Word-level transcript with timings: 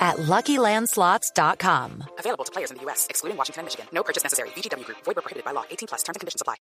at 0.00 0.16
LuckyLandSlots.com. 0.16 2.04
Available 2.18 2.44
to 2.44 2.52
players 2.52 2.70
in 2.70 2.78
the 2.78 2.82
U.S., 2.84 3.06
excluding 3.10 3.36
Washington 3.36 3.60
and 3.60 3.66
Michigan. 3.66 3.86
No 3.92 4.02
purchase 4.02 4.22
necessary. 4.22 4.48
VGW 4.56 4.84
Group. 4.86 4.98
Void 5.04 5.16
where 5.16 5.22
prohibited 5.22 5.44
by 5.44 5.52
law. 5.52 5.64
18 5.70 5.88
plus. 5.88 6.02
Terms 6.02 6.16
and 6.16 6.20
conditions 6.20 6.40
apply. 6.40 6.56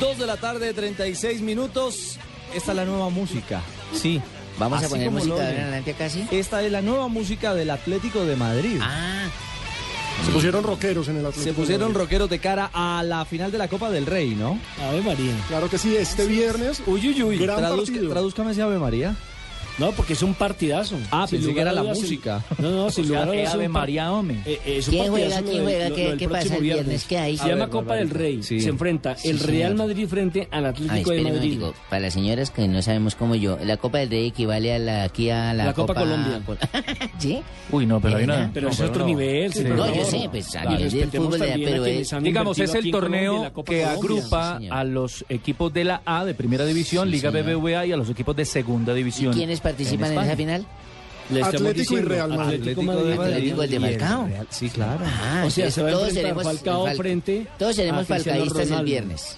Dos 0.00 0.18
de 0.18 0.26
la 0.26 0.36
tarde, 0.36 0.74
36 0.74 1.40
minutos. 1.40 2.18
Esta 2.54 2.72
es 2.72 2.76
la 2.76 2.84
nueva 2.84 3.08
música. 3.10 3.62
Sí. 3.92 4.20
Vamos 4.58 4.82
a 4.82 4.86
Así 4.86 4.90
poner 4.92 5.06
como 5.06 5.18
música 5.18 5.36
de 5.36 5.60
adelante 5.60 6.10
¿sí? 6.10 6.28
Esta 6.30 6.62
es 6.62 6.70
la 6.70 6.80
nueva 6.82 7.08
música 7.08 7.54
del 7.54 7.70
Atlético 7.70 8.24
de 8.24 8.36
Madrid. 8.36 8.78
Ah, 8.80 9.28
Se 10.26 10.32
pusieron 10.32 10.64
rockeros 10.64 11.08
en 11.08 11.16
el 11.18 11.26
Atlético. 11.26 11.44
Se 11.44 11.52
pusieron 11.52 11.94
rockeros 11.94 12.30
de 12.30 12.38
cara 12.38 12.70
a 12.72 13.02
la 13.02 13.24
final 13.24 13.50
de 13.52 13.58
la 13.58 13.68
Copa 13.68 13.90
del 13.90 14.06
Rey, 14.06 14.34
¿no? 14.34 14.58
Ave 14.88 15.02
María. 15.02 15.34
Claro 15.48 15.68
que 15.68 15.76
sí, 15.78 15.94
este 15.96 16.26
viernes. 16.26 16.82
Uy, 16.86 17.08
uy, 17.08 17.22
uy. 17.22 17.38
Gran 17.38 17.58
Traduzca- 17.58 17.92
partido. 17.92 18.10
tradúzcame 18.10 18.52
ese 18.52 18.62
Ave 18.62 18.78
María. 18.78 19.14
No, 19.78 19.90
porque 19.92 20.12
es 20.12 20.22
un 20.22 20.34
partidazo. 20.34 20.96
Ah, 21.10 21.26
Sin 21.28 21.40
pensé 21.40 21.54
que 21.54 21.60
era 21.60 21.72
la 21.72 21.80
dudas, 21.82 21.96
sin- 21.98 22.06
música. 22.06 22.44
No, 22.58 22.70
no, 22.70 22.90
sin 22.90 23.08
lugar 23.08 23.22
a 23.22 23.26
dudas. 23.32 23.54
es 23.54 23.66
un 23.66 23.72
par- 23.72 23.90
hombre. 24.08 24.36
eh, 24.46 24.60
eh, 24.64 24.76
es 24.78 24.88
un 24.88 24.94
¿Quién 24.94 25.08
juega? 25.10 25.42
¿Quién 25.42 25.62
juega? 25.64 25.88
lo- 25.88 25.94
¿Qué- 25.96 26.10
lo 26.10 26.16
qué 26.16 26.28
pasa 26.28 26.56
el 26.56 26.62
viernes? 26.62 27.04
¿Qué 27.04 27.18
hay? 27.18 27.36
Se 27.36 27.42
A 27.44 27.48
llama 27.48 27.60
ver, 27.66 27.68
Copa 27.70 27.94
del 27.96 28.10
Rey. 28.10 28.42
Sí. 28.42 28.60
Se 28.60 28.68
enfrenta 28.68 29.16
Sí, 29.16 29.30
el 29.30 29.40
Real 29.40 29.72
señor. 29.72 29.88
Madrid 29.88 30.06
frente 30.08 30.48
al 30.50 30.64
Ay, 30.66 30.70
Atlético 30.70 30.94
de 30.94 31.00
espéreme 31.00 31.30
un 31.30 31.36
Madrid. 31.36 31.60
Para 31.90 32.00
las 32.02 32.14
señoras 32.14 32.50
que 32.50 32.68
no 32.68 32.82
sabemos 32.82 33.14
cómo 33.16 33.34
yo, 33.34 33.58
la 33.64 33.76
Copa 33.76 33.98
del 33.98 34.10
Rey 34.10 34.26
equivale 34.28 34.72
a 34.74 34.78
la, 34.78 35.02
aquí 35.04 35.30
a 35.30 35.52
la, 35.54 35.64
La 35.66 35.72
Copa 35.74 35.94
Colombia. 35.94 36.40
¿Sí? 37.18 37.40
Uy, 37.70 37.86
no, 37.86 38.00
pero 38.00 38.16
hay 38.18 38.24
una... 38.24 38.50
Pero 38.54 38.68
es 38.68 38.80
otro 38.80 39.04
nivel. 39.06 39.52
sí, 39.52 39.64
No, 39.64 39.92
yo 39.94 40.04
sé, 40.04 40.28
pues 40.30 40.54
a 40.56 40.64
nivel 40.66 40.90
del 40.90 41.10
fútbol, 41.10 41.38
pero 41.40 41.84
es... 41.86 42.14
Digamos, 42.22 42.58
es 42.58 42.74
el 42.74 42.90
torneo 42.90 43.42
la 43.42 43.52
Copa 43.52 43.72
que 43.72 43.84
agrupa 43.84 44.60
a 44.70 44.84
los 44.84 45.24
equipos 45.28 45.72
de 45.72 45.84
la 45.84 46.02
A, 46.04 46.24
de 46.24 46.34
primera 46.34 46.64
división, 46.64 47.10
Liga. 47.10 47.30
BBVA 47.30 47.86
y 47.86 47.92
a 47.92 47.96
los 47.96 48.08
equipos 48.10 48.36
de 48.36 48.44
segunda 48.44 48.92
¿Y 48.92 48.96
división. 48.96 49.34
Participan 49.64 50.06
en, 50.06 50.12
España. 50.12 50.26
esa 50.28 50.36
final? 50.36 50.66
Le 51.30 51.42
Atlético 51.42 51.94
y 51.98 52.00
Real 52.02 52.28
Madrid. 52.28 52.58
Atlético 52.60 52.82
Madrid. 52.82 53.12
Atlético 53.18 53.62
el 53.62 53.70
de 53.70 53.76
y 53.76 53.80
Falcao. 53.80 54.26
Real- 54.28 54.46
Sí, 54.50 54.68
claro. 54.70 55.00
Ah, 55.04 55.42
O 55.46 55.50
sea, 55.50 55.70
se 55.70 55.82
va 55.82 55.90
todos 55.90 56.12
seremos 56.12 56.44
Falcao 56.44 56.86
Fal- 56.86 56.96
frente 56.96 57.46
Todos 57.58 57.74
seremos 57.76 58.06
falcaístas 58.06 58.70
el 58.70 58.84
viernes. 58.84 59.36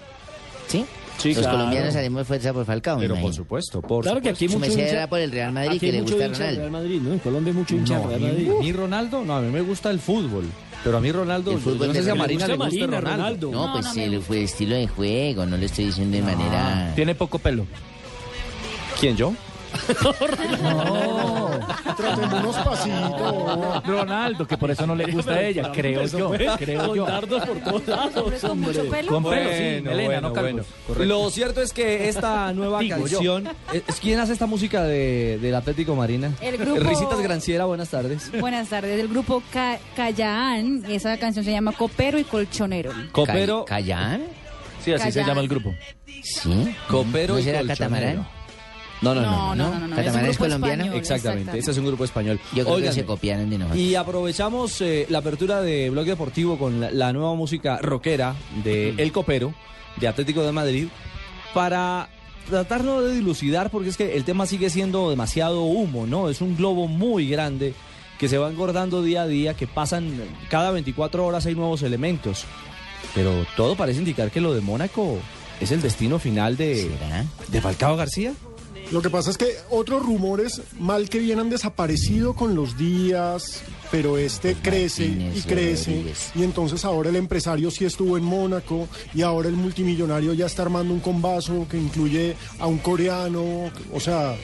¿Sí? 0.67 0.85
Sí, 1.19 1.29
Los 1.31 1.39
claro. 1.39 1.57
colombianos 1.59 1.97
haremos 1.97 2.27
fuerza 2.27 2.53
por 2.53 2.67
Falcao, 2.67 2.99
Pero 2.99 3.15
por 3.19 3.33
supuesto, 3.33 3.81
por 3.81 4.03
Claro 4.03 4.21
que 4.21 4.29
aquí 4.31 4.49
mucho 4.49 4.67
hincha. 4.67 4.83
era 4.89 5.09
por 5.09 5.19
el 5.21 5.31
Real 5.31 5.51
Madrid, 5.53 5.81
que 5.81 5.93
le 5.93 6.01
gusta 6.03 6.27
Ronaldo. 6.29 6.61
Real 6.61 6.71
Madrid, 6.73 7.01
¿no? 7.01 7.13
En 7.15 7.19
Colombia 7.21 7.53
hay 7.53 7.57
mucho 7.59 7.75
hincha 7.75 7.99
No, 7.99 8.09
Real 8.09 8.21
mí, 8.21 8.27
Madrid. 8.27 8.51
a 8.51 8.61
mí 8.63 8.73
Ronaldo, 8.73 9.25
no, 9.25 9.37
a 9.37 9.41
mí 9.41 9.51
me 9.51 9.61
gusta 9.63 9.91
el 9.91 9.99
fútbol. 10.01 10.45
Pero 10.85 10.99
a 10.99 11.01
mí 11.01 11.11
Ronaldo, 11.11 11.53
El 11.53 11.57
yo 11.57 11.63
fútbol 11.63 11.87
no 11.87 11.93
de 11.95 11.99
sé 12.01 12.05
si 12.05 12.11
a 12.11 12.13
Ronaldo. 12.13 12.23
Marina 12.23 12.47
le 12.47 12.53
Le 12.53 12.57
gusta 12.59 12.69
gusta 12.69 12.87
Marina, 12.87 13.01
Ronaldo. 13.17 13.47
Ronaldo. 13.53 13.67
No, 13.67 13.73
pues 13.81 13.97
el, 13.97 14.21
fue 14.23 14.43
estilo 14.43 14.75
de 14.75 14.87
juego, 14.89 15.47
no 15.47 15.57
le 15.57 15.67
estoy 15.67 15.87
diciendo 15.87 16.17
de 16.19 16.23
manera... 16.23 16.93
Tiene 16.95 17.15
poco 17.15 17.39
pelo. 17.39 17.65
¿Quién, 19.01 19.17
yo? 19.17 19.33
Tratémonos 21.97 22.57
pasito. 22.57 23.83
Ronaldo, 23.85 24.47
que 24.47 24.57
por 24.57 24.71
eso 24.71 24.87
no 24.87 24.95
le 24.95 25.07
gusta 25.13 25.33
a 25.33 25.43
ella, 25.43 25.71
creo 25.73 26.05
yo, 26.07 26.31
creo 26.59 26.87
Con 26.87 26.97
yo. 26.97 27.07
dardos 27.07 27.45
por 27.47 27.59
todos 27.61 27.87
lados, 27.89 28.45
hombre. 28.45 29.07
Con 29.07 29.25
pelo, 29.25 29.51
sí, 29.51 29.89
Elena, 29.89 30.21
no 30.21 30.33
calvos. 30.33 30.67
Correcto. 30.87 31.05
Lo 31.05 31.31
cierto 31.31 31.63
es 31.63 31.73
que 31.73 32.09
esta 32.09 32.53
nueva 32.53 32.81
canción. 32.89 33.49
¿es, 33.73 33.83
es- 33.87 34.01
¿Quién 34.01 34.21
hace 34.21 34.33
esta 34.33 34.47
música 34.47 34.85
de, 34.85 35.39
del 35.41 35.55
Atlético 35.55 35.95
Marina? 35.97 36.33
El 36.41 36.59
grupo- 36.59 36.81
Risitas 36.81 37.21
Granciera, 37.21 37.65
buenas 37.65 37.89
tardes. 37.91 38.31
Buenas 38.41 38.69
tardes, 38.69 38.97
del 38.97 39.09
grupo 39.09 39.43
Ca 39.53 39.79
Cayán. 39.97 40.85
Esa 40.89 41.17
canción 41.19 41.45
se 41.45 41.51
llama 41.53 41.73
Copero 41.73 42.19
y 42.19 42.25
Colchonero. 42.25 42.93
Copero. 43.13 43.65
Ca- 43.65 43.77
¿Callán? 43.77 44.23
Sí, 44.85 44.93
así 44.93 45.11
se 45.11 45.25
llama 45.25 45.41
el 45.41 45.49
grupo. 45.49 45.75
Sí. 46.23 46.75
Copero 46.89 47.35
¿No 47.35 47.41
y 47.41 47.45
catamarán? 47.67 48.27
No, 49.03 49.15
no, 49.15 49.21
no. 49.21 49.55
No, 49.55 49.55
no, 49.55 49.71
no, 49.71 49.81
no. 49.81 49.89
no, 49.89 49.97
¿Catamarán 49.97 50.25
un 50.25 50.31
es 50.31 50.39
colombiano? 50.39 50.83
español, 50.85 50.99
Exactamente, 50.99 51.59
ese 51.59 51.71
es 51.71 51.79
un 51.79 51.87
grupo 51.87 52.05
español. 52.05 52.41
Yo 52.55 52.65
creo 52.65 52.77
Óigame, 52.77 52.95
que 52.95 53.01
se 53.01 53.07
copiaron 53.07 53.51
de 53.51 53.59
nosotros. 53.59 53.81
Y 53.81 53.95
aprovechamos 53.95 54.81
eh, 54.81 55.07
la 55.11 55.19
apertura 55.19 55.61
de 55.61 55.91
Blog 55.91 56.07
Deportivo 56.07 56.59
con 56.59 56.81
la, 56.81 56.91
la 56.91 57.13
nueva 57.13 57.35
música 57.35 57.79
rockera 57.79 58.35
de 58.65 58.95
El 58.97 59.13
Copero, 59.13 59.55
de 60.01 60.09
Atlético 60.09 60.43
de 60.43 60.53
Madrid, 60.53 60.89
para 61.53 62.09
tratarnos 62.49 63.05
de 63.05 63.15
dilucidar, 63.15 63.71
porque 63.71 63.89
es 63.91 63.97
que 63.97 64.17
el 64.17 64.25
tema 64.25 64.47
sigue 64.47 64.71
siendo 64.71 65.11
demasiado 65.11 65.63
humo, 65.65 66.07
¿no? 66.07 66.29
Es 66.31 66.41
un 66.41 66.57
globo 66.57 66.89
muy 66.89 67.29
grande 67.29 67.75
que 68.19 68.29
se 68.29 68.39
va 68.39 68.49
engordando 68.49 69.03
día 69.03 69.23
a 69.23 69.27
día, 69.27 69.55
que 69.55 69.67
pasan 69.67 70.11
cada 70.49 70.71
24 70.71 71.25
horas 71.27 71.45
hay 71.47 71.55
nuevos 71.55 71.83
elementos. 71.83 72.45
Pero 73.15 73.47
todo 73.57 73.77
parece 73.77 73.99
indicar 73.99 74.31
que 74.31 74.41
lo 74.41 74.55
de 74.55 74.61
Mónaco 74.61 75.19
es 75.61 75.71
el 75.71 75.83
destino 75.83 76.19
final 76.19 76.57
de, 76.57 76.89
¿Será? 76.99 77.25
de 77.49 77.61
Falcao 77.61 77.97
García. 77.97 78.33
Lo 78.93 79.03
que 79.03 79.11
pasa 79.11 79.31
es 79.31 79.37
que 79.39 79.47
otros 79.71 80.03
rumores, 80.05 80.63
mal 80.79 81.09
que 81.09 81.19
bien, 81.19 81.41
han 81.41 81.51
desaparecido 81.51 82.35
con 82.35 82.55
los 82.55 82.79
días, 82.79 83.63
pero 83.91 84.17
este 84.17 84.53
Pues 84.53 84.63
crece 84.63 85.09
Martínez, 85.09 85.37
y 85.39 85.43
crece. 85.49 85.91
Rodríguez. 85.91 86.31
Y 86.37 86.43
entonces 86.45 86.85
ahora 86.85 87.11
el 87.11 87.17
empresario 87.17 87.71
sí 87.73 87.85
estuvo 87.85 88.17
en 88.17 88.23
Mónaco 88.25 88.87
y 89.13 89.23
ahora 89.23 89.49
el 89.49 89.57
multimillonario 89.57 90.35
ya 90.35 90.47
está 90.47 90.63
armando 90.63 90.95
un 90.95 91.01
combazo 91.01 91.67
que 91.69 91.77
incluye 91.79 92.37
a 92.61 92.67
un 92.69 92.79
coreano. 92.79 93.71
O 93.93 93.99
sea, 93.99 94.37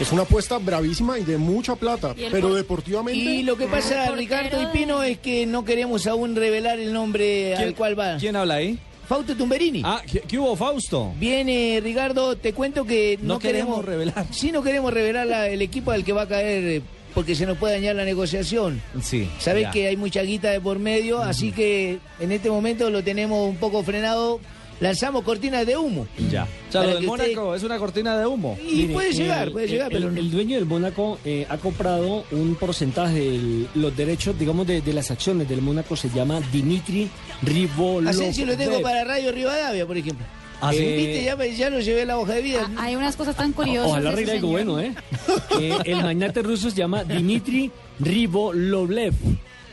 es 0.00 0.12
una 0.12 0.22
apuesta 0.22 0.58
bravísima 0.58 1.18
y 1.18 1.24
de 1.24 1.36
mucha 1.36 1.74
plata, 1.74 2.14
pero 2.30 2.48
por- 2.48 2.56
deportivamente... 2.56 3.18
Y 3.18 3.42
lo 3.42 3.56
que 3.56 3.66
pasa, 3.66 4.08
Ricardo 4.12 4.62
y 4.62 4.66
Pino, 4.66 5.02
es 5.02 5.18
que 5.18 5.46
no 5.46 5.64
queremos 5.64 6.06
aún 6.06 6.36
revelar 6.36 6.78
el 6.78 6.92
nombre 6.92 7.56
al 7.56 7.74
cual 7.74 7.98
va. 7.98 8.18
¿Quién 8.18 8.36
habla 8.36 8.54
ahí? 8.54 8.78
Fausto 9.06 9.34
Tumberini. 9.36 9.82
Ah, 9.84 10.02
¿qué, 10.10 10.20
qué 10.20 10.38
hubo, 10.38 10.56
Fausto? 10.56 11.12
Viene, 11.18 11.80
Ricardo, 11.82 12.36
te 12.36 12.52
cuento 12.52 12.84
que 12.84 13.18
no, 13.22 13.34
No 13.34 13.38
queremos 13.38 13.84
revelar. 13.84 14.26
Sí, 14.30 14.50
no 14.52 14.62
queremos 14.62 14.92
revelar 14.92 15.26
la- 15.26 15.48
el 15.48 15.62
equipo 15.62 15.90
al 15.90 16.04
que 16.04 16.12
va 16.12 16.22
a 16.22 16.28
caer 16.28 16.64
eh, 16.64 16.82
porque 17.14 17.34
se 17.36 17.46
nos 17.46 17.56
puede 17.58 17.74
dañar 17.74 17.94
la 17.96 18.04
negociación. 18.04 18.82
Sí. 19.02 19.28
Sabes 19.38 19.62
ya. 19.64 19.70
que 19.70 19.86
hay 19.88 19.96
mucha 19.96 20.22
guita 20.22 20.50
de 20.50 20.60
por 20.60 20.78
medio, 20.78 21.20
así 21.22 21.52
que 21.52 21.98
en 22.18 22.32
este 22.32 22.50
momento 22.50 22.90
lo 22.90 23.04
tenemos 23.04 23.48
un 23.48 23.56
poco 23.56 23.82
frenado. 23.84 24.40
Lanzamos 24.80 25.22
cortinas 25.22 25.64
de 25.66 25.76
humo. 25.76 26.06
Ya. 26.30 26.44
O 26.68 26.72
sea, 26.72 26.82
lo 26.82 26.88
de 26.88 27.00
que 27.00 27.06
usted- 27.06 27.26
Mónaco 27.36 27.54
es 27.54 27.62
una 27.62 27.78
cortina 27.78 28.18
de 28.18 28.26
humo. 28.26 28.58
Y 28.60 28.74
Mire, 28.74 28.92
puede 28.94 29.12
llegar, 29.12 29.46
el- 29.46 29.52
puede 29.52 29.68
llegar, 29.68 29.92
el, 29.92 30.02
pero 30.02 30.14
el 30.16 30.30
dueño 30.30 30.56
del 30.56 30.66
Mónaco 30.66 31.18
eh, 31.24 31.46
ha 31.48 31.56
comprado 31.58 32.24
un 32.32 32.54
porcentaje 32.56 33.20
de 33.20 33.66
los 33.74 33.96
derechos, 33.96 34.38
digamos, 34.38 34.66
de, 34.66 34.80
de 34.82 34.92
las 34.92 35.10
acciones 35.10 35.48
del 35.48 35.62
Mónaco. 35.62 35.96
Se 35.96 36.10
llama 36.10 36.40
Dimitri 36.52 37.08
Rivolov. 37.42 38.08
así 38.08 38.32
si 38.32 38.44
lo 38.44 38.56
tengo 38.56 38.82
para 38.82 39.04
Radio 39.04 39.30
Rivadavia, 39.32 39.86
por 39.86 39.96
ejemplo. 39.96 40.26
¿Ah, 40.60 40.72
sí? 40.72 40.78
¿Viste? 40.78 41.24
Ya, 41.24 41.36
ya 41.46 41.68
lo 41.70 41.80
llevé 41.80 42.06
la 42.06 42.18
hoja 42.18 42.32
de 42.34 42.42
vida. 42.42 42.70
Ah, 42.76 42.84
Hay 42.84 42.96
unas 42.96 43.16
cosas 43.16 43.36
tan 43.36 43.52
curiosas. 43.52 43.90
Ojalá 43.90 44.10
arregle 44.10 44.32
algo 44.32 44.48
bueno, 44.48 44.80
¿eh? 44.80 44.94
Eh, 45.60 45.76
El 45.84 46.02
magnate 46.02 46.42
ruso 46.42 46.70
se 46.70 46.76
llama 46.76 47.04
Dimitri 47.04 47.70
Rivolovlev. 48.00 49.14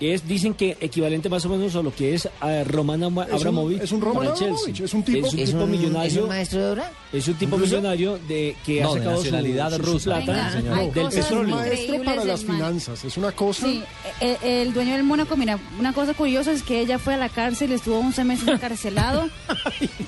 Es, 0.02 0.28
dicen 0.28 0.54
que 0.56 0.78
equivalente 0.82 1.30
más 1.30 1.46
o 1.46 1.50
menos 1.50 1.76
a 1.76 1.82
lo 1.82 1.94
que 1.94 2.16
es 2.16 2.28
a 2.40 2.64
Roman 2.64 3.04
Abra- 3.04 3.26
Es 3.26 3.32
un- 3.32 3.36
Abramovich. 3.38 3.82
es 3.82 3.92
un 3.92 4.02
Roman. 4.02 4.28
Abramovich, 4.28 4.80
es 4.82 4.94
un 4.94 5.04
tipo- 5.04 5.28
Es 5.28 5.34
un 5.34 5.40
¿Es 5.40 5.46
tipo 5.52 5.64
un, 5.64 5.74
¿Es 5.74 5.80
millonario. 5.80 6.24
un 6.24 6.30
maestro 6.30 6.60
de 6.60 6.72
obra? 6.72 6.92
Es 7.14 7.28
un 7.28 7.34
tipo 7.36 7.58
millonario 7.58 8.18
de 8.28 8.56
que 8.66 8.82
No, 8.82 8.92
ha 8.92 8.94
de 8.96 9.00
sacado 9.00 9.18
su- 9.18 9.24
nacionalidad 9.24 9.70
su, 9.72 9.76
su 9.78 9.92
rusa, 9.92 10.04
plata 10.06 10.32
Venga, 10.32 10.52
señor. 10.52 10.78
hay 10.80 10.90
del 10.92 11.04
cosas 11.06 11.14
Es 11.14 11.32
un 11.32 11.38
petróleo. 11.38 11.56
maestro 11.56 12.04
para 12.04 12.26
las 12.26 12.44
finanzas, 12.46 13.06
es 13.06 13.18
una 13.18 13.32
cosa... 13.32 13.66
Sí, 13.68 13.84
eh, 14.22 14.38
el 14.44 14.74
dueño 14.74 14.94
del 14.94 15.04
Mónaco, 15.04 15.38
mira, 15.38 15.60
una 15.80 15.94
cosa 15.94 16.14
curiosa 16.14 16.52
es 16.52 16.64
que 16.64 16.80
ella 16.80 16.98
fue 16.98 17.14
a 17.14 17.18
la 17.18 17.30
cárcel, 17.30 17.72
estuvo 17.72 18.00
11 18.00 18.24
meses 18.24 18.48
encarcelado. 18.48 19.28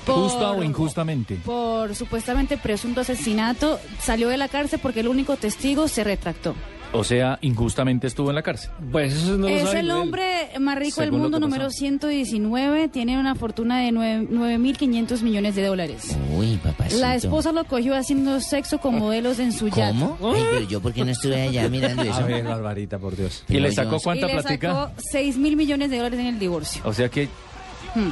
por- 0.04 0.14
Justa 0.16 0.50
o 0.52 0.62
injustamente. 0.62 1.36
Por 1.44 1.94
supuestamente 1.94 2.56
presunto 2.56 3.00
asesinato. 3.02 3.78
Salió 4.02 4.28
de 4.28 4.36
la 4.38 4.48
cárcel 4.48 4.80
porque 4.82 5.00
el 5.00 5.08
único 5.08 5.36
testigo 5.36 5.86
se 5.88 6.02
retractó. 6.04 6.54
O 6.96 7.02
sea, 7.02 7.38
injustamente 7.42 8.06
estuvo 8.06 8.28
en 8.30 8.36
la 8.36 8.42
cárcel. 8.42 8.70
Pues 8.92 9.12
eso 9.14 9.32
no 9.36 9.48
lo 9.48 9.48
es 9.48 9.64
sabe 9.64 9.80
el 9.80 9.86
él. 9.86 9.90
hombre 9.90 10.24
más 10.60 10.78
rico 10.78 11.00
del 11.00 11.08
Según 11.10 11.22
mundo, 11.22 11.40
número 11.40 11.68
119. 11.68 12.88
Tiene 12.88 13.18
una 13.18 13.34
fortuna 13.34 13.80
de 13.80 13.90
nueve- 13.90 14.28
9.500 14.30 15.22
millones 15.22 15.56
de 15.56 15.64
dólares. 15.66 16.16
Uy, 16.36 16.56
papacito. 16.62 17.00
La 17.00 17.16
esposa 17.16 17.50
lo 17.52 17.64
cogió 17.64 17.96
haciendo 17.96 18.40
sexo 18.40 18.78
con 18.78 18.96
modelos 18.98 19.40
en 19.40 19.52
su 19.52 19.68
yate. 19.68 19.98
¿Cómo? 19.98 20.18
Ay, 20.34 20.42
pero 20.52 20.68
yo, 20.68 20.80
¿por 20.80 20.92
qué 20.92 21.04
no 21.04 21.10
estuve 21.10 21.42
allá 21.42 21.68
mirando 21.68 22.02
A 22.02 22.06
eso? 22.06 22.24
ver, 22.26 22.44
Barbarita, 22.44 22.98
por 22.98 23.16
Dios. 23.16 23.42
¿Y 23.48 23.58
le 23.58 23.72
sacó 23.72 23.98
cuánta 24.00 24.26
le 24.26 24.34
platica? 24.34 24.68
sacó 24.72 24.92
6 25.10 25.36
mil 25.36 25.56
millones 25.56 25.90
de 25.90 25.96
dólares 25.96 26.20
en 26.20 26.26
el 26.26 26.38
divorcio. 26.38 26.80
O 26.84 26.92
sea 26.92 27.08
que 27.08 27.28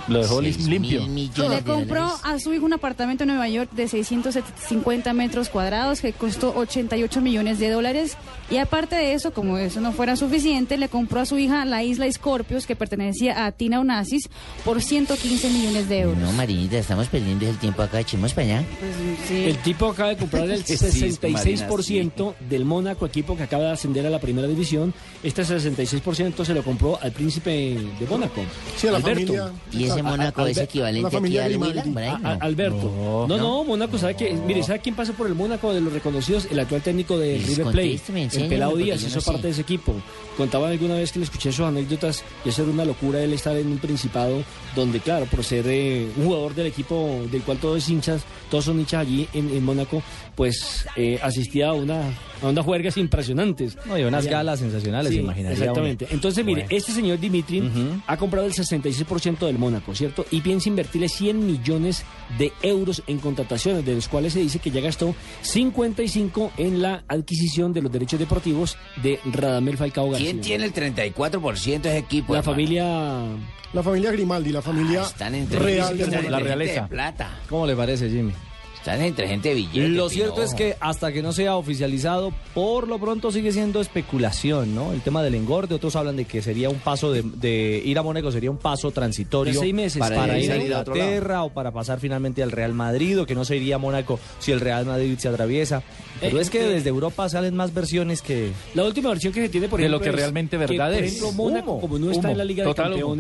Lo 0.09 0.21
dejó 0.21 0.41
limpio. 0.41 1.03
mil 1.03 1.11
millones 1.11 1.65
Le 1.65 1.73
compró 1.73 2.09
a 2.23 2.39
su 2.39 2.53
hijo 2.53 2.65
un 2.65 2.73
apartamento 2.73 3.25
en 3.25 3.29
Nueva 3.31 3.49
York 3.49 3.71
de 3.73 3.89
650 3.89 5.13
metros 5.13 5.49
cuadrados 5.49 6.01
que 6.01 6.13
costó 6.13 6.55
88 6.57 7.21
millones 7.21 7.59
de 7.59 7.71
dólares. 7.71 8.17
Y 8.53 8.59
aparte 8.59 8.95
de 8.97 9.15
eso, 9.15 9.33
como 9.33 9.57
eso 9.59 9.81
no 9.81 9.93
fuera 9.93 10.15
suficiente, 10.17 10.77
le 10.77 10.89
compró 10.89 11.21
a 11.21 11.27
su 11.27 11.39
hija 11.39 11.65
la 11.65 11.83
isla 11.83 12.11
Scorpios, 12.13 12.67
que 12.67 12.77
pertenecía 12.77 13.47
a 13.47 13.53
Tina 13.53 13.81
Onassis, 13.81 14.29
por 14.65 14.83
115 14.83 15.49
millones 15.49 15.89
de 15.89 16.01
euros. 16.01 16.19
No, 16.19 16.31
Marinita, 16.33 16.77
estamos 16.79 17.09
perdiendo 17.09 17.49
el 17.49 17.57
tiempo 17.59 17.83
acá, 17.83 18.01
echemos 18.01 18.35
para 18.35 18.59
allá. 18.59 18.65
Pues, 18.79 18.93
sí. 19.27 19.45
El 19.45 19.57
tipo 19.59 19.87
acaba 19.87 20.11
de 20.11 20.17
comprar 20.19 20.51
el 20.51 20.63
Sí, 20.65 20.75
66% 20.75 22.35
del 22.49 22.65
Mónaco, 22.65 23.07
equipo 23.07 23.37
que 23.37 23.43
acaba 23.45 23.65
de 23.65 23.71
ascender 23.71 24.07
a 24.07 24.11
la 24.11 24.19
primera 24.21 24.47
división. 24.49 24.93
Este 25.23 25.43
66% 25.43 26.45
se 26.45 26.55
lo 26.55 26.63
compró 26.63 26.99
al 27.01 27.13
príncipe 27.13 27.51
de 27.51 28.07
Mónaco. 28.09 28.43
Sí, 28.77 28.87
a 28.89 28.93
la 28.93 28.99
Alberto. 28.99 29.33
familia. 29.35 29.53
¿Y 29.73 29.85
ese 29.85 30.03
Mónaco 30.03 30.47
es 30.47 30.59
equivalente 30.59 31.17
aquí 31.17 31.39
al. 31.39 31.59
Milan? 31.59 31.97
A- 32.25 32.33
Alberto. 32.41 33.27
No, 33.29 33.37
no, 33.39 33.65
Mónaco 33.65 33.99
sabe 33.99 34.15
que, 34.15 34.33
mire, 34.35 34.63
¿sabe 34.63 34.81
quién 34.81 34.95
pasa 34.95 35.13
por 35.13 35.27
el 35.27 35.35
Mónaco 35.35 35.73
de 35.73 35.81
los 35.81 35.93
reconocidos? 35.93 36.47
El 36.51 36.59
actual 36.59 36.83
técnico 36.83 37.19
de 37.19 37.39
River 37.39 37.67
Plate, 37.73 37.99
el 38.43 38.49
Pelado 38.49 38.77
Díaz, 38.77 39.03
hizo 39.03 39.15
no 39.17 39.21
sé. 39.21 39.31
parte 39.31 39.47
de 39.47 39.53
ese 39.53 39.61
equipo. 39.63 39.95
Contaba 40.37 40.69
alguna 40.69 40.95
vez 40.95 41.13
que 41.13 41.19
le 41.19 41.25
escuché 41.27 41.53
sus 41.53 41.65
anécdotas 41.67 42.25
y 42.45 42.49
eso 42.49 42.63
era 42.63 42.71
una 42.73 42.85
locura 42.85 43.23
él 43.23 43.33
estar 43.33 43.57
en 43.57 43.67
un 43.69 43.79
principado 43.79 44.43
donde, 44.75 45.01
claro, 45.01 45.27
por 45.27 45.45
ser 45.45 45.65
eh, 45.69 46.09
un 46.17 46.25
jugador 46.27 46.55
del 46.55 46.67
equipo 46.67 47.21
del 47.31 47.43
cual 47.43 47.59
todos 47.59 47.89
hinchas, 47.89 48.23
todos 48.51 48.65
son 48.65 48.81
hinchas 48.81 49.03
allí 49.03 49.29
en, 49.35 49.51
en 49.51 49.65
Mónaco, 49.65 50.03
pues 50.35 50.87
eh, 50.97 51.19
asistía 51.23 51.69
a 51.69 51.73
una 51.75 52.03
a 52.43 52.49
unas 52.49 52.65
juergas 52.65 52.97
impresionantes. 52.97 53.77
No, 53.87 53.97
y 53.97 54.03
unas 54.03 54.23
Allá. 54.27 54.39
galas 54.39 54.59
sensacionales, 54.59 55.13
Sí, 55.13 55.21
uno. 55.21 55.31
Exactamente. 55.31 56.09
Entonces, 56.11 56.45
mire, 56.45 56.63
Bueno. 56.63 56.77
este 56.77 56.91
señor 56.91 57.21
Dimitri 57.21 57.63
ha 58.09 58.17
comprado 58.17 58.49
el 58.49 58.53
66% 58.53 59.47
del 59.47 59.59
Mónaco, 59.59 59.95
¿cierto? 59.95 60.27
Y 60.33 60.41
piensa 60.41 60.69
invertirle 60.69 61.09
100 61.09 61.47
millones 61.47 62.03
de 62.39 62.53
euros 62.63 63.05
en 63.07 63.19
contrataciones, 63.19 63.85
de 63.87 63.95
los 63.95 64.09
cuales 64.09 64.33
se 64.33 64.41
dice 64.41 64.59
que 64.59 64.73
ya 64.73 64.81
gastó 64.81 65.15
55 65.43 66.53
en 66.57 66.83
la 66.83 67.05
adquisición 67.07 67.73
de 67.73 67.83
los 67.83 67.93
derechos 67.93 68.19
deportivos 68.37 68.77
de 69.03 69.21
Radamel 69.25 69.77
Falcao 69.77 70.11
García. 70.11 70.31
¿Quién 70.31 70.41
tiene 70.41 70.65
el 70.65 70.73
34% 70.75 71.81
de 71.83 71.89
ese 71.91 71.99
equipo? 71.99 72.33
La 72.33 72.41
hermano? 72.41 72.53
familia... 72.55 73.27
La 73.73 73.83
familia 73.83 74.11
Grimaldi, 74.13 74.53
la 74.53 74.61
familia 74.61 75.01
Ah, 75.03 75.07
Están 75.07 75.35
entre, 75.35 75.59
real 75.59 75.97
de 75.97 76.05
están 76.05 76.25
Mónaco. 76.25 76.31
La 76.31 76.39
realeza. 76.41 76.83
de 76.83 76.89
plata. 76.89 77.31
¿Cómo 77.49 77.67
le 77.67 77.75
parece, 77.75 78.11
Jimmy? 78.11 78.33
Están 78.77 79.01
entre 79.01 79.29
gente 79.29 79.49
de 79.51 79.55
billetes. 79.55 79.91
Lo 79.91 80.09
cierto 80.11 80.43
es 80.43 80.53
que 80.55 80.77
hasta 80.81 81.11
que 81.13 81.23
no 81.23 81.33
sea 81.33 81.55
oficializado, 81.57 82.35
por 82.53 82.87
lo 82.89 82.99
pronto 82.99 83.31
sigue 83.33 83.51
siendo 83.53 83.81
especulación, 83.81 84.75
¿no? 84.75 84.93
El 84.93 85.01
tema 85.01 85.23
del 85.23 85.37
engorde, 85.37 85.75
otros 85.77 85.95
hablan 85.97 86.17
de 86.17 86.25
que 86.27 86.43
sería 86.43 86.69
un 86.69 86.81
paso 86.81 87.13
de, 87.13 87.23
de 87.23 87.81
ir 87.83 87.97
a 87.99 88.03
Mónaco, 88.03 88.31
sería 88.33 88.51
un 88.51 88.59
paso 88.59 88.91
transitorio 88.91 89.55
De 89.55 89.59
seis 89.59 89.73
meses. 89.73 90.01
para, 90.01 90.17
Para 90.17 90.39
ir 90.39 90.51
a 90.53 90.57
ir 90.57 90.75
a. 90.75 90.81
Inglaterra 90.81 91.45
o 91.45 91.51
para 91.51 91.71
pasar 91.71 91.99
finalmente 92.01 92.43
al 92.43 92.51
Real 92.51 92.75
Madrid, 92.75 93.21
o 93.21 93.25
que 93.25 93.35
no 93.37 93.45
se 93.47 93.57
iría 93.57 93.77
a 93.77 93.79
Mónaco 93.79 94.19
si 94.41 94.51
el 94.53 94.61
Real 94.61 94.85
Madrid 94.85 95.17
se 95.17 95.29
atraviesa. 95.29 95.83
Pero 96.23 96.41
es 96.41 96.51
que 96.51 96.65
eh, 96.65 96.69
desde 96.69 96.89
Europa 96.89 97.29
salen 97.29 97.55
más 97.57 97.75
versiones 97.75 98.23
que... 98.23 98.53
La 98.75 98.85
última 98.85 99.11
versión 99.11 99.33
que 99.33 99.43
se 99.43 99.49
tiene, 99.49 99.69
por 99.69 99.81
De 99.81 99.89
lo 99.89 99.97
ejemplo, 99.97 100.05
que 100.05 100.09
es 100.11 100.15
realmente 100.17 100.57
que, 100.57 100.67
verdad 100.67 100.93
por 100.93 101.03
es. 101.03 101.11
ejemplo, 101.11 101.33
Mónaco, 101.33 101.81
como 101.81 101.99
no 101.99 102.11
está 102.11 102.29
humo, 102.29 102.33
en 102.33 102.39
la 102.39 102.45
Liga 102.45 102.65
de 102.65 103.05
humo. 103.05 103.17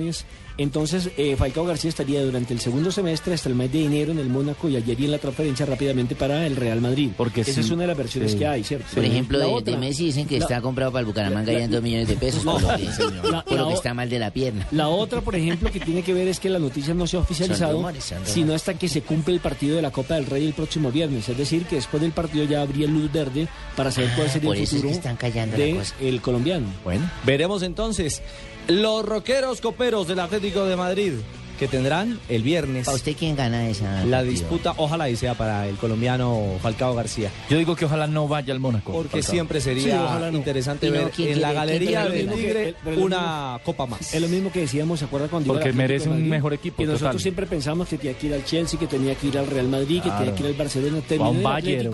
Entonces 0.58 1.10
eh, 1.16 1.34
Falcao 1.36 1.64
García 1.64 1.88
estaría 1.88 2.22
durante 2.22 2.52
el 2.54 2.60
segundo 2.60 2.90
semestre 2.92 3.34
hasta 3.34 3.48
el 3.48 3.54
mes 3.54 3.72
de 3.72 3.84
enero 3.84 4.12
en 4.12 4.18
el 4.18 4.28
Mónaco 4.28 4.68
y 4.68 4.76
ayer 4.76 4.98
en 5.00 5.10
la 5.10 5.18
transferencia 5.18 5.66
rápidamente 5.66 6.14
para 6.14 6.46
el 6.46 6.56
Real 6.56 6.80
Madrid. 6.80 7.10
Porque 7.16 7.40
Esa 7.40 7.54
sí, 7.54 7.60
es 7.60 7.70
una 7.70 7.82
de 7.82 7.86
las 7.88 7.96
versiones 7.96 8.32
sí. 8.32 8.38
que 8.38 8.46
hay, 8.46 8.62
¿cierto? 8.64 8.86
Por 8.94 9.04
ejemplo, 9.04 9.38
de, 9.38 9.44
otra- 9.46 9.72
de 9.74 9.78
Messi 9.78 10.04
dicen 10.06 10.26
que 10.26 10.38
la- 10.38 10.44
está 10.44 10.60
comprado 10.60 10.92
para 10.92 11.00
el 11.00 11.06
Bucaramanga 11.06 11.52
la- 11.52 11.58
ya 11.58 11.64
en 11.64 11.70
2 11.70 11.82
millones 11.82 12.08
de 12.08 12.16
pesos. 12.16 12.44
No, 12.44 12.52
por 12.58 12.62
lo 12.62 12.76
que, 12.76 12.84
la- 13.30 13.44
por 13.44 13.58
lo 13.58 13.68
que 13.68 13.74
está 13.74 13.94
mal 13.94 14.08
de 14.10 14.18
la 14.18 14.30
pierna. 14.30 14.66
La 14.72 14.88
otra, 14.88 15.20
por 15.20 15.34
ejemplo, 15.36 15.70
que 15.70 15.80
tiene 15.80 16.02
que 16.02 16.12
ver 16.14 16.28
es 16.28 16.38
que 16.38 16.50
la 16.50 16.58
noticia 16.58 16.94
no 16.94 17.06
se 17.06 17.16
ha 17.16 17.20
oficializado, 17.20 17.72
rumores, 17.74 18.12
sino 18.24 18.54
hasta 18.54 18.74
que 18.74 18.88
se 18.88 19.02
cumple 19.02 19.34
el 19.34 19.40
partido 19.40 19.76
de 19.76 19.82
la 19.82 19.90
Copa 19.90 20.14
del 20.14 20.26
Rey 20.26 20.46
el 20.46 20.52
próximo 20.52 20.92
viernes. 20.92 21.28
Es 21.28 21.36
decir, 21.36 21.64
que 21.64 21.76
después 21.76 22.00
del 22.02 22.12
partido 22.12 22.44
ya 22.44 22.62
habría 22.62 22.86
luz 22.86 23.10
verde 23.10 23.48
para 23.76 23.90
saber 23.90 24.10
cuál 24.16 24.28
sería 24.30 24.48
por 24.48 24.56
el 24.56 24.62
eso 24.62 24.76
es 24.76 24.82
que 24.82 24.88
futuro 24.88 24.94
están 24.98 25.16
callando 25.16 25.56
la 25.56 25.64
de 25.64 25.74
cosa. 25.76 25.94
el 26.00 26.20
colombiano. 26.20 26.66
Bueno, 26.84 27.10
veremos 27.24 27.62
entonces 27.62 28.22
los 28.68 29.04
roqueros 29.04 29.60
coperos 29.60 30.06
del 30.06 30.20
Atlético 30.20 30.64
de 30.64 30.76
Madrid, 30.76 31.12
que 31.58 31.68
tendrán 31.68 32.18
el 32.28 32.42
viernes 32.42 32.86
¿Para 32.86 32.96
usted 32.96 33.14
quién 33.16 33.36
gana 33.36 33.68
esa? 33.68 34.04
la 34.04 34.18
partido? 34.18 34.24
disputa, 34.24 34.74
ojalá 34.76 35.08
y 35.08 35.16
sea 35.16 35.34
para 35.34 35.68
el 35.68 35.76
colombiano 35.76 36.40
Falcao 36.60 36.94
García. 36.94 37.30
Yo 37.48 37.58
digo 37.58 37.76
que 37.76 37.84
ojalá 37.84 38.06
no 38.06 38.26
vaya 38.28 38.52
al 38.52 38.60
Mónaco. 38.60 38.92
Porque 38.92 39.10
Falcao. 39.22 39.30
siempre 39.30 39.60
Sí, 39.60 39.64
sería 39.70 40.02
ojalá 40.04 40.30
no. 40.30 40.38
interesante 40.38 40.88
no, 40.88 40.92
ver 40.94 41.10
¿quién 41.10 41.32
en 41.32 41.40
la 41.40 41.52
galería 41.52 42.06
del 42.06 42.30
Tigre 42.32 42.74
una 42.96 43.60
copa 43.64 43.86
más. 43.86 44.12
Es 44.14 44.20
lo 44.20 44.28
mismo 44.28 44.50
que 44.50 44.60
decíamos, 44.60 44.98
¿se 44.98 45.04
acuerda 45.04 45.28
cuando 45.28 45.52
Porque 45.52 45.72
merece 45.72 46.08
un 46.08 46.16
Madrid? 46.16 46.30
mejor 46.30 46.52
equipo, 46.54 46.82
Y 46.82 46.86
nosotros 46.86 47.10
total. 47.10 47.20
siempre 47.22 47.46
pensamos 47.46 47.88
que 47.88 47.98
tenía 47.98 48.16
que 48.18 48.26
ir 48.26 48.34
al 48.34 48.44
Chelsea, 48.44 48.78
que 48.80 48.86
tenía 48.86 49.14
que 49.14 49.26
ir 49.28 49.38
al 49.38 49.46
Real 49.46 49.68
Madrid, 49.68 50.02
que 50.02 50.10
tenía 50.10 50.34
que 50.34 50.40
ir 50.42 50.46
al 50.48 50.54
Barcelona. 50.54 50.98
A 50.98 51.02
Terminó 51.02 51.30
un 51.30 51.42
Bayern. 51.42 51.90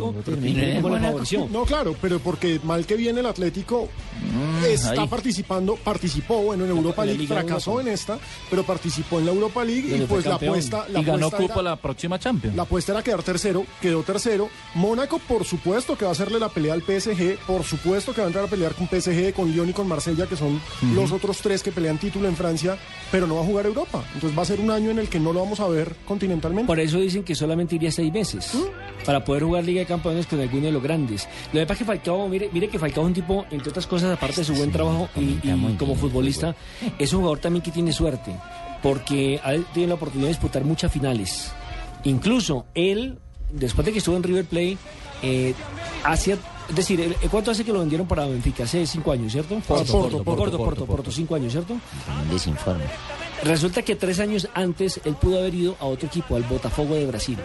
No, 1.52 1.64
claro, 1.64 1.94
pero 2.00 2.18
porque 2.20 2.60
mal 2.62 2.86
que 2.86 2.96
viene 2.96 3.20
el 3.20 3.26
Atlético 3.26 3.88
está 4.66 4.92
ahí. 5.02 5.08
participando, 5.08 5.76
participó, 5.76 6.42
bueno, 6.42 6.64
en 6.64 6.70
Europa 6.70 7.04
League, 7.04 7.26
fracasó 7.26 7.80
en 7.80 7.88
esta, 7.88 8.18
pero 8.50 8.62
participó 8.64 9.18
en 9.18 9.26
la 9.26 9.32
Europa 9.32 9.47
League 9.64 9.96
y 9.96 10.00
pues 10.06 10.24
la 10.26 10.36
apuesta, 10.36 10.86
la 10.88 11.00
Y 11.00 11.04
ganó 11.04 11.26
apuesta 11.26 11.36
cupo 11.38 11.58
a 11.58 11.62
era- 11.62 11.70
la 11.70 11.76
próxima 11.76 12.18
Champions. 12.18 12.56
La 12.56 12.62
apuesta 12.62 12.92
era 12.92 13.02
quedar 13.02 13.22
tercero, 13.22 13.64
quedó 13.80 14.02
tercero. 14.02 14.48
Mónaco, 14.74 15.18
por 15.18 15.44
supuesto, 15.44 15.96
que 15.96 16.04
va 16.04 16.10
a 16.10 16.12
hacerle 16.12 16.38
la 16.38 16.48
pelea 16.48 16.74
al 16.74 16.82
PSG. 16.82 17.38
Por 17.46 17.64
supuesto 17.64 18.12
que 18.14 18.20
va 18.20 18.26
a 18.26 18.28
entrar 18.28 18.44
a 18.44 18.48
pelear 18.48 18.74
con 18.74 18.86
PSG, 18.88 19.32
con 19.34 19.50
Lyon 19.52 19.68
y 19.70 19.72
con 19.72 19.88
Marsella, 19.88 20.26
que 20.26 20.36
son 20.36 20.60
los 20.94 21.12
otros 21.12 21.38
tres 21.38 21.62
que 21.62 21.72
pelean 21.72 21.98
título 21.98 22.28
en 22.28 22.36
Francia, 22.36 22.76
pero 23.10 23.26
no 23.26 23.36
va 23.36 23.42
a 23.42 23.44
jugar 23.44 23.66
Europa. 23.66 24.04
Entonces 24.14 24.38
va 24.38 24.42
a 24.42 24.46
ser 24.46 24.60
un 24.60 24.70
año 24.70 24.90
en 24.90 24.98
el 24.98 25.08
que 25.08 25.20
no 25.20 25.32
lo 25.32 25.40
vamos 25.40 25.60
a 25.60 25.68
ver 25.68 25.94
continentalmente. 26.06 26.66
Por 26.66 26.80
eso 26.80 26.98
dicen 26.98 27.24
que 27.24 27.34
solamente 27.34 27.74
iría 27.76 27.90
seis 27.90 28.12
meses 28.12 28.52
para 29.04 29.24
poder 29.24 29.42
jugar 29.44 29.64
Liga 29.64 29.80
de 29.80 29.86
Campeones 29.86 30.26
con 30.26 30.40
alguno 30.40 30.66
de 30.66 30.72
los 30.72 30.82
grandes. 30.82 31.28
Lo 31.52 31.60
que 31.60 31.66
pasa 31.66 31.72
es 31.74 31.78
que 31.78 31.84
Falcao, 31.84 32.28
mire, 32.28 32.50
mire 32.52 32.68
que 32.68 32.78
Falcao 32.78 33.04
es 33.04 33.08
un 33.08 33.14
tipo, 33.14 33.46
entre 33.50 33.70
otras 33.70 33.86
cosas, 33.86 34.14
aparte 34.16 34.36
de 34.36 34.44
su 34.44 34.54
buen 34.54 34.70
trabajo 34.72 35.08
y, 35.16 35.38
y 35.42 35.76
como 35.78 35.94
futbolista, 35.94 36.54
es 36.98 37.12
un 37.12 37.20
jugador 37.20 37.38
también 37.38 37.62
que 37.62 37.70
tiene 37.70 37.92
suerte, 37.92 38.32
porque 38.82 39.40
ha 39.42 39.52
tenido 39.72 39.88
la 39.88 39.94
oportunidad 39.94 40.28
de 40.28 40.34
disputar 40.34 40.64
muchas 40.64 40.92
finales. 40.92 41.50
Incluso 42.04 42.66
él, 42.74 43.18
después 43.50 43.84
de 43.86 43.92
que 43.92 43.98
estuvo 43.98 44.16
en 44.16 44.22
River 44.22 44.44
Plate, 44.44 44.76
eh, 45.22 45.54
hacía... 46.04 46.36
Es 46.68 46.76
decir, 46.76 47.00
él- 47.00 47.16
¿cuánto 47.30 47.50
hace 47.50 47.64
que 47.64 47.72
lo 47.72 47.80
vendieron 47.80 48.06
para 48.06 48.26
Benfica? 48.26 48.64
Hace 48.64 48.86
cinco 48.86 49.10
años, 49.12 49.32
¿cierto? 49.32 49.54
Porto, 49.66 49.92
Porto, 49.92 49.92
Porto, 49.92 50.24
Porto, 50.24 50.58
Porto, 50.58 50.86
Porto, 50.86 51.10
cinco 51.10 51.34
años, 51.34 51.52
¿cierto? 51.52 51.74
Desinforme. 52.30 52.84
Resulta 53.44 53.82
que 53.82 53.94
tres 53.94 54.18
años 54.20 54.48
antes 54.54 55.00
él 55.04 55.14
pudo 55.14 55.38
haber 55.38 55.54
ido 55.54 55.76
a 55.80 55.86
otro 55.86 56.08
equipo, 56.08 56.36
al 56.36 56.42
Botafogo 56.42 56.94
de 56.94 57.06
Brasil. 57.06 57.38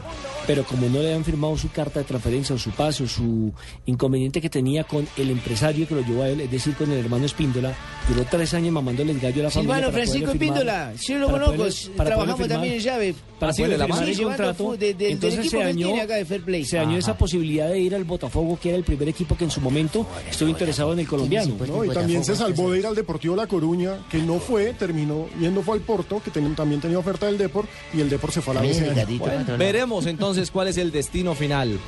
Pero 0.48 0.63
como 0.66 0.88
no 0.90 1.00
le 1.00 1.07
habían 1.10 1.24
firmado 1.24 1.57
su 1.57 1.69
carta 1.72 2.00
de 2.00 2.06
transferencia 2.06 2.56
o 2.56 2.57
su 2.57 2.72
paso, 2.72 3.07
su 3.07 3.54
inconveniente 3.86 4.42
que 4.42 4.50
tenía 4.50 4.84
con 4.84 5.07
el 5.18 5.30
empresario 5.30 5.88
que 5.88 5.95
lo 5.95 6.01
llevó 6.01 6.24
a 6.24 6.30
él, 6.30 6.42
es 6.42 6.51
decir, 6.51 6.75
con 6.75 6.92
el 6.92 6.98
hermano 7.00 7.25
Espíndola, 7.25 7.74
duró 8.10 8.25
tres 8.30 8.54
años 8.54 8.74
mamándole 8.74 9.12
el 9.12 9.20
gallo 9.20 9.41
a 9.41 9.44
la 9.46 9.50
familia. 9.51 9.75
Para 9.75 9.91
Francisco 9.91 10.32
Espíndola, 10.32 10.94
sí 10.98 11.13
lo 11.15 11.29
conozco, 11.32 11.91
trabajamos 11.96 12.48
también 12.48 12.74
en 12.74 12.79
llave. 12.79 13.15
Para 13.39 13.51
Así, 13.51 13.62
la 13.63 13.70
firmar 13.86 14.06
Llevando 14.06 14.24
contrato. 14.27 14.77
de- 14.77 14.94
de- 14.94 15.12
Entonces 15.12 15.50
se 15.50 15.58
que 15.58 15.63
dañó, 15.63 15.88
tiene 15.88 16.01
acá 16.01 16.15
de 16.15 16.25
Fair 16.25 16.41
Play. 16.44 16.63
se 16.65 16.77
dañó 16.77 16.98
esa 16.98 17.18
posibilidad 17.18 17.68
de 17.70 17.79
ir 17.79 17.94
al 17.94 18.03
Botafogo, 18.06 18.58
que 18.62 18.70
era 18.70 18.77
el 18.77 18.84
primer 18.86 19.10
equipo 19.10 19.36
que 19.38 19.44
en 19.44 19.51
su 19.51 19.60
momento 19.62 20.08
estuvo 20.29 20.50
interesado 20.50 20.94
en 20.94 21.00
el 21.00 21.08
colombiano. 21.08 21.56
No, 21.68 21.84
y 21.86 21.89
también 21.89 22.24
se 22.24 22.36
salvó 22.36 22.72
de 22.72 22.79
ir 22.79 22.86
al 22.88 22.96
Deportivo 22.96 23.36
La 23.36 23.48
Coruña, 23.48 23.98
que 24.10 24.20
no 24.20 24.39
fue, 24.39 24.74
terminó 24.74 25.27
yendo 25.39 25.62
fue 25.62 25.75
al 25.77 25.82
Porto, 25.84 26.22
que 26.24 26.32
ten- 26.32 26.56
también 26.56 26.82
tenía 26.82 26.98
oferta 27.00 27.25
del 27.28 27.38
Deport, 27.38 27.70
y 27.94 28.02
el 28.02 28.10
Deport 28.10 28.34
se 28.34 28.42
fue 28.42 28.52
a 28.58 28.62
la 28.62 28.62
Bueno, 28.62 29.18
controla. 29.20 29.58
veremos 29.58 30.06
entonces 30.08 30.50
cuál 30.52 30.68
es 30.70 30.78
el 30.78 30.92
destino 30.92 31.36
final 31.36 31.80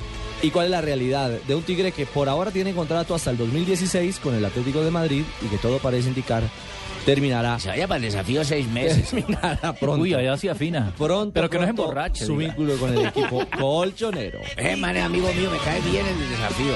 y 0.42 0.52
cuál 0.52 0.66
es 0.66 0.72
la 0.72 0.82
realidad 0.82 1.30
de 1.48 1.56
un 1.56 1.64
Tigre 1.64 1.92
que 1.92 2.06
por 2.06 2.30
ahora 2.30 2.52
tiene 2.52 2.74
contrato 2.74 3.16
hasta 3.16 3.32
el 3.32 3.38
2016 3.38 4.20
con 4.20 4.36
el 4.36 4.46
Atlético 4.46 4.82
de 4.84 4.92
Madrid 4.92 5.24
y 5.42 5.48
que 5.48 5.58
todo 5.58 5.80
parece 5.80 6.10
indicar 6.10 6.44
terminará, 7.06 7.60
Se 7.60 7.68
vaya 7.70 7.88
para 7.88 7.98
el 7.98 8.04
desafío 8.04 8.44
seis 8.44 8.68
meses. 8.68 9.10
terminará 9.12 9.74
pronto. 9.74 10.02
Uy, 10.02 10.14
allá 10.16 10.36
se 10.38 10.50
afina. 10.50 10.92
Pronto, 10.98 11.34
Pero 11.34 11.50
que 11.52 11.58
no 11.60 11.62
se 11.66 11.68
pronto, 11.68 11.82
emborrache. 11.84 12.26
Su 12.26 12.34
diga. 12.38 12.48
vínculo 12.56 12.78
con 12.78 12.98
el 12.98 13.06
equipo 13.06 13.42
colchonero. 13.60 14.40
Eh, 14.58 14.76
man, 14.76 14.98
amigo 14.98 15.32
mío, 15.34 15.50
me 15.52 15.58
cae 15.60 15.80
bien 15.82 16.06
el 16.06 16.30
desafío. 16.30 16.74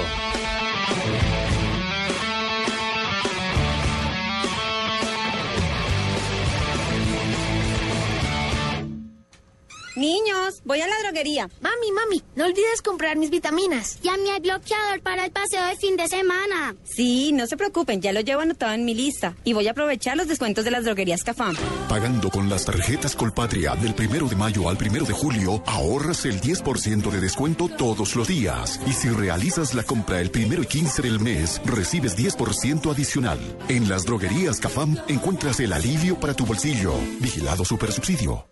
Niños, 10.00 10.62
voy 10.64 10.80
a 10.80 10.88
la 10.88 10.98
droguería. 11.04 11.50
Mami, 11.60 11.92
mami, 11.92 12.24
no 12.38 12.46
olvides 12.46 12.82
comprar 12.82 13.18
mis 13.18 13.30
vitaminas. 13.30 14.00
Ya 14.02 14.16
me 14.16 14.32
hay 14.32 14.40
bloqueador 14.40 15.02
para 15.02 15.26
el 15.26 15.32
paseo 15.32 15.62
de 15.66 15.76
fin 15.76 15.98
de 15.98 16.08
semana. 16.08 16.74
Sí, 16.86 17.34
no 17.34 17.46
se 17.48 17.58
preocupen, 17.58 18.02
ya 18.02 18.14
lo 18.14 18.22
llevo 18.22 18.40
anotado 18.40 18.72
en 18.72 18.86
mi 18.86 18.94
lista. 18.94 19.36
Y 19.44 19.52
voy 19.52 19.68
a 19.68 19.72
aprovechar 19.72 20.16
los 20.16 20.30
descuentos 20.30 20.64
de 20.64 20.72
las 20.72 20.86
droguerías 20.86 21.26
Cafam. 21.26 21.54
Pagando 21.90 22.30
con 22.30 22.48
las 22.48 22.64
tarjetas 22.64 23.14
Colpatria 23.14 23.76
del 23.76 23.94
primero 23.94 24.30
de 24.30 24.38
mayo 24.38 24.70
al 24.70 24.78
primero 24.78 25.04
de 25.04 25.12
julio, 25.12 25.62
ahorras 25.66 26.24
el 26.24 26.40
10% 26.40 27.12
de 27.12 27.20
descuento 27.20 27.68
todos 27.68 28.16
los 28.16 28.26
días. 28.26 28.80
Y 28.88 28.94
si 28.94 29.10
realizas 29.10 29.74
la 29.74 29.84
compra 29.84 30.22
el 30.22 30.32
primero 30.32 30.64
y 30.64 30.68
15 30.68 31.02
del 31.02 31.20
mes, 31.20 31.62
recibes 31.66 32.18
10% 32.18 32.90
adicional. 32.90 33.40
En 33.68 33.90
las 33.90 34.06
droguerías 34.06 34.62
Cafam 34.62 34.96
encuentras 35.10 35.60
el 35.60 35.74
alivio 35.74 36.18
para 36.18 36.34
tu 36.34 36.46
bolsillo. 36.46 36.94
Vigilado 37.20 37.66
Supersubsidio. 37.66 38.46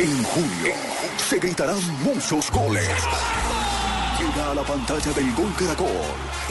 En 0.00 0.22
julio 0.24 0.72
se 1.28 1.38
gritarán 1.38 1.78
muchos 2.02 2.50
goles. 2.50 2.88
Llega 4.18 4.50
a 4.50 4.54
la 4.54 4.62
pantalla 4.62 5.12
del 5.12 5.30
Gol 5.34 5.52
Caracol, 5.58 5.90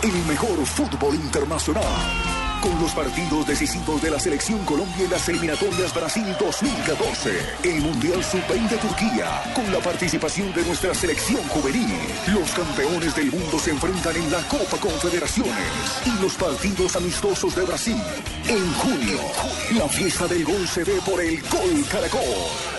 el 0.04 0.14
mejor 0.28 0.64
fútbol 0.68 1.16
internacional. 1.16 1.84
Con 2.62 2.80
los 2.80 2.92
partidos 2.92 3.48
decisivos 3.48 4.04
de 4.04 4.12
la 4.12 4.20
Selección 4.20 4.64
Colombia 4.66 5.04
en 5.04 5.10
las 5.10 5.28
eliminatorias 5.30 5.92
Brasil 5.96 6.26
2014, 6.40 7.32
el 7.64 7.82
Mundial 7.82 8.24
Sub-20 8.24 8.80
Turquía, 8.82 9.42
con 9.56 9.74
la 9.74 9.80
participación 9.80 10.54
de 10.54 10.64
nuestra 10.66 10.94
selección 10.94 11.42
juvenil. 11.48 11.98
Los 12.28 12.52
campeones 12.52 13.16
del 13.16 13.32
mundo 13.32 13.58
se 13.58 13.72
enfrentan 13.72 14.16
en 14.16 14.32
la 14.32 14.44
Copa 14.44 14.78
Confederaciones 14.80 16.04
y 16.06 16.22
los 16.22 16.36
partidos 16.36 16.96
amistosos 16.96 17.56
de 17.56 17.64
Brasil. 17.64 18.04
En 18.48 18.74
junio, 18.74 19.18
la 19.76 19.90
fiesta 19.90 20.28
del 20.28 20.46
gol 20.46 20.68
se 20.68 20.84
ve 20.84 21.00
por 21.04 21.20
el 21.20 21.42
Gol 21.50 21.84
Caracol. 21.92 22.79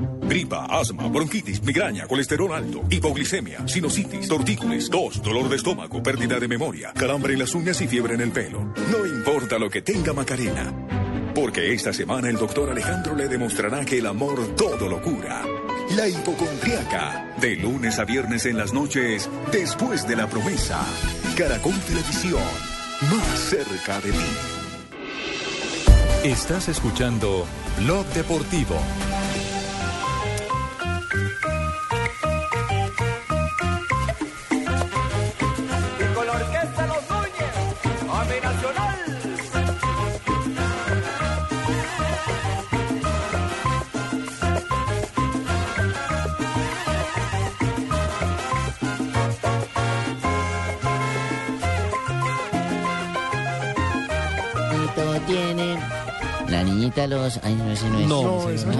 Gripa, 0.31 0.65
asma, 0.69 1.09
bronquitis, 1.09 1.61
migraña, 1.61 2.07
colesterol 2.07 2.53
alto, 2.53 2.83
hipoglicemia, 2.89 3.67
sinusitis, 3.67 4.29
tortícolis, 4.29 4.89
tos, 4.89 5.21
dolor 5.21 5.49
de 5.49 5.57
estómago, 5.57 6.01
pérdida 6.01 6.39
de 6.39 6.47
memoria, 6.47 6.93
calambre 6.93 7.33
en 7.33 7.39
las 7.39 7.53
uñas 7.53 7.81
y 7.81 7.87
fiebre 7.89 8.13
en 8.13 8.21
el 8.21 8.31
pelo. 8.31 8.73
No 8.89 9.05
importa 9.05 9.59
lo 9.59 9.69
que 9.69 9.81
tenga 9.81 10.13
Macarena. 10.13 10.71
Porque 11.35 11.73
esta 11.73 11.91
semana 11.91 12.29
el 12.29 12.37
doctor 12.37 12.69
Alejandro 12.69 13.13
le 13.13 13.27
demostrará 13.27 13.83
que 13.83 13.97
el 13.97 14.05
amor 14.05 14.55
todo 14.55 14.87
lo 14.87 15.01
cura. 15.01 15.43
La 15.97 16.07
hipocondriaca. 16.07 17.35
De 17.41 17.57
lunes 17.57 17.99
a 17.99 18.05
viernes 18.05 18.45
en 18.45 18.57
las 18.57 18.71
noches, 18.71 19.29
después 19.51 20.07
de 20.07 20.15
la 20.15 20.29
promesa. 20.29 20.79
Caracol 21.35 21.77
Televisión. 21.81 22.41
Más 23.01 23.37
cerca 23.37 23.99
de 23.99 24.13
ti. 24.13 24.17
Estás 26.23 26.69
escuchando 26.69 27.45
Blog 27.79 28.05
Deportivo. 28.13 28.77
La 57.07 57.17
niñita 57.17 57.23
los. 57.23 57.39
Ay, 57.43 57.55
no, 57.55 57.71
ese 57.71 57.89
no 57.89 57.99
es. 57.99 58.07
No, 58.07 58.49
ese 58.49 58.65
no, 58.65 58.73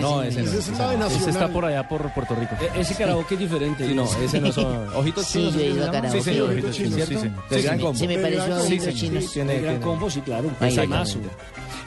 no, 0.00 0.22
ese 0.22 0.42
no. 0.42 1.06
Ese 1.06 1.30
está 1.30 1.48
por 1.48 1.64
allá, 1.64 1.88
por 1.88 2.12
Puerto 2.14 2.34
Rico. 2.34 2.54
E- 2.60 2.80
ese 2.80 2.94
karaoke 2.94 3.34
es 3.34 3.40
diferente. 3.40 3.86
Sí, 3.86 3.94
no, 3.94 4.04
ese 4.04 4.40
no 4.40 4.52
son. 4.52 4.88
Ojitos 4.96 5.26
Sí, 5.26 5.38
chinos. 5.38 5.54
yo 5.54 5.60
he 5.60 5.62
¿sí 5.62 5.68
ido 5.68 5.74
se 5.74 5.80
a 5.80 5.84
llama? 5.86 5.92
karaoke. 5.92 6.18
Sí, 6.22 6.30
señor, 6.30 6.50
ojitos 6.50 6.76
chinos, 6.76 6.94
¿cierto? 6.94 7.20
sí, 7.50 7.62
gran 7.62 7.80
combo. 7.80 7.94
Se 7.98 8.06
me 8.08 8.18
pareció 8.18 8.54
a 8.54 8.60
ojitos 8.62 8.94
chinos. 8.94 9.32
Tiene- 9.32 9.56
El 9.56 9.62
gran 9.62 9.80
combo, 9.80 10.10
sí, 10.10 10.20
claro. 10.20 10.50
Ay, 10.60 10.68
Ese 10.70 10.80
ay, 10.82 10.86
mazo. 10.88 11.18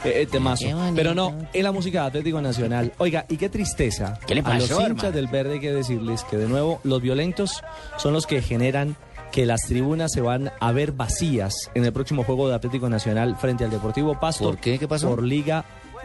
Eh, 0.03 0.21
eh, 0.23 0.25
temazo. 0.31 0.65
Pero 0.95 1.13
no, 1.13 1.35
en 1.53 1.63
la 1.63 1.71
música 1.71 2.01
de 2.01 2.07
Atlético 2.07 2.41
Nacional. 2.41 2.91
Oiga, 2.97 3.25
y 3.29 3.37
qué 3.37 3.49
tristeza. 3.49 4.17
¿Qué 4.25 4.33
le 4.33 4.41
A 4.41 4.43
los 4.57 4.63
pasó, 4.69 4.81
hinchas 4.81 4.87
hermano? 4.89 5.11
del 5.11 5.27
verde 5.27 5.53
hay 5.53 5.59
que 5.59 5.71
decirles 5.71 6.23
que 6.23 6.37
de 6.37 6.47
nuevo 6.47 6.79
los 6.83 7.01
violentos 7.03 7.61
son 7.97 8.13
los 8.13 8.25
que 8.25 8.41
generan 8.41 8.95
que 9.31 9.45
las 9.45 9.61
tribunas 9.61 10.11
se 10.11 10.21
van 10.21 10.51
a 10.59 10.71
ver 10.71 10.91
vacías 10.91 11.53
en 11.73 11.85
el 11.85 11.93
próximo 11.93 12.23
juego 12.23 12.49
de 12.49 12.55
Atlético 12.55 12.89
Nacional 12.89 13.35
frente 13.37 13.63
al 13.63 13.71
Deportivo 13.71 14.19
Pasto. 14.19 14.43
¿Por 14.43 14.57
qué? 14.57 14.77
¿Qué 14.77 14.87
pasó? 14.87 15.09
Por 15.09 15.23
Liga 15.23 15.63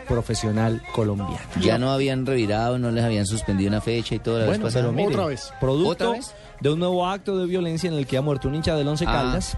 Profesional 0.08 0.82
Colombiana. 0.94 1.40
Ya 1.60 1.78
no 1.78 1.90
habían 1.90 2.24
revirado, 2.26 2.78
no 2.78 2.90
les 2.90 3.04
habían 3.04 3.26
suspendido 3.26 3.68
una 3.68 3.80
fecha 3.80 4.14
y 4.14 4.18
todo 4.20 4.38
la 4.38 4.46
Bueno, 4.46 4.64
vez 4.66 4.74
pero 4.74 4.92
mire, 4.92 5.08
Otra 5.08 5.26
vez. 5.26 5.52
producto 5.60 5.90
¿Otra 5.90 6.10
vez? 6.10 6.32
de 6.60 6.70
un 6.70 6.78
nuevo 6.78 7.06
acto 7.06 7.36
de 7.36 7.46
violencia 7.46 7.88
en 7.88 7.94
el 7.94 8.06
que 8.06 8.16
ha 8.16 8.22
muerto 8.22 8.46
un 8.48 8.54
hincha 8.54 8.76
del 8.76 8.86
Once 8.86 9.04
Ah. 9.06 9.12
Caldas 9.12 9.56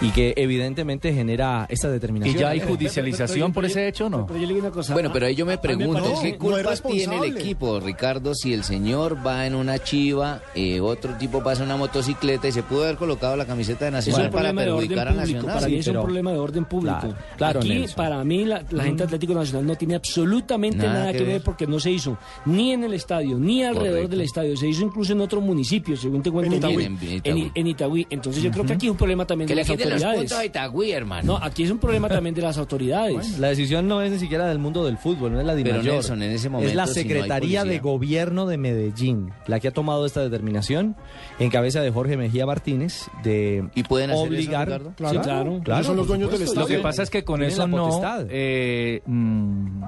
y 0.00 0.10
que 0.10 0.34
evidentemente 0.36 1.12
genera 1.14 1.66
esta 1.68 1.88
¿Y 1.88 1.92
determinación. 1.92 2.36
ya 2.36 2.50
hay 2.50 2.60
judicialización 2.60 3.52
por 3.52 3.64
ese 3.64 3.88
hecho 3.88 4.06
o 4.06 4.10
no? 4.10 4.26
Pero 4.26 4.40
yo 4.40 4.46
le 4.46 4.54
digo 4.54 4.66
una 4.66 4.74
cosa. 4.74 4.92
Bueno, 4.92 5.10
pero 5.12 5.26
ahí 5.26 5.34
yo 5.34 5.46
me 5.46 5.56
pregunto, 5.58 6.02
¿qué 6.22 6.32
no 6.32 6.38
culpa 6.38 6.72
es 6.72 6.82
tiene 6.82 7.18
el 7.18 7.36
equipo, 7.36 7.80
Ricardo, 7.80 8.34
si 8.34 8.52
el 8.52 8.64
señor 8.64 9.24
va 9.26 9.46
en 9.46 9.54
una 9.54 9.78
chiva, 9.78 10.42
eh, 10.54 10.80
otro 10.80 11.14
tipo 11.14 11.42
pasa 11.42 11.62
en 11.62 11.68
una 11.68 11.76
motocicleta 11.76 12.48
y 12.48 12.52
se 12.52 12.62
pudo 12.62 12.84
haber 12.84 12.96
colocado 12.96 13.36
la 13.36 13.46
camiseta 13.46 13.84
de 13.86 13.90
Nacional 13.92 14.30
para 14.30 14.52
perjudicar 14.52 15.08
a. 15.08 15.12
Nacional? 15.12 15.46
Para 15.54 15.68
mí 15.68 15.76
es 15.76 15.86
un 15.86 15.94
problema 15.94 16.32
de 16.32 16.38
orden 16.38 16.64
público. 16.64 16.98
Claro, 17.00 17.16
claro, 17.36 17.60
Aquí, 17.60 17.68
Nelson. 17.70 17.96
para 17.96 18.24
mí, 18.24 18.44
la, 18.44 18.64
la 18.70 18.84
gente 18.84 19.04
Atlético 19.04 19.34
Nacional 19.34 19.66
no 19.66 19.74
tiene 19.76 19.94
absolutamente 19.94 20.78
Nada 20.78 20.92
nada, 21.00 21.12
que 21.12 21.18
que 21.18 21.24
ver 21.24 21.42
porque 21.42 21.66
no 21.66 21.78
se 21.80 21.90
hizo 21.90 22.18
ni 22.46 22.72
en 22.72 22.84
el 22.84 22.94
estadio, 22.94 23.38
ni 23.38 23.62
alrededor 23.64 23.90
Correcto. 23.92 24.10
del 24.10 24.20
estadio. 24.22 24.56
Se 24.56 24.68
hizo 24.68 24.82
incluso 24.84 25.12
en 25.12 25.20
otro 25.20 25.40
municipio, 25.40 25.96
según 25.96 26.22
te 26.22 26.30
cuento. 26.30 26.52
En 26.52 26.58
Itagüí. 26.58 26.84
En, 26.84 26.92
En 26.92 27.02
en- 27.02 27.16
Itagüí. 27.38 27.52
en 27.54 27.66
Itagüí. 27.66 28.06
Entonces 28.10 28.42
yo 28.42 28.50
creo 28.50 28.64
que 28.64 28.72
aquí 28.74 28.86
es 28.86 28.90
un 28.92 28.96
problema 28.98 29.24
también 29.26 29.48
Que 29.54 29.60
de 29.60 29.62
le 29.62 29.62
las 29.62 29.70
quiten 29.70 29.90
los 29.90 30.02
autoridades. 30.02 30.18
puntos 30.20 30.38
a 30.38 30.44
Itagüí, 30.44 30.92
hermano. 30.92 31.38
No, 31.38 31.44
aquí 31.44 31.62
es 31.62 31.70
un 31.70 31.78
problema 31.78 32.08
también 32.08 32.34
de 32.34 32.42
las 32.42 32.58
autoridades. 32.58 33.38
La 33.38 33.48
decisión 33.48 33.86
no 33.88 34.02
es 34.02 34.10
ni 34.10 34.18
siquiera 34.18 34.46
del 34.46 34.58
mundo 34.58 34.84
del 34.84 34.98
fútbol, 34.98 35.32
no 35.32 35.40
es 35.40 35.46
la 35.46 35.54
Pero, 35.54 35.68
DIMAYOR. 35.78 35.94
Nelson, 35.94 36.22
en 36.22 36.30
ese 36.30 36.46
es 36.46 36.50
momento, 36.52 36.74
la 36.74 36.86
si 36.86 36.90
no 36.90 36.94
Secretaría 36.94 37.64
de. 37.64 37.78
Gobierno 37.78 38.46
de 38.46 38.56
Medellín 38.56 39.30
la 39.46 39.60
que 39.60 39.68
ha 39.68 39.70
tomado 39.70 40.06
esta 40.06 40.20
determinación 40.22 40.96
en 41.38 41.50
cabeza 41.50 41.80
de 41.82 41.90
Jorge 41.90 42.16
Mejía 42.16 42.46
Martínez 42.46 43.08
de 43.22 43.68
¿Y 43.74 43.82
pueden 43.82 44.10
hacer 44.10 44.24
eso, 44.24 44.32
obligar. 44.34 44.68
Ricardo? 44.68 44.90
Sí, 44.90 44.94
Claro, 45.18 45.60
claro, 45.62 45.84
son 45.84 45.96
los 45.96 46.06
dueños 46.06 46.30
del 46.30 46.40
supuesto. 46.40 46.60
Lo 46.60 46.66
que 46.66 46.78
pasa 46.78 47.02
es 47.02 47.10
que 47.10 47.24
con 47.24 47.42
eso 47.42 47.66
no 47.66 48.00
eh, 48.30 49.02
mm, 49.04 49.82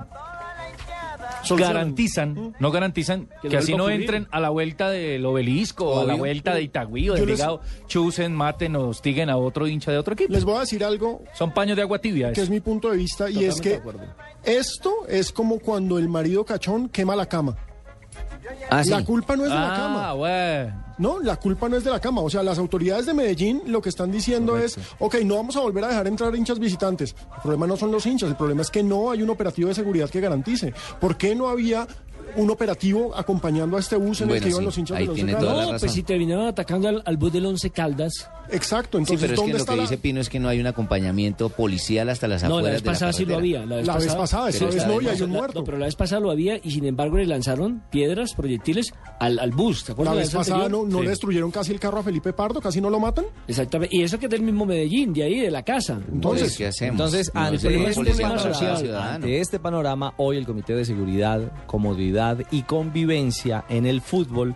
Garantizan, 1.54 2.54
no 2.58 2.70
garantizan 2.72 3.28
Que 3.48 3.56
así 3.56 3.74
no 3.76 3.84
ocurrir. 3.84 4.00
entren 4.00 4.26
a 4.32 4.40
la 4.40 4.48
vuelta 4.50 4.90
del 4.90 5.24
obelisco 5.24 5.86
o 5.88 6.00
a 6.00 6.04
la 6.04 6.14
vuelta 6.14 6.54
de 6.54 6.62
Itagüí 6.62 7.08
o 7.10 7.14
de 7.14 7.20
Yo 7.20 7.26
les- 7.26 7.38
Envigado, 7.38 7.60
chusen, 7.86 8.34
maten 8.34 8.74
o 8.74 8.88
hostiguen 8.88 9.30
a 9.30 9.36
otro 9.36 9.68
hincha 9.68 9.92
de 9.92 9.98
otro 9.98 10.14
equipo. 10.14 10.32
Les 10.32 10.44
voy 10.44 10.56
a 10.56 10.60
decir 10.60 10.82
algo 10.84 11.22
Son 11.34 11.52
paños 11.54 11.76
de 11.76 11.82
agua 11.82 12.00
tibia. 12.00 12.32
que 12.32 12.40
es 12.40 12.50
mi 12.50 12.58
punto 12.60 12.90
de 12.90 12.96
vista 12.96 13.30
y 13.30 13.44
es 13.44 13.60
que 13.60 13.80
esto 14.44 14.92
es 15.08 15.30
como 15.30 15.58
cuando 15.60 15.98
el 15.98 16.08
marido 16.08 16.44
cachón 16.44 16.88
quema 16.88 17.14
la 17.14 17.26
cama. 17.26 17.56
Ah, 18.70 18.82
sí. 18.82 18.90
La 18.90 19.04
culpa 19.04 19.36
no 19.36 19.44
es 19.44 19.50
de 19.50 19.54
la 19.56 19.74
Ah, 19.74 19.76
cama. 19.76 20.12
bueno. 20.14 20.85
No, 20.98 21.20
la 21.20 21.36
culpa 21.36 21.68
no 21.68 21.76
es 21.76 21.84
de 21.84 21.90
la 21.90 22.00
cama. 22.00 22.22
O 22.22 22.30
sea, 22.30 22.42
las 22.42 22.58
autoridades 22.58 23.06
de 23.06 23.14
Medellín 23.14 23.62
lo 23.66 23.82
que 23.82 23.88
están 23.88 24.10
diciendo 24.10 24.56
es, 24.56 24.78
ok, 24.98 25.16
no 25.24 25.36
vamos 25.36 25.56
a 25.56 25.60
volver 25.60 25.84
a 25.84 25.88
dejar 25.88 26.06
entrar 26.06 26.34
hinchas 26.34 26.58
visitantes. 26.58 27.14
El 27.36 27.42
problema 27.42 27.66
no 27.66 27.76
son 27.76 27.92
los 27.92 28.06
hinchas, 28.06 28.30
el 28.30 28.36
problema 28.36 28.62
es 28.62 28.70
que 28.70 28.82
no 28.82 29.10
hay 29.10 29.22
un 29.22 29.30
operativo 29.30 29.68
de 29.68 29.74
seguridad 29.74 30.08
que 30.08 30.20
garantice. 30.20 30.72
¿Por 31.00 31.16
qué 31.16 31.34
no 31.34 31.48
había 31.48 31.86
un 32.36 32.50
operativo 32.50 33.14
acompañando 33.16 33.76
a 33.76 33.80
este 33.80 33.96
bus 33.96 34.20
en 34.20 34.30
el 34.30 34.40
que 34.42 34.48
iban 34.48 34.60
sí, 34.60 34.64
los 34.66 34.78
hinchas 34.78 34.96
ahí 34.98 35.02
de 35.04 35.06
los 35.08 35.14
tiene 35.16 35.34
Once 35.34 35.46
Caldas? 35.46 35.66
la 35.66 35.72
No, 35.72 35.78
pues 35.78 35.92
si 35.92 36.02
terminaron 36.02 36.46
atacando 36.46 36.88
al, 36.88 37.02
al 37.04 37.16
bus 37.16 37.32
del 37.32 37.46
Once 37.46 37.70
Caldas. 37.70 38.30
Exacto, 38.50 38.98
Sí, 38.98 39.02
entonces 39.02 39.20
pero 39.20 39.32
es 39.32 39.40
que 39.40 39.42
¿dónde 39.52 39.58
lo 39.58 39.64
que 39.64 39.76
la- 39.76 39.82
dice 39.82 39.98
Pino 39.98 40.20
es 40.20 40.28
que 40.28 40.38
no 40.38 40.48
hay 40.48 40.60
un 40.60 40.66
acompañamiento 40.68 41.48
policial 41.48 42.08
hasta 42.08 42.28
las 42.28 42.42
No, 42.44 42.48
la 42.50 42.54
afueras 42.56 42.74
vez 42.76 42.82
de 42.82 42.86
la 42.86 42.92
pasada 42.92 43.12
sí 43.12 43.24
lo 43.24 43.36
había. 43.36 43.66
La 43.66 43.76
vez 43.76 43.86
La 43.86 43.94
vez 43.94 44.04
pasada, 44.04 44.20
pasada, 44.20 44.48
esta 44.50 44.64
vez 44.66 44.86
no, 44.86 45.00
y 45.00 45.08
hay 45.08 45.18
La- 45.18 45.24
un 45.24 45.32
la- 45.32 45.38
muerto. 45.38 45.58
no, 45.60 45.64
pero 45.64 45.78
la 45.78 45.86
vez 45.86 45.96
pasada 45.96 46.20
lo 46.20 46.30
había 46.30 46.56
y 46.62 46.70
sin 46.70 46.84
embargo 46.84 47.16
le 47.16 47.26
lanzaron 47.26 47.82
piedras, 47.90 48.34
proyectiles 48.34 48.94
al, 49.18 49.38
al 49.40 49.50
bus. 49.50 49.84
¿Te 49.84 49.94
La 50.04 50.12
vez 50.14 50.30
pasada 50.30 50.58
no, 50.58 50.64
anterior? 50.82 50.88
no 50.88 50.98
Sí. 50.98 51.04
le 51.04 51.10
destruyeron 51.10 51.50
casi 51.50 51.72
el 51.72 51.80
carro 51.80 51.98
a 51.98 52.02
Felipe 52.04 52.32
Pardo, 52.32 52.60
casi 52.60 52.80
no 52.80 52.88
lo 52.90 53.00
matan. 53.00 53.24
Exactamente. 53.48 53.96
Y 53.96 54.02
eso 54.02 54.18
que 54.18 54.26
es 54.26 54.30
del 54.30 54.42
mismo 54.42 54.64
Medellín, 54.66 55.12
de 55.12 55.24
ahí, 55.24 55.40
de 55.40 55.50
la 55.50 55.62
casa. 55.64 56.00
Entonces, 56.12 56.56
¿qué 56.56 56.66
hacemos? 56.68 56.92
Entonces, 57.00 57.30
No, 57.34 57.40
ante, 57.40 57.56
este 57.56 58.14
panorama, 58.22 59.14
ante 59.14 59.40
este 59.40 59.58
panorama, 59.58 60.14
hoy 60.18 60.36
el 60.36 60.46
Comité 60.46 60.74
de 60.74 60.84
Seguridad, 60.84 61.40
Comodidad 61.66 62.25
seguridad 62.34 62.52
y 62.52 62.62
convivencia 62.62 63.64
en 63.68 63.86
el 63.86 64.00
fútbol 64.00 64.54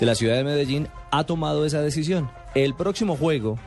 de 0.00 0.06
la 0.06 0.14
ciudad 0.14 0.36
de 0.36 0.44
Medellín 0.44 0.88
ha 1.10 1.24
tomado 1.24 1.64
esa 1.64 1.80
decisión. 1.80 2.30
El 2.54 2.74
próximo 2.74 3.16
juego 3.16 3.58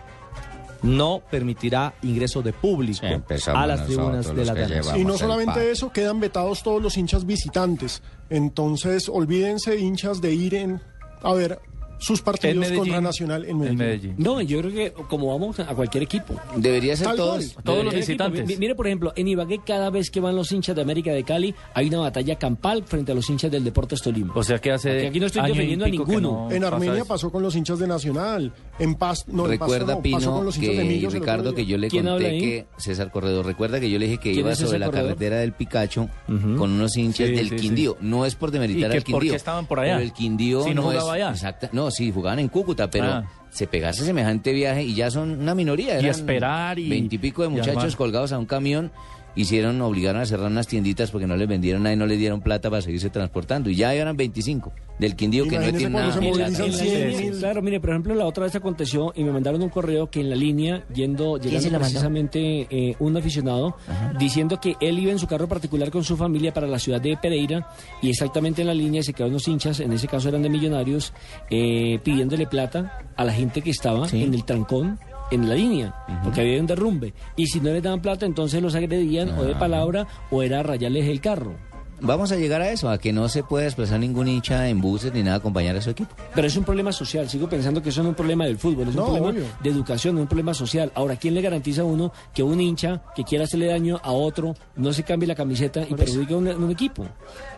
no 0.83 1.21
permitirá 1.31 1.93
ingreso 2.03 2.41
de 2.41 2.53
público 2.53 3.05
a 3.53 3.67
las 3.67 3.85
tribunas 3.85 4.33
de 4.33 4.45
la 4.45 4.53
llevamos 4.53 4.97
Y 4.97 5.05
no 5.05 5.17
solamente 5.17 5.71
eso, 5.71 5.91
quedan 5.91 6.19
vetados 6.19 6.63
todos 6.63 6.81
los 6.81 6.97
hinchas 6.97 7.25
visitantes. 7.25 8.01
Entonces, 8.29 9.09
olvídense, 9.09 9.77
hinchas, 9.77 10.21
de 10.21 10.33
ir 10.33 10.55
en, 10.55 10.81
a 11.23 11.33
ver 11.33 11.59
sus 11.99 12.21
partidos 12.21 12.55
Medellín. 12.57 12.79
contra 12.79 13.01
Nacional 13.01 13.45
en 13.45 13.57
Medellín. 13.75 14.15
No, 14.17 14.41
yo 14.41 14.59
creo 14.61 14.71
que 14.71 14.93
como 15.07 15.27
vamos 15.27 15.59
a 15.59 15.65
cualquier 15.75 16.03
equipo. 16.03 16.35
Debería 16.55 16.95
ser 16.95 17.07
Tal 17.07 17.17
todos. 17.17 17.47
cual. 17.53 17.63
Todos 17.63 17.85
los 17.85 17.93
equipo. 17.93 18.07
visitantes. 18.07 18.47
Mi- 18.47 18.57
Mire, 18.57 18.75
por 18.75 18.87
ejemplo, 18.87 19.13
en 19.15 19.27
Ibagué 19.27 19.59
cada 19.65 19.89
vez 19.89 20.09
que 20.11 20.19
van 20.19 20.35
los 20.35 20.51
hinchas 20.51 20.75
de 20.75 20.81
América 20.81 21.11
de 21.11 21.23
Cali 21.23 21.53
hay 21.73 21.87
una 21.87 21.99
batalla 21.99 22.35
campal 22.37 22.83
frente 22.85 23.11
a 23.11 23.15
los 23.15 23.29
hinchas 23.29 23.51
del 23.51 23.63
Deportes 23.63 24.01
Tolima. 24.01 24.33
O 24.35 24.43
sea 24.43 24.59
que 24.59 24.71
hace. 24.71 24.97
Aquí- 24.97 25.07
aquí 25.07 25.19
no 25.19 25.25
estoy 25.27 25.41
defendiendo 25.47 25.85
a 25.85 25.89
ninguno. 25.89 26.47
no 26.49 26.51
En 26.51 26.63
Armenia 26.63 27.05
pasó 27.05 27.31
con 27.31 27.41
los 27.43 27.55
hinchas 27.55 27.79
de 27.79 27.87
Nacional. 27.87 28.53
En 28.79 28.95
Paz, 28.95 29.25
no, 29.27 29.45
en 29.51 29.57
Pasto 29.57 29.73
recuerda, 29.73 29.93
pasó 29.95 30.01
Pino, 30.01 30.35
con 30.35 30.45
los 30.45 30.57
hinchas 30.57 30.71
de 30.75 30.83
que 30.83 30.87
Millos 30.87 31.13
otro 31.13 31.19
Ricardo, 31.19 31.55
que 31.55 31.65
yo 31.65 31.77
le 31.77 31.87
¿Quién 31.87 32.07
habla 32.07 32.29
conté 32.29 32.39
que 32.39 32.65
César 32.77 33.11
Corredor, 33.11 33.45
recuerda 33.45 33.79
que 33.79 33.89
yo 33.89 33.97
le 33.97 34.05
dije 34.05 34.17
que 34.19 34.31
¿Quién 34.33 34.45
iba 34.45 34.55
sobre 34.55 34.77
la 34.79 34.85
corredor? 34.87 35.07
carretera 35.09 35.37
del 35.39 35.53
Picacho 35.53 36.09
con 36.27 36.71
unos 36.71 36.95
hinchas 36.95 37.27
Sí, 37.27 37.33
del 37.35 37.49
sí, 37.49 37.55
sí. 37.57 37.61
Quindío. 37.61 37.97
No 38.01 38.25
es 38.25 38.35
por 38.35 38.51
demeritar 38.51 38.89
¿Y 38.89 38.91
que 38.91 38.97
al 38.97 39.03
Quindío. 39.03 39.19
por 39.19 39.29
qué 39.29 39.35
estaban 39.35 39.65
por 39.65 39.79
allá? 39.79 39.93
Pero 39.95 40.05
el 40.05 40.13
Quindío 40.13 40.63
Si 40.63 40.69
no 40.69 40.75
no, 40.75 40.81
jugaba 40.89 41.17
es, 41.17 41.23
allá. 41.23 41.31
exacta- 41.33 41.69
no, 41.73 41.86
sí, 41.91 42.11
jugaban 42.11 42.39
en 42.39 42.47
Cúcuta, 42.49 42.89
pero 42.89 43.05
Ah. 43.05 43.23
se 43.49 43.67
pegase 43.67 44.03
semejante 44.05 44.51
viaje 44.53 44.83
y 44.83 44.93
ya 44.95 45.09
son 45.11 45.39
una 45.39 45.55
minoría. 45.55 45.99
Y 46.01 46.07
esperar 46.07 46.77
y- 46.79 46.89
Veintipico 46.89 47.41
de 47.43 47.49
muchachos 47.49 47.95
colgados 47.95 48.31
a 48.31 48.39
un 48.39 48.45
camión. 48.45 48.91
Hicieron, 49.37 49.79
obligaron 49.81 50.21
a 50.21 50.25
cerrar 50.25 50.51
unas 50.51 50.67
tienditas 50.67 51.11
porque 51.11 51.27
no 51.27 51.37
les 51.37 51.47
vendieron 51.47 51.83
nada 51.83 51.93
y 51.93 51.97
no 51.97 52.05
les 52.05 52.17
dieron 52.19 52.41
plata 52.41 52.69
para 52.69 52.81
seguirse 52.81 53.09
transportando. 53.09 53.69
Y 53.69 53.75
ya 53.75 53.93
eran 53.93 54.17
25 54.17 54.73
del 54.99 55.15
Quindío 55.15 55.43
que 55.45 55.51
no 55.59 55.67
Imagínese 55.67 55.77
tiene 55.77 55.93
cuando 55.93 56.09
nada. 56.09 56.27
En 56.27 56.37
la- 56.37 56.47
movilizan 56.49 56.65
en 56.65 56.71
la 56.71 56.77
100 56.77 57.09
línea, 57.11 57.21
mil. 57.31 57.39
Claro, 57.39 57.61
mire, 57.61 57.79
por 57.79 57.89
ejemplo, 57.91 58.15
la 58.15 58.25
otra 58.25 58.43
vez 58.45 58.55
aconteció 58.55 59.13
y 59.15 59.23
me 59.23 59.31
mandaron 59.31 59.61
un 59.61 59.69
correo 59.69 60.09
que 60.09 60.19
en 60.21 60.29
la 60.31 60.35
línea, 60.35 60.83
yendo, 60.93 61.37
llegando 61.37 61.77
precisamente 61.79 62.67
eh, 62.69 62.95
un 62.99 63.15
aficionado, 63.15 63.77
diciendo 64.19 64.59
que 64.59 64.75
él 64.81 64.97
iba 64.99 65.11
en 65.11 65.19
su 65.19 65.27
carro 65.27 65.47
particular 65.47 65.91
con 65.91 66.03
su 66.03 66.17
familia 66.17 66.51
para 66.53 66.65
la 66.67 66.79
ciudad 66.79 66.99
de 66.99 67.15
Pereira 67.15 67.67
y 68.01 68.09
exactamente 68.09 68.61
en 68.61 68.67
la 68.67 68.73
línea 68.73 69.03
se 69.03 69.13
quedaron 69.13 69.33
unos 69.33 69.47
hinchas, 69.47 69.79
en 69.79 69.91
ese 69.93 70.07
caso 70.07 70.29
eran 70.29 70.41
de 70.41 70.49
millonarios, 70.49 71.13
eh, 71.51 71.99
pidiéndole 72.03 72.47
plata 72.47 72.99
a 73.15 73.23
la 73.23 73.33
gente 73.33 73.61
que 73.61 73.69
estaba 73.69 74.07
en 74.09 74.33
el 74.33 74.43
trancón. 74.45 74.99
En 75.31 75.49
la 75.49 75.55
línea, 75.55 75.93
porque 76.23 76.41
había 76.41 76.59
un 76.59 76.67
derrumbe. 76.67 77.13
Y 77.35 77.47
si 77.47 77.59
no 77.59 77.71
les 77.71 77.83
daban 77.83 78.01
plata, 78.01 78.25
entonces 78.25 78.61
los 78.61 78.75
agredían 78.75 79.29
o 79.37 79.43
de 79.43 79.55
palabra 79.55 80.07
o 80.31 80.41
era 80.41 80.63
rayarles 80.63 81.05
el 81.07 81.19
carro. 81.19 81.53
Vamos 81.99 82.31
a 82.31 82.35
llegar 82.35 82.61
a 82.61 82.69
eso, 82.69 82.91
a 82.91 82.99
que 82.99 83.11
no 83.11 83.27
se 83.27 83.41
puede 83.43 83.65
desplazar 83.65 83.99
ningún 83.99 84.27
hincha 84.27 84.69
en 84.69 84.79
buses 84.79 85.11
ni 85.13 85.23
nada 85.23 85.37
a 85.37 85.39
acompañar 85.39 85.75
a 85.75 85.81
su 85.81 85.89
equipo. 85.89 86.13
Pero 86.35 86.45
es 86.45 86.55
un 86.55 86.63
problema 86.63 86.91
social. 86.91 87.27
Sigo 87.27 87.49
pensando 87.49 87.81
que 87.81 87.89
eso 87.89 88.01
no 88.03 88.09
es 88.09 88.11
un 88.11 88.15
problema 88.15 88.45
del 88.45 88.59
fútbol, 88.59 88.89
es 88.89 88.95
No, 88.95 89.05
un 89.05 89.07
problema 89.15 89.29
obvio. 89.31 89.45
de 89.63 89.69
educación, 89.71 90.15
es 90.17 90.21
un 90.21 90.27
problema 90.27 90.53
social. 90.53 90.91
Ahora, 90.93 91.15
¿quién 91.15 91.33
le 91.33 91.41
garantiza 91.41 91.81
a 91.81 91.85
uno 91.85 92.13
que 92.35 92.43
un 92.43 92.61
hincha 92.61 93.01
que 93.15 93.23
quiera 93.23 93.45
hacerle 93.45 93.65
daño 93.65 93.99
a 94.03 94.11
otro 94.11 94.53
no 94.75 94.93
se 94.93 95.01
cambie 95.01 95.27
la 95.27 95.33
camiseta 95.33 95.81
y 95.89 95.93
perjudique 95.95 96.35
a 96.35 96.37
un, 96.37 96.47
un 96.47 96.69
equipo? 96.69 97.03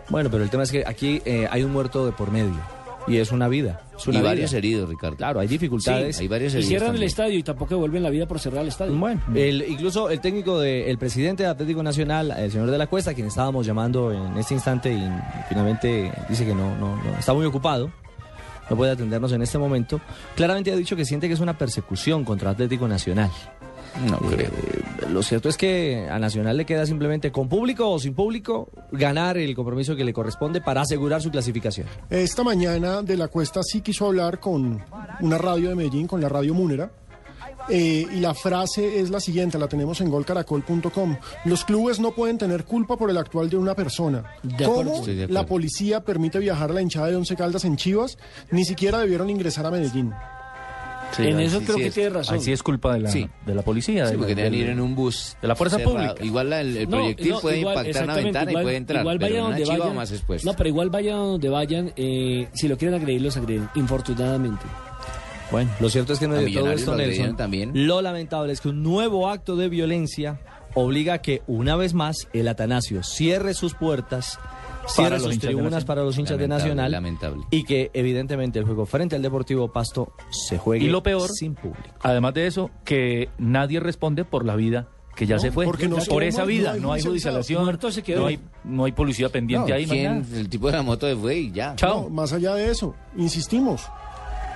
Bueno, 0.09 0.29
pero 0.31 0.45
el 0.45 0.49
tema 0.49 0.63
es 0.63 0.71
que 0.71 0.83
aquí 0.87 1.21
eh, 1.25 1.45
hay 1.51 1.63
un 1.63 1.73
muerto 1.73 2.05
de 2.05 2.13
por 2.13 2.31
medio 2.31 2.53
y 3.09 3.17
es 3.17 3.31
una 3.31 3.47
vida. 3.47 3.81
Es 3.97 4.07
Y 4.07 4.11
vida. 4.11 4.21
varios 4.21 4.53
heridos, 4.53 4.87
Ricardo. 4.87 5.17
Claro, 5.17 5.39
hay 5.39 5.47
dificultades. 5.47 6.15
Sí, 6.15 6.23
hay 6.23 6.27
varios 6.27 6.53
Y 6.53 6.57
heridos 6.57 6.69
cierran 6.69 6.95
el 6.95 7.03
estadio 7.03 7.37
y 7.37 7.43
tampoco 7.43 7.75
devuelven 7.75 8.03
la 8.03 8.09
vida 8.09 8.27
por 8.27 8.39
cerrar 8.39 8.61
el 8.61 8.69
estadio. 8.69 8.95
Bueno, 8.95 9.21
el, 9.35 9.65
incluso 9.67 10.09
el 10.09 10.21
técnico 10.21 10.59
del 10.59 10.97
presidente 10.97 11.43
de 11.43 11.49
Atlético 11.49 11.83
Nacional, 11.83 12.31
el 12.37 12.51
señor 12.51 12.69
de 12.69 12.77
la 12.77 12.87
Cuesta, 12.87 13.13
quien 13.13 13.27
estábamos 13.27 13.65
llamando 13.65 14.11
en 14.11 14.37
este 14.37 14.53
instante 14.53 14.93
y 14.93 15.09
finalmente 15.49 16.11
dice 16.29 16.45
que 16.45 16.53
no, 16.53 16.75
no, 16.77 16.95
no, 16.95 17.17
está 17.17 17.33
muy 17.33 17.45
ocupado, 17.45 17.91
no 18.69 18.75
puede 18.75 18.91
atendernos 18.91 19.31
en 19.31 19.41
este 19.41 19.57
momento, 19.57 19.99
claramente 20.35 20.71
ha 20.71 20.75
dicho 20.75 20.95
que 20.95 21.05
siente 21.05 21.27
que 21.27 21.33
es 21.33 21.39
una 21.39 21.57
persecución 21.57 22.23
contra 22.23 22.51
Atlético 22.51 22.87
Nacional. 22.87 23.31
No 24.07 24.17
Eh, 24.31 24.35
creo. 24.35 25.09
lo 25.09 25.23
cierto 25.23 25.49
es 25.49 25.57
que 25.57 26.07
a 26.09 26.19
Nacional 26.19 26.55
le 26.57 26.65
queda 26.65 26.85
simplemente 26.85 27.31
con 27.31 27.49
público 27.49 27.89
o 27.89 27.99
sin 27.99 28.13
público 28.13 28.69
ganar 28.91 29.37
el 29.37 29.55
compromiso 29.55 29.95
que 29.95 30.03
le 30.03 30.13
corresponde 30.13 30.61
para 30.61 30.81
asegurar 30.81 31.21
su 31.21 31.31
clasificación. 31.31 31.87
Esta 32.09 32.43
mañana 32.43 33.01
de 33.01 33.17
la 33.17 33.27
Cuesta 33.27 33.61
sí 33.63 33.81
quiso 33.81 34.05
hablar 34.07 34.39
con 34.39 34.83
una 35.21 35.37
radio 35.37 35.69
de 35.69 35.75
Medellín, 35.75 36.07
con 36.07 36.21
la 36.21 36.29
radio 36.29 36.53
Múnera. 36.53 36.91
eh, 37.71 38.07
y 38.11 38.19
la 38.19 38.33
frase 38.33 38.99
es 38.99 39.09
la 39.11 39.19
siguiente, 39.19 39.59
la 39.59 39.67
tenemos 39.67 40.01
en 40.01 40.09
golcaracol.com. 40.09 41.17
Los 41.45 41.65
clubes 41.65 41.99
no 41.99 42.11
pueden 42.15 42.37
tener 42.37 42.63
culpa 42.65 42.97
por 42.97 43.09
el 43.11 43.17
actual 43.17 43.49
de 43.49 43.57
una 43.57 43.75
persona. 43.75 44.23
De 44.41 44.65
acuerdo. 44.65 44.91
¿Cómo 44.93 45.05
de 45.05 45.27
la 45.27 45.45
policía 45.45 46.03
permite 46.03 46.39
viajar 46.39 46.71
a 46.71 46.73
la 46.73 46.81
hinchada 46.81 47.07
de 47.07 47.15
Once 47.17 47.35
Caldas 47.35 47.65
en 47.65 47.75
Chivas? 47.77 48.17
Ni 48.49 48.65
siquiera 48.65 48.97
debieron 48.99 49.29
ingresar 49.29 49.65
a 49.67 49.71
Medellín. 49.71 50.11
Sí, 51.15 51.27
en 51.27 51.39
eso 51.39 51.59
sí, 51.59 51.65
creo 51.65 51.75
sí 51.77 51.81
que 51.83 51.87
es. 51.89 51.93
tiene 51.95 52.09
razón. 52.11 52.35
Ahí 52.35 52.41
sí 52.41 52.51
es 52.51 52.61
culpa 52.63 52.93
de 52.93 52.99
la, 53.01 53.09
Sí. 53.11 53.27
de 53.45 53.55
la 53.55 53.61
policía. 53.63 54.05
Sí, 54.05 54.11
de 54.13 54.17
porque 54.19 54.35
deben 54.35 54.53
ir 54.53 54.69
en 54.69 54.79
un 54.79 54.95
bus. 54.95 55.35
de 55.41 55.47
la 55.47 55.55
fuerza 55.55 55.77
cerrado. 55.77 55.95
pública. 55.97 56.23
Igual 56.23 56.49
la- 56.49 56.61
el, 56.61 56.77
el 56.77 56.89
No, 56.89 56.97
proyectil 56.97 57.29
no, 57.31 57.39
puede 57.41 57.59
igual, 57.59 57.77
impactar 57.77 58.03
una 58.03 58.15
ventana 58.15 58.51
igual- 58.51 58.61
y 58.61 58.65
puede 58.65 58.77
entrar, 58.77 59.01
igual 59.01 59.19
pero 59.19 59.35
una 59.35 59.43
donde 59.43 59.63
chiva 59.63 59.77
vayan. 59.79 59.95
más 59.95 60.11
expuesto. 60.11 60.49
No, 60.49 60.55
pero 60.57 60.69
igual 60.69 60.89
vayan 60.89 61.15
donde 61.17 61.49
vayan, 61.49 61.93
eh, 61.95 62.47
si 62.53 62.67
lo 62.67 62.77
quieren 62.77 62.99
agredir, 62.99 63.21
los 63.21 63.37
agreden, 63.37 63.69
infortunadamente. 63.75 64.65
Bueno, 65.51 65.71
lo 65.79 65.89
cierto 65.89 66.13
es 66.13 66.19
que 66.19 66.27
no 66.27 66.35
A 66.35 66.39
de 66.39 66.51
todo 66.51 66.71
esto, 66.71 66.95
Nelson, 66.95 67.35
también. 67.35 67.71
lo 67.73 68.01
lamentable 68.03 68.53
es 68.53 68.61
que 68.61 68.69
un 68.69 68.83
nuevo 68.83 69.27
acto 69.29 69.55
de 69.55 69.67
violencia 69.67 70.39
obliga 70.75 71.15
a 71.15 71.21
que 71.23 71.41
una 71.47 71.75
vez 71.75 71.95
más 71.95 72.27
el 72.33 72.47
Atanasio 72.47 73.01
cierre 73.01 73.55
sus 73.55 73.73
puertas, 73.73 74.37
cierre 74.95 75.19
los 75.19 75.23
sus 75.23 75.39
tribunas 75.39 75.85
para 75.85 76.03
los 76.03 76.17
hinchas 76.17 76.37
de 76.37 76.47
Nacional 76.47 76.91
lamentable. 76.91 77.43
y 77.51 77.63
que 77.63 77.91
evidentemente 77.93 78.59
el 78.59 78.65
juego 78.65 78.85
frente 78.85 79.15
al 79.15 79.21
Deportivo 79.21 79.71
Pasto 79.71 80.13
se 80.31 80.57
juegue 80.57 80.85
Y 80.85 80.89
lo 80.89 81.03
peor, 81.03 81.29
sin 81.29 81.55
público. 81.55 81.89
además 82.01 82.33
de 82.33 82.47
eso, 82.47 82.71
que 82.85 83.29
nadie 83.37 83.79
responde 83.79 84.25
por 84.25 84.45
la 84.45 84.55
vida 84.55 84.87
que 85.15 85.25
ya 85.27 85.35
No, 85.35 85.41
se 85.41 85.51
fue. 85.51 85.65
porque 85.65 85.89
no 85.89 85.97
por 86.07 86.23
esa 86.23 86.41
no 86.41 86.47
vida, 86.47 86.71
hay 86.73 86.79
no 86.79 86.93
hay 86.93 87.01
judicialización, 87.01 87.63
Muerto 87.65 87.91
se 87.91 88.03
quedó. 88.03 88.21
no 88.21 88.27
hay, 88.27 88.39
no 88.63 88.85
hay 88.85 88.91
policía 88.93 89.27
pendiente 89.29 89.69
No, 89.71 89.75
ahí. 89.75 89.85
no 89.85 89.91
¿quién? 89.91 90.25
el 90.33 90.47
tipo 90.49 90.67
de 90.67 90.77
la 90.77 90.81
moto 90.83 91.07
de 91.07 91.15
fue 91.17 91.35
y 91.37 91.51
ya. 91.51 91.75
Chao. 91.75 92.03
No, 92.03 92.09
más 92.09 92.31
allá 92.31 92.53
de 92.55 92.71
eso, 92.71 92.95
insistimos, 93.17 93.81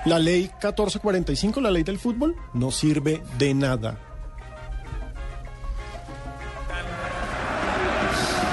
la 0.06 0.18
ley 0.18 0.42
1445, 0.62 1.60
la 1.60 1.70
ley 1.70 1.82
del 1.82 1.98
fútbol, 1.98 2.34
no 2.54 2.70
sirve 2.70 3.22
de 3.38 3.52
nada. 3.52 3.98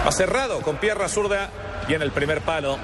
Ha 0.05 0.11
cerrado 0.11 0.61
con 0.61 0.77
pierna 0.77 1.07
zurda 1.07 1.49
y 1.87 1.93
en 1.93 2.01
el 2.01 2.11
primer 2.11 2.41
palo. 2.41 2.77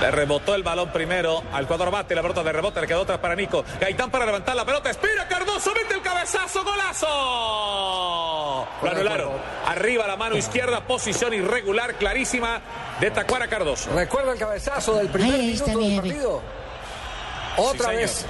Le 0.00 0.10
rebotó 0.10 0.54
el 0.54 0.62
balón 0.62 0.90
primero 0.90 1.42
al 1.52 1.66
cuadro 1.66 1.90
bate, 1.90 2.14
la 2.14 2.22
pelota 2.22 2.42
de 2.42 2.52
rebote, 2.52 2.80
le 2.80 2.86
quedó 2.86 3.02
otra 3.02 3.20
para 3.20 3.34
Nico. 3.34 3.64
Gaitán 3.80 4.10
para 4.10 4.26
levantar 4.26 4.54
la 4.56 4.64
pelota, 4.64 4.90
espera 4.90 5.26
Cardoso, 5.28 5.72
mete 5.72 5.94
el 5.94 6.02
cabezazo, 6.02 6.64
golazo. 6.64 7.06
Lo 8.82 8.90
anularon. 8.90 9.32
Arriba 9.66 10.06
la 10.06 10.16
mano 10.16 10.36
izquierda, 10.36 10.86
posición 10.86 11.32
irregular, 11.32 11.94
clarísima 11.94 12.60
de 13.00 13.10
Tacuara 13.12 13.48
Cardoso. 13.48 13.94
¿Recuerda 13.94 14.32
el 14.32 14.38
cabezazo 14.38 14.96
del 14.96 15.08
primer 15.08 15.38
minuto 15.38 15.78
del 15.78 15.96
partido? 15.96 16.42
Otra 17.56 17.90
vez 17.92 18.26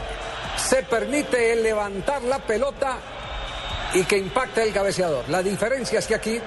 se 0.56 0.82
permite 0.82 1.52
el 1.52 1.62
levantar 1.62 2.22
la 2.22 2.38
pelota 2.38 2.98
y 3.94 4.04
que 4.04 4.18
impacte 4.18 4.62
el 4.62 4.72
cabeceador. 4.72 5.24
La 5.28 5.42
diferencia 5.42 5.98
es 5.98 6.06
que 6.06 6.14
aquí, 6.14 6.40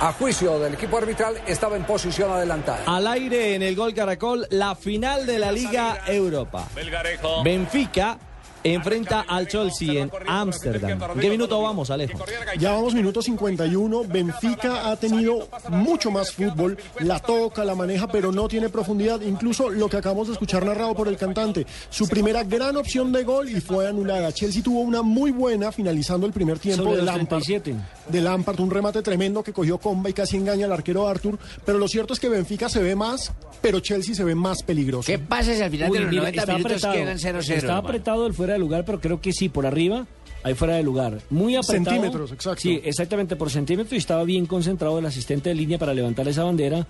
a 0.00 0.12
juicio 0.12 0.58
del 0.58 0.74
equipo 0.74 0.98
arbitral, 0.98 1.40
estaba 1.46 1.76
en 1.76 1.84
posición 1.84 2.30
adelantada. 2.30 2.84
Al 2.86 3.06
aire 3.06 3.54
en 3.54 3.62
el 3.62 3.76
Gol 3.76 3.94
Caracol, 3.94 4.46
la 4.50 4.74
final 4.74 5.26
de 5.26 5.38
la 5.38 5.52
Liga 5.52 6.00
Europa. 6.06 6.66
Belgarejo. 6.74 7.42
Benfica 7.42 8.18
enfrenta 8.64 9.20
al 9.28 9.46
Chelsea 9.46 10.02
en 10.02 10.10
Ámsterdam. 10.26 11.02
¿En 11.14 11.20
qué 11.20 11.30
minuto 11.30 11.60
vamos, 11.62 11.90
Alejo? 11.90 12.18
Ya 12.58 12.72
vamos 12.72 12.94
minuto 12.94 13.22
51. 13.22 14.04
Benfica 14.04 14.90
ha 14.90 14.96
tenido 14.96 15.48
mucho 15.68 16.10
más 16.10 16.32
fútbol, 16.32 16.76
la 17.00 17.18
toca, 17.20 17.64
la 17.64 17.74
maneja, 17.74 18.08
pero 18.08 18.32
no 18.32 18.48
tiene 18.48 18.68
profundidad. 18.68 19.20
Incluso 19.20 19.68
lo 19.70 19.88
que 19.88 19.98
acabamos 19.98 20.28
de 20.28 20.32
escuchar 20.34 20.64
narrado 20.64 20.94
por 20.94 21.08
el 21.08 21.16
cantante, 21.16 21.66
su 21.90 22.08
primera 22.08 22.42
gran 22.44 22.76
opción 22.76 23.12
de 23.12 23.22
gol 23.24 23.48
y 23.50 23.60
fue 23.60 23.86
anulada. 23.86 24.32
Chelsea 24.32 24.62
tuvo 24.62 24.80
una 24.80 25.02
muy 25.02 25.30
buena 25.30 25.70
finalizando 25.70 26.26
el 26.26 26.32
primer 26.32 26.58
tiempo 26.58 26.84
Sobre 26.84 26.96
de 26.96 27.02
Lampard. 27.02 27.42
37. 27.42 27.74
De 28.08 28.20
Lampard, 28.20 28.60
un 28.60 28.70
remate 28.70 29.02
tremendo 29.02 29.42
que 29.42 29.52
cogió 29.52 29.78
Comba 29.78 30.08
y 30.10 30.12
casi 30.14 30.36
engaña 30.36 30.66
al 30.66 30.72
arquero 30.72 31.06
Arthur. 31.06 31.38
Pero 31.64 31.78
lo 31.78 31.86
cierto 31.88 32.14
es 32.14 32.20
que 32.20 32.28
Benfica 32.28 32.68
se 32.68 32.80
ve 32.82 32.96
más, 32.96 33.32
pero 33.60 33.80
Chelsea 33.80 34.14
se 34.14 34.24
ve 34.24 34.34
más 34.34 34.62
peligroso. 34.62 35.06
¿Qué 35.06 35.18
pasa 35.18 35.54
si 35.54 35.60
al 35.62 35.70
final 35.70 35.90
Uy, 35.90 35.98
de 35.98 36.04
los 36.04 36.10
mira, 36.10 36.22
90 36.22 36.40
está 36.40 36.52
minutos 36.54 36.84
apretado. 36.84 36.94
quedan 36.94 37.18
0-0? 37.18 37.40
Está 37.40 37.54
hermano? 37.54 37.78
apretado 37.78 38.26
el 38.26 38.34
fuera 38.34 38.53
de 38.54 38.60
lugar, 38.60 38.84
pero 38.84 39.00
creo 39.00 39.20
que 39.20 39.32
sí, 39.32 39.48
por 39.48 39.66
arriba, 39.66 40.06
ahí 40.42 40.54
fuera 40.54 40.76
de 40.76 40.82
lugar. 40.82 41.20
Muy 41.30 41.54
apretado. 41.56 41.84
Centímetros, 41.84 42.32
exacto. 42.32 42.60
Sí, 42.62 42.80
exactamente, 42.82 43.36
por 43.36 43.50
centímetro 43.50 43.94
y 43.94 43.98
estaba 43.98 44.24
bien 44.24 44.46
concentrado 44.46 44.98
el 44.98 45.06
asistente 45.06 45.50
de 45.50 45.54
línea 45.54 45.78
para 45.78 45.92
levantar 45.94 46.26
esa 46.28 46.42
bandera. 46.44 46.86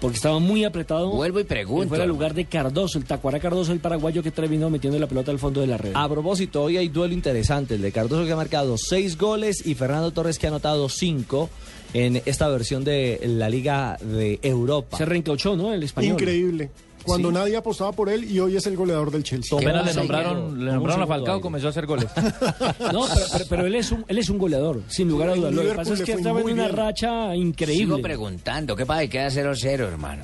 porque 0.00 0.16
estaba 0.16 0.40
muy 0.40 0.64
apretado. 0.64 1.10
Vuelvo 1.10 1.38
y 1.38 1.44
pregunto. 1.44 1.88
Fuera 1.88 2.02
el 2.02 2.10
lugar 2.10 2.34
de 2.34 2.46
Cardoso, 2.46 2.98
el 2.98 3.04
Tacuara 3.04 3.38
Cardoso, 3.38 3.72
el 3.72 3.78
paraguayo 3.78 4.20
que 4.20 4.32
terminó 4.32 4.68
metiendo 4.68 4.98
la 4.98 5.06
pelota 5.06 5.30
al 5.30 5.38
fondo 5.38 5.60
de 5.60 5.68
la 5.68 5.76
red. 5.76 5.92
A 5.94 6.08
propósito, 6.08 6.64
hoy 6.64 6.76
hay 6.76 6.88
duelo 6.88 7.14
interesante, 7.14 7.76
el 7.76 7.82
de 7.82 7.92
Cardoso 7.92 8.26
que 8.26 8.32
ha 8.32 8.36
marcado 8.36 8.74
seis 8.76 9.16
goles 9.16 9.64
y 9.64 9.76
Fernando 9.76 10.10
Torres 10.10 10.40
que 10.40 10.46
ha 10.46 10.50
anotado 10.50 10.88
cinco 10.88 11.50
en 11.94 12.20
esta 12.24 12.48
versión 12.48 12.82
de 12.82 13.20
la 13.26 13.48
Liga 13.48 13.96
de 14.00 14.40
Europa. 14.42 14.96
Se 14.96 15.04
reencauchó, 15.04 15.54
¿no? 15.54 15.72
El 15.72 15.84
español. 15.84 16.14
Increíble. 16.14 16.70
Cuando 17.04 17.28
Sí. 17.28 17.34
nadie 17.34 17.56
apostaba 17.56 17.92
por 17.92 18.08
él 18.08 18.30
y 18.30 18.38
hoy 18.40 18.56
es 18.56 18.66
el 18.66 18.76
goleador 18.76 19.10
del 19.10 19.22
Chelsea. 19.22 19.56
Apenas 19.58 19.86
le 19.86 19.94
nombraron, 19.94 20.64
le 20.64 20.72
nombraron 20.72 21.02
a 21.02 21.06
Falcao, 21.06 21.40
comenzó 21.40 21.66
a 21.68 21.70
hacer 21.70 21.86
goles. 21.86 22.06
No, 22.92 23.06
pero, 23.12 23.26
pero- 23.32 23.44
pero 23.48 23.66
él, 23.66 23.74
es 23.74 23.90
un, 23.92 24.04
él 24.08 24.18
es 24.18 24.28
un 24.28 24.38
goleador, 24.38 24.82
sin 24.88 25.08
lugar 25.08 25.30
a 25.30 25.34
dudas. 25.34 25.52
Lo 25.54 25.62
que 25.62 25.72
pasa 25.72 25.94
es 25.94 26.02
que 26.02 26.12
estaba 26.12 26.40
en 26.40 26.46
una 26.50 26.64
bien. 26.66 26.76
racha 26.76 27.34
increíble. 27.36 27.84
Sigo 27.96 27.98
preguntando, 28.02 28.76
¿qué 28.76 28.86
pasa? 28.86 29.06
Queda 29.06 29.28
0-0, 29.30 29.80
hermano. 29.88 30.22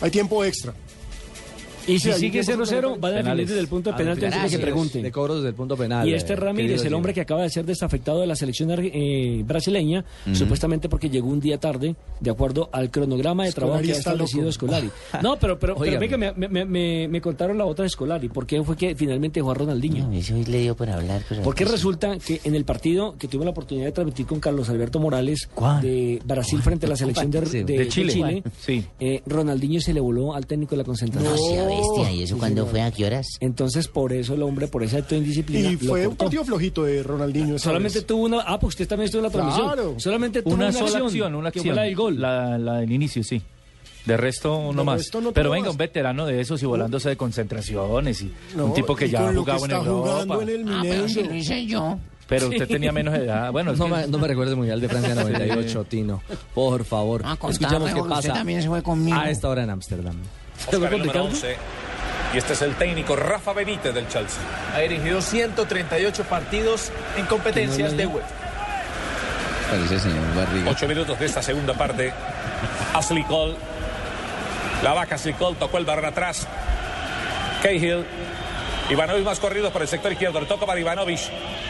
Hay 0.00 0.10
tiempo 0.10 0.44
extra. 0.44 0.72
Y 1.88 1.98
si 1.98 2.12
sigue 2.12 2.42
tiempo 2.42 2.64
0-0, 2.64 3.00
va 3.02 3.08
a 3.08 3.10
definir 3.10 3.22
Penales. 3.24 3.48
desde 3.48 3.60
el 3.60 3.68
punto 3.68 3.90
de 3.90 3.94
Ah, 3.94 3.98
penalti 3.98 4.24
antes 4.26 4.42
de 4.42 4.48
que 4.50 4.58
pregunten. 4.62 5.02
De 5.02 5.10
cobros 5.12 5.36
desde 5.38 5.48
el 5.48 5.54
punto 5.54 5.76
penal. 5.76 6.06
Y 6.08 6.14
este 6.14 6.34
eh, 6.34 6.36
Ramírez, 6.36 6.84
el 6.84 6.94
hombre 6.94 7.14
que 7.14 7.20
acaba 7.22 7.42
de 7.42 7.50
ser 7.50 7.64
desafectado 7.64 8.20
de 8.20 8.26
la 8.26 8.36
selección 8.36 8.70
eh, 8.78 9.42
brasileña, 9.46 10.04
supuestamente 10.32 10.88
porque 10.88 11.08
llegó 11.10 11.28
un 11.28 11.40
día 11.40 11.58
tarde, 11.58 11.96
de 12.20 12.30
acuerdo 12.30 12.68
al 12.72 12.90
cronograma 12.90 13.44
de 13.46 13.52
trabajo 13.52 13.78
Scolari 13.78 13.86
que 13.88 13.94
ha 13.94 13.98
establecido 13.98 14.42
loco. 14.42 14.52
Scolari. 14.52 14.90
No, 15.22 15.36
pero, 15.38 15.58
pero, 15.58 15.74
pero 15.74 15.82
Óigame. 15.90 15.98
ve 15.98 16.08
que 16.08 16.16
me, 16.16 16.48
me- 16.48 16.64
me- 16.64 17.08
me 17.08 17.20
contaron 17.20 17.56
la 17.58 17.64
otra 17.64 17.84
de 17.84 17.88
Scolari. 17.88 18.28
¿Por 18.28 18.46
qué 18.46 18.62
fue 18.62 18.76
que 18.76 18.94
finalmente 18.94 19.40
jugó 19.40 19.52
a 19.52 19.54
Ronaldinho? 19.54 20.10
Eso 20.12 20.34
hoy 20.34 20.44
le 20.44 20.60
dio 20.60 20.76
por 20.76 20.88
hablar. 20.90 21.22
pero- 21.28 21.42
Porque 21.42 21.64
resulta 21.64 22.18
que 22.18 22.40
en 22.44 22.54
el 22.54 22.64
partido 22.64 23.14
que 23.18 23.28
tuve 23.28 23.44
la 23.44 23.50
oportunidad 23.52 23.86
de 23.86 23.92
transmitir 23.92 24.26
con 24.26 24.40
Carlos 24.40 24.68
Alberto 24.68 25.00
Morales 25.00 25.48
de 25.82 26.20
Brasil 26.24 26.60
frente 26.62 26.86
a 26.86 26.88
la 26.90 26.96
selección 26.98 27.30
de, 27.30 27.40
de- 27.40 27.64
De 27.64 27.78
de 27.78 27.88
Chile. 27.88 28.42
Eh, 29.00 29.22
Ronaldinho 29.26 29.80
se 29.80 29.92
le 29.94 30.00
voló 30.00 30.34
al 30.34 30.46
técnico 30.46 30.72
de 30.72 30.78
la 30.78 30.84
concentración. 30.84 31.34
No 31.34 31.77
bestia, 31.80 32.12
¿y 32.12 32.22
eso 32.22 32.34
Sí, 32.34 32.38
cuándo 32.40 32.62
señor. 32.62 32.70
fue? 32.70 32.82
¿A 32.82 32.90
qué 32.90 33.06
horas? 33.06 33.26
Entonces, 33.40 33.88
por 33.88 34.12
eso 34.12 34.34
el 34.34 34.42
hombre, 34.42 34.68
por 34.68 34.82
esa 34.82 34.98
acto 34.98 35.14
de 35.14 35.18
indisciplina, 35.22 35.70
Y 35.72 35.76
fue 35.76 36.06
un 36.06 36.16
partido 36.16 36.44
flojito 36.44 36.84
de 36.84 37.02
Ronaldinho. 37.02 37.58
Solamente 37.58 37.98
vez. 37.98 38.06
tuvo 38.06 38.24
una. 38.24 38.40
Ah, 38.46 38.58
pues 38.58 38.74
usted 38.74 38.86
también 38.88 39.06
estuvo 39.06 39.20
en 39.20 39.24
la 39.24 39.30
transmisión. 39.30 39.66
Claro. 39.66 39.94
Solamente 39.98 40.42
tuvo 40.42 40.54
Una 40.54 40.68
una, 40.68 40.78
sola 40.78 41.04
acción, 41.06 41.34
una 41.34 41.50
que 41.50 41.62
fue 41.62 41.72
la 41.72 41.82
del 41.82 41.94
gol. 41.96 42.20
La, 42.20 42.58
la 42.58 42.78
del 42.78 42.92
inicio, 42.92 43.22
sí. 43.24 43.40
De 44.06 44.16
resto, 44.16 44.72
no 44.72 44.80
De 44.80 44.84
más. 44.84 44.98
resto 45.00 45.20
no 45.20 45.32
Pero 45.32 45.50
venga, 45.50 45.66
más. 45.66 45.72
un 45.74 45.78
veterano 45.78 46.24
de 46.24 46.40
esos 46.40 46.62
y 46.62 46.66
volándose 46.66 47.10
de 47.10 47.16
concentraciones. 47.16 48.22
Y 48.22 48.32
No, 48.56 48.66
un 48.66 48.74
tipo 48.74 48.96
que 48.96 49.08
ya 49.10 49.28
ha 49.28 49.34
jugado 49.34 49.64
en 49.66 49.70
Europa. 49.72 50.42
en 50.42 50.48
el 50.48 50.68
Ah, 50.68 50.80
pero 50.82 51.08
si 51.08 51.22
lo 51.22 51.34
hice 51.34 51.66
yo. 51.66 51.98
Pero 52.26 52.48
usted 52.48 52.68
tenía 52.68 52.92
menos 52.92 53.14
edad. 53.14 53.50
Bueno, 53.52 53.72
No 53.74 53.84
que- 53.86 53.90
me, 53.90 54.06
no 54.06 54.18
me 54.18 54.28
recuerde 54.28 54.54
muy 54.54 54.70
al 54.70 54.80
de 54.80 54.88
Francia 54.88 55.14
98, 55.14 55.84
Tino. 55.84 56.22
Por 56.54 56.84
favor. 56.84 57.22
Ah, 57.24 57.36
contame, 57.36 57.52
Escuchamos 57.52 57.90
qué 57.92 58.00
usted 58.00 58.14
pasa 58.14 58.32
también 58.34 58.62
se 58.62 58.68
fue 58.68 58.82
conmigo. 58.82 59.16
a 59.18 59.30
esta 59.30 59.48
hora 59.48 59.62
en 59.64 59.70
Ámsterdam. 59.70 60.16
Oscar, 60.66 60.94
el 60.94 61.00
número 61.00 61.24
11. 61.24 61.56
Y 62.34 62.38
este 62.38 62.52
es 62.52 62.62
el 62.62 62.74
técnico 62.74 63.16
Rafa 63.16 63.52
Benítez 63.52 63.94
del 63.94 64.06
Chelsea. 64.08 64.40
Ha 64.74 64.80
dirigido 64.80 65.22
138 65.22 66.24
partidos 66.24 66.90
en 67.16 67.26
competencias 67.26 67.96
de 67.96 68.06
UEFA. 68.06 68.28
Parece 69.70 70.00
señor 70.00 70.34
Barriga. 70.34 70.70
Ocho 70.70 70.86
minutos 70.88 71.18
de 71.18 71.26
esta 71.26 71.42
segunda 71.42 71.74
parte. 71.74 72.12
Ashley 72.94 73.24
Cole. 73.24 73.54
La 74.82 74.92
vaca 74.92 75.14
Ashley 75.14 75.34
Cole 75.34 75.56
tocó 75.58 75.78
el 75.78 75.84
balón 75.84 76.04
atrás. 76.04 76.46
Cahill. 77.62 78.04
Ivanovic 78.90 79.24
más 79.24 79.38
corrido 79.38 79.70
por 79.70 79.82
el 79.82 79.88
sector 79.88 80.12
izquierdo. 80.12 80.40
Le 80.40 80.46
toca 80.46 80.64
para 80.64 80.80
Ivanovic. 80.80 81.20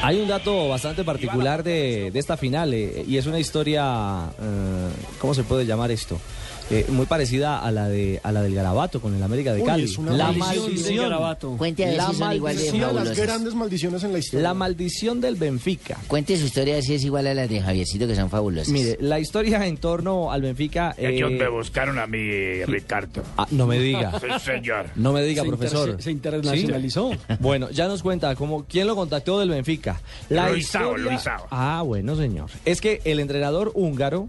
Hay 0.02 0.20
un 0.20 0.28
dato 0.28 0.68
bastante 0.68 1.02
particular 1.02 1.64
de, 1.64 2.10
de 2.12 2.18
esta 2.18 2.36
final 2.36 2.72
eh, 2.72 3.04
y 3.06 3.16
es 3.16 3.26
una 3.26 3.40
historia, 3.40 4.26
eh, 4.40 4.88
¿cómo 5.18 5.34
se 5.34 5.42
puede 5.42 5.66
llamar 5.66 5.90
esto? 5.90 6.20
Eh, 6.70 6.84
muy 6.90 7.06
parecida 7.06 7.58
a 7.60 7.70
la 7.70 7.88
de 7.88 8.20
a 8.22 8.30
la 8.30 8.42
del 8.42 8.54
Garabato 8.54 9.00
con 9.00 9.14
el 9.14 9.22
América 9.22 9.54
de 9.54 9.62
Uy, 9.62 9.66
Cali. 9.66 9.84
es 9.84 9.96
una 9.96 10.12
la 10.12 10.24
maldición 10.32 10.52
del 10.54 10.62
maldición, 10.74 11.04
Garabato. 11.04 11.56
Cuente 11.56 11.84
a 11.84 11.88
ver 11.88 11.96
La 11.96 12.08
si 12.10 12.14
son 12.16 12.32
igual 12.34 12.56
de 12.56 12.62
maldición, 12.62 12.90
Una 12.90 13.00
de 13.02 13.08
las 13.08 13.18
grandes 13.18 13.54
maldiciones 13.54 14.04
en 14.04 14.12
la 14.12 14.18
historia. 14.18 14.42
la 14.42 14.54
maldición 14.54 15.20
del 15.22 15.36
Benfica. 15.36 15.96
Cuente 16.08 16.36
su 16.36 16.44
historia 16.44 16.82
si 16.82 16.92
es 16.94 17.04
igual 17.04 17.26
a 17.26 17.32
las 17.32 17.48
de 17.48 17.62
Javiercito, 17.62 18.06
que 18.06 18.14
son 18.14 18.28
fabulosas. 18.28 18.68
Mire, 18.68 18.98
la 19.00 19.18
historia 19.18 19.66
en 19.66 19.78
torno 19.78 20.30
al 20.30 20.42
Benfica. 20.42 20.94
eh, 20.98 21.24
buscaron 21.50 21.98
a 21.98 22.06
mí, 22.06 22.18
Ricardo. 22.66 23.22
ah, 23.38 23.46
no 23.50 23.66
me 23.66 23.78
diga. 23.78 24.12
Sí, 24.20 24.26
señor. 24.44 24.86
No 24.94 25.12
me 25.14 25.22
diga, 25.22 25.42
Se 25.42 25.48
inter- 25.48 25.58
profesor. 25.58 25.96
se- 25.96 26.02
se 26.02 26.10
internacionalizó. 26.10 27.12
¿Sí? 27.12 27.18
Bueno, 27.40 27.70
ya 27.70 27.88
nos 27.88 28.02
cuenta 28.02 28.34
como 28.34 28.64
quién 28.64 28.86
lo 28.86 28.94
contactó 28.94 29.38
del 29.40 29.48
Benfica. 29.48 30.00
Luisao, 30.28 30.98
Luisao. 30.98 31.46
Ah, 31.50 31.82
bueno, 31.84 32.14
señor. 32.14 32.50
Es 32.66 32.80
que 32.82 33.00
el 33.04 33.20
entrenador 33.20 33.72
húngaro, 33.74 34.28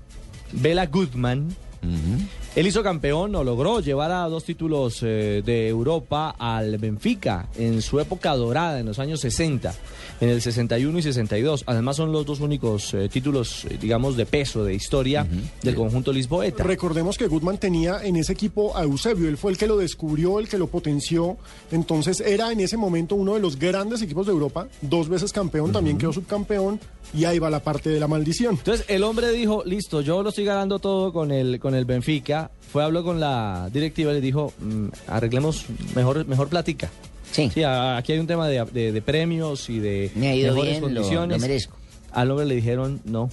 嗯 1.82 2.28
él 2.56 2.66
hizo 2.66 2.82
campeón 2.82 3.36
o 3.36 3.44
logró 3.44 3.80
llevar 3.80 4.12
a 4.12 4.28
dos 4.28 4.44
títulos 4.44 5.04
eh, 5.04 5.44
de 5.46 5.68
Europa 5.68 6.36
al 6.38 6.78
Benfica 6.78 7.48
en 7.56 7.82
su 7.82 8.00
época 8.00 8.36
dorada, 8.36 8.80
en 8.80 8.88
los 8.88 8.98
años 8.98 9.22
60, 9.22 9.74
en 10.20 10.30
el 10.30 10.42
61 10.42 10.98
y 10.98 11.02
62. 11.04 11.64
Además 11.68 11.98
son 11.98 12.12
los 12.12 12.26
dos 12.26 12.40
únicos 12.40 12.94
eh, 12.96 13.08
títulos, 13.08 13.66
eh, 13.66 13.78
digamos, 13.80 14.18
de 14.18 14.26
peso, 14.26 14.64
de 14.64 14.74
historia 14.74 15.28
del 15.62 15.76
conjunto 15.76 16.12
lisboeta. 16.12 16.64
Recordemos 16.64 17.18
que 17.18 17.28
Goodman 17.28 17.60
tenía 17.60 18.04
en 18.04 18.16
ese 18.16 18.34
equipo 18.34 18.76
a 18.76 18.84
Eusebio, 18.84 19.30
él 19.30 19.38
fue 19.38 19.52
el 19.52 19.58
que 19.58 19.68
lo 19.68 19.78
descubrió, 19.78 20.40
el 20.40 20.50
que 20.50 20.58
lo 20.58 20.68
potenció, 20.68 21.38
entonces 21.72 22.20
era 22.20 22.52
en 22.52 22.62
ese 22.62 22.78
momento 22.78 23.16
uno 23.16 23.36
de 23.36 23.42
los 23.42 23.60
grandes 23.60 24.02
equipos 24.02 24.26
de 24.26 24.32
Europa, 24.32 24.68
dos 24.82 25.08
veces 25.08 25.32
campeón, 25.32 25.72
también 25.72 25.98
quedó 25.98 26.14
subcampeón 26.14 26.80
y 27.14 27.26
ahí 27.26 27.40
va 27.40 27.50
la 27.50 27.62
parte 27.62 27.90
de 27.90 28.00
la 28.00 28.08
maldición. 28.08 28.56
Entonces 28.56 28.86
el 28.88 29.04
hombre 29.04 29.32
dijo, 29.32 29.64
listo, 29.66 30.02
yo 30.02 30.24
lo 30.24 30.30
estoy 30.30 30.46
ganando 30.46 30.80
todo 30.80 31.12
con 31.12 31.32
el, 31.32 31.60
con 31.60 31.76
el 31.76 31.86
Benfica. 31.86 32.39
Fue, 32.72 32.84
habló 32.84 33.04
con 33.04 33.20
la 33.20 33.70
directiva 33.74 34.12
y 34.12 34.16
le 34.16 34.22
dijo, 34.22 34.54
"Mm, 34.60 34.88
arreglemos 35.08 35.66
mejor, 35.96 36.26
mejor 36.28 36.50
platica. 36.50 36.90
Sí. 37.32 37.64
a- 37.64 37.98
aquí 37.98 38.14
hay 38.14 38.20
un 38.20 38.28
tema 38.28 38.48
de, 38.48 38.64
de- 38.66 38.92
de 38.92 39.02
premios 39.02 39.70
y 39.70 39.80
de 39.80 40.12
Me 40.16 40.30
ha 40.30 40.36
ido 40.36 40.54
mejores 40.54 40.72
bien, 40.80 40.82
lo- 40.82 40.88
condiciones. 41.02 41.38
lo 41.38 41.42
merezco. 41.48 41.78
Al 42.12 42.32
hombre 42.32 42.46
le 42.48 42.56
dijeron, 42.56 43.02
no, 43.06 43.30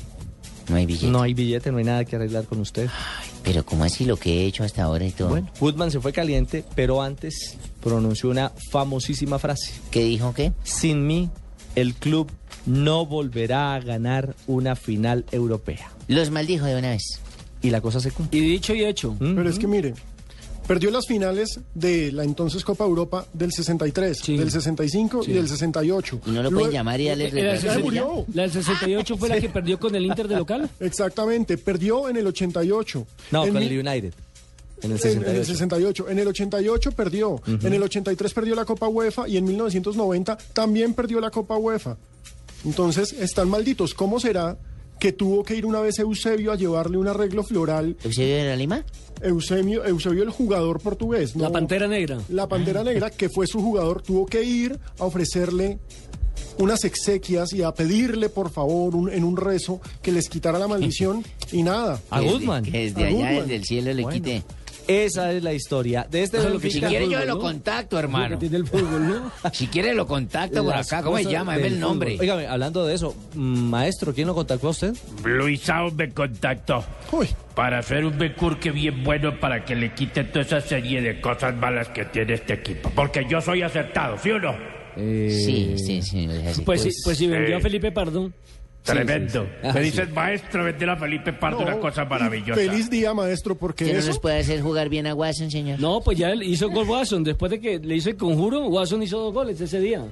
No 0.68 0.76
hay 0.76 0.84
billete. 0.86 1.06
no 1.06 1.22
hay 1.22 1.32
billete, 1.34 1.72
no 1.72 1.78
hay 1.78 1.84
nada 1.84 2.04
que 2.04 2.16
arreglar 2.16 2.44
con 2.44 2.60
usted. 2.60 2.88
Pero 3.42 3.64
¿cómo 3.64 3.84
así 3.84 4.04
lo 4.04 4.16
que 4.18 4.42
he 4.42 4.46
hecho 4.46 4.64
hasta 4.64 4.82
ahora 4.82 5.06
y 5.06 5.12
todo? 5.12 5.28
Bueno, 5.28 5.50
Woodman 5.60 5.90
se 5.90 6.00
fue 6.00 6.12
caliente, 6.12 6.62
pero 6.74 7.00
antes 7.02 7.56
pronunció 7.82 8.28
una 8.28 8.52
famosísima 8.70 9.38
frase. 9.38 9.72
¿Qué 9.90 10.04
dijo 10.04 10.34
qué? 10.34 10.52
Sin 10.64 11.06
mí, 11.06 11.30
el 11.74 11.94
club 11.94 12.30
no 12.66 13.06
volverá 13.06 13.74
a 13.74 13.80
ganar 13.80 14.34
una 14.46 14.76
final 14.76 15.24
europea. 15.32 15.90
Los 16.08 16.30
maldijo 16.30 16.64
de 16.66 16.76
una 16.78 16.90
vez. 16.90 17.20
Y 17.66 17.70
la 17.70 17.80
cosa 17.80 18.00
se 18.00 18.10
cumple. 18.10 18.38
Y 18.38 18.42
dicho 18.42 18.74
y 18.74 18.84
hecho. 18.84 19.16
Pero 19.18 19.48
es 19.48 19.58
que 19.58 19.66
mire, 19.66 19.94
perdió 20.66 20.90
las 20.90 21.06
finales 21.06 21.60
de 21.74 22.12
la 22.12 22.24
entonces 22.24 22.64
Copa 22.64 22.84
Europa 22.84 23.26
del 23.32 23.52
63, 23.52 24.22
del 24.26 24.50
65 24.50 25.22
y 25.26 25.32
del 25.32 25.48
68. 25.48 26.20
¿Y 26.26 26.30
no 26.30 26.42
lo 26.42 26.50
pueden 26.50 26.52
Luego- 26.52 26.70
llamar 26.72 27.00
y 27.00 27.06
darle 27.08 27.28
¿La 27.30 27.34
del, 27.34 27.54
Ya 27.54 27.60
60 27.60 27.78
murió. 27.84 28.24
la 28.32 28.42
del 28.42 28.52
68 28.64 29.16
fue 29.16 29.28
la 29.28 29.40
que 29.40 29.48
perdió 29.48 29.78
con 29.80 29.94
el 29.94 30.06
Inter 30.06 30.28
de 30.28 30.36
local? 30.36 30.70
Exactamente, 30.80 31.58
perdió 31.58 32.08
en 32.08 32.16
el 32.16 32.26
88. 32.26 33.06
No, 33.32 33.44
En 33.46 33.52
con 33.52 33.62
el 33.62 33.72
United. 33.86 34.12
En 34.82 34.90
el 34.90 34.96
En, 34.96 34.98
68. 34.98 35.30
en 35.30 35.36
el 35.36 35.46
68. 35.46 36.08
En 36.10 36.18
el 36.18 36.28
88 36.28 36.92
perdió. 36.92 37.40
En 37.46 37.72
el 37.72 37.82
83 37.82 38.32
perdió 38.34 38.54
la 38.54 38.64
Copa 38.64 38.86
UEFA 38.88 39.26
y 39.28 39.38
en 39.38 39.44
1990 39.46 40.36
también 40.52 40.92
perdió 40.94 41.20
la 41.20 41.30
Copa 41.30 41.56
UEFA. 41.56 41.96
Entonces, 42.64 43.12
están 43.12 43.48
malditos. 43.48 43.94
¿Cómo 43.94 44.20
será 44.20 44.56
que 44.98 45.12
tuvo 45.12 45.42
que 45.44 45.54
ir 45.56 45.66
una 45.66 45.80
vez 45.80 45.98
Eusebio 45.98 46.52
a 46.52 46.56
llevarle 46.56 46.96
un 46.98 47.08
arreglo 47.08 47.42
floral? 47.44 47.96
¿Eusebio 48.02 48.36
de 48.36 48.44
la 48.44 48.56
Lima? 48.56 48.84
Eusebio, 49.22 49.84
Eusebio 49.84 50.22
el 50.22 50.30
jugador 50.30 50.80
portugués. 50.80 51.34
La 51.36 51.48
¿no? 51.48 51.52
Pantera 51.52 51.86
Negra. 51.88 52.18
La 52.28 52.48
Pantera 52.48 52.84
Negra, 52.84 53.10
que 53.10 53.28
fue 53.28 53.46
su 53.46 53.60
jugador, 53.60 54.02
tuvo 54.02 54.26
que 54.26 54.42
ir 54.44 54.78
a 54.98 55.04
ofrecerle 55.04 55.78
unas 56.58 56.84
exequias 56.84 57.52
y 57.52 57.62
a 57.62 57.72
pedirle, 57.72 58.28
por 58.30 58.50
favor, 58.50 58.94
un- 58.96 59.10
en 59.10 59.24
un 59.24 59.36
rezo, 59.36 59.80
que 60.02 60.12
les 60.12 60.28
quitara 60.28 60.58
la 60.58 60.68
maldición 60.68 61.24
y 61.52 61.62
nada. 61.62 62.00
A 62.10 62.18
Que 62.20 62.24
desde- 62.26 62.38
Goodman. 62.38 62.64
Que 62.64 62.78
desde 62.78 63.04
A 63.04 63.06
allá, 63.06 63.16
Goodman. 63.16 63.34
desde 63.40 63.56
el 63.56 63.64
cielo 63.64 63.92
le 63.94 64.02
Bueno. 64.02 64.14
quite. 64.14 64.42
Esa 64.88 65.32
es 65.32 65.42
la 65.42 65.52
historia 65.52 66.06
de 66.08 66.22
este 66.22 66.36
es 66.38 66.44
que 66.44 66.50
Si 66.50 66.58
Benfica. 66.58 66.88
quiere 66.88 67.08
yo 67.08 67.24
lo 67.24 67.38
contacto, 67.40 67.98
hermano. 67.98 68.36
que 68.38 68.48
tiene 68.48 68.56
el 68.58 68.66
fútbol, 68.66 69.08
¿no? 69.08 69.32
Si 69.52 69.66
quiere 69.66 69.94
lo 69.94 70.06
contacto 70.06 70.62
por 70.64 70.74
acá. 70.74 71.02
¿Cómo 71.02 71.18
se 71.18 71.24
llama? 71.24 71.52
Dame 71.52 71.64
del 71.64 71.72
el 71.74 71.80
nombre. 71.80 72.16
Óigame, 72.20 72.46
hablando 72.46 72.86
de 72.86 72.94
eso, 72.94 73.14
mm, 73.34 73.68
maestro, 73.70 74.14
¿quién 74.14 74.28
lo 74.28 74.34
contactó 74.34 74.68
a 74.68 74.70
usted? 74.70 74.94
Luisao 75.24 75.90
me 75.90 76.10
contactó 76.12 76.84
Uy, 77.12 77.28
para 77.54 77.78
hacer 77.78 78.04
un 78.04 78.16
becurque 78.16 78.70
bien 78.70 79.02
bueno 79.02 79.38
para 79.40 79.64
que 79.64 79.74
le 79.74 79.92
quite 79.94 80.24
toda 80.24 80.44
esa 80.44 80.60
serie 80.60 81.00
de 81.02 81.20
cosas 81.20 81.54
malas 81.56 81.88
que 81.88 82.04
tiene 82.04 82.34
este 82.34 82.54
equipo. 82.54 82.90
Porque 82.94 83.26
yo 83.28 83.40
soy 83.40 83.62
acertado, 83.62 84.16
¿sí 84.18 84.30
o 84.30 84.38
no? 84.38 84.54
Sí, 84.96 85.74
sí, 85.76 86.00
sí. 86.00 86.24
es 86.30 86.46
así. 86.46 86.62
Pues, 86.62 86.82
sí, 86.82 86.90
pues 87.04 87.18
si 87.18 87.26
vendió 87.26 87.56
Eh. 87.56 87.58
a 87.58 87.60
Felipe 87.60 87.92
Pardo. 87.92 88.30
Tremendo. 88.94 89.42
sí, 89.44 89.48
sí. 89.62 89.66
Ah, 89.68 89.72
Me 89.72 89.80
sí. 89.80 89.86
dices, 89.90 90.10
maestro, 90.12 90.64
vender 90.64 90.90
a 90.90 90.96
Felipe 90.96 91.32
Pardo 91.32 91.60
no. 91.60 91.66
una 91.66 91.76
cosa 91.78 92.04
maravillosa. 92.04 92.54
Feliz 92.60 92.88
día, 92.90 93.12
maestro, 93.14 93.54
porque 93.56 93.84
¿Que 93.86 93.92
no 93.92 93.98
eso... 93.98 94.08
nos 94.08 94.18
puede 94.18 94.38
hacer 94.40 94.60
jugar 94.62 94.88
bien 94.88 95.06
a 95.06 95.14
Watson, 95.14 95.50
señor? 95.50 95.80
No, 95.80 96.00
pues 96.00 96.18
ya 96.18 96.30
él 96.30 96.42
hizo 96.42 96.70
gol 96.70 96.88
Watson. 96.88 97.24
Después 97.24 97.50
de 97.50 97.60
que 97.60 97.78
le 97.78 97.96
hizo 97.96 98.10
el 98.10 98.16
conjuro, 98.16 98.66
Watson 98.66 99.02
hizo 99.02 99.18
dos 99.18 99.34
goles 99.34 99.60
ese 99.60 99.80
día. 99.80 100.02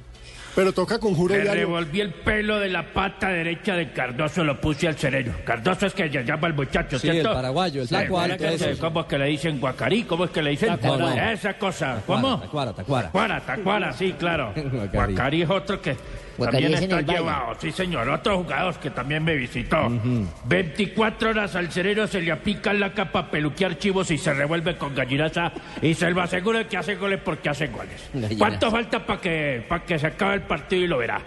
Pero 0.55 0.73
toca 0.73 1.01
conjuro 1.01 1.35
Le 1.35 1.43
diario. 1.43 1.63
revolví 1.67 2.01
el 2.01 2.13
pelo 2.15 2.61
de 2.61 2.69
la 2.69 2.93
pata 2.93 3.29
derecha 3.29 3.75
de 3.75 3.93
Cardoso, 3.93 4.45
lo 4.45 4.61
puse 4.61 4.87
al 4.87 4.97
sereno. 4.97 5.33
Cardoso 5.45 5.87
es 5.87 5.95
que 5.95 6.09
se 6.09 6.23
llama 6.25 6.47
el 6.47 6.55
muchacho, 6.55 6.97
Sí, 6.97 7.11
¿cierto? 7.11 7.31
el 7.31 7.35
paraguayo, 7.35 7.83
el 7.83 7.89
Sí, 7.89 7.95
flaco 7.97 8.15
¿verdad 8.21 8.31
alto 8.31 8.45
que 8.49 8.55
ese. 8.55 8.75
sí? 8.75 8.81
¿Cómo 8.81 9.01
es 9.01 9.07
que 9.07 9.19
le 9.19 9.27
dicen 9.27 9.59
guacarí? 9.59 10.05
¿Cómo 10.05 10.25
es 10.27 10.31
que 10.31 10.43
le 10.43 10.51
dicen? 10.51 10.69
Tacuara. 10.79 11.33
Esa 11.33 11.55
cosa. 11.59 11.97
Tacuara, 11.97 12.23
¿Cómo? 12.23 12.39
Tacuara, 12.41 12.73
tacuara. 12.73 13.07
Tacuara, 13.09 13.41
tacuara, 13.41 13.93
sí, 13.95 14.15
claro. 14.17 14.53
Guacarí. 14.55 14.89
Guacarí 15.15 15.43
es 15.43 15.51
otro 15.51 15.81
que 15.83 15.97
Guacarí 16.37 16.65
también 16.65 16.75
es 16.75 16.79
en 16.79 16.85
está 16.85 16.99
el 16.99 17.05
valle. 17.07 17.19
llevado. 17.19 17.55
Sí, 17.61 17.73
señor. 17.73 18.09
Otro 18.09 18.39
jugador 18.39 18.75
que 18.77 18.91
también 18.91 19.23
me 19.25 19.35
visitó. 19.35 19.89
24 20.45 21.31
horas 21.31 21.55
al 21.57 21.71
sereno 21.71 22.07
se 22.07 22.21
le 22.21 22.33
apica 22.33 22.71
en 22.71 22.81
la 22.81 22.93
capa 22.93 23.21
a 23.21 23.31
peluquear 23.31 23.79
chivos 23.79 24.11
y 24.11 24.19
se 24.19 24.33
revuelve 24.35 24.77
con 24.77 24.95
gallinaza 24.95 25.53
y 25.81 25.95
se 25.95 26.11
lo 26.11 26.21
aseguro 26.23 26.59
de 26.59 26.67
que 26.67 26.77
hace 26.77 26.97
goles 26.97 27.21
porque 27.25 27.49
hace 27.49 27.69
goles. 27.69 28.09
Gallinaza. 28.13 28.39
¿Cuánto 28.39 28.71
falta 28.71 29.05
para 29.07 29.21
que, 29.21 29.65
para 29.69 29.85
que 29.85 29.99
se 29.99 30.07
acabe 30.07 30.35
el 30.35 30.43
partido 30.43 30.83
y 30.83 30.87
lo 30.87 30.99
verá? 30.99 31.21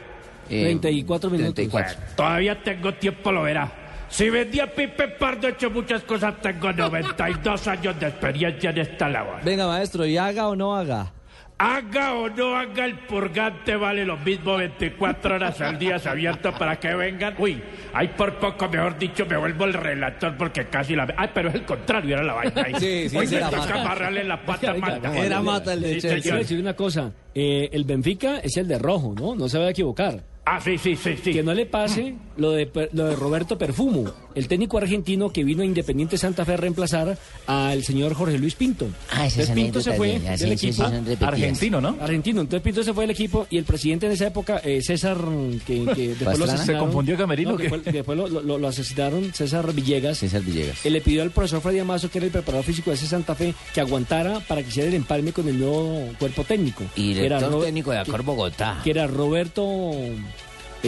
Eh, 0.50 0.64
34 0.80 1.30
minutos. 1.30 1.56
34. 1.56 1.98
Todavía 2.16 2.62
tengo 2.64 2.94
tiempo, 2.94 3.32
lo 3.32 3.44
verá. 3.44 3.70
Si 4.10 4.30
vendí 4.30 4.62
a 4.62 4.68
Pipe 4.68 5.10
Pardo, 5.10 5.48
he 5.48 5.52
hecho 5.52 5.70
muchas 5.70 6.02
cosas. 6.04 6.36
Tengo 6.42 6.72
92 6.72 7.68
años 7.68 8.00
de 8.00 8.08
experiencia 8.08 8.70
en 8.70 8.78
esta 8.78 9.10
labor. 9.10 9.42
Venga, 9.44 9.68
maestro, 9.68 10.06
¿y 10.06 10.18
haga 10.18 10.48
o 10.48 10.56
no 10.56 10.76
haga? 10.76 11.12
Haga 11.60 12.14
o 12.14 12.30
no 12.30 12.56
haga 12.56 12.86
el 12.86 13.00
purgante, 13.00 13.76
vale 13.76 14.06
lo 14.06 14.16
mismo 14.18 14.58
24 14.58 15.36
horas 15.36 15.60
al 15.60 15.80
día 15.80 16.00
abierto 16.06 16.54
para 16.54 16.80
que 16.80 16.94
vengan. 16.94 17.34
Uy, 17.40 17.60
ahí 17.94 18.10
por 18.10 18.36
poco, 18.36 18.70
mejor 18.70 19.00
dicho, 19.00 19.26
me 19.26 19.38
vuelvo 19.38 19.66
el 19.66 19.74
relator 19.74 20.38
porque 20.38 20.66
casi 20.68 20.96
la. 20.96 21.12
Ay, 21.18 21.30
pero 21.34 21.50
es 21.50 21.56
el 21.56 21.66
contrario, 21.66 22.14
era 22.16 22.24
la 22.24 22.34
vaina 22.34 22.62
ahí. 22.64 22.74
Sí, 22.80 23.10
sí, 23.10 23.18
Hoy 23.18 23.26
sí, 23.26 23.36
me 23.36 23.42
toca 23.42 23.82
amarrarle 23.82 24.24
la 24.24 24.40
pata 24.46 24.74
mata. 24.76 25.18
Era 25.18 25.42
mata 25.42 25.74
el 25.74 25.82
de 25.82 25.94
Sí, 25.96 26.02
Chelsea. 26.02 26.22
Quiero 26.22 26.38
decir 26.38 26.60
una 26.60 26.76
cosa. 26.76 27.12
eh, 27.34 27.70
el 27.72 27.86
Benfica 27.86 28.38
es 28.38 28.56
el 28.58 28.68
de 28.68 28.78
rojo, 28.78 29.16
¿no? 29.18 29.34
No 29.36 29.50
se 29.50 29.58
va 29.58 29.66
a 29.66 29.70
equivocar. 29.72 30.22
Ah, 30.50 30.62
sí, 30.64 30.78
sí, 30.78 30.96
sí, 30.96 31.16
sí. 31.22 31.34
Que 31.34 31.44
no 31.44 31.54
le 31.54 31.66
pase 31.66 32.16
lo 32.38 32.52
de, 32.52 32.70
lo 32.94 33.06
de 33.08 33.16
Roberto 33.18 33.58
Perfumo, 33.58 34.06
el 34.34 34.48
técnico 34.48 34.78
argentino 34.78 35.30
que 35.34 35.44
vino 35.44 35.62
a 35.62 35.66
Independiente 35.66 36.18
Santa 36.18 36.46
Fe 36.46 36.54
a 36.54 36.58
reemplazar 36.58 37.18
al 37.48 37.84
señor 37.84 38.14
Jorge 38.14 38.38
Luis 38.38 38.56
Pinto. 38.56 38.88
Ah, 39.12 39.26
esas 39.26 39.50
Entonces 39.50 39.56
Pinto 39.56 39.82
se 39.82 39.94
fue 39.94 40.20
del 40.20 40.38
sí, 40.58 40.68
equipo. 40.68 40.86
sí. 40.88 41.18
Argentino, 41.26 41.82
¿no? 41.82 41.98
Argentino, 42.00 42.42
entonces 42.42 42.62
Pinto 42.64 42.82
se 42.84 42.94
fue 42.94 43.04
del 43.04 43.12
equipo 43.12 43.46
y 43.50 43.58
el 43.58 43.66
presidente 43.66 44.06
en 44.06 44.14
esa 44.14 44.28
época, 44.28 44.62
eh, 44.64 44.82
César, 44.82 45.18
que, 45.66 45.86
que 45.94 46.08
después 46.20 46.40
lo. 46.40 46.48
¿Se 46.58 46.78
confundió 46.78 47.18
Camerino 47.18 47.52
No, 47.52 47.58
que 47.58 47.68
fue- 47.68 47.80
después 47.80 48.18
lo, 48.18 48.28
lo- 48.30 48.58
lo 48.58 48.68
asesinaron, 48.68 49.34
César 49.34 49.74
Villegas. 49.74 50.20
César 50.20 50.42
Villegas. 50.44 50.86
Él 50.86 50.94
le 50.94 51.02
pidió 51.02 51.24
al 51.24 51.32
profesor 51.32 51.60
Freddy 51.62 51.80
Amazo, 51.80 52.10
que 52.10 52.20
era 52.20 52.26
el 52.26 52.32
preparador 52.32 52.64
físico 52.64 52.90
de 52.92 52.96
ese 52.96 53.08
Santa 53.08 53.36
Fe, 53.36 53.54
que 53.74 53.82
aguantara 53.82 54.40
para 54.42 54.62
que 54.64 54.70
hiciera 54.70 54.88
el 54.88 54.96
empalme 54.96 55.34
con 55.34 55.48
el 55.50 55.60
nuevo 55.60 56.10
cuerpo 56.20 56.44
técnico. 56.46 56.84
Y 56.96 57.12
era 57.14 57.22
director 57.38 57.52
Ro- 57.52 57.64
técnico 57.66 57.92
de 57.92 57.98
Acor 57.98 58.24
Bogotá. 58.24 58.80
que 58.84 58.92
era 58.92 59.08
Roberto 59.08 59.92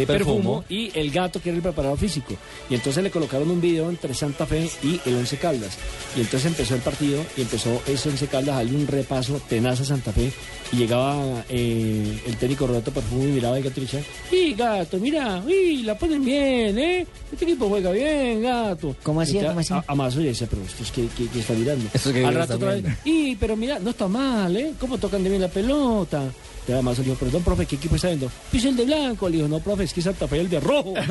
eh, 0.04 0.08
Perfumo. 0.08 0.62
Perfumo 0.62 0.64
y 0.70 0.92
el 0.98 1.12
gato 1.12 1.42
que 1.42 1.50
era 1.50 1.56
el 1.58 1.62
preparador 1.64 1.98
físico. 1.98 2.36
Y 2.70 2.76
entonces 2.76 3.04
le 3.04 3.12
colocaron 3.12 3.50
un 3.50 3.62
video 3.62 3.90
entre 3.90 4.14
Santa 4.14 4.46
Fe 4.46 4.70
y 4.84 5.00
el 5.06 5.16
Once 5.16 5.38
Caldas. 5.38 5.78
Y 6.16 6.22
entonces 6.22 6.46
empezó 6.52 6.76
el 6.76 6.82
partido 6.82 7.24
y 7.38 7.42
empezó 7.42 7.82
ese 7.88 8.10
Once 8.10 8.28
Caldas 8.28 8.56
a 8.56 8.58
darle 8.60 8.76
un 8.78 8.88
repaso 8.88 9.42
tenaz 9.48 9.82
a 9.82 9.86
Santa 9.86 10.12
Fe. 10.12 10.32
Y 10.72 10.78
llegaba 10.78 11.44
eh, 11.50 12.20
el 12.28 12.38
técnico 12.38 12.68
Roberto 12.68 12.92
Perfumo 12.92 13.24
y 13.24 13.32
miraba 13.32 13.56
al 13.56 13.64
gato 13.64 13.80
y 13.80 13.84
decía, 13.86 14.02
¡y 14.32 14.54
gato, 14.54 14.98
mira! 15.00 15.44
¡y 15.48 15.82
la 15.84 15.98
ponen 15.98 16.24
bien, 16.24 16.78
eh! 16.78 17.08
Este 17.32 17.46
equipo 17.46 17.68
juega 17.70 17.92
bien, 17.92 18.42
gato. 18.44 18.96
¿Cómo 19.04 19.22
hacía, 19.22 19.48
cómo 19.48 19.60
hacía? 19.62 19.78
a- 19.78 19.84
Amazo 19.88 20.22
y 20.22 20.26
decía, 20.26 20.48
pero 20.50 20.62
esto 20.64 20.84
es 20.84 20.92
que, 20.92 21.08
que- 21.08 21.28
que 21.28 21.40
está 21.40 21.54
mirando. 21.54 21.86
Esto 21.94 22.14
que 22.14 22.24
Al 22.26 22.36
rato 22.36 22.56
otra 22.56 22.76
vez, 22.76 22.84
y 23.04 23.36
pero 23.36 23.56
mira, 23.56 23.80
no 23.80 23.90
está 23.92 24.08
mal, 24.08 24.56
¿eh? 24.56 24.74
¿Cómo 24.80 24.98
tocan 25.00 25.24
de 25.24 25.30
bien 25.30 25.42
la 25.42 25.48
pelota? 25.48 26.24
Te 26.70 26.76
da 26.76 26.84
más 26.84 27.00
le 27.00 27.06
dijo, 27.06 27.16
perdón, 27.16 27.42
profe, 27.42 27.66
¿qué 27.66 27.78
equipo 27.78 27.96
está 27.96 28.10
viendo? 28.10 28.30
Pues 28.52 28.64
el 28.64 28.76
de 28.76 28.86
blanco. 28.86 29.28
Le 29.28 29.38
dijo, 29.38 29.48
no, 29.48 29.60
profe, 29.60 29.86
es 29.86 29.92
que 29.92 30.04
Santa 30.04 30.28
Fe 30.28 30.40
el 30.40 30.52
de 30.52 30.60
rojo. 30.60 30.94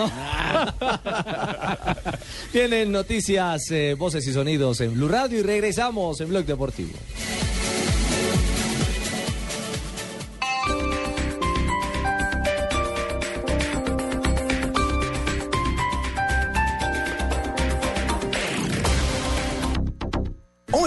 Tienen 2.52 2.92
noticias, 2.92 3.68
eh, 3.72 3.96
voces 3.98 4.24
y 4.28 4.32
sonidos 4.32 4.80
en 4.82 4.94
Blue 4.94 5.08
Radio 5.08 5.40
y 5.40 5.42
regresamos 5.42 6.20
en 6.20 6.28
Blog 6.28 6.44
Deportivo. 6.44 6.92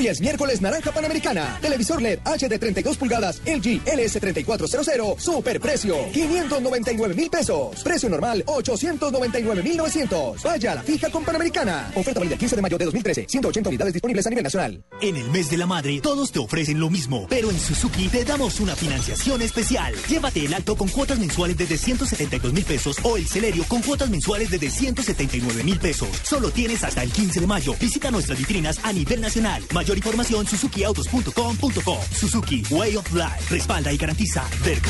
Hoy 0.01 0.07
es 0.07 0.19
miércoles 0.19 0.61
naranja 0.61 0.91
panamericana. 0.91 1.59
Televisor 1.61 2.01
LED 2.01 2.21
HD 2.25 2.57
32 2.57 2.97
pulgadas 2.97 3.39
LG 3.45 3.83
LS3400 3.85 5.19
super 5.19 5.59
precio 5.59 5.95
599 6.11 7.13
mil 7.13 7.29
pesos. 7.29 7.83
Precio 7.83 8.09
normal 8.09 8.43
899 8.47 9.61
mil 9.61 9.77
900. 9.77 10.41
Vaya 10.41 10.71
a 10.71 10.75
la 10.75 10.81
fija 10.81 11.11
con 11.11 11.23
Panamericana. 11.23 11.91
Oferta 11.93 12.19
válida 12.19 12.33
el 12.33 12.39
15 12.39 12.55
de 12.55 12.61
mayo 12.63 12.79
de 12.79 12.85
2013. 12.85 13.25
180 13.29 13.69
unidades 13.69 13.93
disponibles 13.93 14.25
a 14.25 14.29
nivel 14.31 14.43
nacional. 14.43 14.83
En 15.01 15.17
el 15.17 15.29
mes 15.29 15.51
de 15.51 15.57
la 15.57 15.67
madre, 15.67 16.01
todos 16.01 16.31
te 16.31 16.39
ofrecen 16.39 16.79
lo 16.79 16.89
mismo, 16.89 17.27
pero 17.29 17.51
en 17.51 17.59
Suzuki 17.59 18.07
te 18.07 18.25
damos 18.25 18.59
una 18.59 18.75
financiación 18.75 19.43
especial. 19.43 19.93
Llévate 20.09 20.43
el 20.43 20.53
alto 20.55 20.75
con 20.75 20.87
cuotas 20.87 21.19
mensuales 21.19 21.59
desde 21.59 21.77
172 21.77 22.53
mil 22.53 22.65
pesos 22.65 22.97
o 23.03 23.17
el 23.17 23.27
celerio 23.27 23.65
con 23.65 23.83
cuotas 23.83 24.09
mensuales 24.09 24.49
desde 24.49 24.71
179 24.71 25.63
mil 25.63 25.77
pesos. 25.77 26.09
Solo 26.23 26.49
tienes 26.49 26.83
hasta 26.83 27.03
el 27.03 27.11
15 27.11 27.39
de 27.39 27.45
mayo. 27.45 27.75
Visita 27.79 28.09
nuestras 28.09 28.39
vitrinas 28.39 28.79
a 28.81 28.91
nivel 28.91 29.21
nacional. 29.21 29.63
Mayor 29.71 29.90
información 29.97 30.45
suzukiautos.com.co. 30.47 31.99
Suzuki 32.13 32.63
Way 32.69 32.97
of 32.97 33.13
Life. 33.13 33.49
Respalda 33.49 33.91
y 33.91 33.97
garantiza. 33.97 34.47
Vergo. 34.63 34.89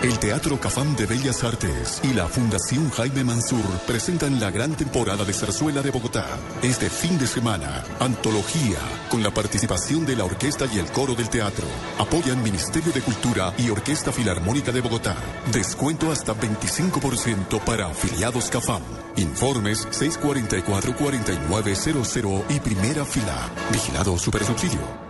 El 0.00 0.16
Teatro 0.20 0.60
Cafam 0.60 0.94
de 0.94 1.06
Bellas 1.06 1.42
Artes 1.42 2.00
y 2.04 2.14
la 2.14 2.28
Fundación 2.28 2.88
Jaime 2.90 3.24
Mansur 3.24 3.64
presentan 3.84 4.38
la 4.38 4.52
gran 4.52 4.76
temporada 4.76 5.24
de 5.24 5.32
zarzuela 5.32 5.82
de 5.82 5.90
Bogotá. 5.90 6.24
Este 6.62 6.88
fin 6.88 7.18
de 7.18 7.26
semana, 7.26 7.82
antología, 7.98 8.78
con 9.08 9.22
la 9.22 9.30
participación 9.30 10.04
de 10.06 10.16
la 10.16 10.24
orquesta 10.24 10.66
y 10.72 10.78
el 10.78 10.90
coro 10.92 11.14
del 11.14 11.28
teatro. 11.28 11.66
Apoyan 11.98 12.42
Ministerio 12.42 12.92
de 12.92 13.00
Cultura 13.00 13.52
y 13.58 13.70
Orquesta 13.70 14.12
Filarmónica 14.12 14.70
de 14.72 14.80
Bogotá. 14.80 15.16
Descuento 15.52 16.10
hasta 16.12 16.34
25% 16.34 17.60
para 17.64 17.86
afiliados 17.86 18.50
Cafam. 18.50 18.82
Informes 19.16 19.88
644-4900 19.88 22.44
y 22.50 22.60
primera 22.60 23.04
fila. 23.04 23.50
Vigilado 23.72 24.16
Supersubsidio. 24.18 25.07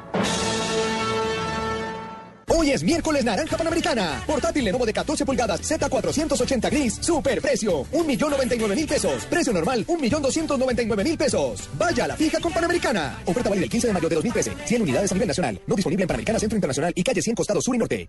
Miércoles 2.83 3.25
naranja 3.25 3.57
panamericana. 3.57 4.23
Portátil 4.27 4.65
Lenovo 4.65 4.87
de 4.87 4.93
14 4.93 5.25
pulgadas 5.25 5.61
Z480 5.63 6.71
gris. 6.71 6.99
Super 7.01 7.41
precio. 7.41 7.85
1.099.000 7.93 8.87
pesos. 8.87 9.25
Precio 9.27 9.53
normal 9.53 9.87
1.299.000 9.87 11.17
pesos. 11.17 11.69
Vaya 11.75 12.05
a 12.05 12.09
la 12.09 12.17
fija 12.17 12.41
con 12.41 12.53
Panamericana. 12.53 13.23
Oferta 13.27 13.49
válida 13.51 13.65
el 13.65 13.71
15 13.71 13.87
de 13.89 13.93
mayo 13.93 14.09
de 14.09 14.15
2013. 14.17 14.53
100 14.65 14.83
unidades 14.83 15.13
a 15.13 15.15
nivel 15.15 15.29
nacional. 15.29 15.61
No 15.67 15.75
disponible 15.75 16.05
en 16.05 16.09
Panamericana 16.09 16.39
Centro 16.39 16.57
Internacional 16.57 16.93
y 16.95 17.03
calle 17.03 17.23
100 17.23 17.37
Costados 17.37 17.65
Sur 17.65 17.75
y 17.75 17.79
Norte. 17.79 18.09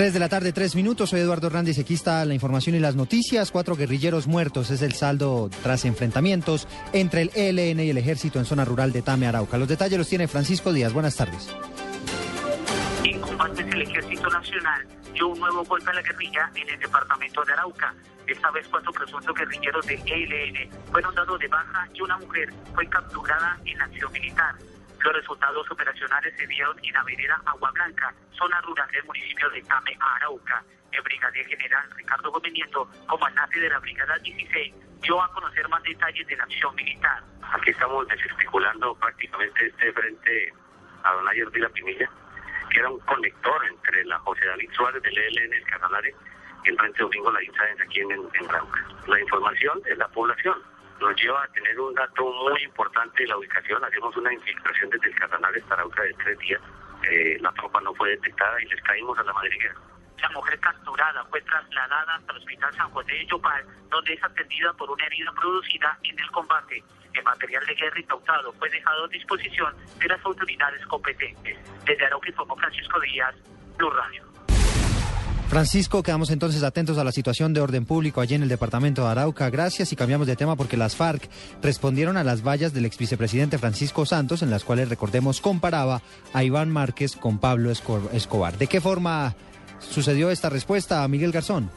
3 0.00 0.14
de 0.14 0.18
la 0.18 0.30
tarde, 0.30 0.54
3 0.54 0.76
minutos. 0.76 1.10
Soy 1.10 1.20
Eduardo 1.20 1.48
Hernández 1.48 1.78
aquí 1.78 1.92
está 1.92 2.24
la 2.24 2.32
información 2.32 2.74
y 2.74 2.78
las 2.78 2.96
noticias. 2.96 3.50
Cuatro 3.50 3.76
guerrilleros 3.76 4.26
muertos 4.26 4.70
es 4.70 4.80
el 4.80 4.94
saldo 4.94 5.50
tras 5.62 5.84
enfrentamientos 5.84 6.66
entre 6.94 7.20
el 7.20 7.30
ELN 7.34 7.80
y 7.80 7.90
el 7.90 7.98
ejército 7.98 8.38
en 8.38 8.46
zona 8.46 8.64
rural 8.64 8.92
de 8.92 9.02
Tame, 9.02 9.26
Arauca. 9.26 9.58
Los 9.58 9.68
detalles 9.68 9.98
los 9.98 10.08
tiene 10.08 10.26
Francisco 10.26 10.72
Díaz. 10.72 10.94
Buenas 10.94 11.16
tardes. 11.16 11.54
En 13.04 13.20
combates 13.20 13.66
el 13.74 13.82
Ejército 13.82 14.30
Nacional 14.30 14.88
dio 15.12 15.28
un 15.28 15.38
nuevo 15.38 15.64
golpe 15.64 15.90
a 15.90 15.92
la 15.92 16.00
guerrilla 16.00 16.50
en 16.54 16.70
el 16.70 16.80
departamento 16.80 17.44
de 17.44 17.52
Arauca. 17.52 17.94
Esta 18.26 18.50
vez 18.52 18.66
cuatro 18.70 18.92
presuntos 18.92 19.36
guerrilleros 19.36 19.86
de 19.86 19.96
ELN 19.96 20.70
fueron 20.90 21.14
dados 21.14 21.38
de 21.38 21.48
baja 21.48 21.86
y 21.92 22.00
una 22.00 22.16
mujer 22.16 22.50
fue 22.74 22.88
capturada 22.88 23.60
en 23.66 23.82
acción 23.82 24.10
militar. 24.12 24.54
Los 25.02 25.14
resultados 25.14 25.70
operacionales 25.70 26.34
se 26.36 26.46
dieron 26.46 26.76
en 26.82 26.92
la 26.92 27.02
vereda 27.04 27.40
Agua 27.46 27.70
Blanca, 27.72 28.12
zona 28.32 28.60
rural 28.60 28.88
del 28.90 29.04
municipio 29.04 29.48
de 29.50 29.62
Tame, 29.62 29.96
Arauca. 29.98 30.62
El 30.92 31.02
brigadier 31.02 31.46
general 31.46 31.88
Ricardo 31.96 32.30
Gómez 32.30 32.52
Nieto, 32.52 32.88
comandante 33.06 33.60
de 33.60 33.68
la 33.70 33.78
Brigada 33.78 34.18
16, 34.18 34.74
dio 35.02 35.22
a 35.22 35.32
conocer 35.32 35.68
más 35.68 35.82
detalles 35.82 36.26
de 36.26 36.36
la 36.36 36.44
acción 36.44 36.74
militar. 36.74 37.22
Aquí 37.42 37.70
estamos 37.70 38.06
desarticulando 38.08 38.94
prácticamente 38.96 39.66
este 39.66 39.92
frente 39.92 40.52
a 41.04 41.12
Don 41.12 41.28
Ayer 41.28 41.50
de 41.50 41.60
la 41.60 41.68
Pinilla 41.70 42.10
que 42.70 42.78
era 42.78 42.88
un 42.88 43.00
conector 43.00 43.64
entre 43.66 44.04
la 44.04 44.18
José 44.20 44.46
David 44.46 44.70
Suárez 44.72 45.02
del 45.02 45.18
ELN 45.18 45.52
el 45.52 45.64
Casanare 45.64 46.14
y 46.64 46.68
el 46.70 46.78
Frente 46.78 47.02
Domingo 47.02 47.30
La 47.32 47.40
Sáenz 47.56 47.80
aquí 47.80 48.00
en, 48.00 48.10
en 48.12 48.50
Arauca. 48.50 48.86
La 49.06 49.20
información 49.20 49.80
es 49.86 49.98
la 49.98 50.08
población. 50.08 50.54
Nos 51.00 51.16
lleva 51.16 51.42
a 51.42 51.48
tener 51.48 51.80
un 51.80 51.94
dato 51.94 52.30
muy 52.30 52.62
importante 52.62 53.22
de 53.22 53.28
la 53.28 53.38
ubicación. 53.38 53.82
Hacemos 53.82 54.14
una 54.16 54.32
infiltración 54.34 54.90
desde 54.90 55.08
el 55.08 55.14
Casanare 55.14 55.60
hasta 55.60 55.74
Arauca 55.74 56.02
de 56.02 56.12
tres 56.14 56.38
días. 56.38 56.60
Eh, 57.10 57.38
la 57.40 57.50
tropa 57.52 57.80
no 57.80 57.94
fue 57.94 58.10
detectada 58.10 58.62
y 58.62 58.66
les 58.66 58.82
caímos 58.82 59.18
a 59.18 59.22
la 59.22 59.32
madriguera. 59.32 59.74
La 60.20 60.28
mujer 60.28 60.60
capturada 60.60 61.24
fue 61.24 61.40
trasladada 61.40 62.14
hasta 62.16 62.32
el 62.32 62.38
Hospital 62.38 62.74
San 62.74 62.90
José 62.90 63.12
de 63.12 63.26
Yopal, 63.26 63.64
donde 63.88 64.12
es 64.12 64.22
atendida 64.22 64.72
por 64.74 64.90
una 64.90 65.06
herida 65.06 65.32
producida 65.32 65.98
en 66.02 66.18
el 66.18 66.30
combate. 66.30 66.84
El 67.14 67.24
material 67.24 67.64
de 67.64 67.74
guerra 67.74 67.98
incautado 67.98 68.52
fue 68.52 68.68
dejado 68.68 69.04
a 69.06 69.08
disposición 69.08 69.74
de 69.98 70.08
las 70.08 70.22
autoridades 70.24 70.86
competentes. 70.86 71.58
Desde 71.86 72.04
Arauca 72.04 72.28
informó 72.28 72.56
Francisco 72.56 73.00
Díaz, 73.00 73.34
Blue 73.78 73.90
Radio. 73.90 74.29
Francisco, 75.50 76.04
quedamos 76.04 76.30
entonces 76.30 76.62
atentos 76.62 76.96
a 76.96 77.02
la 77.02 77.10
situación 77.10 77.52
de 77.52 77.60
orden 77.60 77.84
público 77.84 78.20
allí 78.20 78.36
en 78.36 78.44
el 78.44 78.48
departamento 78.48 79.02
de 79.02 79.08
Arauca. 79.08 79.50
Gracias 79.50 79.92
y 79.92 79.96
cambiamos 79.96 80.28
de 80.28 80.36
tema 80.36 80.54
porque 80.54 80.76
las 80.76 80.94
FARC 80.94 81.28
respondieron 81.60 82.16
a 82.16 82.22
las 82.22 82.46
vallas 82.46 82.72
del 82.72 82.84
ex 82.84 82.96
vicepresidente 82.96 83.58
Francisco 83.58 84.06
Santos, 84.06 84.42
en 84.42 84.50
las 84.50 84.62
cuales, 84.62 84.88
recordemos, 84.88 85.40
comparaba 85.40 86.02
a 86.32 86.44
Iván 86.44 86.70
Márquez 86.70 87.16
con 87.16 87.38
Pablo 87.38 87.72
Escobar. 87.72 88.58
¿De 88.58 88.68
qué 88.68 88.80
forma 88.80 89.34
sucedió 89.80 90.30
esta 90.30 90.50
respuesta 90.50 91.06
Miguel 91.08 91.32
Garzón? 91.32 91.68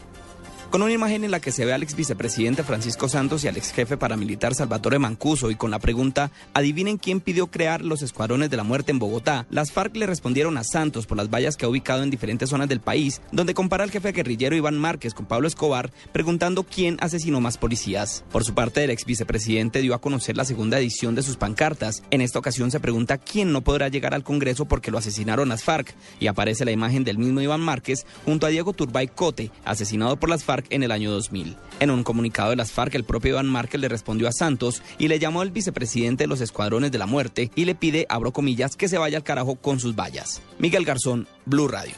Con 0.74 0.82
una 0.82 0.92
imagen 0.92 1.24
en 1.24 1.30
la 1.30 1.40
que 1.40 1.52
se 1.52 1.66
ve 1.66 1.74
al 1.74 1.84
ex 1.84 1.96
vicepresidente 1.96 2.64
Francisco 2.64 3.08
Santos 3.08 3.44
y 3.44 3.48
al 3.48 3.56
ex 3.56 3.72
jefe 3.74 3.96
paramilitar 3.96 4.56
Salvatore 4.56 4.98
Mancuso 4.98 5.52
y 5.52 5.56
con 5.56 5.70
la 5.70 5.78
pregunta, 5.78 6.32
adivinen 6.56 6.98
quién 6.98 7.20
pidió 7.20 7.46
crear 7.46 7.84
los 7.84 8.02
escuadrones 8.02 8.50
de 8.50 8.58
la 8.58 8.64
muerte 8.64 8.90
en 8.90 8.98
Bogotá, 8.98 9.46
las 9.52 9.72
FARC 9.72 9.96
le 9.96 10.08
respondieron 10.08 10.58
a 10.58 10.64
Santos 10.64 11.06
por 11.06 11.16
las 11.16 11.30
vallas 11.30 11.58
que 11.58 11.66
ha 11.66 11.70
ubicado 11.70 12.02
en 12.02 12.10
diferentes 12.10 12.50
zonas 12.50 12.70
del 12.70 12.80
país, 12.80 13.22
donde 13.32 13.54
compara 13.54 13.84
al 13.84 13.92
jefe 13.92 14.14
guerrillero 14.14 14.56
Iván 14.56 14.80
Márquez 14.80 15.14
con 15.14 15.28
Pablo 15.28 15.48
Escobar, 15.48 15.92
preguntando 16.12 16.64
quién 16.64 16.98
asesinó 17.02 17.40
más 17.40 17.60
policías. 17.60 18.24
Por 18.32 18.44
su 18.44 18.56
parte, 18.56 18.84
el 18.84 18.90
ex 18.90 19.06
vicepresidente 19.06 19.80
dio 19.80 19.94
a 19.94 20.02
conocer 20.02 20.36
la 20.36 20.44
segunda 20.44 20.80
edición 20.80 21.14
de 21.14 21.22
sus 21.22 21.38
pancartas. 21.38 22.02
En 22.10 22.22
esta 22.22 22.40
ocasión 22.40 22.72
se 22.72 22.80
pregunta 22.80 23.20
quién 23.20 23.52
no 23.52 23.62
podrá 23.62 23.90
llegar 23.90 24.16
al 24.16 24.24
Congreso 24.24 24.66
porque 24.66 24.90
lo 24.90 24.98
asesinaron 24.98 25.50
las 25.50 25.64
FARC, 25.64 25.94
y 26.20 26.26
aparece 26.26 26.66
la 26.66 26.72
imagen 26.72 27.04
del 27.04 27.20
mismo 27.20 27.42
Iván 27.42 27.62
Márquez 27.62 28.08
junto 28.26 28.48
a 28.48 28.50
Diego 28.50 28.74
Turbay 28.74 29.08
Cote, 29.10 29.52
asesinado 29.66 30.18
por 30.18 30.30
las 30.30 30.44
FARC 30.44 30.63
en 30.70 30.84
el 30.84 30.92
año 30.92 31.12
2000. 31.12 31.56
En 31.80 31.92
un 31.92 32.04
comunicado 32.04 32.52
de 32.52 32.56
las 32.56 32.72
FARC, 32.72 32.96
el 32.96 33.04
propio 33.04 33.32
Iván 33.32 33.48
Márquez 33.48 33.82
le 33.82 33.90
respondió 33.90 34.28
a 34.28 34.32
Santos 34.32 34.82
y 34.98 35.08
le 35.08 35.20
llamó 35.20 35.42
al 35.42 35.52
vicepresidente 35.52 36.24
de 36.24 36.28
los 36.28 36.42
Escuadrones 36.42 36.92
de 36.92 36.98
la 36.98 37.06
Muerte 37.06 37.52
y 37.56 37.66
le 37.66 37.76
pide, 37.76 38.06
abro 38.10 38.34
comillas, 38.34 38.76
que 38.76 38.88
se 38.88 38.98
vaya 38.98 39.18
al 39.18 39.24
carajo 39.24 39.56
con 39.56 39.80
sus 39.80 39.96
vallas. 39.96 40.42
Miguel 40.60 40.86
Garzón, 40.86 41.28
Blue 41.46 41.68
Radio. 41.68 41.96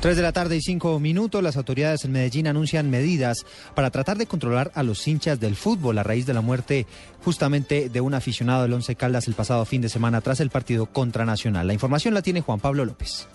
3 0.00 0.16
de 0.16 0.22
la 0.22 0.32
tarde 0.32 0.56
y 0.56 0.60
5 0.60 1.00
minutos, 1.00 1.42
las 1.42 1.56
autoridades 1.56 2.04
en 2.04 2.12
Medellín 2.12 2.46
anuncian 2.46 2.88
medidas 2.88 3.44
para 3.74 3.90
tratar 3.90 4.16
de 4.16 4.26
controlar 4.26 4.70
a 4.76 4.84
los 4.84 5.08
hinchas 5.08 5.40
del 5.40 5.56
fútbol 5.56 5.98
a 5.98 6.04
raíz 6.04 6.24
de 6.24 6.34
la 6.34 6.40
muerte 6.40 6.86
justamente 7.24 7.88
de 7.88 8.00
un 8.00 8.14
aficionado 8.14 8.62
del 8.62 8.74
Once 8.74 8.94
Caldas 8.94 9.26
el 9.26 9.34
pasado 9.34 9.64
fin 9.64 9.82
de 9.82 9.88
semana 9.88 10.20
tras 10.20 10.38
el 10.38 10.50
partido 10.50 10.86
contra 10.86 11.24
Nacional. 11.24 11.66
La 11.66 11.72
información 11.72 12.14
la 12.14 12.22
tiene 12.22 12.42
Juan 12.42 12.60
Pablo 12.60 12.84
López. 12.84 13.26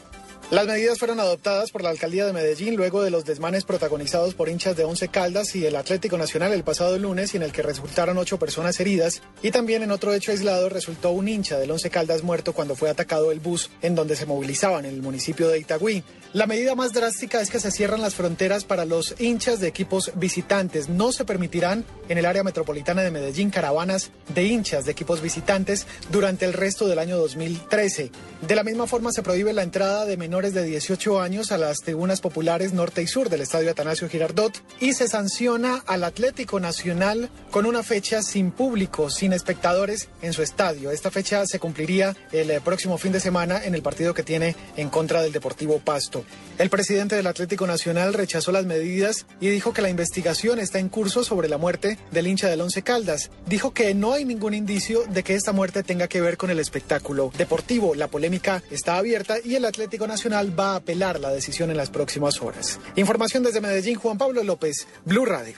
Las 0.53 0.67
medidas 0.67 0.99
fueron 0.99 1.19
adoptadas 1.19 1.71
por 1.71 1.81
la 1.81 1.89
alcaldía 1.89 2.27
de 2.27 2.31
Medellín 2.31 2.75
luego 2.75 3.01
de 3.01 3.09
los 3.09 3.25
desmanes 3.25 3.63
protagonizados 3.63 4.35
por 4.35 4.49
hinchas 4.49 4.77
de 4.77 4.83
Once 4.83 5.07
Caldas 5.07 5.55
y 5.55 5.65
el 5.65 5.75
Atlético 5.75 6.15
Nacional 6.15 6.53
el 6.53 6.63
pasado 6.63 6.95
lunes 6.99 7.33
en 7.33 7.41
el 7.41 7.51
que 7.51 7.63
resultaron 7.63 8.19
ocho 8.19 8.37
personas 8.37 8.79
heridas 8.79 9.23
y 9.41 9.49
también 9.49 9.81
en 9.81 9.89
otro 9.89 10.13
hecho 10.13 10.29
aislado 10.29 10.69
resultó 10.69 11.09
un 11.09 11.27
hincha 11.27 11.57
del 11.57 11.71
Once 11.71 11.89
Caldas 11.89 12.21
muerto 12.21 12.53
cuando 12.53 12.75
fue 12.75 12.91
atacado 12.91 13.31
el 13.31 13.39
bus 13.39 13.71
en 13.81 13.95
donde 13.95 14.15
se 14.15 14.27
movilizaban 14.27 14.85
en 14.85 14.93
el 14.93 15.01
municipio 15.01 15.47
de 15.47 15.57
Itagüí. 15.57 16.03
La 16.33 16.47
medida 16.47 16.73
más 16.73 16.93
drástica 16.93 17.41
es 17.41 17.51
que 17.51 17.59
se 17.59 17.69
cierran 17.69 18.01
las 18.01 18.15
fronteras 18.15 18.65
para 18.65 18.85
los 18.85 19.13
hinchas 19.19 19.59
de 19.59 19.67
equipos 19.67 20.13
visitantes. 20.15 20.89
No 20.89 21.11
se 21.11 21.25
permitirán 21.25 21.85
en 22.09 22.17
el 22.17 22.25
área 22.25 22.43
metropolitana 22.43 23.03
de 23.03 23.11
Medellín 23.11 23.51
caravanas 23.51 24.09
de 24.33 24.45
hinchas 24.45 24.85
de 24.85 24.93
equipos 24.93 25.21
visitantes 25.21 25.85
durante 26.11 26.45
el 26.45 26.53
resto 26.53 26.87
del 26.87 26.97
año 26.97 27.17
2013. 27.17 28.09
De 28.47 28.55
la 28.55 28.63
misma 28.63 28.87
forma 28.87 29.11
se 29.11 29.21
prohíbe 29.21 29.53
la 29.53 29.61
entrada 29.61 30.05
de 30.05 30.17
menores 30.17 30.55
de 30.55 30.63
18 30.63 31.21
años 31.21 31.51
a 31.51 31.59
las 31.59 31.81
tribunas 31.81 32.19
populares 32.19 32.73
norte 32.73 33.03
y 33.03 33.07
sur 33.07 33.29
del 33.29 33.41
estadio 33.41 33.69
Atanasio 33.69 34.09
Girardot 34.09 34.59
y 34.79 34.93
se 34.93 35.07
sanciona 35.07 35.83
al 35.85 36.03
Atlético 36.03 36.59
Nacional 36.59 37.29
con 37.51 37.67
una 37.67 37.83
fecha 37.83 38.23
sin 38.23 38.49
público, 38.49 39.11
sin 39.11 39.33
espectadores 39.33 40.09
en 40.23 40.33
su 40.33 40.41
estadio. 40.41 40.89
Esta 40.89 41.11
fecha 41.11 41.45
se 41.45 41.59
cumpliría 41.59 42.17
el 42.31 42.49
eh, 42.49 42.59
próximo 42.59 42.97
fin 42.97 43.11
de 43.11 43.19
semana 43.19 43.63
en 43.63 43.75
el 43.75 43.83
partido 43.83 44.15
que 44.15 44.23
tiene 44.23 44.55
en 44.77 44.89
contra 44.89 45.21
del 45.21 45.31
Deportivo 45.31 45.77
Pasto. 45.77 46.22
El 46.57 46.69
presidente 46.69 47.15
del 47.15 47.27
Atlético 47.27 47.65
Nacional 47.65 48.13
rechazó 48.13 48.51
las 48.51 48.65
medidas 48.65 49.25
y 49.39 49.49
dijo 49.49 49.73
que 49.73 49.81
la 49.81 49.89
investigación 49.89 50.59
está 50.59 50.79
en 50.79 50.89
curso 50.89 51.23
sobre 51.23 51.49
la 51.49 51.57
muerte 51.57 51.97
del 52.11 52.27
hincha 52.27 52.47
del 52.47 52.61
Once 52.61 52.81
Caldas. 52.83 53.31
Dijo 53.47 53.73
que 53.73 53.93
no 53.95 54.13
hay 54.13 54.23
ningún 54.23 54.53
indicio 54.53 55.03
de 55.05 55.23
que 55.23 55.33
esta 55.33 55.51
muerte 55.51 55.81
tenga 55.81 56.07
que 56.07 56.21
ver 56.21 56.37
con 56.37 56.51
el 56.51 56.59
espectáculo 56.59 57.31
deportivo. 57.37 57.95
La 57.95 58.07
polémica 58.07 58.61
está 58.69 58.97
abierta 58.97 59.37
y 59.43 59.55
el 59.55 59.65
Atlético 59.65 60.05
Nacional 60.05 60.57
va 60.57 60.73
a 60.73 60.75
apelar 60.75 61.19
la 61.19 61.31
decisión 61.31 61.71
en 61.71 61.77
las 61.77 61.89
próximas 61.89 62.41
horas. 62.41 62.79
Información 62.95 63.43
desde 63.43 63.61
Medellín, 63.61 63.95
Juan 63.95 64.17
Pablo 64.17 64.43
López, 64.43 64.87
Blue 65.05 65.25
Radio. 65.25 65.55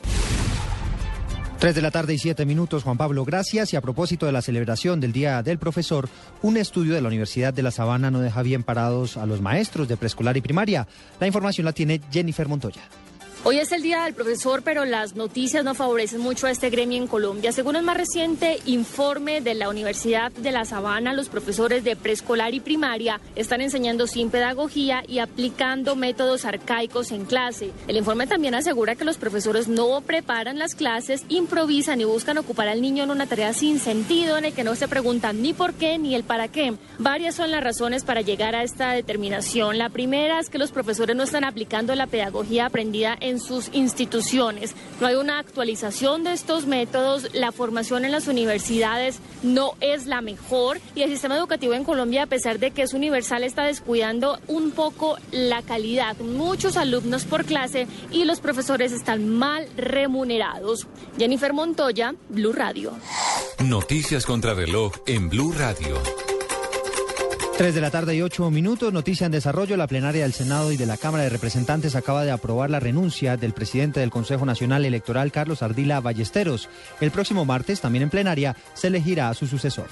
3 1.59 1.73
de 1.73 1.81
la 1.81 1.89
tarde 1.89 2.13
y 2.13 2.17
7 2.17 2.45
minutos, 2.45 2.83
Juan 2.83 2.97
Pablo, 2.97 3.23
gracias. 3.23 3.73
Y 3.73 3.75
a 3.75 3.81
propósito 3.81 4.25
de 4.25 4.31
la 4.31 4.41
celebración 4.41 4.99
del 4.99 5.13
Día 5.13 5.41
del 5.41 5.57
Profesor, 5.57 6.09
un 6.41 6.57
estudio 6.57 6.93
de 6.93 7.01
la 7.01 7.07
Universidad 7.07 7.53
de 7.53 7.63
La 7.63 7.71
Sabana 7.71 8.11
no 8.11 8.19
deja 8.19 8.41
bien 8.41 8.63
parados 8.63 9.17
a 9.17 9.25
los 9.25 9.41
maestros 9.41 9.87
de 9.87 9.97
preescolar 9.97 10.35
y 10.37 10.41
primaria. 10.41 10.87
La 11.19 11.27
información 11.27 11.65
la 11.65 11.73
tiene 11.73 12.01
Jennifer 12.11 12.47
Montoya. 12.47 12.81
Hoy 13.47 13.59
es 13.59 13.71
el 13.71 13.83
Día 13.83 14.05
del 14.05 14.15
Profesor, 14.15 14.63
pero 14.63 14.85
las 14.85 15.15
noticias 15.15 15.63
no 15.63 15.75
favorecen 15.75 16.19
mucho 16.19 16.47
a 16.47 16.49
este 16.49 16.71
gremio 16.71 16.97
en 16.97 17.05
Colombia. 17.05 17.51
Según 17.51 17.75
el 17.75 17.83
más 17.83 17.95
reciente 17.95 18.57
informe 18.65 19.39
de 19.39 19.53
la 19.53 19.69
Universidad 19.69 20.31
de 20.31 20.51
La 20.51 20.65
Sabana, 20.65 21.13
los 21.13 21.29
profesores 21.29 21.83
de 21.83 21.95
preescolar 21.95 22.55
y 22.55 22.59
primaria 22.59 23.21
están 23.35 23.61
enseñando 23.61 24.07
sin 24.07 24.31
pedagogía 24.31 25.03
y 25.07 25.19
aplicando 25.19 25.95
métodos 25.95 26.43
arcaicos 26.43 27.11
en 27.11 27.25
clase. 27.25 27.69
El 27.87 27.97
informe 27.97 28.25
también 28.25 28.55
asegura 28.55 28.95
que 28.95 29.05
los 29.05 29.17
profesores 29.17 29.67
no 29.67 30.01
preparan 30.01 30.57
las 30.57 30.73
clases, 30.73 31.23
improvisan 31.29 32.01
y 32.01 32.05
buscan 32.05 32.39
ocupar 32.39 32.67
al 32.67 32.81
niño 32.81 33.03
en 33.03 33.11
una 33.11 33.27
tarea 33.27 33.53
sin 33.53 33.77
sentido 33.77 34.39
en 34.39 34.45
el 34.45 34.53
que 34.53 34.63
no 34.63 34.73
se 34.73 34.87
preguntan 34.87 35.43
ni 35.43 35.53
por 35.53 35.75
qué 35.75 35.99
ni 35.99 36.15
el 36.15 36.23
para 36.23 36.47
qué. 36.47 36.73
Varias 36.97 37.35
son 37.35 37.51
las 37.51 37.63
razones 37.63 38.05
para 38.05 38.21
llegar 38.21 38.55
a 38.55 38.63
esta 38.63 38.93
determinación. 38.93 39.77
La 39.77 39.89
primera 39.89 40.39
es 40.39 40.49
que 40.49 40.57
los 40.57 40.71
profesores 40.71 41.15
no 41.15 41.21
están 41.21 41.43
aplicando 41.43 41.93
la 41.93 42.07
pedagogía 42.07 42.65
aprendida 42.65 43.15
en 43.19 43.34
sus 43.39 43.69
instituciones. 43.73 44.75
No 44.99 45.07
hay 45.07 45.15
una 45.15 45.39
actualización 45.39 46.23
de 46.23 46.33
estos 46.33 46.65
métodos, 46.65 47.33
la 47.33 47.51
formación 47.51 48.05
en 48.05 48.11
las 48.11 48.27
universidades 48.27 49.19
no 49.43 49.73
es 49.79 50.05
la 50.05 50.21
mejor 50.21 50.79
y 50.95 51.01
el 51.01 51.09
sistema 51.09 51.37
educativo 51.37 51.73
en 51.73 51.83
Colombia, 51.83 52.23
a 52.23 52.27
pesar 52.27 52.59
de 52.59 52.71
que 52.71 52.81
es 52.81 52.93
universal, 52.93 53.43
está 53.43 53.63
descuidando 53.63 54.39
un 54.47 54.71
poco 54.71 55.17
la 55.31 55.61
calidad. 55.61 56.17
Muchos 56.17 56.77
alumnos 56.77 57.25
por 57.25 57.45
clase 57.45 57.87
y 58.11 58.25
los 58.25 58.39
profesores 58.39 58.91
están 58.91 59.29
mal 59.29 59.67
remunerados. 59.77 60.87
Jennifer 61.17 61.53
Montoya, 61.53 62.15
Blue 62.29 62.53
Radio. 62.53 62.93
Noticias 63.63 64.25
contra 64.25 64.53
reloj 64.53 64.93
en 65.05 65.29
Blue 65.29 65.53
Radio. 65.53 66.24
3 67.57 67.73
de 67.73 67.79
la 67.79 67.89
tarde 67.89 68.13
y 68.13 68.21
8 68.21 68.51
minutos, 68.51 68.91
noticia 68.91 69.25
en 69.25 69.31
desarrollo. 69.31 69.77
La 69.77 69.87
plenaria 69.87 70.23
del 70.23 70.33
Senado 70.33 70.73
y 70.73 70.77
de 70.77 70.85
la 70.85 70.97
Cámara 70.97 71.23
de 71.23 71.29
Representantes 71.29 71.95
acaba 71.95 72.25
de 72.25 72.31
aprobar 72.31 72.69
la 72.69 72.81
renuncia 72.81 73.37
del 73.37 73.53
presidente 73.53 74.01
del 74.01 74.09
Consejo 74.09 74.45
Nacional 74.45 74.83
Electoral, 74.83 75.31
Carlos 75.31 75.63
Ardila 75.63 76.01
Ballesteros. 76.01 76.67
El 76.99 77.11
próximo 77.11 77.45
martes, 77.45 77.79
también 77.79 78.03
en 78.03 78.09
plenaria, 78.09 78.57
se 78.73 78.87
elegirá 78.87 79.29
a 79.29 79.33
su 79.33 79.47
sucesor. 79.47 79.87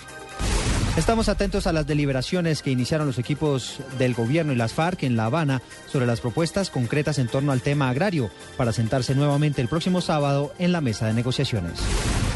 Estamos 0.97 1.29
atentos 1.29 1.65
a 1.65 1.71
las 1.71 1.87
deliberaciones 1.87 2.61
que 2.61 2.69
iniciaron 2.69 3.07
los 3.07 3.17
equipos 3.17 3.79
del 3.97 4.13
gobierno 4.13 4.51
y 4.51 4.57
las 4.57 4.73
FARC 4.73 5.03
en 5.03 5.15
La 5.15 5.25
Habana 5.25 5.61
sobre 5.87 6.05
las 6.05 6.19
propuestas 6.19 6.69
concretas 6.69 7.17
en 7.17 7.29
torno 7.29 7.53
al 7.53 7.61
tema 7.61 7.87
agrario 7.87 8.29
para 8.57 8.73
sentarse 8.73 9.15
nuevamente 9.15 9.61
el 9.61 9.69
próximo 9.69 10.01
sábado 10.01 10.53
en 10.59 10.73
la 10.73 10.81
mesa 10.81 11.07
de 11.07 11.13
negociaciones. 11.13 11.79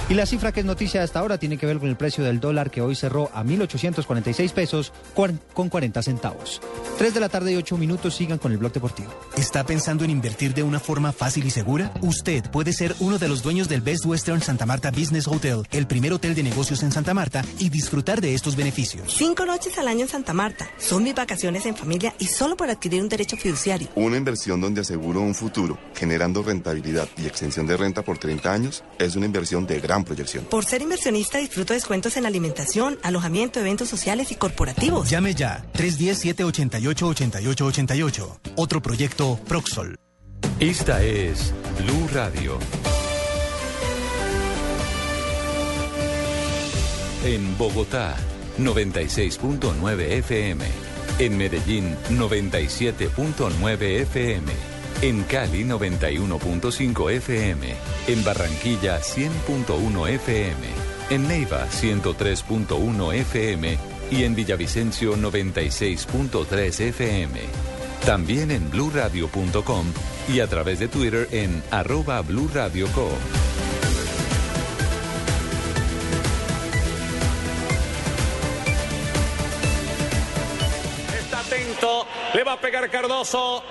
Y 0.10 0.14
la 0.14 0.26
cifra 0.26 0.54
que 0.54 0.62
es 0.62 0.66
noticia 0.66 1.04
hasta 1.04 1.20
ahora 1.20 1.38
tiene 1.38 1.58
que 1.58 1.66
ver 1.66 1.80
con 1.80 1.90
el 1.90 1.98
precio 1.98 2.24
del 2.24 2.40
dólar 2.40 2.72
que 2.72 2.82
hoy 2.82 2.96
cerró 2.96 3.30
a 3.34 3.44
1.846 3.44 4.52
pesos 4.54 4.94
con 5.14 5.70
40 5.70 6.02
centavos. 6.02 6.62
3 6.98 7.14
de 7.14 7.20
la 7.20 7.28
tarde 7.28 7.52
y 7.52 7.58
8 7.58 7.78
minutos 7.78 8.16
sigan 8.16 8.38
con 8.38 8.54
el 8.54 8.58
blog 8.58 8.72
deportivo. 8.72 9.10
¿Está 9.36 9.66
pensando 9.66 10.06
en 10.06 10.10
invertir 10.10 10.54
de 10.54 10.64
una 10.64 10.80
forma 10.80 11.12
fácil 11.12 11.46
y 11.46 11.50
segura? 11.50 11.92
Usted 12.02 12.50
puede 12.52 12.72
ser 12.72 12.96
uno 13.00 13.20
de 13.20 13.28
los 13.28 13.44
dueños 13.44 13.68
del 13.68 13.82
Best 13.82 14.06
Western 14.06 14.42
Santa 14.42 14.66
Marta 14.66 14.92
Business 14.92 15.28
Hotel, 15.28 15.64
el 15.72 15.88
primer 15.88 16.14
hotel 16.14 16.36
de 16.36 16.44
negocios 16.44 16.84
en 16.84 16.94
Santa 16.94 17.14
Marta, 17.14 17.44
y 17.60 17.70
disfrutar 17.70 18.22
de 18.22 18.34
estos 18.34 18.56
beneficios. 18.56 19.14
Cinco 19.14 19.46
noches 19.46 19.78
al 19.78 19.90
año 19.90 20.04
en 20.04 20.08
Santa 20.08 20.32
Marta. 20.32 20.70
Son 20.78 21.04
mis 21.04 21.16
vacaciones 21.16 21.66
en 21.66 21.76
familia 21.76 22.14
y 22.18 22.28
solo 22.28 22.56
por 22.56 22.70
adquirir 22.70 23.02
un 23.02 23.10
derecho 23.10 23.36
fiduciario. 23.36 23.90
Una 23.96 24.16
inversión 24.16 24.62
donde 24.62 24.82
aseguro 24.82 25.20
un 25.20 25.36
futuro, 25.36 25.78
generando 25.94 26.44
rentabilidad 26.44 27.10
y 27.18 27.26
extensión 27.26 27.68
de 27.68 27.76
renta 27.76 28.04
por 28.04 28.18
30 28.18 28.54
años, 28.54 28.86
es 29.00 29.18
una 29.18 29.26
inversión 29.26 29.68
de 29.68 29.82
gran 29.82 29.97
gran 29.98 30.06
proyección. 30.06 30.46
Por 30.46 30.64
ser 30.66 30.82
inversionista 30.82 31.38
disfruto 31.40 31.74
descuentos 31.74 32.16
en 32.18 32.26
alimentación, 32.26 32.98
alojamiento, 33.04 33.60
eventos 33.60 33.90
sociales 33.90 34.32
y 34.32 34.36
corporativos. 34.36 35.10
Llame 35.10 35.34
ya 35.34 35.66
310-788-8888. 35.74 38.40
Otro 38.56 38.82
proyecto 38.82 39.38
Proxol. 39.48 39.98
Esta 40.60 41.04
es 41.04 41.54
Blue 41.80 42.08
Radio. 42.14 42.60
En 47.26 47.58
Bogotá, 47.58 48.16
96.9 48.60 50.02
FM. 50.20 50.64
En 51.20 51.38
Medellín, 51.38 51.96
97.9 52.12 53.82
FM. 54.02 54.52
En 55.00 55.24
Cali, 55.26 55.64
91.5 55.64 57.12
FM. 57.12 57.76
En 58.08 58.24
Barranquilla, 58.24 59.00
100.1 59.00 60.10
FM. 60.10 60.68
En 61.12 61.28
Neiva, 61.28 61.68
103.1 61.70 63.14
FM. 63.14 63.78
Y 64.10 64.24
en 64.24 64.34
Villavicencio, 64.34 65.16
96.3 65.16 66.80
FM. 66.80 67.40
También 68.08 68.50
en 68.50 68.72
bluradio.com 68.72 69.86
y 70.30 70.40
a 70.40 70.48
través 70.48 70.80
de 70.80 70.88
Twitter 70.88 71.28
en 71.32 71.62
arroba 71.70 72.22
blurradioco. 72.22 73.10
Está 81.20 81.40
atento, 81.42 82.08
le 82.34 82.44
va 82.44 82.54
a 82.54 82.60
pegar 82.60 82.90
Cardoso. 82.90 83.64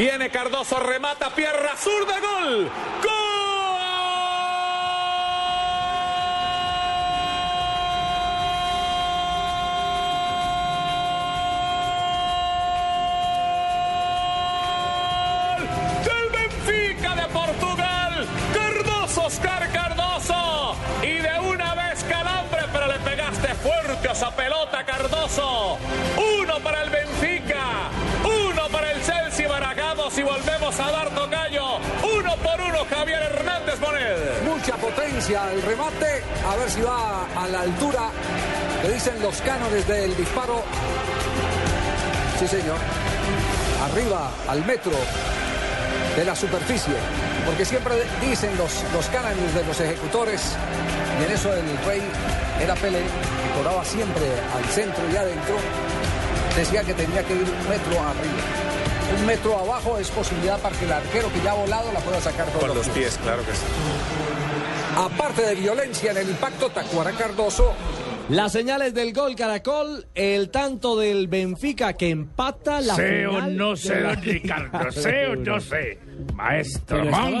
Viene 0.00 0.30
Cardoso, 0.30 0.80
remata, 0.80 1.28
pierna 1.28 1.76
zurda, 1.76 2.14
gol. 2.20 2.70
Cardoso, 18.54 19.24
Oscar 19.26 19.70
Cardoso. 19.70 20.76
Y 21.02 21.12
de 21.18 21.40
una 21.40 21.74
vez 21.74 22.02
calambre, 22.04 22.62
pero 22.72 22.86
le 22.86 22.98
pegaste 23.00 23.48
fuerte 23.56 24.08
a 24.08 24.12
esa 24.12 24.34
pelota, 24.34 24.82
Cardoso. 24.82 25.76
Uno 26.40 26.58
para 26.60 26.84
el 26.84 26.88
Benfica. 26.88 27.49
Y 30.20 30.22
volvemos 30.22 30.78
a 30.78 30.90
dar 30.90 31.10
tocayo. 31.10 31.78
Uno 32.02 32.36
por 32.36 32.60
uno, 32.60 32.84
Javier 32.90 33.22
Hernández 33.22 33.80
Bonet. 33.80 34.42
Mucha 34.44 34.76
potencia 34.76 35.50
el 35.52 35.62
remate. 35.62 36.22
A 36.46 36.56
ver 36.56 36.70
si 36.70 36.82
va 36.82 37.26
a 37.34 37.48
la 37.48 37.60
altura. 37.62 38.10
Le 38.82 38.92
dicen 38.92 39.20
los 39.22 39.40
cánones 39.40 39.86
del 39.86 40.14
disparo. 40.16 40.62
Sí, 42.38 42.46
señor. 42.46 42.76
Arriba, 43.90 44.30
al 44.48 44.64
metro 44.66 44.92
de 46.16 46.24
la 46.24 46.36
superficie. 46.36 46.94
Porque 47.46 47.64
siempre 47.64 47.94
dicen 48.20 48.56
los, 48.58 48.84
los 48.92 49.06
cánones 49.06 49.54
de 49.54 49.64
los 49.64 49.80
ejecutores. 49.80 50.42
Y 51.20 51.24
en 51.24 51.30
eso 51.32 51.52
el 51.54 51.84
rey 51.86 52.02
era 52.60 52.74
Pele, 52.74 52.98
que 53.00 53.58
cobraba 53.58 53.84
siempre 53.84 54.24
al 54.54 54.64
centro 54.66 55.02
y 55.10 55.16
adentro. 55.16 55.56
Decía 56.56 56.82
que 56.82 56.92
tenía 56.94 57.24
que 57.24 57.32
ir 57.32 57.42
un 57.42 57.68
metro 57.68 58.00
arriba. 58.00 58.59
Un 59.18 59.26
metro 59.26 59.56
abajo 59.58 59.98
es 59.98 60.10
posibilidad 60.10 60.58
para 60.60 60.76
que 60.76 60.84
el 60.84 60.92
arquero 60.92 61.32
que 61.32 61.40
ya 61.42 61.52
ha 61.52 61.54
volado 61.54 61.92
la 61.92 62.00
pueda 62.00 62.20
sacar 62.20 62.46
Con 62.52 62.74
los 62.74 62.88
pies, 62.90 63.18
claro 63.22 63.44
que 63.44 63.52
sí. 63.52 63.64
Aparte 64.96 65.42
de 65.42 65.54
violencia 65.54 66.10
en 66.12 66.18
el 66.18 66.28
impacto, 66.30 66.68
Tacuara 66.70 67.12
Cardoso 67.12 67.72
Las 68.28 68.52
señales 68.52 68.92
del 68.94 69.12
gol 69.12 69.34
Caracol, 69.36 70.06
el 70.14 70.50
tanto 70.50 70.96
del 70.96 71.28
Benfica 71.28 71.92
que 71.94 72.10
empata 72.10 72.80
la 72.80 72.94
Sé 72.96 73.26
o 73.26 73.30
final 73.32 73.56
no 73.56 73.70
de 73.70 73.76
sé, 73.76 74.00
la- 74.00 74.14
don 74.14 74.24
Ricardo, 74.24 74.92
sé 74.92 75.26
o 75.26 75.36
no 75.36 75.60
sé. 75.60 75.98
Maestro, 76.34 76.98
Pero 77.02 77.10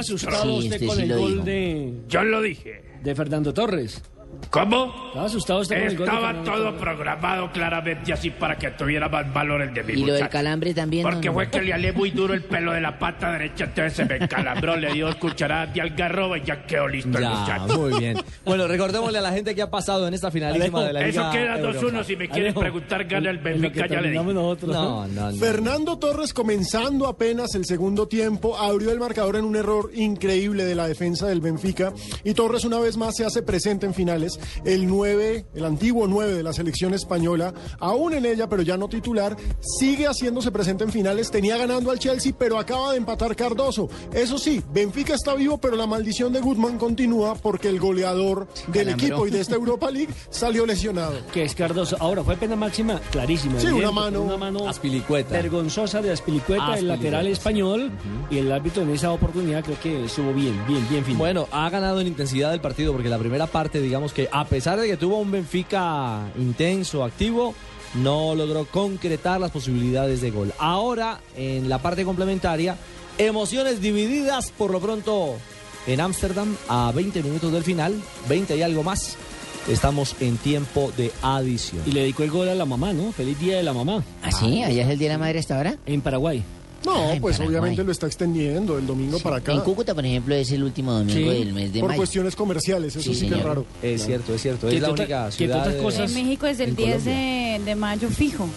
usted 0.56 0.86
con 0.86 1.00
el 1.00 1.18
gol 1.18 1.44
de... 1.44 1.94
Yo 2.08 2.22
lo 2.24 2.40
dije. 2.40 2.82
De 3.02 3.14
Fernando 3.14 3.52
Torres. 3.54 4.02
¿Cómo? 4.50 4.92
Estaba 5.08 5.26
asustado 5.26 5.60
usted 5.60 5.76
con 5.76 5.86
el 5.88 5.96
gol 5.96 6.06
de 6.06 6.12
Estaba 6.12 6.26
Fernando 6.28 6.50
todo 6.52 6.64
Torres. 6.64 6.80
programado 6.80 7.52
claramente 7.52 8.12
así 8.12 8.30
para 8.30 8.56
que 8.56 8.70
tuviera 8.70 9.08
más 9.08 9.32
valor 9.32 9.62
el 9.62 9.72
de 9.72 9.82
mi 9.84 9.92
Y 9.92 9.96
lo 9.96 10.06
del 10.06 10.14
muchacho. 10.14 10.30
calambre 10.32 10.74
también. 10.74 11.02
Porque 11.04 11.30
fue 11.30 11.48
que 11.50 11.62
le 11.62 11.72
alé 11.72 11.92
muy 11.92 12.10
duro 12.10 12.34
el 12.34 12.42
pelo 12.42 12.72
de 12.72 12.80
la 12.80 12.98
pata 12.98 13.30
derecha, 13.32 13.64
entonces 13.66 13.92
se 13.94 14.04
me 14.06 14.26
calambró, 14.28 14.76
le 14.76 14.92
dio 14.92 15.06
dos 15.06 15.16
cucharadas 15.16 15.72
de 15.74 15.80
algarroba 15.82 16.38
y 16.38 16.42
ya 16.44 16.64
quedó 16.66 16.88
listo 16.88 17.16
el 17.18 17.22
Ya, 17.24 17.30
muchacho. 17.30 17.78
muy 17.78 17.98
bien. 18.00 18.16
Bueno, 18.44 18.66
recordémosle 18.66 19.18
a 19.18 19.22
la 19.22 19.30
gente 19.32 19.54
que 19.54 19.62
ha 19.62 19.70
pasado 19.70 20.08
en 20.08 20.14
esta 20.14 20.30
finalísima 20.32 20.82
de 20.84 20.92
la 20.94 21.00
Liga 21.02 21.10
Eso 21.10 21.30
queda 21.30 21.58
Europa. 21.58 21.86
2-1, 21.86 22.04
si 22.04 22.16
me 22.16 22.26
quieren 22.28 22.44
Alejo, 22.46 22.60
preguntar, 22.60 23.04
gana 23.04 23.30
el 23.30 23.36
en 23.36 23.42
lo 23.62 23.70
que 23.70 23.80
Benfica, 23.80 23.86
ya 23.86 24.00
le 24.00 24.10
dije. 24.10 24.24
nosotros. 24.34 24.72
No, 24.74 25.06
no, 25.06 25.30
no. 25.30 25.38
Fernando 25.38 25.98
Torres 25.98 26.32
comenzando 26.34 27.06
apenas 27.06 27.54
el 27.54 27.64
segundo 27.66 28.08
tiempo 28.08 28.58
abrió 28.58 28.90
el 28.90 28.98
marcador 28.98 29.36
en 29.36 29.44
un 29.44 29.54
error 29.54 29.90
increíble 29.94 30.64
de 30.64 30.74
la 30.74 30.88
defensa 30.88 31.28
del 31.28 31.40
Benfica 31.40 31.92
y 32.24 32.34
Torres 32.34 32.64
una 32.64 32.80
vez 32.80 32.96
más 32.96 33.14
se 33.16 33.24
hace 33.24 33.42
presente 33.42 33.86
en 33.86 33.94
finales. 34.20 34.38
El 34.64 34.86
9, 34.86 35.46
el 35.54 35.64
antiguo 35.64 36.06
9 36.06 36.32
de 36.34 36.42
la 36.42 36.52
selección 36.52 36.94
española, 36.94 37.52
aún 37.78 38.14
en 38.14 38.26
ella 38.26 38.48
pero 38.48 38.62
ya 38.62 38.76
no 38.76 38.88
titular, 38.88 39.36
sigue 39.60 40.06
haciéndose 40.06 40.50
presente 40.50 40.84
en 40.84 40.92
finales. 40.92 41.30
Tenía 41.30 41.56
ganando 41.56 41.90
al 41.90 41.98
Chelsea 41.98 42.32
pero 42.36 42.58
acaba 42.58 42.92
de 42.92 42.98
empatar 42.98 43.34
Cardoso. 43.36 43.88
Eso 44.12 44.38
sí, 44.38 44.62
Benfica 44.72 45.14
está 45.14 45.34
vivo 45.34 45.58
pero 45.58 45.76
la 45.76 45.86
maldición 45.86 46.32
de 46.32 46.40
Guzmán 46.40 46.78
continúa 46.78 47.34
porque 47.34 47.68
el 47.68 47.78
goleador 47.80 48.48
del 48.68 48.84
Calambró. 48.86 49.06
equipo 49.06 49.26
y 49.26 49.30
de 49.30 49.40
esta 49.40 49.54
Europa 49.54 49.90
League 49.90 50.12
salió 50.30 50.66
lesionado. 50.66 51.14
Que 51.32 51.44
es 51.44 51.54
Cardoso. 51.54 51.96
Ahora, 52.00 52.22
fue 52.24 52.36
pena 52.36 52.56
máxima, 52.56 53.00
clarísima. 53.10 53.58
Sí, 53.60 53.66
evidente, 53.66 53.88
una 53.88 53.92
mano- 54.00 54.22
Una 54.22 54.36
mano 54.36 54.68
Aspilicueta. 54.68 55.32
vergonzosa 55.32 56.02
de 56.02 56.10
Aspilicueta, 56.12 56.74
el 56.78 56.88
lateral 56.88 57.26
español. 57.26 57.90
Y 58.30 58.38
el 58.38 58.50
árbitro 58.52 58.82
en 58.82 58.90
esa 58.90 59.12
oportunidad 59.12 59.64
creo 59.64 59.78
que 59.80 60.04
estuvo 60.04 60.32
bien, 60.32 60.60
bien, 60.66 60.86
bien 60.88 61.04
fino. 61.04 61.18
Bueno, 61.18 61.48
ha 61.52 61.68
ganado 61.70 62.00
en 62.00 62.06
intensidad 62.06 62.52
el 62.54 62.60
partido 62.60 62.92
porque 62.92 63.08
la 63.08 63.18
primera 63.18 63.46
parte, 63.46 63.80
digamos 63.80 64.09
que 64.12 64.28
a 64.30 64.44
pesar 64.44 64.78
de 64.80 64.86
que 64.86 64.96
tuvo 64.96 65.18
un 65.18 65.30
Benfica 65.30 66.30
intenso, 66.38 67.04
activo, 67.04 67.54
no 67.94 68.34
logró 68.34 68.66
concretar 68.66 69.40
las 69.40 69.50
posibilidades 69.50 70.20
de 70.20 70.30
gol. 70.30 70.52
Ahora, 70.58 71.20
en 71.36 71.68
la 71.68 71.78
parte 71.78 72.04
complementaria, 72.04 72.76
emociones 73.18 73.80
divididas 73.80 74.52
por 74.52 74.70
lo 74.70 74.80
pronto 74.80 75.36
en 75.86 76.00
Ámsterdam 76.00 76.56
a 76.68 76.92
20 76.94 77.22
minutos 77.22 77.52
del 77.52 77.64
final, 77.64 78.00
20 78.28 78.56
y 78.56 78.62
algo 78.62 78.82
más. 78.82 79.16
Estamos 79.68 80.16
en 80.20 80.36
tiempo 80.38 80.90
de 80.96 81.12
adición. 81.22 81.82
Y 81.86 81.92
le 81.92 82.00
dedicó 82.00 82.22
el 82.22 82.30
gol 82.30 82.48
a 82.48 82.54
la 82.54 82.64
mamá, 82.64 82.92
¿no? 82.92 83.12
Feliz 83.12 83.38
día 83.38 83.56
de 83.56 83.62
la 83.62 83.72
mamá. 83.72 84.02
¿Ah, 84.22 84.32
sí? 84.32 84.62
¿Allá 84.62 84.84
es 84.84 84.88
el 84.88 84.98
Día 84.98 85.08
de 85.08 85.14
la 85.14 85.18
Madre 85.18 85.38
hasta 85.38 85.56
ahora? 85.56 85.76
En 85.86 86.00
Paraguay. 86.00 86.42
No, 86.84 86.94
Ah, 87.10 87.12
en 87.14 87.20
pues 87.20 87.36
Paraguay. 87.36 87.58
obviamente 87.58 87.84
lo 87.84 87.92
está 87.92 88.06
extendiendo 88.06 88.78
el 88.78 88.86
domingo 88.86 89.18
para 89.18 89.36
acá. 89.36 89.52
En 89.52 89.60
Cúcuta, 89.60 89.94
por 89.94 90.04
ejemplo, 90.06 90.34
es 90.34 90.50
el 90.52 90.62
último 90.64 90.92
domingo 90.92 91.18
Sí, 91.30 91.38
del 91.38 91.52
mes 91.52 91.72
de 91.72 91.80
por 91.80 91.88
mayo. 91.90 91.98
cuestiones 92.00 92.34
comerciales, 92.36 92.96
eso 92.96 93.10
Sí, 93.12 93.14
sí, 93.20 93.28
que 93.28 93.34
es 93.34 93.42
raro. 93.42 93.66
Es 93.82 94.04
cierto, 94.06 94.34
es 94.34 94.40
cierto. 94.42 94.68
¿Qué 94.68 94.76
Es 94.76 94.82
la 94.82 94.90
única 94.90 95.30
ciudad 95.30 95.60
otras 95.68 95.96
de-? 95.96 96.04
En 96.04 96.14
México 96.14 96.46
es 96.46 96.58
el 96.60 96.70
en 96.70 96.76
10 96.76 96.88
Colombia. 96.88 97.14
de, 97.58 97.64
de 97.64 97.74
mayo 97.74 98.08
fijo. 98.08 98.48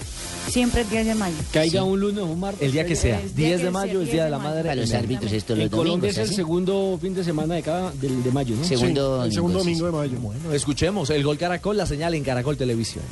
Siempre 0.47 0.82
el 0.82 0.89
10 0.89 1.05
de 1.07 1.15
mayo. 1.15 1.36
Caiga 1.53 1.84
un 1.84 1.99
lunes 1.99 2.19
o 2.19 2.26
un 2.26 2.39
martes. 2.39 2.61
El 2.61 2.71
día 2.74 2.86
que 2.86 2.95
sea. 2.95 3.19
El 3.19 3.34
día 3.36 3.47
10 3.47 3.59
que 3.59 3.63
de 3.65 3.71
mayo 3.71 4.01
es 4.01 4.11
Día 4.11 4.26
de 4.26 4.30
la 4.30 4.38
10 4.38 4.43
de 4.43 4.49
Madre. 4.49 4.63
Para 4.69 4.76
los 4.76 4.91
en 4.91 4.95
árbitros 4.97 5.32
esto 5.32 5.53
En 5.53 5.59
los 5.59 5.69
Colombia 5.69 6.09
domingos, 6.09 6.17
es 6.17 6.30
el 6.30 6.36
segundo 6.36 6.99
fin 7.01 7.13
de 7.15 7.24
semana 7.24 7.55
de 7.55 7.61
cada 7.61 7.91
del, 7.91 8.24
de 8.24 8.32
mayo, 8.32 8.55
¿no? 8.55 8.63
Segundo 8.65 9.21
Sí, 9.21 9.28
el 9.28 9.34
segundo 9.34 9.59
domingo 9.59 9.86
de 9.86 9.91
mayo. 9.93 10.17
Bueno, 10.19 10.51
escuchemos 10.53 11.09
el 11.11 11.24
gol 11.24 11.38
Caracol, 11.38 11.78
la 11.78 11.86
señal 11.86 12.13
en 12.13 12.24
Caracol 12.24 12.57
Televisión. 12.57 13.03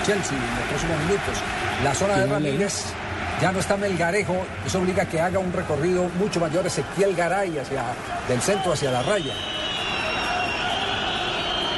en 0.00 0.06
Chelsea 0.06 0.36
en 0.36 0.56
los 0.60 0.68
próximos 0.68 0.98
minutos. 1.04 1.34
La 1.84 1.94
zona 1.94 2.18
de. 2.18 2.26
Ramírez 2.26 2.82
ya 3.40 3.52
no 3.52 3.60
está 3.60 3.76
Melgarejo, 3.76 4.46
eso 4.64 4.78
obliga 4.78 5.02
a 5.02 5.06
que 5.06 5.20
haga 5.20 5.38
un 5.38 5.52
recorrido 5.52 6.04
mucho 6.18 6.40
mayor 6.40 6.66
Ezequiel 6.66 7.14
Garay 7.14 7.58
hacia 7.58 7.84
del 8.28 8.40
centro 8.40 8.72
hacia 8.72 8.90
la 8.90 9.02
raya. 9.02 9.34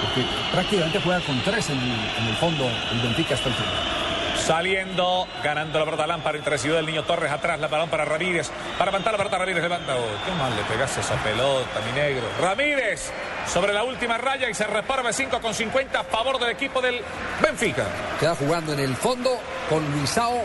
Porque 0.02 0.24
prácticamente 0.52 1.00
juega 1.00 1.20
con 1.20 1.42
tres 1.42 1.68
en, 1.70 1.78
en 1.78 2.26
el 2.28 2.36
fondo 2.36 2.64
el 2.92 3.00
Benfica 3.00 3.34
hasta 3.34 3.48
el 3.48 3.54
final. 3.54 3.98
Saliendo, 4.38 5.26
ganando 5.42 5.78
la 5.78 5.84
pelota 5.84 6.06
Lámpara 6.06 6.38
entre 6.38 6.56
Ciudad 6.58 6.76
del 6.76 6.86
Niño 6.86 7.02
Torres 7.04 7.30
atrás, 7.30 7.58
la 7.58 7.66
balón 7.66 7.90
para 7.90 8.04
Ramírez. 8.04 8.48
Para 8.78 8.90
levantar 8.90 9.12
la 9.12 9.18
pelota 9.18 9.36
Ramírez, 9.38 9.62
levanta. 9.62 9.96
Oh, 9.96 10.24
qué 10.24 10.32
mal 10.32 10.54
le 10.56 10.62
pegaste 10.62 11.00
esa 11.00 11.16
pelota, 11.16 11.80
mi 11.84 11.92
negro. 11.92 12.22
Ramírez 12.40 13.10
sobre 13.46 13.74
la 13.74 13.82
última 13.82 14.16
raya 14.16 14.48
y 14.48 14.54
se 14.54 14.64
reparme 14.64 15.12
5 15.12 15.40
con 15.40 15.52
50 15.52 16.00
a 16.00 16.04
favor 16.04 16.38
del 16.38 16.50
equipo 16.50 16.80
del 16.80 17.00
Benfica. 17.42 17.84
Queda 18.20 18.36
jugando 18.36 18.72
en 18.72 18.80
el 18.80 18.94
fondo 18.96 19.38
con 19.68 19.84
Luisao 19.92 20.44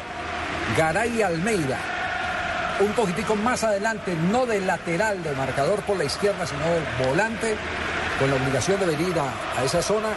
Garay 0.78 1.22
Almeida. 1.22 1.80
Un 2.80 2.92
poquitico 2.94 3.36
más 3.36 3.64
adelante, 3.64 4.16
no 4.32 4.46
de 4.46 4.60
lateral 4.62 5.22
de 5.24 5.32
marcador 5.34 5.82
por 5.84 5.98
la 5.98 6.06
izquierda, 6.06 6.46
sino 6.46 6.62
volante, 7.08 7.56
con 8.20 8.30
la 8.30 8.36
obligación 8.36 8.80
de 8.80 8.86
venir 8.88 9.14
a, 9.20 9.60
a 9.60 9.64
esa 9.64 9.82
zona, 9.82 10.10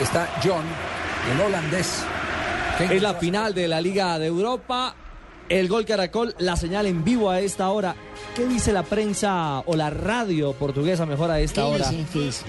está 0.00 0.28
John, 0.42 0.64
el 1.32 1.40
holandés. 1.40 2.04
Es 2.78 3.02
la 3.02 3.14
final 3.14 3.54
de 3.54 3.68
la 3.68 3.80
Liga 3.80 4.18
de 4.18 4.26
Europa. 4.26 4.94
El 5.48 5.68
gol 5.68 5.84
Caracol, 5.84 6.34
la 6.38 6.56
señal 6.56 6.86
en 6.86 7.04
vivo 7.04 7.30
a 7.30 7.38
esta 7.40 7.68
hora 7.68 7.94
¿qué 8.34 8.46
dice 8.46 8.72
la 8.72 8.82
prensa 8.82 9.60
o 9.66 9.76
la 9.76 9.90
radio 9.90 10.52
portuguesa 10.52 11.06
mejor 11.06 11.30
a 11.30 11.40
esta 11.40 11.62
¿Qué 11.62 11.66
hora? 11.68 11.90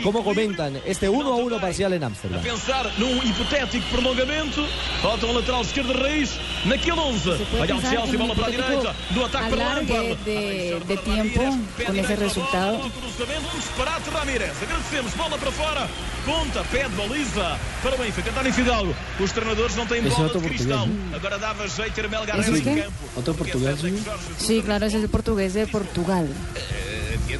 ¿Cómo 0.03 0.23
comentan 0.23 0.79
este 0.85 1.09
1 1.09 1.29
a 1.31 1.35
1 1.35 1.59
parcial 1.61 1.93
en 1.93 2.03
Ámsterdam? 2.03 2.41
pensar 2.41 2.89
num 2.97 3.17
hipotético 3.23 3.85
prolongamento. 3.91 4.65
Falta 5.01 5.25
um 5.25 5.33
lateral 5.33 5.61
esquerdo 5.61 5.93
de 5.93 5.99
raiz 5.99 6.31
naquele 6.65 6.99
11. 6.99 7.29
Olha 7.59 7.75
o 7.75 7.81
Chelsea, 7.81 8.17
bola 8.17 8.35
para 8.35 8.47
a 8.47 8.51
direita. 8.51 8.95
Do 9.11 9.25
ataque 9.25 9.49
para 9.49 9.75
Lampard. 9.75 10.17
de, 10.25 10.79
de 10.87 10.97
tiempo 10.97 11.41
con 11.85 11.97
ese 11.99 12.15
resultado. 12.15 12.79
Cruzamento, 12.79 13.47
um 13.53 13.57
disparate 13.57 14.09
Ramírez. 14.09 14.51
Agradecemos, 14.61 15.13
bola 15.15 15.37
para 15.37 15.51
fora. 15.51 15.87
Ponta, 16.25 16.63
pé 16.71 16.87
de 16.87 16.95
baliza. 16.95 17.57
Para 17.81 17.95
o 17.95 17.97
Benfica, 17.97 18.29
António 18.29 18.53
Fidalgo. 18.53 18.95
Os 19.19 19.31
treinadores 19.31 19.75
não 19.75 19.85
têm 19.85 19.99
Esse 19.99 20.07
é 20.07 20.11
bola 20.11 20.23
outro 20.23 20.41
de 20.41 20.47
cristal. 20.47 20.77
português, 20.87 21.13
Agora 21.15 21.37
dava 21.39 21.67
jeito 21.67 21.93
ter 21.93 22.09
Melgar 22.09 22.39
¿Ese 22.39 22.51
es 22.51 22.65
em 22.67 22.75
campo. 22.81 22.91
Otro 23.17 23.33
portugués. 23.33 23.79
¿sí? 23.81 24.03
Sí, 24.37 24.61
claro, 24.63 24.85
ese 24.85 24.97
es 24.97 25.03
el 25.03 25.09
portugués 25.09 25.53
de 25.65 25.71
Portugal. 25.71 26.27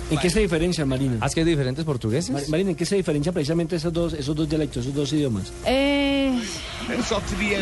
¿En 0.09 0.17
qué 0.17 0.29
se 0.29 0.39
diferencia, 0.39 0.85
Marina? 0.85 1.17
¿Haz 1.21 1.33
que 1.33 1.41
hay 1.41 1.45
diferentes 1.45 1.83
portugueses? 1.85 2.29
Mar- 2.31 2.43
Marina, 2.49 2.69
¿en 2.71 2.75
qué 2.75 2.85
se 2.85 2.95
diferencia 2.95 3.31
precisamente 3.31 3.75
esos 3.75 3.91
dos, 3.91 4.13
esos 4.13 4.35
dos 4.35 4.47
dialectos, 4.49 4.83
esos 4.85 4.95
dos 4.95 5.11
idiomas? 5.13 5.51
Eh, 5.65 6.39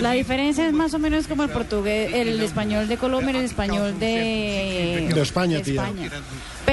la 0.02 0.12
diferencia 0.12 0.68
es 0.68 0.74
más 0.74 0.94
o 0.94 1.00
menos 1.00 1.28
como 1.28 1.44
el 1.44 1.50
portugués, 1.50 2.12
el 2.14 2.40
español 2.42 2.88
de 2.88 2.98
Colombia 2.98 3.34
y 3.34 3.38
el 3.38 3.46
español 3.46 4.00
de, 4.00 5.10
De 5.14 5.22
España, 5.22 5.58
de 5.58 5.64
tía. 5.64 5.92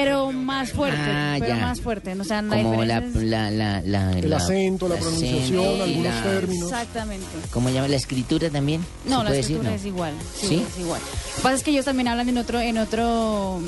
Pero 0.00 0.30
más 0.32 0.70
fuerte, 0.70 0.98
Ah, 1.00 1.36
pero 1.40 1.54
ya. 1.54 1.60
más 1.60 1.80
fuerte. 1.80 2.12
O 2.18 2.24
sea, 2.24 2.40
la 2.40 2.62
Como 2.62 2.84
la, 2.84 3.00
la, 3.00 3.50
la, 3.50 3.80
la, 3.82 4.12
El 4.12 4.30
la- 4.30 4.36
acento, 4.36 4.88
la 4.88 4.94
pronunciación, 4.96 5.58
acento 5.64 5.82
algunos 5.84 6.14
la- 6.14 6.22
términos. 6.22 6.70
Exactamente. 6.70 7.26
¿Cómo 7.50 7.68
llama 7.70 7.88
la 7.88 7.96
escritura 7.96 8.48
también? 8.48 8.84
No, 9.06 9.18
¿Se 9.18 9.24
la 9.30 9.36
escritura 9.36 9.70
decir, 9.72 9.88
es 9.88 9.92
igual. 9.94 10.12
Sí, 10.40 10.46
¿Sí? 10.46 10.64
es 10.72 10.78
igual. 10.80 11.00
Lo 11.00 11.36
que 11.36 11.42
pasa 11.42 11.54
es 11.56 11.62
que 11.64 11.70
ellos 11.72 11.84
también 11.84 12.06
hablan 12.08 12.28
en 12.28 12.38
otro, 12.38 12.60
en 12.60 12.78
otro, 12.78 13.60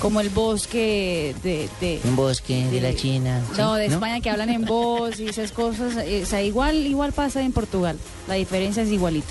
como 0.00 0.20
el 0.22 0.30
bosque 0.30 1.34
de, 1.42 1.68
de- 1.80 2.00
Un 2.04 2.16
bosque 2.16 2.66
de 2.70 2.80
la 2.80 2.94
China. 2.94 3.42
¿sí? 3.54 3.60
no, 3.60 3.74
de 3.74 3.86
España 3.86 4.20
que 4.20 4.30
hablan 4.30 4.48
en 4.48 4.64
voz 4.64 5.20
y 5.20 5.28
esas 5.28 5.52
cosas. 5.52 5.94
eh, 5.98 6.22
O 6.22 6.26
sea, 6.26 6.40
igual, 6.42 6.86
igual 6.86 7.12
pasa 7.12 7.42
en 7.42 7.52
Portugal. 7.52 7.98
La 8.28 8.34
diferencia 8.34 8.82
es 8.82 8.88
igualita. 8.90 9.28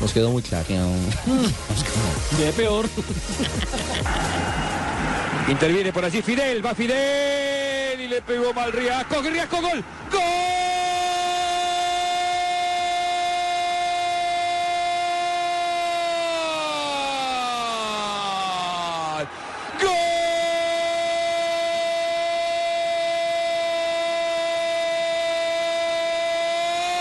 Nos 0.00 0.12
quedó 0.12 0.30
muy 0.30 0.42
claro. 0.42 0.66
De 2.38 2.52
peor. 2.52 2.86
Interviene 5.48 5.92
por 5.92 6.04
allí 6.04 6.22
Fidel, 6.22 6.64
va 6.64 6.74
Fidel 6.74 8.00
y 8.00 8.06
le 8.08 8.22
pegó 8.22 8.54
mal 8.54 8.72
Riasco, 8.72 9.20
Riasco 9.20 9.60
gol, 9.60 9.84
gol. 10.10 10.22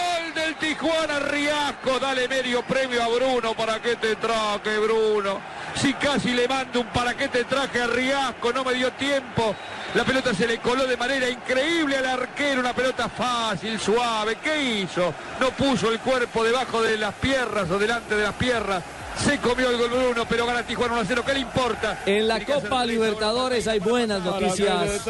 Gol 0.02 0.34
del 0.34 0.56
Tijuana 0.56 1.20
Riasco, 1.20 2.00
dale 2.00 2.28
medio 2.28 2.64
premio 2.64 3.04
a 3.04 3.08
Bruno, 3.08 3.54
para 3.54 3.80
que 3.80 3.96
te 3.96 4.16
traje 4.16 4.80
Bruno. 4.80 5.61
Si 5.76 5.94
casi 5.94 6.32
le 6.32 6.48
mando 6.48 6.82
un 6.82 6.88
para 6.88 7.16
que 7.16 7.28
te 7.28 7.44
traje 7.46 7.82
a 7.82 7.88
Riasco, 7.88 8.52
no 8.54 8.64
me 8.64 8.74
dio 8.74 8.92
tiempo. 8.94 9.56
La 9.94 10.04
pelota 10.04 10.34
se 10.34 10.48
le 10.48 10.60
coló 10.60 10.86
de 10.86 10.96
manera 10.96 11.30
increíble 11.30 11.98
al 11.98 12.06
arquero, 12.06 12.62
una 12.62 12.74
pelota 12.74 13.10
fácil, 13.10 13.80
suave. 13.80 14.38
¿Qué 14.42 14.62
hizo? 14.62 15.14
No 15.40 15.50
puso 15.52 15.92
el 15.92 16.00
cuerpo 16.00 16.44
debajo 16.44 16.82
de 16.82 16.98
las 16.98 17.14
piernas 17.16 17.70
o 17.70 17.78
delante 17.78 18.16
de 18.16 18.24
las 18.24 18.34
piernas. 18.36 18.84
Se 19.18 19.38
comió 19.40 19.70
el 19.70 19.78
gol 19.78 19.90
Bruno, 19.90 20.26
pero 20.28 20.46
gana 20.46 20.64
Tijuana 20.64 20.94
1 20.94 21.02
a 21.02 21.06
0. 21.06 21.24
¿Qué 21.26 21.34
le 21.34 21.40
importa? 21.42 22.00
En 22.06 22.28
la 22.28 22.44
Copa 22.44 22.86
Libertadores 22.86 23.68
hay 23.68 23.80
buenas 23.80 24.24
noticias 24.24 25.02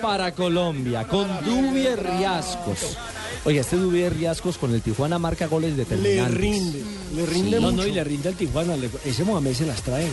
para 0.00 0.32
Colombia, 0.32 1.04
con 1.04 1.44
Dubier 1.44 2.02
Riascos. 2.02 2.96
Oye, 3.48 3.60
este 3.60 3.76
Dubier 3.76 4.12
Riascos 4.14 4.58
con 4.58 4.74
el 4.74 4.82
Tijuana 4.82 5.18
marca 5.18 5.46
goles 5.46 5.70
Le 5.70 5.76
determinantes. 5.78 6.34
rinde, 6.36 6.82
le 7.16 7.24
rinde 7.24 7.58
no, 7.58 7.70
mucho. 7.70 7.76
no, 7.82 7.86
y 7.88 7.92
le 7.92 8.04
rinde 8.04 8.28
al 8.28 8.34
Tijuana. 8.34 8.76
le- 8.76 8.90
ese 9.06 9.24
Mohamed 9.24 9.54
se 9.54 9.64
las 9.64 9.80
trae. 9.80 10.06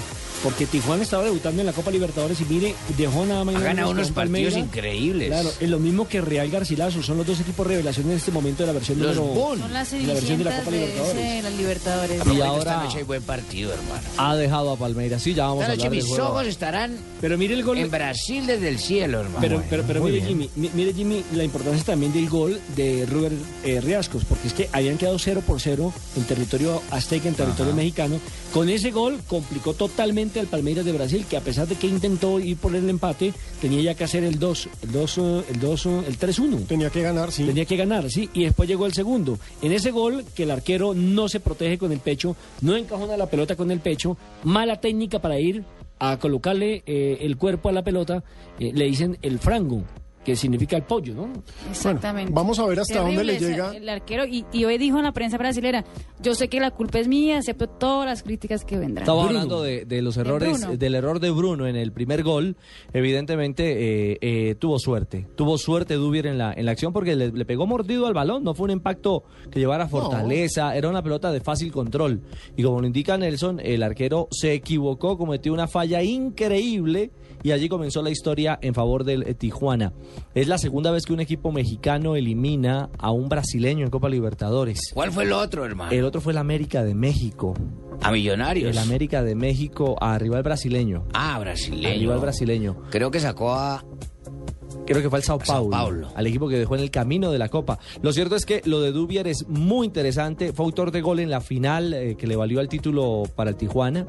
Porque 0.45 0.67
Tijuana 0.67 1.01
estaba 1.01 1.23
debutando 1.23 1.61
en 1.61 1.65
la 1.65 1.73
Copa 1.73 1.89
Libertadores 1.89 2.39
y 2.39 2.45
mire, 2.45 2.75
dejó 2.97 3.25
nada 3.25 3.43
más. 3.43 3.53
y 3.53 3.57
Ha 3.57 3.59
nada 3.61 3.69
ganado 3.73 3.87
menos 3.93 4.07
unos 4.07 4.15
partidos 4.15 4.53
Palmeiras. 4.53 4.57
increíbles. 4.57 5.27
Claro, 5.29 5.49
es 5.59 5.69
lo 5.69 5.79
mismo 5.79 6.07
que 6.07 6.21
Real 6.21 6.49
Garcilaso. 6.51 7.01
Son 7.01 7.17
los 7.17 7.25
dos 7.25 7.39
equipos 7.39 7.65
revelación 7.65 8.11
en 8.11 8.17
este 8.17 8.29
momento 8.31 8.61
de 8.61 8.67
la 8.67 8.73
versión 8.73 8.99
Los 8.99 9.15
número 9.15 9.33
Bulls. 9.33 9.61
Son 9.61 9.73
las 9.73 9.91
de 9.91 10.03
la 10.03 10.13
versión 10.13 10.37
de 10.37 10.43
la 10.43 10.57
Copa 10.59 10.71
de, 10.71 10.77
Libertadores. 10.77 11.25
ese- 11.25 11.41
las 11.41 11.53
Libertadores. 11.55 12.21
Y 12.27 12.31
Esta 12.31 12.45
ahora 12.47 12.83
noche 12.83 12.97
hay 12.99 13.03
buen 13.03 13.23
partido, 13.23 13.73
hermano. 13.73 14.01
ha 14.17 14.35
dejado 14.35 14.71
a 14.71 14.77
Palmeiras. 14.77 15.23
Sí, 15.23 15.33
ya 15.33 15.45
vamos 15.47 15.61
Esta 15.63 15.71
a 15.71 15.73
hablar 15.73 15.89
del 15.89 15.97
mis 15.99 16.07
juego. 16.07 16.27
ojos 16.29 16.45
estarán 16.47 16.95
Pero 17.21 17.37
mire 17.39 17.55
el 17.55 17.63
gol. 17.63 17.77
en 17.79 17.89
Brasil 17.89 18.45
desde 18.45 18.69
el 18.69 18.77
cielo, 18.77 19.21
hermano. 19.21 19.39
Pero, 19.41 19.63
pero, 19.67 19.83
pero 19.87 20.03
mire, 20.03 20.17
bien. 20.17 20.27
Jimmy, 20.27 20.49
mi- 20.55 20.69
mire, 20.75 20.93
Jimmy, 20.93 21.23
la 21.33 21.43
importancia 21.43 21.83
también 21.83 22.13
del 22.13 22.29
gol 22.29 22.59
de 22.75 23.05
Ruber 23.07 23.31
eh, 23.63 23.81
Riascos, 23.81 24.23
porque 24.25 24.47
es 24.47 24.53
que 24.53 24.69
habían 24.71 24.97
quedado 24.99 25.17
0 25.17 25.41
por 25.45 25.59
0 25.59 25.91
en 26.15 26.23
territorio 26.25 26.83
azteca, 26.91 27.27
en 27.29 27.33
territorio 27.33 27.73
mexicano. 27.73 28.19
Con 28.53 28.69
ese 28.69 28.91
gol 28.91 29.19
complicó 29.27 29.73
totalmente 29.73 30.34
al 30.39 30.47
Palmeiras 30.47 30.85
de 30.85 30.91
Brasil, 30.91 31.25
que 31.29 31.37
a 31.37 31.41
pesar 31.41 31.67
de 31.67 31.75
que 31.75 31.87
intentó 31.87 32.39
ir 32.39 32.57
por 32.57 32.75
el 32.75 32.89
empate, 32.89 33.33
tenía 33.61 33.81
ya 33.81 33.93
que 33.95 34.03
hacer 34.03 34.23
el 34.23 34.39
2, 34.39 34.69
el 34.83 34.91
2, 34.91 35.17
eh, 35.17 35.43
el 35.49 35.59
2, 35.59 35.85
eh, 35.85 36.03
el 36.07 36.17
3-1. 36.17 36.67
Tenía 36.67 36.89
que 36.89 37.01
ganar, 37.01 37.31
sí. 37.31 37.43
Tenía 37.43 37.65
que 37.65 37.75
ganar, 37.75 38.09
sí, 38.09 38.29
y 38.33 38.43
después 38.43 38.69
llegó 38.69 38.85
el 38.85 38.93
segundo. 38.93 39.39
En 39.61 39.71
ese 39.71 39.91
gol, 39.91 40.25
que 40.35 40.43
el 40.43 40.51
arquero 40.51 40.93
no 40.93 41.29
se 41.29 41.39
protege 41.39 41.77
con 41.77 41.91
el 41.91 41.99
pecho, 41.99 42.35
no 42.61 42.75
encajona 42.75 43.17
la 43.17 43.29
pelota 43.29 43.55
con 43.55 43.71
el 43.71 43.79
pecho, 43.79 44.17
mala 44.43 44.79
técnica 44.79 45.19
para 45.19 45.39
ir 45.39 45.63
a 45.99 46.17
colocarle 46.17 46.83
eh, 46.85 47.19
el 47.21 47.37
cuerpo 47.37 47.69
a 47.69 47.71
la 47.71 47.83
pelota, 47.83 48.23
eh, 48.59 48.71
le 48.73 48.85
dicen 48.85 49.17
el 49.21 49.39
frango, 49.39 49.83
que 50.25 50.35
significa 50.35 50.75
el 50.75 50.83
pollo, 50.83 51.13
¿no? 51.13 51.31
Exactamente. 51.69 52.33
vamos 52.33 52.57
a 52.59 52.65
ver 52.65 52.79
hasta 52.79 52.99
dónde 52.99 53.23
le 53.23 53.39
llega. 53.39 53.73
El 53.75 53.87
arquero, 53.87 54.25
y, 54.25 54.43
y 54.51 54.65
hoy 54.65 54.77
dijo 54.77 54.97
en 54.97 55.03
la 55.03 55.11
prensa 55.13 55.37
brasilera, 55.37 55.85
yo 56.19 56.33
sé 56.33 56.49
que 56.49 56.59
la 56.59 56.71
culpa 56.71 56.99
es 56.99 57.07
mía, 57.07 57.37
acepto 57.37 57.67
todas 57.67 58.07
las 58.07 58.23
críticas 58.23 58.65
que 58.65 58.77
vendrán. 58.77 59.03
Estaba 59.03 59.23
hablando 59.23 59.61
de, 59.61 59.85
de 59.85 60.01
los 60.01 60.17
errores, 60.17 60.67
del 60.79 60.95
error 60.95 61.19
de 61.19 61.29
Bruno 61.29 61.67
en 61.67 61.75
el 61.75 61.91
primer 61.91 62.23
gol. 62.23 62.57
Evidentemente 62.91 64.13
eh, 64.13 64.17
eh, 64.21 64.55
tuvo 64.55 64.79
suerte, 64.79 65.27
tuvo 65.35 65.57
suerte 65.57 65.93
Dubier 65.93 66.25
en 66.25 66.37
la, 66.39 66.51
en 66.53 66.65
la 66.65 66.71
acción 66.71 66.91
porque 66.91 67.15
le, 67.15 67.31
le 67.31 67.45
pegó 67.45 67.67
mordido 67.67 68.07
al 68.07 68.13
balón. 68.13 68.43
No 68.43 68.55
fue 68.55 68.65
un 68.65 68.71
impacto 68.71 69.23
que 69.51 69.59
llevara 69.59 69.87
fortaleza, 69.87 70.75
era 70.75 70.89
una 70.89 71.03
pelota 71.03 71.31
de 71.31 71.39
fácil 71.39 71.71
control. 71.71 72.21
Y 72.57 72.63
como 72.63 72.81
lo 72.81 72.87
indica 72.87 73.17
Nelson, 73.17 73.59
el 73.63 73.83
arquero 73.83 74.27
se 74.31 74.53
equivocó, 74.53 75.17
cometió 75.17 75.53
una 75.53 75.67
falla 75.67 76.01
increíble 76.01 77.11
y 77.45 77.51
allí 77.51 77.69
comenzó 77.69 78.01
la 78.01 78.09
historia 78.09 78.57
en 78.59 78.73
favor 78.73 79.03
del 79.03 79.21
eh, 79.21 79.35
Tijuana. 79.35 79.93
Es 80.33 80.47
la 80.47 80.57
segunda 80.57 80.89
vez 80.89 81.05
que 81.05 81.13
un 81.13 81.19
equipo 81.19 81.51
mexicano 81.51 82.15
elimina 82.15 82.89
a 82.97 83.11
un 83.11 83.29
brasileño 83.29 83.85
en 83.85 83.91
Copa 83.91 84.09
Libertadores. 84.09 84.79
¿Cuál 84.95 85.11
fue 85.11 85.25
el 85.25 85.31
otro, 85.31 85.63
hermano? 85.63 85.91
El 85.91 86.05
otro 86.05 86.21
fue 86.21 86.33
el 86.33 86.39
América 86.39 86.83
de 86.83 86.95
México. 86.95 87.53
A 88.01 88.11
Millonarios. 88.11 88.71
El 88.71 88.79
América 88.79 89.21
de 89.21 89.35
México 89.35 89.95
a 90.01 90.17
rival 90.17 90.41
brasileño. 90.41 91.05
Ah, 91.13 91.35
A 91.35 91.39
brasileño. 91.39 91.99
rival 91.99 92.19
brasileño. 92.19 92.81
Creo 92.89 93.11
que 93.11 93.19
sacó 93.19 93.53
a... 93.53 93.85
Creo 94.85 95.01
que 95.01 95.09
fue 95.09 95.19
al 95.19 95.23
Sao 95.23 95.39
Paulo, 95.39 95.69
Paulo. 95.71 96.07
al 96.15 96.27
equipo 96.27 96.47
que 96.47 96.57
dejó 96.57 96.75
en 96.75 96.81
el 96.81 96.91
camino 96.91 97.31
de 97.31 97.39
la 97.39 97.49
Copa. 97.49 97.79
Lo 98.01 98.13
cierto 98.13 98.35
es 98.35 98.45
que 98.45 98.61
lo 98.65 98.81
de 98.81 98.91
Dubier 98.91 99.27
es 99.27 99.47
muy 99.47 99.87
interesante. 99.87 100.53
Fue 100.53 100.65
autor 100.65 100.91
de 100.91 101.01
gol 101.01 101.19
en 101.19 101.29
la 101.29 101.41
final 101.41 101.93
eh, 101.93 102.15
que 102.15 102.27
le 102.27 102.35
valió 102.35 102.61
el 102.61 102.69
título 102.69 103.23
para 103.35 103.51
el 103.51 103.55
Tijuana. 103.55 104.05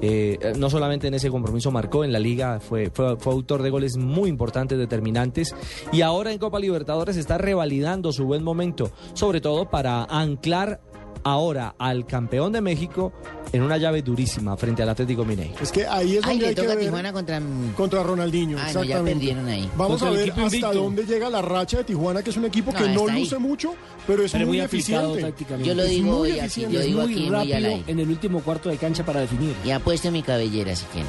Eh, 0.00 0.38
eh, 0.40 0.52
no 0.56 0.70
solamente 0.70 1.08
en 1.08 1.14
ese 1.14 1.30
compromiso 1.30 1.70
marcó, 1.70 2.04
en 2.04 2.12
la 2.12 2.18
liga 2.18 2.60
fue, 2.60 2.90
fue, 2.90 3.16
fue 3.16 3.32
autor 3.32 3.62
de 3.62 3.70
goles 3.70 3.96
muy 3.96 4.28
importantes, 4.28 4.78
determinantes. 4.78 5.54
Y 5.92 6.02
ahora 6.02 6.32
en 6.32 6.38
Copa 6.38 6.60
Libertadores 6.60 7.16
está 7.16 7.38
revalidando 7.38 8.12
su 8.12 8.24
buen 8.24 8.44
momento, 8.44 8.90
sobre 9.14 9.40
todo 9.40 9.68
para 9.68 10.04
anclar 10.04 10.80
ahora 11.24 11.74
al 11.78 12.06
campeón 12.06 12.52
de 12.52 12.60
México 12.60 13.12
en 13.52 13.62
una 13.62 13.76
llave 13.78 14.02
durísima 14.02 14.56
frente 14.56 14.82
al 14.82 14.88
Atlético 14.90 15.24
Mineiro. 15.24 15.54
Es 15.60 15.72
que 15.72 15.86
ahí 15.86 16.16
es 16.16 16.24
Ay, 16.24 16.30
donde 16.30 16.42
le 16.42 16.48
hay 16.48 16.54
que 16.54 16.60
toca 16.62 16.72
a 16.72 16.76
ver 16.76 16.84
Tijuana 16.84 17.12
contra... 17.12 17.40
contra 17.76 18.02
Ronaldinho, 18.02 18.56
Ah, 18.58 18.66
no, 18.66 18.72
ya 18.72 18.80
exactamente. 18.80 19.12
perdieron 19.18 19.48
ahí. 19.48 19.70
Vamos 19.76 20.00
Contra 20.00 20.08
a 20.08 20.12
ver 20.12 20.30
hasta 20.30 20.42
invicto. 20.42 20.72
dónde 20.74 21.04
llega 21.06 21.28
la 21.30 21.42
racha 21.42 21.78
de 21.78 21.84
Tijuana, 21.84 22.22
que 22.22 22.30
es 22.30 22.36
un 22.36 22.44
equipo 22.44 22.72
No, 22.72 22.78
que 22.78 22.88
no 22.90 23.08
ahí. 23.08 23.20
luce 23.20 23.38
mucho, 23.38 23.74
pero 24.06 24.22
es 24.24 24.32
Pero 24.32 24.46
muy, 24.46 24.60
eficiente. 24.60 25.34
Yo 25.64 25.74
lo 25.74 25.82
Es 25.82 25.90
digo 25.90 26.06
muy 26.18 26.30
hoy 26.30 26.30
aquí, 26.38 26.40
eficiente. 26.46 26.74
yo 26.74 26.80
es 26.80 26.86
digo 26.86 27.00
muy 27.02 27.12
aquí 27.36 27.52
aire. 27.52 27.82
en 27.86 27.98
el 27.98 28.08
último 28.08 28.40
cuarto 28.40 28.68
de 28.68 28.76
cancha 28.76 29.04
para 29.04 29.20
definir. 29.20 29.54
Y 29.64 29.70
ha 29.72 29.80
puesto 29.80 30.10
mi 30.10 30.22
cabellera, 30.22 30.76
si 30.76 30.84
quieren. 30.86 31.08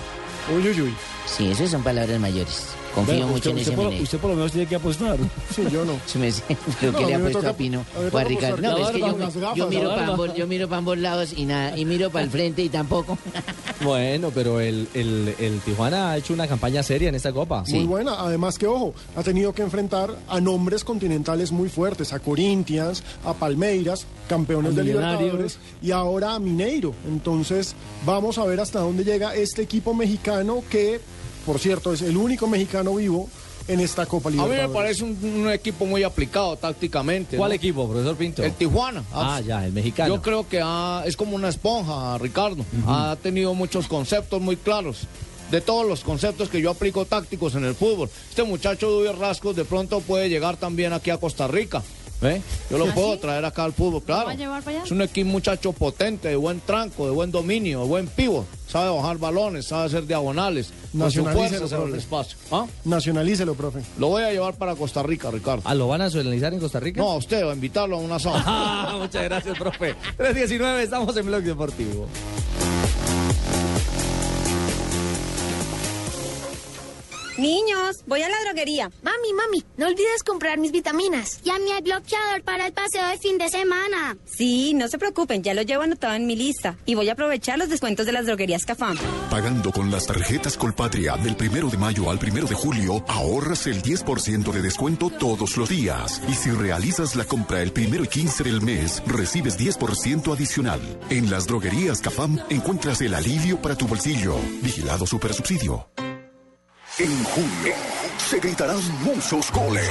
Uy, 0.56 0.68
uy, 0.70 0.82
uy. 0.82 0.94
Sí, 1.28 1.48
esas 1.52 1.70
son 1.70 1.84
palabras 1.84 2.20
mayores. 2.20 2.66
Confío 2.94 3.14
Bueno, 3.16 3.28
mucho 3.28 3.36
usted, 3.38 3.52
en 3.52 3.58
usted 3.58 3.72
ese 3.74 3.82
por, 3.82 3.94
usted 3.94 4.18
por 4.20 4.30
lo 4.32 4.36
menos 4.36 4.52
tiene 4.52 4.68
que 4.68 4.76
apostar. 4.76 5.18
Sí, 5.56 5.64
yo 5.72 5.86
no. 5.86 5.94
Me- 6.20 6.32
No, 6.92 7.00
le 7.00 7.06
mí 7.08 7.14
ha 7.14 7.18
me 7.18 7.24
puesto 7.24 7.40
toca- 7.40 7.50
a 7.50 7.54
Pino 7.54 7.86
o 8.14 8.18
a 8.18 8.24
Ricardo. 8.24 8.58
No, 8.62 8.78
es 8.78 8.88
que 8.92 9.00
yo, 9.00 9.06
gafas, 9.18 9.34
yo 9.56 9.68
miro 9.70 9.90
para 9.90 10.08
ambos, 10.08 10.34
yo 10.36 10.48
miro 10.48 10.68
para 10.68 10.78
ambos 10.80 10.98
lados 10.98 11.34
y 11.36 11.46
nada, 11.46 11.78
y 11.78 11.86
miro 11.86 12.10
para 12.10 12.26
el 12.26 12.32
frente 12.32 12.62
y 12.64 12.70
tampoco. 12.70 13.18
Bueno, 13.84 14.32
pero 14.34 14.60
el, 14.60 14.88
el, 14.94 15.34
el 15.40 15.60
Tijuana 15.62 16.12
ha 16.12 16.18
hecho 16.18 16.34
una 16.34 16.48
campaña 16.48 16.84
seria 16.84 17.10
en 17.10 17.16
esta 17.16 17.32
Copa. 17.34 17.64
Muy 17.70 17.86
buena, 17.86 18.16
además 18.20 18.58
que 18.58 18.68
ojo, 18.68 18.94
ha 19.16 19.24
tenido 19.24 19.54
que 19.54 19.62
enfrentar 19.64 20.16
a 20.30 20.40
nombres 20.40 20.84
continentales 20.84 21.52
muy 21.52 21.68
fuertes, 21.70 22.14
a 22.14 22.20
Corinthians, 22.20 23.04
a 23.26 23.34
Palmeiras, 23.34 24.06
campeones 24.30 24.74
A 24.74 24.76
de. 24.76 24.84
Libertadores 24.84 25.58
y 25.82 25.92
ahora 25.92 26.36
a 26.36 26.40
Mineiro. 26.40 26.94
Entonces, 27.08 27.76
vamos 28.06 28.38
a 28.38 28.46
ver 28.46 28.60
hasta 28.60 28.80
dónde 28.80 29.04
llega 29.04 29.34
este 29.36 29.64
equipo 29.64 29.94
mexicano 29.94 30.64
que, 30.70 31.00
por 31.46 31.60
cierto, 31.60 31.94
es 31.94 32.02
el 32.02 32.18
único 32.18 32.48
mexicano 32.48 32.96
vivo 32.96 33.30
en 33.68 33.80
esta 33.80 34.06
Copa 34.06 34.30
A 34.30 34.32
mí 34.32 34.38
Libertadores. 34.38 34.70
me 34.70 34.74
parece 34.76 35.04
un, 35.04 35.42
un 35.46 35.52
equipo 35.52 35.86
muy 35.86 36.04
aplicado 36.04 36.56
tácticamente. 36.58 37.38
¿Cuál 37.38 37.50
¿no? 37.52 37.56
equipo, 37.56 37.88
profesor 37.88 38.16
Pinto? 38.16 38.44
El 38.44 38.54
Tijuana. 38.54 39.04
Ah, 39.14 39.40
ya, 39.46 39.66
el 39.66 39.72
mexicano. 39.72 40.16
Yo 40.16 40.22
creo 40.22 40.48
que 40.48 40.60
ha- 40.64 41.04
es 41.06 41.16
como 41.16 41.36
una 41.36 41.50
esponja, 41.50 42.18
Ricardo. 42.18 42.66
Ha 42.88 43.16
tenido 43.22 43.54
muchos 43.54 43.88
conceptos 43.88 44.42
muy 44.42 44.58
claros. 44.58 45.02
De 45.52 45.60
todos 45.62 45.86
los 45.86 46.00
conceptos 46.02 46.48
que 46.50 46.62
yo 46.62 46.72
aplico 46.72 47.04
tácticos 47.06 47.56
en 47.56 47.66
el 47.66 47.76
fútbol. 47.76 48.10
Este 48.30 48.44
muchacho 48.44 48.90
Dudio 48.90 49.12
Rascos 49.14 49.54
de 49.56 49.66
pronto 49.66 50.00
puede 50.00 50.30
llegar 50.30 50.56
también 50.56 50.94
aquí 50.94 51.10
a 51.10 51.18
Costa 51.18 51.46
Rica. 51.48 51.84
¿Ve? 52.22 52.40
Yo 52.70 52.78
lo 52.78 52.86
¿Ah, 52.86 52.94
puedo 52.94 53.14
sí? 53.14 53.20
traer 53.22 53.44
acá 53.46 53.64
al 53.64 53.74
fútbol, 53.74 54.04
claro. 54.04 54.28
va 54.28 54.32
a 54.34 54.36
llevar 54.36 54.62
para 54.62 54.78
allá? 54.78 54.86
Es 54.86 54.92
un 54.92 55.02
equipo 55.02 55.28
muchacho 55.30 55.74
potente, 55.74 56.28
de 56.30 56.36
buen 56.36 56.60
tranco, 56.62 57.06
de 57.06 57.12
buen 57.12 57.32
dominio, 57.32 57.82
de 57.82 57.88
buen 57.88 58.08
pivo. 58.08 58.46
Sabe 58.68 58.90
bajar 58.96 59.18
balones, 59.18 59.66
sabe 59.66 59.86
hacer 59.88 60.06
diagonales. 60.06 60.68
Con 60.92 61.12
su 61.12 61.24
Nacionalícelo, 61.24 61.48
fuerza 61.50 61.68
sobre 61.68 61.84
el 61.84 61.90
profe. 61.92 61.98
espacio. 61.98 62.38
¿Ah? 62.52 62.66
Nacionalícelo, 62.86 63.56
profe. 63.56 63.82
Lo 63.98 64.10
voy 64.10 64.22
a 64.24 64.32
llevar 64.32 64.54
para 64.56 64.76
Costa 64.76 65.02
Rica, 65.02 65.32
Ricardo. 65.32 65.64
¿Ah, 65.66 65.74
lo 65.74 65.88
van 65.88 66.02
a 66.02 66.06
nacionalizar 66.06 66.54
en 66.54 66.60
Costa 66.60 66.80
Rica? 66.80 67.02
No, 67.02 67.12
a 67.12 67.16
usted, 67.18 67.42
a 67.50 67.54
invitarlo 67.54 67.96
a 67.98 68.00
una 68.00 68.16
asado. 68.18 68.36
Ah, 68.46 68.96
muchas 69.00 69.24
gracias, 69.24 69.58
profe. 69.58 69.96
319, 70.18 70.84
estamos 70.84 71.18
en 71.18 71.26
Blog 71.26 71.42
Deportivo. 71.44 72.08
Niños, 77.38 78.04
voy 78.08 78.22
a 78.22 78.30
la 78.30 78.36
droguería. 78.44 78.92
Mami, 79.04 79.34
mami, 79.34 79.64
no 79.78 79.88
olvides 79.88 80.24
comprar 80.24 80.58
mis 80.60 80.72
vitaminas. 80.72 81.40
Y 81.44 81.50
a 81.50 81.60
mi 81.60 81.72
el 81.72 81.84
bloqueador 81.84 82.44
para 82.44 82.68
el 82.68 82.74
paseo 82.74 83.08
de 83.08 83.18
fin 83.18 83.38
de 83.38 83.50
semana. 83.50 84.18
Sí, 84.26 84.74
no 84.74 84.88
se 84.88 84.98
preocupen, 84.98 85.42
ya 85.42 85.54
lo 85.54 85.62
llevo 85.62 85.84
anotado 85.84 86.14
en 86.16 86.26
mi 86.26 86.36
lista. 86.36 86.78
Y 86.86 86.96
voy 86.96 87.10
a 87.10 87.14
aprovechar 87.14 87.58
los 87.58 87.70
descuentos 87.70 88.06
de 88.06 88.12
las 88.12 88.26
droguerías 88.26 88.66
Cafam. 88.66 88.98
Pagando 89.30 89.72
con 89.72 89.90
las 89.90 90.08
tarjetas 90.08 90.58
Colpatria 90.58 91.16
del 91.18 91.36
primero 91.38 91.70
de 91.70 91.78
mayo 91.78 92.10
al 92.10 92.20
primero 92.20 92.48
de 92.48 92.56
julio, 92.56 93.04
ahorras 93.08 93.66
el 93.68 93.82
10% 93.82 94.52
de 94.52 94.62
descuento 94.62 95.10
todos 95.10 95.56
los 95.56 95.70
días. 95.70 96.22
Y 96.28 96.34
si 96.34 96.52
realizas 96.52 97.16
la 97.16 97.24
compra 97.24 97.62
el 97.62 97.72
primero 97.72 98.04
y 98.04 98.08
15 98.08 98.44
del 98.44 98.62
mes, 98.62 99.02
recibes 99.08 99.58
10% 99.58 100.34
adicional. 100.34 100.82
En 101.10 101.30
las 101.32 101.48
droguerías 101.48 102.02
Cafam 102.02 102.40
encuentras 102.50 103.00
el 103.02 103.14
alivio 103.14 103.62
para 103.62 103.76
tu 103.76 103.88
bolsillo. 103.88 104.36
Vigilado 104.62 105.08
Supersubsidio. 105.08 105.88
En 106.98 107.24
junio 107.24 107.74
se 108.18 108.40
gritarán 108.40 108.82
muchos 109.00 109.50
goles. 109.52 109.90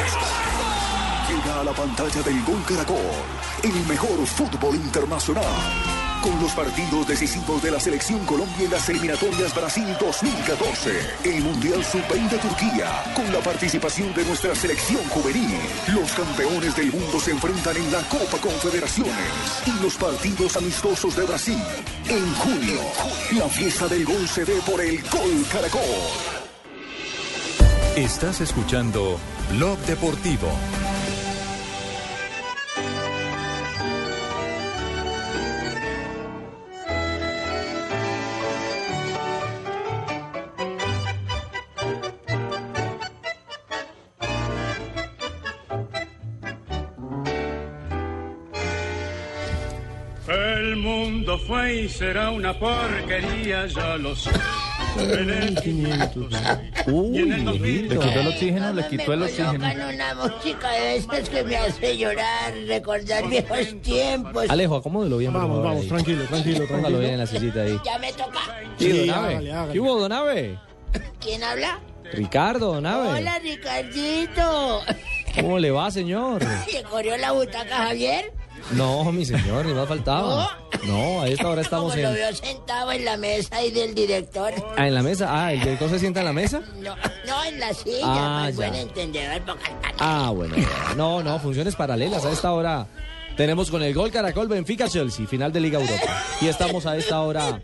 Llega 1.28 1.60
a 1.60 1.64
la 1.64 1.72
pantalla 1.72 2.22
del 2.22 2.44
Gol 2.44 2.62
Caracol 2.68 2.98
el 3.62 3.86
mejor 3.86 4.26
fútbol 4.26 4.74
internacional. 4.74 5.44
Con 6.22 6.38
los 6.42 6.52
partidos 6.52 7.08
decisivos 7.08 7.62
de 7.62 7.70
la 7.70 7.80
Selección 7.80 8.24
Colombia 8.26 8.66
en 8.66 8.70
las 8.70 8.86
eliminatorias 8.90 9.54
Brasil 9.54 9.86
2014, 9.98 10.90
el 11.24 11.42
Mundial 11.42 11.82
Sub-20 11.82 12.38
Turquía, 12.38 13.02
con 13.14 13.32
la 13.32 13.40
participación 13.40 14.12
de 14.12 14.24
nuestra 14.26 14.54
selección 14.54 15.02
juvenil. 15.08 15.58
Los 15.88 16.12
campeones 16.12 16.76
del 16.76 16.92
mundo 16.92 17.18
se 17.18 17.30
enfrentan 17.30 17.76
en 17.78 17.90
la 17.90 18.02
Copa 18.02 18.36
Confederaciones 18.38 19.62
y 19.66 19.82
los 19.82 19.94
partidos 19.94 20.56
amistosos 20.58 21.16
de 21.16 21.24
Brasil. 21.24 21.62
En 22.08 22.34
junio, 22.34 22.80
la 23.38 23.48
fiesta 23.48 23.88
del 23.88 24.04
gol 24.04 24.28
se 24.28 24.44
ve 24.44 24.60
por 24.66 24.80
el 24.82 25.00
Gol 25.08 25.46
Caracol. 25.50 26.39
Estás 27.96 28.40
escuchando 28.40 29.18
Blog 29.50 29.76
Deportivo. 29.80 30.48
El 50.28 50.76
mundo 50.76 51.38
fue 51.40 51.74
y 51.74 51.88
será 51.88 52.30
una 52.30 52.56
porquería, 52.56 53.66
ya 53.66 53.96
lo 53.96 54.14
sé. 54.14 54.30
En 55.00 55.30
el 55.30 55.54
506. 55.60 56.58
y 57.12 57.18
en 57.18 57.32
el 57.32 57.44
2000. 57.44 57.88
Le 57.88 57.98
quitó 57.98 58.20
el 58.20 58.26
oxígeno, 58.28 58.72
le 58.72 58.88
quitó 58.88 59.12
el 59.14 59.22
oxígeno. 59.22 59.54
Una 59.94 60.14
música 60.14 60.70
de 60.72 60.96
esas 60.96 61.28
que 61.28 61.44
me 61.44 61.56
hace 61.56 61.96
llorar, 61.96 62.54
recordar 62.66 63.28
viejos 63.28 63.80
tiempos. 63.82 64.44
Alejo, 64.48 64.76
acomódelo 64.76 65.18
bien. 65.18 65.32
por 65.32 65.40
Vamos, 65.42 65.56
favor, 65.56 65.68
vamos, 65.68 65.82
ahí. 65.82 65.88
tranquilo, 65.88 66.24
tranquilo, 66.24 66.66
Póngalo 66.68 66.98
bien 66.98 67.12
en 67.12 67.18
la 67.18 67.26
sillita 67.26 67.62
ahí. 67.62 67.78
Ya 67.84 67.98
me 67.98 68.12
toca. 68.12 68.40
Sí, 68.78 68.90
Sí, 68.92 68.98
don 69.06 69.10
Abe. 69.10 69.28
hágale, 69.34 69.52
hágale. 69.52 69.72
¿Qué 69.72 69.80
hubo? 69.80 70.08
¿Quién 71.20 71.44
habla? 71.44 71.80
Ricardo, 72.12 72.74
don 72.74 72.86
Abe. 72.86 73.08
Hola, 73.08 73.38
Ricardito. 73.38 74.80
¿Cómo 75.34 75.58
le 75.58 75.70
va, 75.70 75.90
señor? 75.90 76.42
¿Le 76.72 76.82
corrió 76.82 77.16
la 77.16 77.32
butaca 77.32 77.82
a 77.82 77.86
Javier? 77.88 78.32
No, 78.72 79.10
mi 79.12 79.24
señor, 79.24 79.66
ni 79.66 79.74
más 79.74 79.88
faltaba. 79.88 80.58
No, 80.86 81.20
a 81.22 81.28
esta 81.28 81.48
hora 81.48 81.60
estamos 81.62 81.90
Como 81.92 82.02
lo 82.02 82.08
en... 82.10 82.14
veo 82.14 82.34
sentado 82.34 82.92
en 82.92 83.04
la 83.04 83.16
mesa 83.16 83.56
ahí 83.56 83.70
del 83.70 83.94
director. 83.94 84.52
Ah, 84.76 84.86
en 84.86 84.94
la 84.94 85.02
mesa. 85.02 85.26
Ah, 85.30 85.52
¿el 85.52 85.60
director 85.60 85.90
se 85.90 85.98
sienta 85.98 86.20
en 86.20 86.26
la 86.26 86.32
mesa? 86.32 86.60
No, 86.78 86.94
no 87.26 87.44
en 87.44 87.60
la 87.60 87.74
silla, 87.74 88.00
Ah, 88.04 88.48
ya. 88.50 88.56
buen 88.56 88.74
entendedor. 88.74 89.42
Ah, 89.98 90.32
bueno. 90.34 90.54
No, 90.96 91.22
no, 91.22 91.38
funciones 91.40 91.74
paralelas. 91.76 92.24
A 92.24 92.30
esta 92.30 92.52
hora 92.52 92.86
tenemos 93.36 93.70
con 93.70 93.82
el 93.82 93.92
gol 93.94 94.10
Caracol 94.10 94.48
Benfica 94.48 94.88
Chelsea, 94.88 95.26
final 95.26 95.52
de 95.52 95.60
Liga 95.60 95.80
Europa. 95.80 96.22
Y 96.40 96.46
estamos 96.48 96.86
a 96.86 96.96
esta 96.96 97.20
hora 97.20 97.60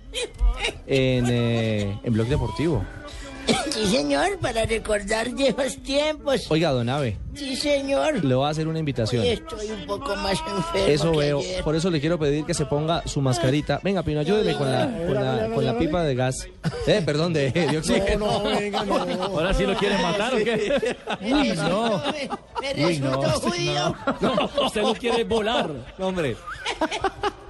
en, 0.87 1.27
eh, 1.31 1.99
en 2.03 2.13
Blog 2.13 2.27
Deportivo. 2.27 2.85
Sí, 3.71 3.87
señor, 3.89 4.39
para 4.41 4.65
recordar 4.65 5.31
viejos 5.31 5.77
tiempos. 5.83 6.51
Oiga, 6.51 6.71
don 6.71 6.89
Ave, 6.89 7.19
Sí, 7.35 7.55
señor. 7.57 8.25
le 8.25 8.35
voy 8.35 8.47
a 8.47 8.49
hacer 8.51 8.67
una 8.67 8.79
invitación. 8.79 9.23
Hoy 9.23 9.29
estoy 9.29 9.71
un 9.71 9.87
poco 9.87 10.17
más 10.17 10.33
enfermo. 10.41 10.87
Eso 10.89 11.13
que 11.13 11.19
veo. 11.19 11.39
ayer. 11.41 11.63
Por 11.65 11.77
eso 11.77 11.91
le 11.91 12.01
quiero 12.01 12.19
pedir 12.19 12.45
que 12.45 12.55
se 12.55 12.65
ponga 12.67 13.07
su 13.07 13.21
mascarita. 13.21 13.81
Venga, 13.83 14.03
Pino, 14.03 14.21
ayúdeme 14.21 14.55
con 14.57 14.71
la, 14.73 14.87
con 15.07 15.15
la, 15.15 15.49
con 15.55 15.65
la 15.65 15.79
pipa 15.79 16.03
de 16.03 16.15
gas. 16.15 16.47
Eh, 16.87 17.03
perdón, 17.05 17.33
de, 17.33 17.51
de 17.51 17.79
oxígeno. 17.79 18.27
No, 18.27 18.43
no, 18.45 18.61
venga, 18.61 18.85
no. 18.85 18.95
Ahora 19.25 19.53
sí 19.53 19.65
lo 19.67 19.75
quieren 19.77 20.01
matar 20.01 20.35
o 20.35 20.37
qué? 20.39 20.97
Uy, 21.21 21.53
no. 21.57 22.01
Me 22.61 22.87
Uy, 22.87 22.99
no, 23.01 23.23
judío. 23.41 23.95
No, 24.21 24.51
usted 24.67 24.83
no 24.83 24.95
quiere 24.95 25.25
volar. 25.25 25.69
No, 25.99 26.07
hombre. 26.07 26.37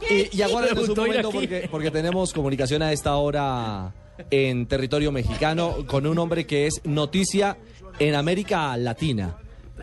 Y, 0.09 0.39
y 0.39 0.43
aguárdense 0.43 0.91
un 0.91 0.97
momento 0.97 1.31
porque, 1.31 1.69
porque 1.71 1.91
tenemos 1.91 2.33
comunicación 2.33 2.81
a 2.83 2.93
esta 2.93 3.17
hora 3.17 3.93
en 4.31 4.67
territorio 4.67 5.13
mexicano 5.13 5.77
con 5.87 6.07
un 6.07 6.19
hombre 6.19 6.47
que 6.47 6.67
es 6.67 6.81
noticia 6.85 7.57
en 7.99 8.15
América 8.15 8.77
Latina. 8.77 9.37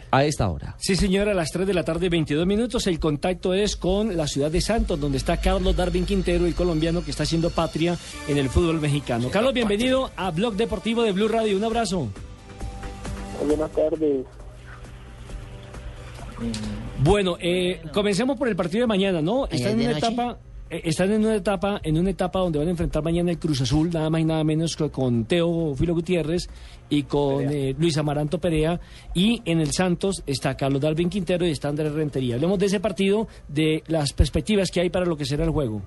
A 0.10 0.26
esta 0.26 0.50
hora. 0.50 0.76
Sí, 0.80 0.96
señora, 0.96 1.32
a 1.32 1.36
las 1.36 1.52
3 1.52 1.66
de 1.68 1.74
la 1.74 1.84
tarde, 1.84 2.10
22 2.10 2.46
minutos. 2.46 2.86
El 2.88 3.00
contacto 3.00 3.54
es 3.54 3.76
con 3.76 4.16
la 4.16 4.28
ciudad 4.28 4.52
de 4.52 4.62
Santos, 4.62 5.00
donde 5.00 5.18
está 5.18 5.38
Carlos 5.38 5.76
Darwin 5.76 6.06
Quintero, 6.06 6.46
el 6.46 6.54
colombiano 6.56 7.04
que 7.04 7.12
está 7.12 7.24
haciendo 7.24 7.50
patria 7.50 7.98
en 8.28 8.38
el 8.38 8.50
fútbol 8.50 8.80
mexicano. 8.80 9.30
Carlos, 9.30 9.54
bienvenido 9.54 10.12
a 10.16 10.30
Blog 10.32 10.56
Deportivo 10.56 11.04
de 11.04 11.12
Blue 11.14 11.28
Radio. 11.28 11.58
Un 11.58 11.64
abrazo. 11.64 12.10
Buenas 13.46 13.72
tardes. 13.72 14.26
Bueno, 17.04 17.38
eh, 17.40 17.82
comencemos 17.94 18.38
por 18.38 18.48
el 18.48 18.56
partido 18.56 18.82
de 18.82 18.88
mañana, 18.88 19.22
¿no? 19.22 19.46
¿Ayer 19.46 19.56
Están 19.56 19.72
en 19.74 19.88
una 19.88 19.94
noche? 20.00 20.08
etapa, 20.08 20.38
están 20.84 21.12
en 21.12 21.26
una 21.26 21.36
etapa, 21.36 21.80
en 21.84 21.98
una 21.98 22.10
etapa 22.10 22.40
donde 22.40 22.60
van 22.60 22.68
a 22.68 22.72
enfrentar 22.72 23.04
mañana 23.04 23.32
el 23.32 23.40
Cruz 23.40 23.62
Azul, 23.62 23.90
nada 23.92 24.10
más 24.10 24.22
y 24.22 24.26
nada 24.26 24.44
menos 24.44 24.76
que 24.76 24.90
con 24.90 25.26
Teo 25.26 25.76
Filo 25.76 25.94
Gutiérrez 25.94 26.48
y 26.90 27.04
con 27.04 27.50
eh, 27.50 27.76
Luis 27.78 27.98
Amaranto 27.98 28.40
Perea. 28.40 28.80
Y 29.14 29.42
en 29.46 29.60
el 29.60 29.72
Santos 29.72 30.24
está 30.26 30.56
Carlos 30.56 30.82
Darwin 30.82 31.10
Quintero 31.10 31.46
y 31.46 31.52
está 31.52 31.70
Andrés 31.70 31.92
Rentería. 31.94 32.36
Hablemos 32.36 32.58
de 32.60 32.66
ese 32.66 32.80
partido, 32.80 33.28
de 33.48 33.84
las 33.88 34.14
perspectivas 34.14 34.72
que 34.72 34.82
hay 34.82 34.90
para 34.90 35.06
lo 35.06 35.16
que 35.16 35.26
será 35.26 35.44
el 35.44 35.52
juego. 35.52 35.82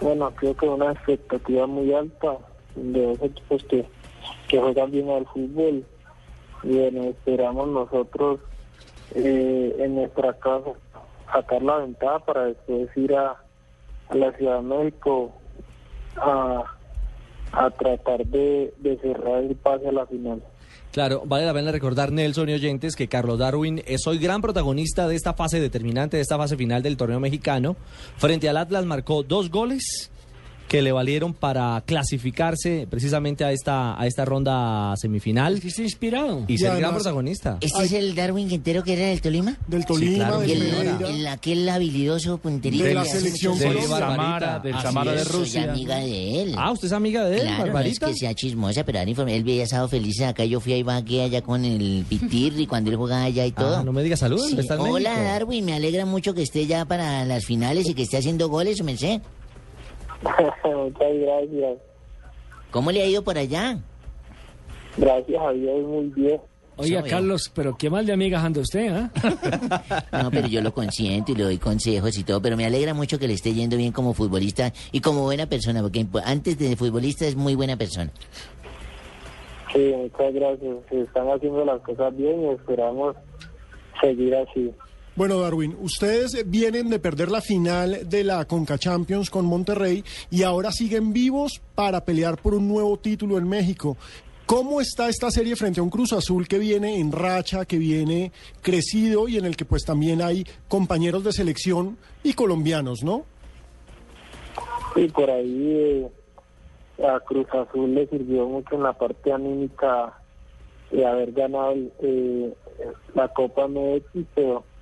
Bueno, 0.00 0.30
creo 0.34 0.56
que 0.56 0.66
una 0.66 0.92
expectativa 0.92 1.66
muy 1.66 1.92
alta 1.92 2.36
de 2.74 3.06
dos 3.06 3.22
equipos 3.22 3.64
que, 3.64 3.84
que 4.48 4.58
juegan 4.58 4.90
bien 4.90 5.08
al 5.10 5.26
fútbol. 5.26 5.84
Y 6.62 6.68
bueno, 6.68 7.04
esperamos 7.04 7.68
nosotros 7.68 8.40
eh, 9.14 9.76
en 9.78 9.94
nuestra 9.94 10.32
casa 10.34 10.72
sacar 11.32 11.62
la 11.62 11.78
ventaja 11.78 12.18
para 12.20 12.44
después 12.44 12.88
ir 12.96 13.14
a, 13.14 13.36
la 14.14 14.32
Ciudad 14.36 14.58
de 14.58 14.62
México 14.62 15.32
a, 16.16 16.62
a 17.52 17.70
tratar 17.70 18.24
de, 18.26 18.72
de 18.78 18.98
cerrar 18.98 19.42
el 19.42 19.56
pase 19.56 19.88
a 19.88 19.92
la 19.92 20.06
final. 20.06 20.42
Claro, 20.92 21.22
vale 21.26 21.44
la 21.44 21.52
pena 21.52 21.72
recordar, 21.72 22.10
Nelson 22.10 22.48
y 22.48 22.54
oyentes, 22.54 22.96
que 22.96 23.08
Carlos 23.08 23.38
Darwin 23.38 23.82
es 23.86 24.06
hoy 24.06 24.18
gran 24.18 24.40
protagonista 24.40 25.06
de 25.08 25.14
esta 25.14 25.34
fase 25.34 25.60
determinante, 25.60 26.16
de 26.16 26.22
esta 26.22 26.38
fase 26.38 26.56
final 26.56 26.82
del 26.82 26.96
torneo 26.96 27.20
mexicano. 27.20 27.76
Frente 28.16 28.48
al 28.48 28.56
Atlas 28.56 28.86
marcó 28.86 29.22
dos 29.22 29.50
goles 29.50 30.10
que 30.68 30.82
le 30.82 30.90
valieron 30.92 31.32
para 31.32 31.82
clasificarse 31.86 32.86
precisamente 32.90 33.44
a 33.44 33.52
esta, 33.52 34.00
a 34.00 34.06
esta 34.06 34.24
ronda 34.24 34.94
semifinal. 34.96 35.60
está 35.64 35.82
inspirado. 35.82 36.44
Y 36.48 36.58
ser 36.58 36.76
gran 36.78 36.94
protagonista. 36.94 37.58
¿Este 37.60 37.84
es 37.84 37.92
el 37.92 38.14
Darwin 38.14 38.48
Quintero 38.48 38.82
que 38.82 38.94
era 38.94 39.06
del 39.06 39.20
Tolima? 39.20 39.56
Del 39.68 39.84
Tolima, 39.86 40.16
claro, 40.26 40.44
Y 40.44 40.48
del 40.48 40.62
el, 40.62 41.02
el- 41.20 41.26
aquel 41.28 41.68
habilidoso 41.68 42.38
punterito. 42.38 42.84
De 42.84 42.94
la 42.94 43.04
selección 43.04 43.58
goles. 43.58 43.86
Samara, 43.86 44.58
del 44.58 44.78
Samara 44.80 45.12
de 45.12 45.22
es, 45.22 45.28
Soy 45.28 45.38
Rusia. 45.40 45.70
amiga 45.72 45.96
de 45.98 46.42
él. 46.42 46.54
Ah, 46.58 46.72
¿usted 46.72 46.86
es 46.86 46.92
amiga 46.92 47.24
de 47.24 47.36
él, 47.36 47.42
Claro, 47.42 47.56
no 47.58 47.66
es 47.66 47.72
Barbarita? 47.72 48.06
que 48.08 48.14
sea 48.14 48.34
chismosa, 48.34 48.84
pero 48.84 48.98
dar 48.98 49.08
informe- 49.08 49.34
él 49.34 49.42
había 49.42 49.62
estado 49.64 49.88
feliz 49.88 50.20
acá. 50.22 50.44
Yo 50.44 50.60
fui 50.60 50.72
a 50.72 50.76
Ibagué 50.78 51.22
allá 51.22 51.42
con 51.42 51.64
el 51.64 52.04
Pitirri 52.08 52.66
cuando 52.68 52.90
él 52.90 52.96
jugaba 52.96 53.22
allá 53.24 53.46
y 53.46 53.52
todo. 53.52 53.76
Ah, 53.76 53.82
no 53.84 53.92
me 53.92 54.02
diga 54.02 54.16
saludos, 54.16 54.48
Sí. 54.50 54.56
Hola, 54.78 55.10
México. 55.10 55.24
Darwin, 55.24 55.64
me 55.64 55.74
alegra 55.74 56.06
mucho 56.06 56.34
que 56.34 56.42
esté 56.42 56.66
ya 56.66 56.84
para 56.84 57.24
las 57.24 57.44
finales 57.44 57.88
y 57.88 57.94
que 57.94 58.02
esté 58.02 58.16
haciendo 58.16 58.48
goles, 58.48 58.82
me 58.82 58.96
sé. 58.96 59.20
Muchas 60.64 61.14
gracias. 61.14 61.78
¿Cómo 62.70 62.90
le 62.90 63.02
ha 63.02 63.06
ido 63.06 63.22
por 63.22 63.38
allá? 63.38 63.78
Gracias 64.96 65.42
a 65.42 65.52
Dios, 65.52 65.86
muy 65.86 66.06
bien. 66.08 66.40
Oiga, 66.78 67.02
Carlos, 67.02 67.50
pero 67.54 67.74
qué 67.78 67.88
mal 67.88 68.04
de 68.04 68.12
amigas 68.12 68.44
anda 68.44 68.60
usted, 68.60 68.92
¿ah? 68.92 69.10
No, 70.22 70.30
pero 70.30 70.46
yo 70.46 70.60
lo 70.60 70.74
consiento 70.74 71.32
y 71.32 71.34
le 71.34 71.44
doy 71.44 71.58
consejos 71.58 72.18
y 72.18 72.24
todo, 72.24 72.42
pero 72.42 72.54
me 72.56 72.66
alegra 72.66 72.92
mucho 72.92 73.18
que 73.18 73.26
le 73.26 73.32
esté 73.32 73.54
yendo 73.54 73.78
bien 73.78 73.92
como 73.92 74.12
futbolista 74.12 74.72
y 74.92 75.00
como 75.00 75.22
buena 75.22 75.46
persona, 75.46 75.80
porque 75.80 76.06
antes 76.24 76.58
de 76.58 76.76
futbolista 76.76 77.26
es 77.26 77.34
muy 77.34 77.54
buena 77.54 77.76
persona. 77.76 78.10
Sí, 79.72 79.92
muchas 79.96 80.34
gracias. 80.34 80.76
Se 80.90 81.00
están 81.00 81.28
haciendo 81.28 81.64
las 81.64 81.80
cosas 81.80 82.14
bien 82.14 82.42
y 82.42 82.48
esperamos 82.50 83.16
seguir 84.00 84.34
así. 84.34 84.70
Bueno, 85.16 85.40
Darwin, 85.40 85.74
ustedes 85.80 86.44
vienen 86.50 86.90
de 86.90 86.98
perder 86.98 87.30
la 87.30 87.40
final 87.40 88.06
de 88.06 88.22
la 88.22 88.44
Conca 88.44 88.76
Champions 88.76 89.30
con 89.30 89.46
Monterrey 89.46 90.04
y 90.30 90.42
ahora 90.42 90.70
siguen 90.70 91.14
vivos 91.14 91.62
para 91.74 92.04
pelear 92.04 92.36
por 92.36 92.52
un 92.52 92.68
nuevo 92.68 92.98
título 92.98 93.38
en 93.38 93.48
México. 93.48 93.96
¿Cómo 94.44 94.78
está 94.78 95.08
esta 95.08 95.30
serie 95.30 95.56
frente 95.56 95.80
a 95.80 95.82
un 95.82 95.88
Cruz 95.88 96.12
Azul 96.12 96.46
que 96.46 96.58
viene 96.58 97.00
en 97.00 97.12
racha, 97.12 97.64
que 97.64 97.78
viene 97.78 98.30
crecido 98.60 99.26
y 99.26 99.38
en 99.38 99.46
el 99.46 99.56
que 99.56 99.64
pues 99.64 99.86
también 99.86 100.20
hay 100.20 100.44
compañeros 100.68 101.24
de 101.24 101.32
selección 101.32 101.96
y 102.22 102.34
colombianos, 102.34 103.02
¿no? 103.02 103.24
Y 104.96 105.08
por 105.08 105.30
ahí 105.30 105.76
eh, 105.78 106.10
a 107.08 107.20
Cruz 107.20 107.46
Azul 107.54 107.94
le 107.94 108.06
sirvió 108.08 108.46
mucho 108.46 108.74
en 108.74 108.82
la 108.82 108.92
parte 108.92 109.32
anímica 109.32 110.12
de 110.90 111.06
haber 111.06 111.32
ganado 111.32 111.74
eh, 112.00 112.52
la 113.14 113.28
Copa 113.28 113.66
MX, 113.66 114.26
pero 114.34 114.75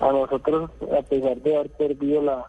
a 0.00 0.12
nosotros, 0.12 0.70
a 0.96 1.02
pesar 1.02 1.36
de 1.36 1.56
haber 1.56 1.70
perdido 1.70 2.22
la 2.22 2.46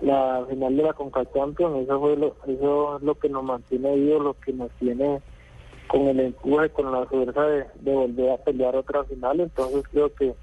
la 0.00 0.44
final 0.48 0.76
de 0.76 0.82
la 0.82 0.92
Conca 0.92 1.24
Champions, 1.32 1.84
eso 1.84 2.00
fue 2.00 2.16
lo, 2.16 2.36
eso 2.46 2.96
es 2.96 3.02
lo 3.02 3.14
que 3.14 3.28
nos 3.28 3.44
mantiene 3.44 3.94
vivos, 3.94 4.22
lo 4.22 4.34
que 4.34 4.52
nos 4.52 4.70
tiene 4.72 5.20
con 5.88 6.02
el 6.02 6.20
empuje, 6.20 6.70
con 6.70 6.92
la 6.92 7.06
fuerza 7.06 7.42
de, 7.46 7.66
volver 7.80 8.32
a 8.32 8.36
pelear 8.38 8.76
otra 8.76 9.04
final, 9.04 9.40
entonces 9.40 9.84
creo 9.90 10.12
que 10.14 10.34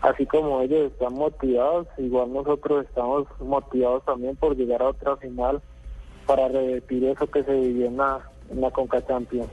así 0.00 0.24
como 0.26 0.60
ellos 0.60 0.92
están 0.92 1.14
motivados, 1.14 1.88
igual 1.98 2.32
nosotros 2.32 2.86
estamos 2.86 3.26
motivados 3.40 4.04
también 4.04 4.36
por 4.36 4.56
llegar 4.56 4.82
a 4.82 4.90
otra 4.90 5.16
final 5.16 5.60
para 6.26 6.48
revertir 6.48 7.04
eso 7.04 7.26
que 7.26 7.42
se 7.42 7.52
vivió 7.52 7.86
en 7.86 7.96
la, 7.96 8.20
en 8.50 8.60
la 8.60 8.70
Conca 8.70 9.04
Champions. 9.04 9.48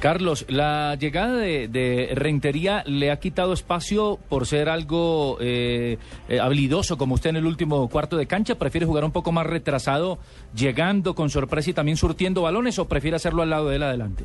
Carlos, 0.00 0.44
la 0.48 0.94
llegada 0.96 1.36
de, 1.36 1.68
de 1.68 2.10
Rentería 2.14 2.84
le 2.86 3.10
ha 3.10 3.18
quitado 3.18 3.54
espacio 3.54 4.18
por 4.28 4.46
ser 4.46 4.68
algo 4.68 5.38
eh, 5.40 5.96
eh, 6.28 6.38
habilidoso 6.38 6.98
como 6.98 7.14
usted 7.14 7.30
en 7.30 7.36
el 7.36 7.46
último 7.46 7.88
cuarto 7.88 8.16
de 8.16 8.26
cancha. 8.26 8.56
¿Prefiere 8.56 8.86
jugar 8.86 9.04
un 9.04 9.10
poco 9.10 9.32
más 9.32 9.46
retrasado, 9.46 10.18
llegando 10.54 11.14
con 11.14 11.30
sorpresa 11.30 11.70
y 11.70 11.72
también 11.72 11.96
surtiendo 11.96 12.42
balones 12.42 12.78
o 12.78 12.86
prefiere 12.86 13.16
hacerlo 13.16 13.42
al 13.42 13.50
lado 13.50 13.68
de 13.70 13.76
él 13.76 13.82
adelante? 13.82 14.24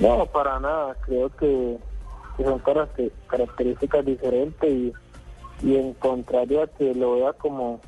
No, 0.00 0.26
para 0.26 0.58
nada, 0.58 0.96
creo 1.06 1.30
que, 1.36 1.78
que 2.36 2.44
son 2.44 2.58
caracter- 2.58 3.12
características 3.28 4.04
diferentes 4.04 4.68
y, 4.70 4.92
y 5.62 5.76
en 5.76 5.94
contrario 5.94 6.64
a 6.64 6.66
que 6.66 6.92
lo 6.92 7.14
vea 7.14 7.32
como, 7.34 7.80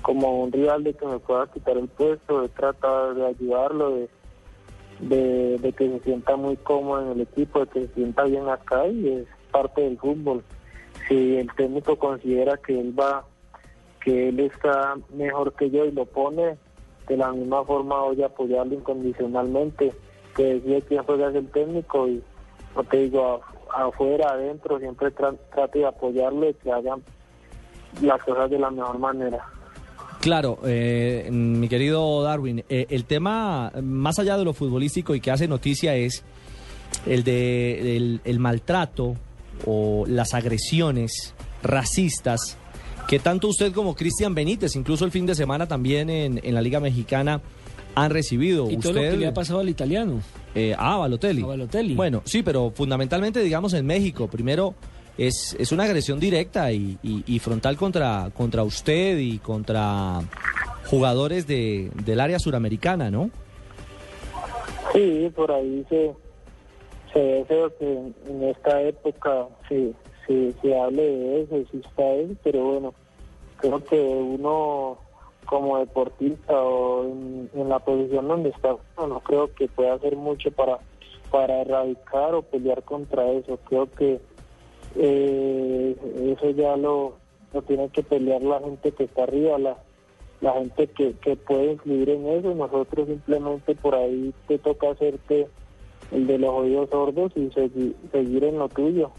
como 0.00 0.42
un 0.44 0.52
rival 0.52 0.84
de 0.84 0.94
que 0.94 1.06
me 1.06 1.18
pueda 1.18 1.48
quitar 1.48 1.76
el 1.76 1.88
puesto, 1.88 2.40
de 2.42 2.48
tratar 2.50 3.14
de 3.14 3.26
ayudarlo, 3.26 3.90
de, 3.96 4.08
de, 5.00 5.58
de 5.58 5.72
que 5.72 5.88
se 5.88 6.00
sienta 6.00 6.36
muy 6.36 6.56
cómodo 6.56 7.02
en 7.02 7.08
el 7.12 7.20
equipo, 7.22 7.60
de 7.60 7.66
que 7.66 7.86
se 7.86 7.94
sienta 7.94 8.24
bien 8.24 8.48
acá 8.48 8.86
y 8.86 9.08
es 9.08 9.26
parte 9.50 9.82
del 9.82 9.98
fútbol. 9.98 10.42
Si 11.08 11.36
el 11.36 11.52
técnico 11.54 11.96
considera 11.96 12.56
que 12.56 12.80
él 12.80 12.98
va, 12.98 13.24
que 14.02 14.28
él 14.28 14.40
está 14.40 14.96
mejor 15.12 15.52
que 15.54 15.70
yo 15.70 15.84
y 15.84 15.92
lo 15.92 16.04
pone, 16.06 16.56
de 17.08 17.16
la 17.16 17.32
misma 17.32 17.64
forma 17.64 18.00
voy 18.00 18.22
a 18.22 18.26
apoyarlo 18.26 18.74
incondicionalmente, 18.74 19.92
que 20.36 20.54
decide 20.54 20.82
quién 20.82 21.02
juega 21.04 21.28
es 21.28 21.34
el 21.34 21.48
técnico 21.50 22.08
y 22.08 22.22
no 22.74 22.84
te 22.84 22.96
digo 22.98 23.40
afuera, 23.72 24.30
adentro, 24.30 24.78
siempre 24.78 25.14
tra- 25.14 25.36
trate 25.54 25.80
de 25.80 25.86
apoyarlo 25.86 26.48
y 26.48 26.54
que 26.54 26.72
hagan 26.72 27.02
las 28.02 28.22
cosas 28.24 28.50
de 28.50 28.58
la 28.58 28.70
mejor 28.70 28.98
manera. 28.98 29.46
Claro, 30.24 30.58
eh, 30.64 31.28
mi 31.30 31.68
querido 31.68 32.22
Darwin, 32.22 32.64
eh, 32.70 32.86
el 32.88 33.04
tema 33.04 33.70
más 33.82 34.18
allá 34.18 34.38
de 34.38 34.44
lo 34.46 34.54
futbolístico 34.54 35.14
y 35.14 35.20
que 35.20 35.30
hace 35.30 35.46
noticia 35.46 35.96
es 35.96 36.22
el 37.04 37.24
de 37.24 37.94
el, 37.98 38.20
el 38.24 38.38
maltrato 38.38 39.16
o 39.66 40.06
las 40.08 40.32
agresiones 40.32 41.34
racistas 41.62 42.56
que 43.06 43.18
tanto 43.18 43.48
usted 43.48 43.70
como 43.74 43.94
Cristian 43.94 44.34
Benítez, 44.34 44.76
incluso 44.76 45.04
el 45.04 45.10
fin 45.10 45.26
de 45.26 45.34
semana 45.34 45.68
también 45.68 46.08
en, 46.08 46.40
en 46.42 46.54
la 46.54 46.62
Liga 46.62 46.80
Mexicana, 46.80 47.42
han 47.94 48.10
recibido. 48.10 48.70
Y 48.70 48.78
todo 48.78 48.92
usted, 48.92 49.04
lo 49.04 49.10
que 49.10 49.16
le 49.18 49.26
ha 49.26 49.34
pasado 49.34 49.60
al 49.60 49.68
italiano. 49.68 50.22
eh, 50.54 50.74
ah, 50.78 50.96
Balotelli. 50.96 51.42
A 51.42 51.46
Balotelli. 51.48 51.94
Bueno, 51.96 52.22
sí, 52.24 52.42
pero 52.42 52.72
fundamentalmente, 52.74 53.40
digamos, 53.40 53.74
en 53.74 53.84
México, 53.84 54.26
primero 54.28 54.74
es, 55.18 55.56
es 55.58 55.72
una 55.72 55.84
agresión 55.84 56.18
directa 56.18 56.72
y, 56.72 56.98
y- 57.02 57.38
frontal 57.38 57.76
contra, 57.76 58.30
contra 58.36 58.62
usted 58.64 59.18
y 59.18 59.38
contra 59.38 60.20
jugadores 60.86 61.46
de, 61.46 61.90
del 62.04 62.20
área 62.20 62.38
suramericana, 62.38 63.10
¿no? 63.10 63.30
Sí, 64.92 65.30
por 65.34 65.50
ahí 65.52 65.84
se, 65.88 66.12
se 67.12 67.44
ve 67.48 67.72
que 67.78 67.92
en, 68.30 68.42
esta 68.44 68.80
época 68.82 69.46
se, 69.68 69.92
se, 70.26 70.52
se 70.60 70.80
hable 70.80 71.02
de 71.02 71.42
eso, 71.42 71.56
exista 71.56 72.02
eso, 72.14 72.34
pero 72.42 72.64
bueno, 72.64 72.94
creo 73.56 73.84
que 73.84 73.98
uno 74.00 74.98
como 75.46 75.78
deportista 75.78 76.54
o 76.54 77.04
en, 77.04 77.68
la 77.68 77.78
posición 77.78 78.28
donde 78.28 78.48
está, 78.50 78.74
no 78.96 79.20
creo 79.20 79.52
que 79.54 79.68
pueda 79.68 79.94
hacer 79.94 80.16
mucho 80.16 80.50
para, 80.50 80.78
para 81.30 81.60
erradicar 81.60 82.34
o 82.34 82.42
pelear 82.42 82.82
contra 82.82 83.30
eso. 83.30 83.58
Creo 83.68 83.90
que 83.90 84.20
eh, 84.96 85.96
eso 86.36 86.50
ya 86.50 86.76
lo, 86.76 87.14
lo 87.52 87.62
tiene 87.62 87.88
que 87.90 88.02
pelear 88.02 88.42
la 88.42 88.60
gente 88.60 88.92
que 88.92 89.04
está 89.04 89.24
arriba, 89.24 89.58
la, 89.58 89.76
la 90.40 90.52
gente 90.54 90.86
que, 90.88 91.14
que 91.14 91.36
puede 91.36 91.72
influir 91.72 92.10
en 92.10 92.26
eso 92.28 92.54
nosotros 92.54 93.06
simplemente 93.08 93.74
por 93.74 93.94
ahí 93.94 94.32
te 94.48 94.58
toca 94.58 94.90
hacerte 94.90 95.48
el 96.12 96.26
de 96.26 96.38
los 96.38 96.50
oídos 96.50 96.90
sordos 96.90 97.32
y 97.36 97.48
segui- 97.50 97.94
seguir 98.12 98.44
en 98.44 98.58
lo 98.58 98.68
tuyo. 98.68 99.10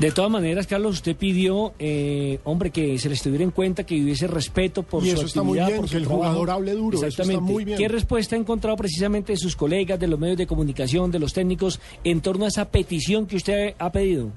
De 0.00 0.10
todas 0.10 0.30
maneras, 0.30 0.66
Carlos, 0.66 0.94
usted 0.94 1.14
pidió, 1.14 1.74
eh, 1.78 2.40
hombre, 2.44 2.70
que 2.70 2.98
se 2.98 3.08
le 3.08 3.14
estuviera 3.14 3.44
en 3.44 3.50
cuenta, 3.50 3.84
que 3.84 4.02
hubiese 4.02 4.26
respeto 4.26 4.82
por 4.82 5.04
Y 5.04 5.10
su 5.10 5.16
eso 5.16 5.26
está 5.26 5.42
muy 5.42 5.58
actividad, 5.58 5.66
bien, 5.68 5.80
por 5.80 5.88
su 5.88 5.92
que 5.92 5.98
el 5.98 6.04
trabajo. 6.08 6.24
jugador 6.30 6.50
hable 6.50 6.72
duro, 6.72 6.96
eso 6.96 7.06
está 7.06 7.22
Exactamente. 7.22 7.52
muy 7.52 7.64
bien. 7.64 7.78
¿Qué 7.78 7.88
respuesta 7.88 8.34
ha 8.34 8.38
encontrado 8.38 8.76
precisamente 8.76 9.32
de 9.32 9.36
sus 9.36 9.54
colegas, 9.54 10.00
de 10.00 10.08
los 10.08 10.18
medios 10.18 10.38
de 10.38 10.46
comunicación, 10.46 11.10
de 11.10 11.18
los 11.20 11.32
técnicos, 11.34 11.78
en 12.04 12.20
torno 12.20 12.46
a 12.46 12.48
esa 12.48 12.64
petición 12.70 13.26
que 13.26 13.36
usted 13.36 13.74
ha 13.78 13.92
pedido? 13.92 14.30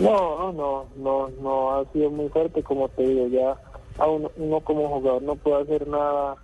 No, 0.00 0.52
no, 0.52 0.86
no, 0.96 1.28
no 1.40 1.70
ha 1.78 1.84
sido 1.92 2.10
muy 2.10 2.28
fuerte, 2.30 2.62
como 2.62 2.88
te 2.88 3.02
digo, 3.06 3.28
ya 3.28 3.54
a 4.02 4.08
uno, 4.08 4.30
uno 4.36 4.60
como 4.60 4.88
jugador 4.88 5.22
no 5.22 5.36
puede 5.36 5.62
hacer 5.62 5.86
nada 5.86 6.36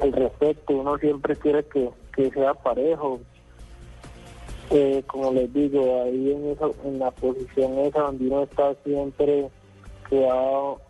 al 0.00 0.12
respecto, 0.12 0.74
uno 0.74 0.96
siempre 0.98 1.34
quiere 1.36 1.64
que, 1.64 1.90
que 2.14 2.30
sea 2.30 2.54
parejo. 2.54 3.20
Eh, 4.74 5.02
como 5.06 5.32
les 5.32 5.52
digo, 5.52 6.02
ahí 6.02 6.32
en, 6.32 6.50
esa, 6.50 6.66
en 6.84 6.98
la 6.98 7.10
posición 7.10 7.78
esa 7.80 8.00
donde 8.00 8.26
uno 8.26 8.44
está 8.44 8.74
siempre 8.84 9.50
quedado 10.08 10.80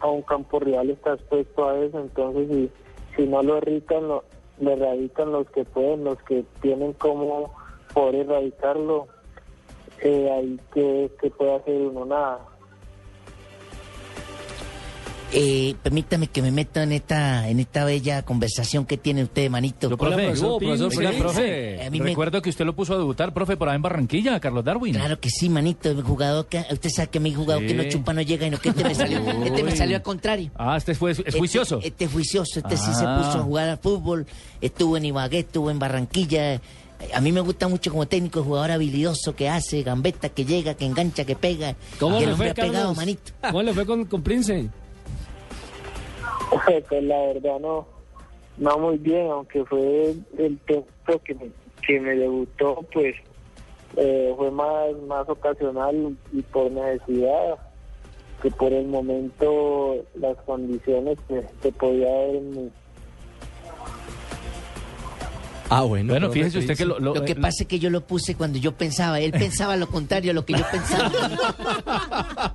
a 0.00 0.06
un 0.06 0.22
campo 0.22 0.58
rival 0.58 0.88
está 0.88 1.12
expuesto 1.12 1.68
a 1.68 1.78
eso, 1.78 2.00
entonces 2.00 2.48
si, 2.48 2.70
si 3.14 3.28
no 3.28 3.42
lo 3.42 3.58
erradican, 3.58 4.08
lo, 4.08 4.24
lo 4.58 4.70
erradican 4.70 5.32
los 5.32 5.50
que 5.50 5.66
pueden, 5.66 6.04
los 6.04 6.18
que 6.22 6.44
tienen 6.62 6.94
como 6.94 7.52
poder 7.92 8.26
erradicarlo, 8.26 9.06
eh, 10.00 10.30
ahí 10.30 10.58
que, 10.72 11.10
que 11.20 11.30
puede 11.30 11.56
hacer 11.56 11.82
uno 11.82 12.06
nada. 12.06 12.40
Eh, 15.32 15.74
permítame 15.82 16.28
que 16.28 16.40
me 16.40 16.52
meta 16.52 16.84
en 16.84 16.92
esta, 16.92 17.48
en 17.48 17.58
esta 17.58 17.84
bella 17.84 18.22
conversación 18.22 18.86
que 18.86 18.96
tiene 18.96 19.24
usted, 19.24 19.50
manito. 19.50 19.90
Yo, 19.90 19.96
profe, 19.98 20.22
profesor 20.26 20.62
oiga, 20.62 20.76
Prince. 21.10 21.18
profe, 21.18 21.84
A 21.84 21.90
mí 21.90 21.98
me- 21.98 22.06
recuerdo 22.10 22.40
que 22.40 22.48
usted 22.50 22.64
lo 22.64 22.76
puso 22.76 22.94
a 22.94 22.98
debutar, 22.98 23.34
profe, 23.34 23.56
por 23.56 23.68
ahí 23.68 23.76
en 23.76 23.82
Barranquilla, 23.82 24.38
Carlos 24.38 24.64
Darwin. 24.64 24.94
Claro 24.94 25.18
que 25.18 25.28
sí, 25.28 25.48
manito. 25.48 25.90
El 25.90 26.02
jugador 26.02 26.46
que, 26.46 26.64
usted 26.70 26.90
sabe 26.90 27.08
que 27.08 27.18
mi 27.20 27.34
jugador 27.34 27.62
Sí. 27.62 27.68
que 27.68 27.74
no 27.74 27.84
chupa 27.88 28.12
no 28.12 28.22
llega 28.22 28.46
y 28.46 28.50
no 28.50 28.58
que 28.58 28.68
este 28.68 28.84
me 28.84 28.94
salió, 28.94 29.18
este 29.44 29.62
me 29.64 29.76
salió 29.76 29.96
al 29.96 30.02
contrario. 30.02 30.50
Ah, 30.54 30.76
este 30.76 30.94
fue, 30.94 31.10
es 31.10 31.34
juicioso. 31.36 31.76
Este, 31.78 31.88
este 31.88 32.06
juicioso, 32.06 32.60
este 32.60 32.76
sí 32.76 32.94
se 32.94 33.04
Ah. 33.04 33.20
puso 33.24 33.38
a 33.40 33.42
jugar 33.42 33.68
al 33.68 33.78
fútbol, 33.78 34.26
estuvo 34.60 34.96
en 34.96 35.06
Ibagué, 35.06 35.40
estuvo 35.40 35.70
en 35.72 35.78
Barranquilla. 35.80 36.60
A 37.12 37.20
mí 37.20 37.32
me 37.32 37.40
gusta 37.40 37.66
mucho 37.68 37.90
como 37.90 38.06
técnico, 38.06 38.42
jugador 38.44 38.70
habilidoso 38.70 39.34
que 39.34 39.48
hace, 39.48 39.82
gambeta, 39.82 40.28
que 40.30 40.44
llega, 40.44 40.74
que 40.74 40.86
engancha, 40.86 41.24
que 41.24 41.34
pega. 41.34 41.74
¿Cómo 41.98 42.18
que 42.20 42.26
le 42.28 42.36
fue, 42.36 42.54
pegado, 42.54 42.94
manito. 42.94 43.32
¿Cómo 43.42 43.62
le 43.62 43.74
fue 43.74 43.84
con, 43.84 44.04
con 44.06 44.22
Prince? 44.22 44.68
Pues 46.50 47.02
la 47.04 47.18
verdad 47.26 47.58
no, 47.60 47.86
no 48.58 48.78
muy 48.78 48.98
bien, 48.98 49.30
aunque 49.30 49.64
fue 49.64 50.14
el 50.38 50.58
tiempo 50.58 51.18
que 51.24 51.34
me, 51.34 51.50
que 51.86 52.00
me 52.00 52.14
debutó, 52.16 52.84
pues 52.92 53.14
eh, 53.96 54.34
fue 54.36 54.50
más, 54.50 54.96
más 55.06 55.28
ocasional 55.28 56.16
y 56.32 56.42
por 56.42 56.70
necesidad 56.70 57.58
que 58.42 58.50
por 58.50 58.72
el 58.72 58.86
momento 58.86 59.96
las 60.14 60.36
condiciones 60.38 61.18
que, 61.26 61.42
que 61.62 61.72
podía 61.72 62.08
haber 62.08 62.36
en 62.36 62.50
mi, 62.50 62.70
Ah, 65.68 65.82
bueno. 65.82 66.12
Bueno, 66.12 66.30
fíjese 66.30 66.58
usted 66.58 66.76
que 66.76 66.84
lo, 66.84 66.98
lo- 66.98 67.14
Lo 67.14 67.24
que 67.24 67.32
eh, 67.32 67.36
pasa 67.36 67.62
es 67.62 67.66
que 67.66 67.78
yo 67.78 67.90
lo 67.90 68.06
puse 68.06 68.34
cuando 68.34 68.58
yo 68.58 68.72
pensaba. 68.72 69.20
Él 69.20 69.32
pensaba 69.32 69.76
lo 69.76 69.88
contrario 69.88 70.30
a 70.30 70.34
lo 70.34 70.44
que 70.44 70.52
yo 70.54 70.64
pensaba. 70.70 71.10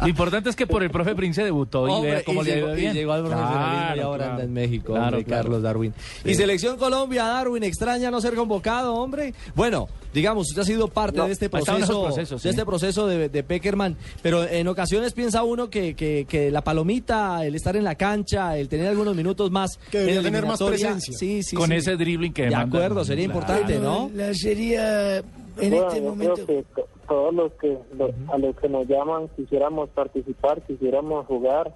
lo 0.00 0.08
importante 0.08 0.50
es 0.50 0.56
que 0.56 0.66
por 0.66 0.82
el 0.82 0.90
profe 0.90 1.14
Prince 1.14 1.42
debutó 1.44 1.88
y 1.88 1.92
Hombre, 1.92 2.10
vea 2.12 2.24
cómo 2.24 2.42
y 2.42 2.44
le 2.46 2.54
llegó, 2.54 2.66
ido 2.68 2.76
y 2.76 2.80
bien. 2.80 2.94
llegó 2.94 3.12
al 3.12 3.26
y 3.26 4.00
ahora 4.00 4.16
claro. 4.16 4.30
anda 4.32 4.44
en 4.44 4.52
México, 4.52 4.92
Claro, 4.94 5.06
hombre, 5.08 5.24
claro. 5.24 5.42
Carlos 5.44 5.62
Darwin. 5.62 5.94
Sí. 6.22 6.30
Y 6.30 6.34
Selección 6.34 6.76
Colombia, 6.76 7.24
Darwin, 7.24 7.62
extraña 7.62 8.10
no 8.10 8.20
ser 8.20 8.34
convocado, 8.34 8.94
hombre. 8.94 9.34
Bueno, 9.54 9.88
digamos, 10.16 10.48
usted 10.48 10.62
ha 10.62 10.64
sido 10.64 10.88
parte 10.88 11.18
No, 11.18 11.26
de 11.26 11.32
este 11.32 11.46
esos 11.46 11.64
proceso, 11.64 12.02
procesos, 12.04 12.42
de 12.42 12.48
sí. 12.48 12.48
este 12.48 12.64
proceso 12.66 13.06
de, 13.06 13.28
de 13.28 13.42
Peckerman, 13.44 13.96
pero 14.22 14.42
en 14.44 14.66
ocasiones 14.66 15.12
piensa 15.12 15.42
uno 15.44 15.68
que, 15.70 15.94
que, 15.94 16.24
que 16.28 16.50
la 16.50 16.62
palomita, 16.62 17.44
el 17.44 17.54
estar 17.54 17.76
en 17.76 17.84
la 17.84 17.94
cancha, 17.96 18.56
el 18.56 18.68
tener 18.68 18.88
algunos 18.88 19.14
minutos 19.14 19.50
más 19.50 19.76
Que 19.90 19.98
debería 19.98 20.22
tener 20.22 20.46
más 20.46 20.60
presencia. 20.62 21.14
Sí, 21.16 21.42
sí, 21.42 21.54
Con 21.54 21.68
sí. 21.68 21.74
ese 21.76 21.96
dribbling 21.96 22.32
que 22.32 22.44
De 22.46 22.50
manda. 22.50 22.78
acuerdo, 22.78 23.04
sería 23.04 23.26
Claro. 23.26 23.40
importante, 23.40 23.78
¿no? 23.78 24.10
La 24.14 24.32
sería 24.34 25.18
en 25.18 25.24
Bueno, 25.70 25.88
este 25.88 26.00
momento. 26.00 26.46
que 26.46 26.64
todos 27.06 27.34
los 27.34 27.52
que 27.52 27.78
lo- 27.96 28.10
a 28.32 28.38
los 28.38 28.56
que 28.56 28.68
nos 28.68 28.88
llaman 28.88 29.28
quisiéramos 29.36 29.90
participar, 29.90 30.62
quisiéramos 30.62 31.26
jugar, 31.26 31.74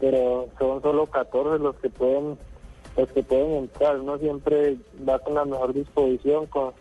pero 0.00 0.48
son 0.58 0.80
solo 0.82 1.06
14 1.06 1.62
los 1.62 1.76
que 1.76 1.90
pueden 1.90 2.36
los 2.96 3.08
que 3.12 3.22
pueden 3.22 3.52
entrar. 3.52 3.98
Uno 4.00 4.18
siempre 4.18 4.76
va 5.08 5.18
con 5.20 5.34
la 5.34 5.46
mejor 5.46 5.72
disposición, 5.72 6.44
con 6.46 6.72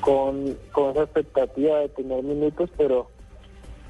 con, 0.00 0.56
con 0.72 0.90
esa 0.90 1.02
expectativa 1.02 1.78
de 1.80 1.88
tener 1.90 2.22
minutos, 2.22 2.70
pero 2.76 3.10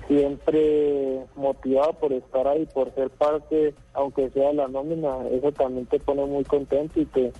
siempre 0.09 1.21
motivado 1.37 1.93
por 1.95 2.13
estar 2.13 2.47
ahí, 2.49 2.67
por 2.75 2.93
ser 2.95 3.11
parte, 3.11 3.75
aunque 3.95 4.31
sea 4.31 4.53
la 4.53 4.69
nómina, 4.69 5.17
eso 5.31 5.53
también 5.53 5.87
te 5.87 6.01
pone 6.01 6.25
muy 6.27 6.45
contento 6.45 7.01
y 7.01 7.05
te 7.07 7.33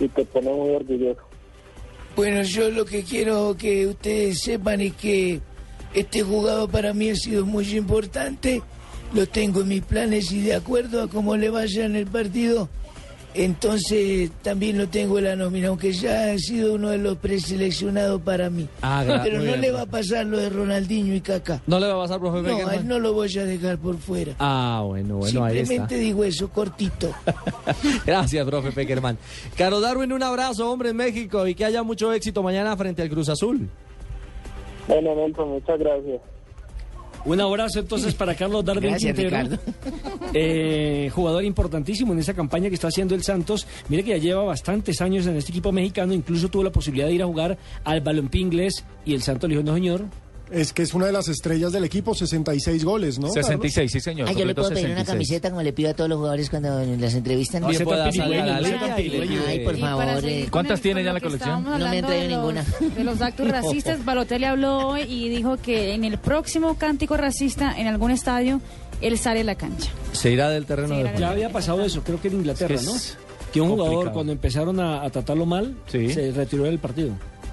y 0.00 0.08
te 0.08 0.24
pone 0.24 0.52
muy 0.52 0.70
orgulloso. 0.70 1.20
Bueno, 2.16 2.42
yo 2.42 2.70
lo 2.70 2.84
que 2.84 3.02
quiero 3.02 3.56
que 3.56 3.86
ustedes 3.86 4.40
sepan 4.42 4.80
es 4.80 4.94
que 4.94 5.40
este 5.94 6.22
jugador 6.22 6.70
para 6.70 6.92
mí 6.92 7.10
ha 7.10 7.16
sido 7.16 7.46
muy 7.46 7.76
importante. 7.76 8.62
Lo 9.14 9.26
tengo 9.26 9.62
en 9.62 9.68
mis 9.68 9.84
planes 9.84 10.30
y 10.32 10.42
de 10.42 10.54
acuerdo 10.54 11.02
a 11.02 11.08
cómo 11.08 11.36
le 11.36 11.48
vaya 11.48 11.86
en 11.86 11.96
el 11.96 12.06
partido, 12.06 12.68
entonces 13.34 14.30
también 14.42 14.78
lo 14.78 14.88
tengo 14.88 15.18
en 15.18 15.24
la 15.24 15.36
nómina, 15.36 15.68
aunque 15.68 15.92
ya 15.92 16.32
ha 16.32 16.38
sido 16.38 16.74
uno 16.74 16.90
de 16.90 16.98
los 16.98 17.18
preseleccionados 17.18 18.20
para 18.22 18.50
mí. 18.50 18.66
Ah, 18.82 19.04
Pero 19.22 19.38
no 19.38 19.44
bien, 19.44 19.60
le 19.60 19.70
va 19.70 19.82
a 19.82 19.86
pasar 19.86 20.26
lo 20.26 20.38
de 20.38 20.48
Ronaldinho 20.48 21.14
y 21.14 21.20
Kaká. 21.20 21.62
¿No 21.66 21.78
le 21.78 21.86
va 21.86 21.94
a 21.94 21.98
pasar, 21.98 22.20
profe 22.20 22.42
No, 22.42 22.68
a 22.68 22.74
él 22.74 22.88
no 22.88 22.98
lo 22.98 23.12
voy 23.12 23.38
a 23.38 23.44
dejar 23.44 23.78
por 23.78 23.98
fuera. 23.98 24.34
Ah, 24.38 24.82
bueno, 24.84 25.16
bueno, 25.18 25.44
ahí 25.44 25.58
está. 25.58 25.66
Simplemente 25.66 25.98
digo 25.98 26.24
eso, 26.24 26.48
cortito. 26.48 27.12
Gracias, 28.06 28.46
profe 28.46 28.72
Peckerman. 28.72 29.18
Carlos 29.56 29.82
Darwin, 29.82 30.12
un 30.12 30.22
abrazo, 30.22 30.70
hombre, 30.70 30.90
en 30.90 30.96
México 30.96 31.46
y 31.46 31.54
que 31.54 31.64
haya 31.64 31.82
mucho 31.82 32.12
éxito 32.12 32.42
mañana 32.42 32.76
frente 32.76 33.02
al 33.02 33.10
Cruz 33.10 33.28
Azul. 33.28 33.68
Bueno, 34.86 35.14
Nelson, 35.14 35.50
muchas 35.50 35.78
gracias. 35.78 36.20
Un 37.24 37.40
abrazo 37.40 37.80
entonces 37.80 38.14
para 38.14 38.34
Carlos 38.34 38.64
Darwin 38.64 38.90
Gracias, 38.90 39.16
Quintero, 39.16 39.58
eh, 40.34 41.10
jugador 41.12 41.44
importantísimo 41.44 42.12
en 42.12 42.20
esa 42.20 42.34
campaña 42.34 42.68
que 42.68 42.74
está 42.74 42.88
haciendo 42.88 43.14
el 43.14 43.22
Santos. 43.22 43.66
Mire 43.88 44.04
que 44.04 44.10
ya 44.10 44.18
lleva 44.18 44.44
bastantes 44.44 45.00
años 45.00 45.26
en 45.26 45.36
este 45.36 45.50
equipo 45.50 45.72
mexicano, 45.72 46.12
incluso 46.14 46.48
tuvo 46.48 46.64
la 46.64 46.72
posibilidad 46.72 47.08
de 47.08 47.14
ir 47.14 47.22
a 47.22 47.26
jugar 47.26 47.58
al 47.84 48.00
balompié 48.00 48.40
inglés 48.40 48.84
y 49.04 49.14
el 49.14 49.22
Santos 49.22 49.48
le 49.48 49.56
dijo, 49.56 49.66
no 49.66 49.74
señor, 49.74 50.04
Es 50.50 50.72
que 50.72 50.82
es 50.82 50.94
una 50.94 51.06
de 51.06 51.12
las 51.12 51.28
estrellas 51.28 51.72
del 51.72 51.84
equipo, 51.84 52.14
66 52.14 52.84
goles, 52.84 53.18
¿no? 53.18 53.28
66, 53.28 53.92
sí 53.92 54.00
señor. 54.00 54.28
Ah, 54.28 54.32
yo 54.32 54.44
le 54.46 54.54
puedo 54.54 54.68
pedir 54.70 54.86
una 54.86 55.00
66. 55.00 55.06
camiseta 55.06 55.50
como 55.50 55.62
le 55.62 55.72
pido 55.72 55.90
a 55.90 55.94
todos 55.94 56.08
los 56.08 56.16
jugadores 56.18 56.48
cuando 56.48 56.84
las 56.98 57.14
entrevistan. 57.14 57.66
Bien 57.66 57.84
pueda 57.84 58.10
salir 58.10 58.40
a 58.40 58.46
la 58.46 58.58
Pirigüeño, 58.58 58.60
liga 58.78 58.86
y 59.00 59.02
le 59.04 59.10
Pirigüeño. 59.10 59.42
pide- 59.42 59.48
Ay, 59.50 59.60
por 59.64 59.76
favor. 59.78 60.24
eh, 60.24 60.48
¿Cuántas 60.50 60.78
el- 60.78 60.82
tiene 60.82 61.04
ya 61.04 61.12
la 61.12 61.20
colección? 61.20 61.64
No 61.64 61.78
me 61.78 61.84
han 61.98 62.04
traído 62.06 62.28
ninguna. 62.38 62.64
De 62.96 63.04
los 63.04 63.20
actos 63.20 63.48
racistas, 63.50 64.04
Balotelli 64.04 64.44
habló 64.46 64.88
hoy 64.88 65.02
y 65.02 65.28
dijo 65.28 65.56
que 65.58 65.92
en 65.94 66.04
el 66.04 66.18
próximo 66.18 66.76
cántico 66.78 67.16
racista 67.16 67.74
en 67.78 67.86
algún 67.86 68.10
estadio, 68.10 68.60
él 69.02 69.18
sale 69.18 69.40
a 69.40 69.44
la 69.44 69.54
cancha. 69.54 69.90
Se 70.12 70.30
irá 70.30 70.48
del 70.48 70.64
terreno 70.64 70.88
Se 70.88 70.94
de 70.94 71.00
irá 71.00 71.10
juego. 71.10 71.20
ya 71.26 71.30
había 71.30 71.50
pasado 71.50 71.84
eso, 71.84 72.02
creo 72.02 72.20
que 72.20 72.28
en 72.28 72.34
Inglaterra, 72.34 72.74
Es 72.74 72.80
que 72.80 72.86
¿no? 72.86 72.94
Que 73.52 73.60
un 73.60 73.68
jugador 73.68 73.90
complicado. 73.92 74.14
cuando 74.14 74.32
empezaron 74.32 74.80
a, 74.80 75.02
a 75.02 75.10
tratarlo 75.10 75.46
mal, 75.46 75.76
Sí. 75.86 76.10
se 76.12 76.32
retiró 76.32 76.64
del 76.64 76.78
partido. 76.78 77.10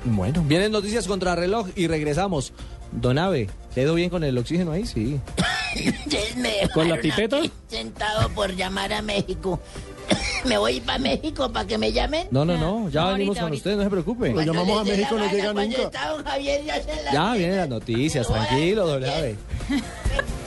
Bueno, 0.07 0.43
vienen 0.47 0.71
noticias 0.71 1.07
contra 1.07 1.35
reloj 1.35 1.67
y 1.75 1.87
regresamos. 1.87 2.53
Don 3.01 3.17
Ave, 3.17 3.49
¿te 3.73 3.81
ido 3.81 3.93
bien 3.95 4.09
con 4.09 4.23
el 4.23 4.37
oxígeno 4.37 4.71
ahí? 4.71 4.85
Sí. 4.85 5.19
Ustedes 6.05 6.69
¿Con 6.73 6.89
la 6.89 6.97
pipeta? 6.97 7.41
Sentado 7.67 8.29
por 8.29 8.55
llamar 8.55 8.93
a 8.93 9.01
México. 9.01 9.59
¿Me 10.45 10.57
voy 10.57 10.79
para 10.79 10.99
México 10.99 11.51
para 11.51 11.67
que 11.67 11.77
me 11.77 11.91
llamen? 11.91 12.27
No, 12.31 12.45
no, 12.45 12.57
no, 12.57 12.89
ya 12.89 13.01
Ahorita, 13.01 13.13
venimos 13.17 13.35
con 13.37 13.43
ahorita. 13.45 13.57
usted, 13.57 13.75
no 13.77 13.83
se 13.83 13.89
preocupe. 13.89 14.31
Lo 14.31 14.41
llamamos 14.41 14.81
a 14.81 14.83
México, 14.83 15.15
no 15.17 15.31
llega 15.31 15.53
nunca. 15.53 15.81
está 15.81 16.09
don 16.09 16.23
Javier, 16.23 16.63
ya 16.63 16.81
se 16.81 17.03
la- 17.03 17.11
Ya 17.13 17.33
vienen 17.33 17.57
las 17.57 17.69
noticias, 17.69 18.27
tranquilo, 18.27 18.87
don 18.87 19.03
Ave. 19.03 19.35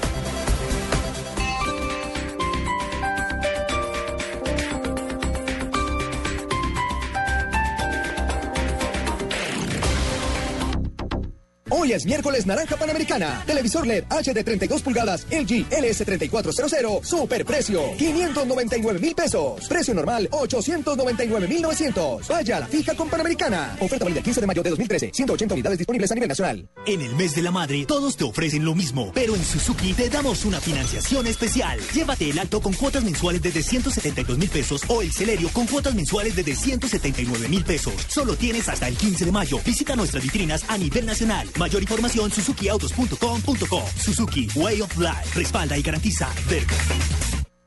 Hoy 11.78 11.92
es 11.92 12.04
miércoles 12.06 12.44
naranja 12.44 12.76
panamericana. 12.76 13.44
Televisor 13.46 13.86
LED 13.86 14.04
HD 14.10 14.42
32 14.42 14.82
pulgadas 14.82 15.28
LG 15.30 15.68
LS3400. 15.70 17.04
Super 17.04 17.44
precio. 17.44 17.96
599 17.96 18.98
mil 18.98 19.14
pesos. 19.14 19.68
Precio 19.68 19.94
normal 19.94 20.28
899 20.32 21.46
mil 21.46 21.62
900. 21.62 22.26
Vaya 22.26 22.58
la 22.58 22.66
fija 22.66 22.96
con 22.96 23.08
Panamericana. 23.08 23.76
Oferta 23.80 24.04
válida 24.04 24.18
el 24.18 24.24
15 24.24 24.40
de 24.40 24.46
mayo 24.48 24.62
de 24.64 24.70
2013. 24.70 25.10
180 25.14 25.54
unidades 25.54 25.78
disponibles 25.78 26.10
a 26.10 26.14
nivel 26.14 26.28
nacional. 26.28 26.68
En 26.84 27.00
el 27.00 27.14
mes 27.14 27.36
de 27.36 27.42
la 27.42 27.52
madre, 27.52 27.84
todos 27.86 28.16
te 28.16 28.24
ofrecen 28.24 28.64
lo 28.64 28.74
mismo, 28.74 29.12
pero 29.14 29.36
en 29.36 29.44
Suzuki 29.44 29.92
te 29.92 30.08
damos 30.08 30.44
una 30.44 30.60
financiación 30.60 31.28
especial. 31.28 31.78
Llévate 31.94 32.28
el 32.28 32.40
alto 32.40 32.60
con 32.60 32.72
cuotas 32.72 33.04
mensuales 33.04 33.40
desde 33.40 33.62
172 33.62 34.36
mil 34.36 34.48
pesos 34.48 34.82
o 34.88 35.00
el 35.00 35.12
Celerio 35.12 35.48
con 35.50 35.66
cuotas 35.66 35.94
mensuales 35.94 36.34
desde 36.34 36.56
179 36.56 37.48
mil 37.48 37.62
pesos. 37.64 37.94
Solo 38.08 38.34
tienes 38.34 38.68
hasta 38.68 38.88
el 38.88 38.96
15 38.96 39.26
de 39.26 39.32
mayo. 39.32 39.60
Visita 39.64 39.94
nuestras 39.94 40.24
vitrinas 40.24 40.64
a 40.66 40.76
nivel 40.76 41.06
nacional. 41.06 41.48
Mayor 41.68 41.82
información 41.82 42.30
suzukiautos.com.co. 42.30 43.82
Suzuki 43.94 44.48
Way 44.54 44.80
of 44.80 44.96
Life. 44.96 45.34
Respalda 45.34 45.76
y 45.76 45.82
garantiza. 45.82 46.32
Vergo. 46.48 46.74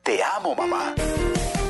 Te 0.02 0.20
amo, 0.24 0.56
mamá. 0.56 0.92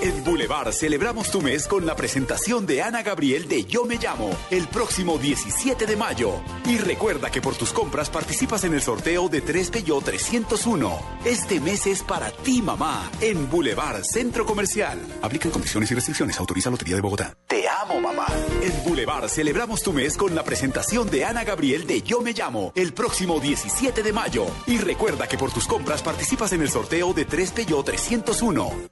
En 0.03 0.25
Boulevard 0.25 0.73
celebramos 0.73 1.31
tu 1.31 1.41
mes 1.41 1.69
con 1.69 1.87
la 1.87 1.95
presentación 1.95 2.67
de 2.67 2.83
Ana 2.83 3.05
Gabriel 3.05 3.47
de 3.47 3.65
Yo 3.65 3.85
Me 3.85 3.99
Llamo 3.99 4.37
el 4.51 4.67
próximo 4.67 5.17
17 5.17 5.87
de 5.87 5.97
mayo. 5.97 6.43
Y 6.67 6.77
recuerda 6.79 7.31
que 7.31 7.41
por 7.41 7.55
tus 7.55 7.73
compras 7.73 8.11
participas 8.11 8.65
en 8.65 8.75
el 8.75 8.83
sorteo 8.83 9.29
de 9.29 9.41
3 9.41 9.71
Peugeot 9.71 10.03
301. 10.03 10.99
Este 11.25 11.61
mes 11.61 11.87
es 11.87 12.03
para 12.03 12.33
ti, 12.33 12.61
mamá, 12.61 13.09
en 13.21 13.49
Boulevard 13.49 14.03
Centro 14.03 14.45
Comercial. 14.45 14.99
Aplican 15.23 15.53
condiciones 15.53 15.89
y 15.93 15.95
restricciones. 15.95 16.37
Autoriza 16.37 16.69
Lotería 16.69 16.97
de 16.97 17.01
Bogotá. 17.01 17.37
Te 17.47 17.69
amo, 17.69 18.01
mamá. 18.01 18.27
En 18.61 18.85
Boulevard 18.85 19.29
celebramos 19.29 19.85
tu 19.85 19.93
mes 19.93 20.17
con 20.17 20.35
la 20.35 20.43
presentación 20.43 21.09
de 21.11 21.25
Ana 21.25 21.45
Gabriel 21.45 21.87
de 21.87 22.03
Yo 22.03 22.23
Me 22.23 22.33
Llamo 22.33 22.73
el 22.75 22.93
próximo 22.93 23.39
17 23.39 24.03
de 24.03 24.13
mayo. 24.13 24.47
Y 24.67 24.79
recuerda 24.79 25.29
que 25.29 25.39
por 25.39 25.53
tus 25.53 25.69
compras 25.69 26.03
participas 26.03 26.53
en 26.53 26.63
el 26.63 26.71
sorteo 26.71 27.13
de 27.13 27.25
3 27.25 27.53
Peugeot 27.53 27.85
301. 27.87 28.92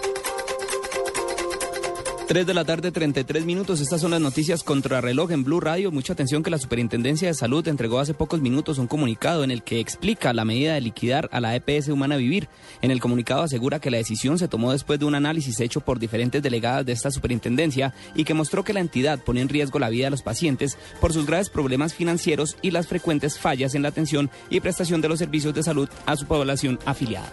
3 2.31 2.47
de 2.47 2.53
la 2.53 2.63
tarde, 2.63 2.93
33 2.93 3.43
minutos. 3.43 3.81
Estas 3.81 3.99
son 3.99 4.11
las 4.11 4.21
noticias 4.21 4.63
contrarreloj 4.63 5.33
en 5.33 5.43
Blue 5.43 5.59
Radio. 5.59 5.91
Mucha 5.91 6.13
atención 6.13 6.43
que 6.43 6.49
la 6.49 6.59
Superintendencia 6.59 7.27
de 7.27 7.33
Salud 7.33 7.67
entregó 7.67 7.99
hace 7.99 8.13
pocos 8.13 8.39
minutos 8.39 8.77
un 8.77 8.87
comunicado 8.87 9.43
en 9.43 9.51
el 9.51 9.63
que 9.63 9.81
explica 9.81 10.31
la 10.31 10.45
medida 10.45 10.73
de 10.73 10.79
liquidar 10.79 11.27
a 11.33 11.41
la 11.41 11.57
EPS 11.57 11.89
Humana 11.89 12.15
Vivir. 12.15 12.47
En 12.81 12.89
el 12.89 13.01
comunicado 13.01 13.43
asegura 13.43 13.81
que 13.81 13.91
la 13.91 13.97
decisión 13.97 14.39
se 14.39 14.47
tomó 14.47 14.71
después 14.71 14.97
de 14.97 15.03
un 15.03 15.15
análisis 15.15 15.59
hecho 15.59 15.81
por 15.81 15.99
diferentes 15.99 16.41
delegadas 16.41 16.85
de 16.85 16.93
esta 16.93 17.11
superintendencia 17.11 17.93
y 18.15 18.23
que 18.23 18.33
mostró 18.33 18.63
que 18.63 18.71
la 18.71 18.79
entidad 18.79 19.19
pone 19.19 19.41
en 19.41 19.49
riesgo 19.49 19.77
la 19.77 19.89
vida 19.89 20.05
de 20.05 20.11
los 20.11 20.23
pacientes 20.23 20.77
por 21.01 21.11
sus 21.11 21.25
graves 21.25 21.49
problemas 21.49 21.93
financieros 21.93 22.55
y 22.61 22.71
las 22.71 22.87
frecuentes 22.87 23.39
fallas 23.39 23.75
en 23.75 23.81
la 23.81 23.89
atención 23.89 24.31
y 24.49 24.61
prestación 24.61 25.01
de 25.01 25.09
los 25.09 25.19
servicios 25.19 25.53
de 25.53 25.63
salud 25.63 25.89
a 26.05 26.15
su 26.15 26.25
población 26.27 26.79
afiliada. 26.85 27.29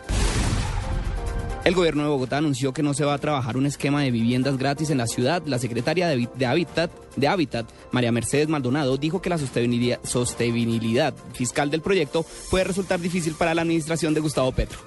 El 1.68 1.74
gobierno 1.74 2.02
de 2.02 2.08
Bogotá 2.08 2.38
anunció 2.38 2.72
que 2.72 2.82
no 2.82 2.94
se 2.94 3.04
va 3.04 3.12
a 3.12 3.18
trabajar 3.18 3.58
un 3.58 3.66
esquema 3.66 4.00
de 4.00 4.10
viviendas 4.10 4.56
gratis 4.56 4.88
en 4.88 4.96
la 4.96 5.06
ciudad. 5.06 5.42
La 5.44 5.58
secretaria 5.58 6.08
de, 6.08 6.26
de 6.34 6.46
Hábitat, 6.46 6.90
de 7.14 7.66
María 7.92 8.10
Mercedes 8.10 8.48
Maldonado, 8.48 8.96
dijo 8.96 9.20
que 9.20 9.28
la 9.28 9.36
sostenibilidad, 9.36 11.14
fiscal 11.34 11.70
del 11.70 11.82
proyecto 11.82 12.24
puede 12.48 12.64
resultar 12.64 13.00
difícil 13.00 13.34
para 13.34 13.54
la 13.54 13.60
administración 13.60 14.14
de 14.14 14.20
Gustavo 14.20 14.50
Petro. 14.52 14.78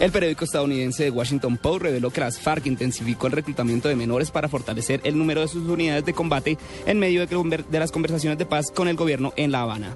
El 0.00 0.12
periódico 0.12 0.46
estadounidense 0.46 1.04
The 1.04 1.10
Washington 1.10 1.58
Post 1.58 1.82
reveló 1.82 2.08
que 2.08 2.22
las 2.22 2.40
FARC 2.40 2.64
intensificó 2.64 3.26
el 3.26 3.34
reclutamiento 3.34 3.90
de 3.90 3.96
menores 3.96 4.30
para 4.30 4.48
fortalecer 4.48 5.02
el 5.04 5.18
número 5.18 5.42
de 5.42 5.48
sus 5.48 5.68
unidades 5.68 6.06
de 6.06 6.14
combate 6.14 6.56
en 6.86 6.98
medio 6.98 7.26
de 7.26 7.78
las 7.78 7.92
conversaciones 7.92 8.38
de 8.38 8.46
paz 8.46 8.70
con 8.74 8.88
el 8.88 8.96
gobierno 8.96 9.34
en 9.36 9.52
La 9.52 9.60
Habana. 9.60 9.94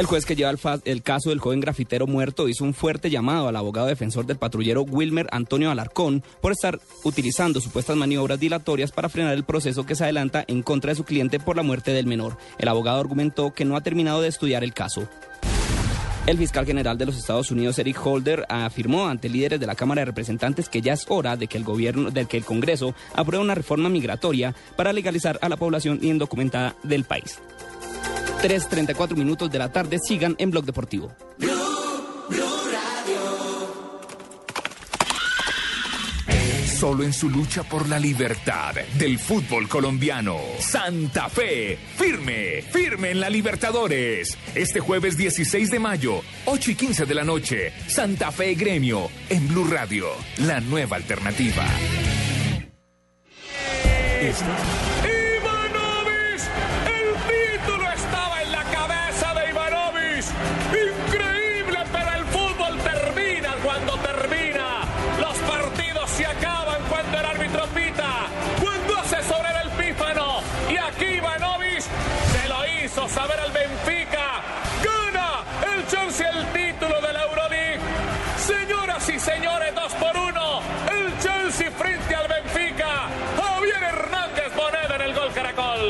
El 0.00 0.06
juez 0.06 0.24
que 0.24 0.34
lleva 0.34 0.50
el, 0.86 1.02
caso 1.02 1.28
del 1.28 1.40
joven 1.40 1.60
grafitero 1.60 2.06
muerto 2.06 2.48
hizo 2.48 2.64
un 2.64 2.72
fuerte 2.72 3.10
llamado 3.10 3.48
al 3.48 3.56
abogado 3.56 3.86
defensor 3.86 4.24
del 4.24 4.38
patrullero 4.38 4.80
Wilmer 4.80 5.26
Antonio 5.30 5.70
Alarcón 5.70 6.24
por 6.40 6.52
estar 6.52 6.80
utilizando 7.04 7.60
supuestas 7.60 7.98
maniobras 7.98 8.40
dilatorias 8.40 8.92
para 8.92 9.10
frenar 9.10 9.34
el 9.34 9.44
proceso 9.44 9.84
que 9.84 9.94
se 9.94 10.04
adelanta 10.04 10.42
en 10.48 10.62
contra 10.62 10.92
de 10.92 10.94
su 10.94 11.04
cliente 11.04 11.38
por 11.38 11.54
la 11.54 11.62
muerte 11.62 11.92
del 11.92 12.06
menor. 12.06 12.38
El 12.56 12.68
abogado 12.68 12.98
argumentó 12.98 13.52
que 13.52 13.66
no 13.66 13.76
ha 13.76 13.82
terminado 13.82 14.22
de 14.22 14.28
estudiar 14.28 14.64
el 14.64 14.72
caso. 14.72 15.06
El 16.26 16.38
fiscal 16.38 16.64
general 16.64 16.96
de 16.96 17.04
los 17.04 17.18
Estados 17.18 17.50
Unidos, 17.50 17.78
Eric 17.78 18.00
Holder, 18.02 18.46
afirmó 18.48 19.06
ante 19.06 19.28
líderes 19.28 19.60
de 19.60 19.66
la 19.66 19.74
Cámara 19.74 20.00
de 20.00 20.06
Representantes 20.06 20.70
que 20.70 20.80
ya 20.80 20.94
es 20.94 21.04
hora 21.10 21.36
de 21.36 21.46
que 21.46 21.58
el 21.58 21.64
gobierno, 21.64 22.10
de 22.10 22.24
que 22.24 22.38
el 22.38 22.46
Congreso 22.46 22.94
apruebe 23.14 23.44
una 23.44 23.54
reforma 23.54 23.90
migratoria 23.90 24.54
para 24.76 24.94
legalizar 24.94 25.38
a 25.42 25.50
la 25.50 25.58
población 25.58 25.98
indocumentada 26.00 26.74
del 26.84 27.04
país. 27.04 27.38
3.34 28.42 29.16
minutos 29.16 29.50
de 29.50 29.58
la 29.58 29.70
tarde, 29.70 29.98
sigan 29.98 30.34
en 30.38 30.50
Blog 30.50 30.64
Deportivo. 30.64 31.12
Solo 36.80 37.04
en 37.04 37.12
su 37.12 37.28
lucha 37.28 37.62
por 37.62 37.86
la 37.90 37.98
libertad 37.98 38.74
del 38.98 39.18
fútbol 39.18 39.68
colombiano. 39.68 40.38
Santa 40.60 41.28
Fe, 41.28 41.76
firme, 41.96 42.62
firme 42.62 43.10
en 43.10 43.20
la 43.20 43.28
Libertadores. 43.28 44.38
Este 44.54 44.80
jueves 44.80 45.18
16 45.18 45.70
de 45.70 45.78
mayo, 45.78 46.22
8 46.46 46.70
y 46.70 46.74
15 46.76 47.04
de 47.04 47.14
la 47.14 47.24
noche, 47.24 47.72
Santa 47.86 48.32
Fe 48.32 48.54
Gremio, 48.54 49.10
en 49.28 49.46
Blue 49.48 49.66
Radio, 49.66 50.06
la 50.38 50.60
nueva 50.60 50.96
alternativa. 50.96 51.66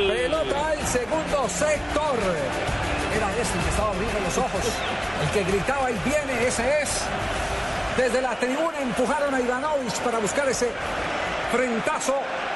Pelota 0.08 0.68
al 0.68 0.86
segundo 0.86 1.48
sector. 1.48 2.16
Era 3.14 3.30
este 3.36 3.58
el 3.58 3.64
que 3.64 3.70
estaba 3.70 3.90
abriendo 3.90 4.20
los 4.20 4.38
ojos. 4.38 4.62
El 5.22 5.30
que 5.30 5.44
gritaba 5.50 5.90
y 5.90 5.94
viene, 6.04 6.46
ese 6.46 6.82
es. 6.82 7.02
Desde 7.96 8.22
la 8.22 8.34
tribuna 8.36 8.80
empujaron 8.80 9.34
a 9.34 9.40
Ivanovic 9.40 9.98
para 10.00 10.18
buscar 10.18 10.48
ese 10.48 10.70
frentazo 11.52 12.14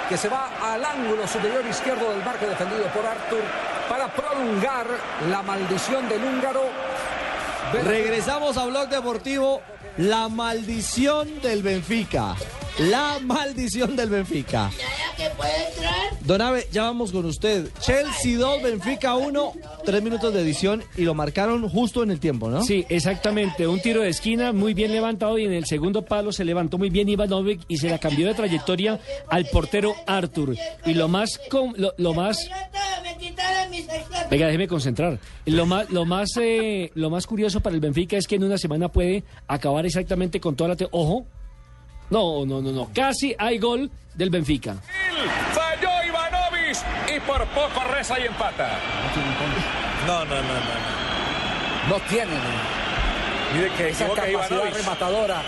que 0.09 0.17
se 0.17 0.29
va 0.29 0.51
al 0.63 0.85
ángulo 0.85 1.27
superior 1.27 1.65
izquierdo 1.67 2.11
del 2.11 2.25
marco 2.25 2.47
defendido 2.47 2.87
por 2.87 3.05
Artur 3.05 3.43
para 3.89 4.09
prolongar 4.09 4.87
la 5.29 5.43
maldición 5.43 6.09
del 6.09 6.25
húngaro. 6.25 6.63
Regresamos 7.85 8.57
a 8.57 8.65
Blog 8.65 8.89
Deportivo. 8.89 9.61
La 9.99 10.29
maldición 10.29 11.41
del 11.41 11.63
Benfica. 11.63 12.35
La 12.79 13.21
maldición 13.23 13.95
del 13.95 14.11
Benfica. 14.11 14.69
entrar? 15.17 15.95
Don 16.23 16.41
Abe, 16.41 16.67
ya 16.73 16.83
vamos 16.83 17.13
con 17.13 17.25
usted. 17.25 17.69
Chelsea 17.81 18.37
2, 18.37 18.63
Benfica 18.63 19.15
1, 19.15 19.53
tres 19.85 20.03
minutos 20.03 20.35
de 20.35 20.41
edición 20.41 20.83
y 20.97 21.03
lo 21.03 21.15
marcaron 21.15 21.69
justo 21.69 22.03
en 22.03 22.11
el 22.11 22.19
tiempo, 22.19 22.51
¿no? 22.51 22.65
Sí, 22.65 22.85
exactamente. 22.89 23.69
Un 23.69 23.81
tiro 23.81 24.03
de 24.03 24.09
esquina 24.09 24.53
muy 24.53 24.75
bien 24.75 24.91
levantado 24.91 25.39
y 25.39 25.45
en 25.45 25.53
el 25.53 25.67
segundo 25.67 26.03
palo 26.03 26.33
se 26.33 26.45
levantó 26.45 26.77
muy 26.77 26.91
bien 26.91 27.09
Ivanovic 27.09 27.61
y 27.69 27.77
se 27.77 27.89
la 27.89 27.99
cambió 27.99 28.27
de 28.27 28.35
trayectoria 28.35 28.99
al 29.29 29.47
portero 29.47 29.95
Arthur. 30.07 30.57
Y 30.85 30.95
lo 30.95 31.07
más, 31.07 31.41
lo, 31.97 32.15
más. 32.15 32.51
Venga, 34.31 34.47
déjeme 34.47 34.67
concentrar. 34.67 35.21
Lo 35.47 35.65
más, 35.67 35.91
lo 35.91 36.05
más, 36.07 36.31
eh, 36.41 36.91
lo 36.95 37.09
más 37.09 37.27
curioso 37.29 37.61
para 37.61 37.75
el 37.77 37.81
Benfica 37.81 38.17
es 38.17 38.27
que 38.27 38.35
en 38.35 38.43
una 38.43 38.59
semana 38.59 38.89
puede 38.89 39.23
acabar 39.47 39.87
exactamente 39.87 40.41
con 40.41 40.57
toda 40.57 40.71
la. 40.71 40.89
Ojo. 40.91 41.25
No, 42.11 42.45
no, 42.47 42.61
no, 42.61 42.71
no. 42.73 42.91
Casi 42.95 43.35
hay 43.39 43.59
gol 43.59 43.91
del 44.15 44.31
Benfica. 44.31 44.77
Falló 45.53 45.91
Ivanovic 46.07 46.77
y 47.17 47.21
por 47.21 47.45
poco 47.47 47.85
reza 47.93 48.19
y 48.21 48.25
empata. 48.27 48.79
No, 50.07 50.25
no, 50.25 50.35
no, 50.35 50.43
no. 50.43 50.95
No 51.89 52.01
tienen 52.09 52.39
Mire 53.55 53.71
que 53.77 53.89
esa 53.91 54.07
capacidad 54.09 54.29
Ivanovic. 54.51 54.75
rematadora. 54.75 55.43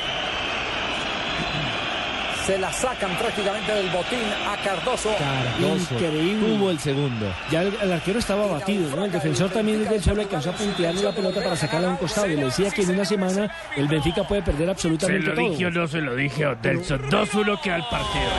Se 2.47 2.57
la 2.59 2.73
sacan 2.73 3.17
prácticamente 3.19 3.73
del 3.75 3.89
botín 3.91 4.21
a 4.49 4.57
Cardoso. 4.63 5.11
Increíble. 5.59 6.47
Tuvo 6.57 6.71
el 6.71 6.79
segundo. 6.79 7.27
Ya 7.51 7.63
el, 7.63 7.75
el 7.83 7.93
arquero 7.93 8.21
estaba 8.21 8.47
batido, 8.47 8.95
¿no? 8.95 9.05
El 9.05 9.11
defensor 9.11 9.51
también 9.51 9.85
del 9.85 10.01
suelo 10.03 10.23
alcanzó 10.23 10.51
a 10.51 10.53
puntearle 10.53 11.03
la 11.03 11.13
pelota 11.13 11.43
para 11.43 11.57
sacarla 11.57 11.89
a 11.89 11.91
un 11.91 11.97
costado. 11.97 12.29
Y 12.29 12.37
le 12.37 12.45
decía 12.45 12.71
que 12.71 12.83
en 12.83 12.91
una 12.91 13.05
semana 13.05 13.51
el 13.77 13.89
Benfica 13.89 14.23
puede 14.23 14.43
perder 14.43 14.67
Se 14.67 14.71
absolutamente 14.71 15.27
lo 15.31 15.35
todo. 15.35 15.51
dije 15.51 15.67
o 15.67 15.71
no 15.73 15.89
se 15.89 16.01
lo 16.01 16.15
dije 16.15 16.45
a 16.45 16.51
Otelson. 16.51 17.11
2-1 17.11 17.61
queda 17.63 17.77
el 17.77 17.85
partido. 17.91 18.31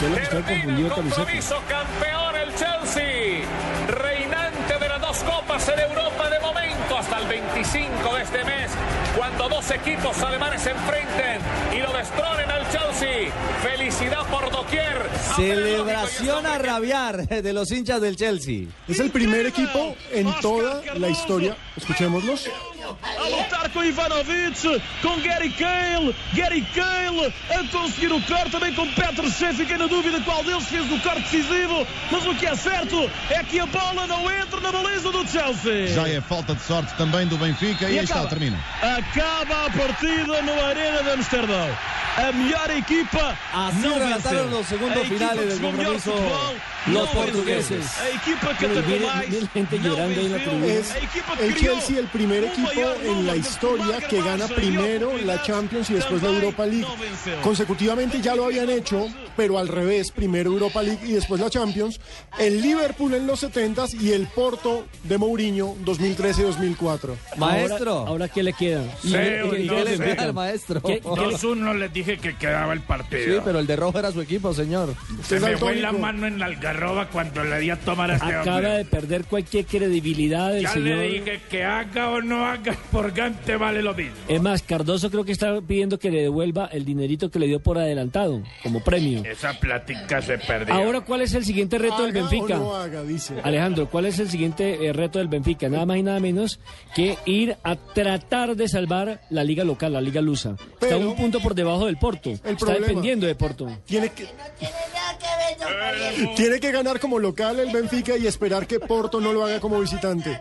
Solo 0.00 0.16
que 0.16 0.22
está 0.22 0.40
confundido 0.42 0.88
el 0.88 0.94
camiseta. 0.94 1.56
Campeón 1.68 2.36
el 2.42 2.54
Chelsea. 2.56 3.40
Reinante 3.86 4.78
de 4.80 4.88
las 4.88 5.00
dos 5.00 5.18
copas 5.18 5.68
en 5.68 5.78
Europa 5.78 6.28
de 6.30 6.39
25 7.30 8.14
de 8.16 8.22
este 8.22 8.44
mes. 8.44 8.72
Cuando 9.16 9.48
dos 9.48 9.70
equipos 9.70 10.20
alemanes 10.20 10.62
se 10.62 10.70
enfrenten 10.70 11.40
y 11.72 11.80
lo 11.80 11.92
destronen 11.92 12.50
al 12.50 12.68
Chelsea. 12.70 13.30
Felicidad 13.62 14.26
por 14.28 14.50
doquier. 14.50 15.08
Celebración 15.36 16.44
a 16.44 16.58
rabiar 16.58 17.28
de 17.42 17.52
los 17.52 17.70
hinchas 17.70 18.00
del 18.00 18.16
Chelsea. 18.16 18.66
Es 18.88 18.98
el 18.98 19.12
primer 19.12 19.46
equipo 19.46 19.94
en 20.10 20.32
toda 20.40 20.82
la 20.96 21.08
historia. 21.08 21.56
Escuchémoslos. 21.76 22.50
A 23.20 23.28
lutar 23.28 23.68
com 23.70 23.84
Ivanovic, 23.84 24.82
com 25.02 25.20
Gary 25.20 25.50
Cale, 25.50 26.14
Gary 26.32 26.62
Cale 26.74 27.32
a 27.50 27.64
conseguir 27.70 28.12
o 28.12 28.20
corte, 28.22 28.50
também 28.50 28.72
com 28.74 28.86
Petrushev, 28.92 29.54
fiquei 29.56 29.76
na 29.76 29.86
dúvida 29.86 30.20
qual 30.22 30.42
deles 30.42 30.66
fez 30.66 30.90
o 30.90 30.98
corte 31.00 31.20
decisivo, 31.22 31.86
mas 32.10 32.26
o 32.26 32.34
que 32.34 32.46
é 32.46 32.54
certo 32.54 33.10
é 33.28 33.44
que 33.44 33.60
a 33.60 33.66
bola 33.66 34.06
não 34.06 34.30
entra 34.30 34.60
na 34.60 34.72
baliza 34.72 35.12
do 35.12 35.26
Chelsea. 35.28 35.88
Já 35.88 36.08
é 36.08 36.20
falta 36.20 36.54
de 36.54 36.62
sorte 36.62 36.94
também 36.96 37.26
do 37.26 37.36
Benfica 37.36 37.88
e, 37.90 37.94
E 37.94 37.98
aí 37.98 38.04
está, 38.04 38.26
termina. 38.26 38.58
Acaba 38.80 39.66
a 39.66 39.70
partida 39.70 40.40
no 40.42 40.64
Arena 40.64 41.02
de 41.02 41.10
Amsterdão. 41.10 41.68
A 42.16 42.32
melhor 42.32 42.68
equipa 42.70 43.38
Así 43.54 43.78
não 43.78 43.94
relataron 43.94 44.48
venceu. 44.48 44.58
los 44.58 44.66
segundos 44.66 44.96
A 44.96 45.00
equipa 45.00 45.14
finales 45.14 45.40
que 45.40 45.46
del 45.46 45.60
compromiso 45.60 46.12
futebol 46.12 46.54
los 46.88 47.08
portugueses. 47.10 48.00
A 48.00 48.10
equipa 48.10 48.54
que 48.54 48.66
mire, 48.68 49.06
mais 49.06 49.28
venceu. 49.30 49.46
tribuna. 49.68 50.66
Es 50.66 50.90
A 50.90 50.98
equipa 50.98 51.36
que 51.36 51.44
el 51.44 51.54
criou 51.54 51.76
Chelsea 51.76 51.98
el 52.00 52.08
primer 52.08 52.44
equipo 52.44 52.68
en 53.10 53.26
la 53.26 53.36
historia 53.36 53.98
que 54.08 54.22
gana 54.22 54.46
primero 54.48 55.12
la 55.24 55.42
Champions 55.42 55.90
y 55.90 55.94
después 55.94 56.22
la 56.22 56.28
Europa 56.30 56.66
League. 56.66 56.86
Consecutivamente 57.42 58.20
ya 58.20 58.34
lo 58.34 58.44
habían 58.44 58.70
hecho, 58.70 59.06
pero 59.36 59.58
al 59.58 59.68
revés, 59.68 60.10
primero 60.10 60.50
Europa 60.52 60.82
League 60.82 61.00
y 61.06 61.12
después 61.12 61.40
la 61.40 61.50
Champions. 61.50 62.00
El 62.38 62.60
Liverpool 62.62 63.14
en 63.14 63.26
los 63.26 63.42
70s 63.42 63.94
y 64.00 64.12
el 64.12 64.26
Porto 64.28 64.84
de 65.04 65.18
Mourinho 65.18 65.74
2013-2004. 65.84 67.16
Maestro. 67.36 67.90
Ahora, 67.92 68.10
¿ahora 68.10 68.28
qué 68.28 68.42
le 68.42 68.52
queda? 68.52 68.82
Sí, 69.02 69.08
¿Y- 69.14 69.62
y- 69.62 69.66
no 69.66 69.74
qué 69.76 69.84
le 69.84 69.96
sé. 69.96 70.04
queda? 70.16 70.32
maestro. 70.32 70.80
¿Qué- 70.82 71.00
qué- 71.00 71.08
2-1 71.08 71.74
les 71.74 71.92
dije 71.92 72.18
que 72.18 72.36
quedaba 72.36 72.72
el 72.72 72.80
partido. 72.80 73.36
Sí, 73.36 73.40
pero 73.44 73.58
el 73.58 73.66
de 73.66 73.76
rojo 73.76 73.98
era 73.98 74.12
su 74.12 74.20
equipo, 74.20 74.52
señor. 74.54 74.94
Se 75.24 75.40
me 75.40 75.56
fue 75.56 75.76
la 75.76 75.92
mano 75.92 76.26
en 76.26 76.38
la 76.38 76.46
algarroba 76.46 77.08
cuando 77.08 77.42
le 77.44 77.58
di 77.60 77.70
a 77.70 77.76
tomar 77.76 78.10
a 78.10 78.14
este 78.14 78.26
Acaba 78.26 78.56
hombre. 78.56 78.70
de 78.78 78.84
perder 78.84 79.24
cualquier 79.24 79.64
credibilidad 79.66 80.52
del 80.52 80.62
Ya 80.62 80.72
señor. 80.72 80.88
le 80.98 81.02
dije 81.08 81.40
que 81.50 81.64
haga 81.64 82.10
o 82.10 82.20
no 82.20 82.46
haga, 82.46 82.76
por 82.92 82.99
Gante 83.08 83.56
vale 83.56 83.82
lo 83.82 83.94
mismo. 83.94 84.14
Es 84.28 84.40
más, 84.42 84.62
Cardoso 84.62 85.10
creo 85.10 85.24
que 85.24 85.32
está 85.32 85.60
pidiendo 85.60 85.98
que 85.98 86.10
le 86.10 86.22
devuelva 86.22 86.66
el 86.66 86.84
dinerito 86.84 87.30
que 87.30 87.38
le 87.38 87.46
dio 87.46 87.60
por 87.60 87.78
adelantado, 87.78 88.42
como 88.62 88.80
premio. 88.84 89.24
Esa 89.24 89.52
plática 89.58 90.20
se 90.22 90.38
perdió. 90.38 90.74
Ahora, 90.74 91.00
¿cuál 91.00 91.22
es 91.22 91.32
el 91.34 91.44
siguiente 91.44 91.78
reto 91.78 92.02
del 92.02 92.12
Benfica? 92.12 92.56
o 92.56 92.60
no 92.60 92.76
haga, 92.76 93.02
dice. 93.02 93.34
Alejandro, 93.42 93.88
¿cuál 93.90 94.06
es 94.06 94.18
el 94.18 94.28
siguiente 94.30 94.86
eh, 94.86 94.92
reto 94.92 95.18
del 95.18 95.28
Benfica? 95.28 95.68
Nada 95.68 95.86
más 95.86 95.96
y 95.96 96.02
nada 96.02 96.20
menos 96.20 96.60
que 96.94 97.16
ir 97.24 97.56
a 97.64 97.76
tratar 97.76 98.54
de 98.56 98.68
salvar 98.68 99.22
la 99.30 99.42
liga 99.44 99.64
local, 99.64 99.92
la 99.94 100.00
liga 100.00 100.20
lusa. 100.20 100.50
Está 100.60 100.76
Pero- 100.80 101.10
un 101.10 101.16
punto 101.16 101.40
por 101.40 101.54
debajo 101.54 101.86
del 101.86 101.96
Porto. 101.96 102.30
Está 102.30 102.54
problema- 102.54 102.86
dependiendo 102.86 103.26
de 103.26 103.34
Porto. 103.34 103.66
Tiene 103.86 104.10
que, 104.10 104.26
tiene 106.36 106.60
que 106.60 106.70
ganar 106.72 107.00
como 107.00 107.18
local 107.18 107.58
el 107.60 107.70
Benfica 107.72 108.16
y 108.16 108.26
esperar 108.26 108.66
que 108.66 108.80
Porto 108.80 109.20
no 109.20 109.32
lo 109.32 109.44
haga 109.44 109.60
como 109.60 109.80
visitante. 109.80 110.40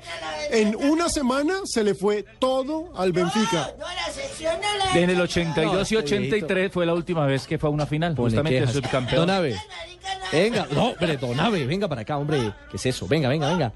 En 0.52 0.76
una 0.76 1.10
semana 1.10 1.54
se 1.66 1.84
le 1.84 1.94
fue 1.94 2.26
todo 2.40 2.49
al 2.96 3.12
Benfica. 3.12 3.72
No, 3.78 3.86
la 3.86 4.12
sección 4.12 4.56
no 4.62 4.86
la 4.94 5.00
En 5.00 5.10
el 5.10 5.22
82 5.22 5.92
y 5.92 5.96
No, 5.96 6.00
83 6.02 6.72
fue 6.72 6.86
la 6.86 6.94
última 6.94 7.26
vez 7.26 7.46
que 7.48 7.58
fue 7.58 7.70
a 7.70 7.74
una 7.74 7.86
final, 7.86 8.16
Pone 8.16 8.30
justamente 8.30 8.60
quejas. 8.60 8.76
subcampeón. 8.76 9.28
Don 9.28 9.30
Ave. 9.30 9.56
Venga, 10.32 10.68
no, 10.72 10.90
hombre, 10.90 11.18
Don 11.18 11.40
Ave, 11.40 11.66
venga 11.66 11.88
para 11.88 12.02
acá, 12.02 12.18
hombre. 12.18 12.54
¿Qué 12.70 12.78
es 12.78 12.86
eso? 12.86 13.08
Venga, 13.08 13.30
venga, 13.30 13.50
venga. 13.50 13.74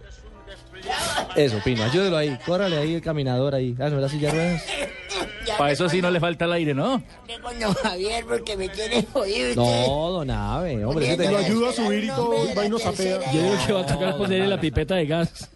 Eso, 1.36 1.60
Pino, 1.64 1.84
ayúdelo 1.84 2.18
ahí. 2.18 2.38
Córrale 2.46 2.78
ahí 2.78 2.96
el 2.96 3.02
caminador 3.02 3.56
ahí. 3.56 3.76
Ah, 3.80 3.90
no, 3.90 4.00
la 4.00 4.10
silla 4.10 4.32
ruedas. 4.32 4.64
Para 5.58 5.72
eso 5.72 5.90
sí 5.90 6.02
no 6.02 6.10
le 6.10 6.20
falta 6.20 6.46
el 6.46 6.54
aire, 6.54 6.74
¿no? 6.74 7.04
con 7.42 7.60
don 7.60 7.74
Javier 7.74 8.26
porque 8.26 8.56
me 8.56 8.70
tiene 8.70 9.06
jodido. 9.12 9.56
No, 9.56 10.12
Don 10.12 10.30
Ave, 10.32 10.86
hombre. 10.86 11.18
Lo 11.18 11.38
ayuda 11.38 11.70
a 11.70 11.74
subir 11.74 12.06
y 12.06 12.08
todo, 12.08 12.50
y 12.50 12.54
va 12.54 12.66
y 12.66 12.70
nos 12.70 12.82
sapea. 12.82 13.20
Yo 13.32 13.42
digo 13.42 13.56
que 13.68 13.74
va 13.74 13.82
a 13.82 13.86
tocar 13.86 14.18
ponerle 14.18 14.48
la 14.48 14.60
pipeta 14.60 14.96
de 14.96 15.06
gas. 15.06 15.50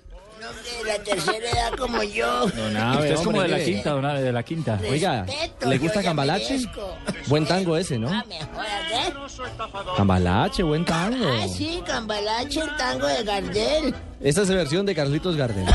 La 0.88 1.04
tercera 1.04 1.38
edad 1.50 1.72
como 1.78 2.02
yo. 2.04 2.48
Don 2.48 2.78
Ave, 2.78 2.98
Usted 2.98 3.12
es 3.12 3.18
como 3.18 3.30
hombre, 3.40 3.44
de 3.44 3.48
la 3.50 3.58
mire. 3.58 3.74
quinta, 3.74 3.90
don 3.92 4.06
Ave, 4.06 4.22
de 4.22 4.32
la 4.32 4.44
quinta. 4.44 4.80
Oiga, 4.90 5.26
¿le 5.66 5.76
yo 5.76 5.82
gusta 5.82 6.02
ya 6.02 6.08
Cambalache? 6.10 6.54
merezco. 6.58 6.96
Buen 7.28 7.46
tango 7.46 7.76
ese, 7.78 7.98
¿no? 8.00 8.10
Ah, 8.10 8.24
¿qué? 8.30 9.14
Cambalache, 9.98 10.64
buen 10.64 10.86
tango. 10.86 11.28
Ah, 11.28 11.48
sí, 11.48 11.82
Cambalache, 11.86 12.62
el 12.62 12.76
tango 12.78 13.08
de 13.08 13.24
Gardel. 13.24 13.96
Esta 14.22 14.42
es 14.44 14.50
la 14.50 14.56
versión 14.56 14.86
de 14.86 14.96
Carlitos 14.96 15.36
Gardel. 15.36 15.66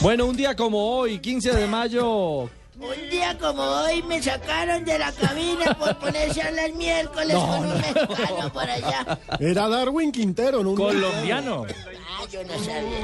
Bueno, 0.00 0.26
un 0.26 0.36
día 0.36 0.54
como 0.56 0.78
hoy, 0.98 1.18
15 1.18 1.52
de 1.52 1.66
mayo. 1.66 2.50
Un 2.78 3.10
día 3.10 3.36
como 3.38 3.62
hoy 3.62 4.02
me 4.02 4.22
sacaron 4.22 4.84
de 4.84 4.98
la 4.98 5.10
cabina 5.12 5.74
por 5.78 5.96
ponerse 5.98 6.42
a 6.42 6.48
hablar 6.48 6.72
miércoles 6.74 7.34
con 7.34 7.66
un 7.66 7.80
mexicano 7.80 8.52
por 8.52 8.68
allá. 8.68 9.18
Era 9.40 9.68
Darwin 9.68 10.12
Quintero, 10.12 10.62
¿no? 10.62 10.70
Un 10.70 10.76
Colombiano. 10.76 11.64
Ah, 11.66 12.24
yo 12.30 12.44
no 12.44 12.58
sabía. 12.58 12.98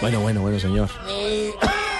Bueno, 0.00 0.20
bueno, 0.20 0.40
bueno, 0.40 0.58
señor. 0.58 0.90
Me... 1.06 1.52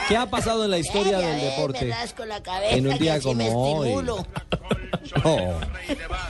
¿Qué 0.08 0.16
ha 0.16 0.26
pasado 0.26 0.64
en 0.64 0.72
la 0.72 0.78
historia 0.78 1.18
a 1.18 1.20
del 1.20 1.36
ver, 1.36 1.50
deporte? 1.50 1.84
Me 1.84 1.94
rasco 1.94 2.24
la 2.24 2.42
cabeza 2.42 2.74
En 2.74 2.88
un 2.88 2.98
día 2.98 3.20
como 3.20 3.78
hoy. 3.78 3.94
No, 3.94 5.60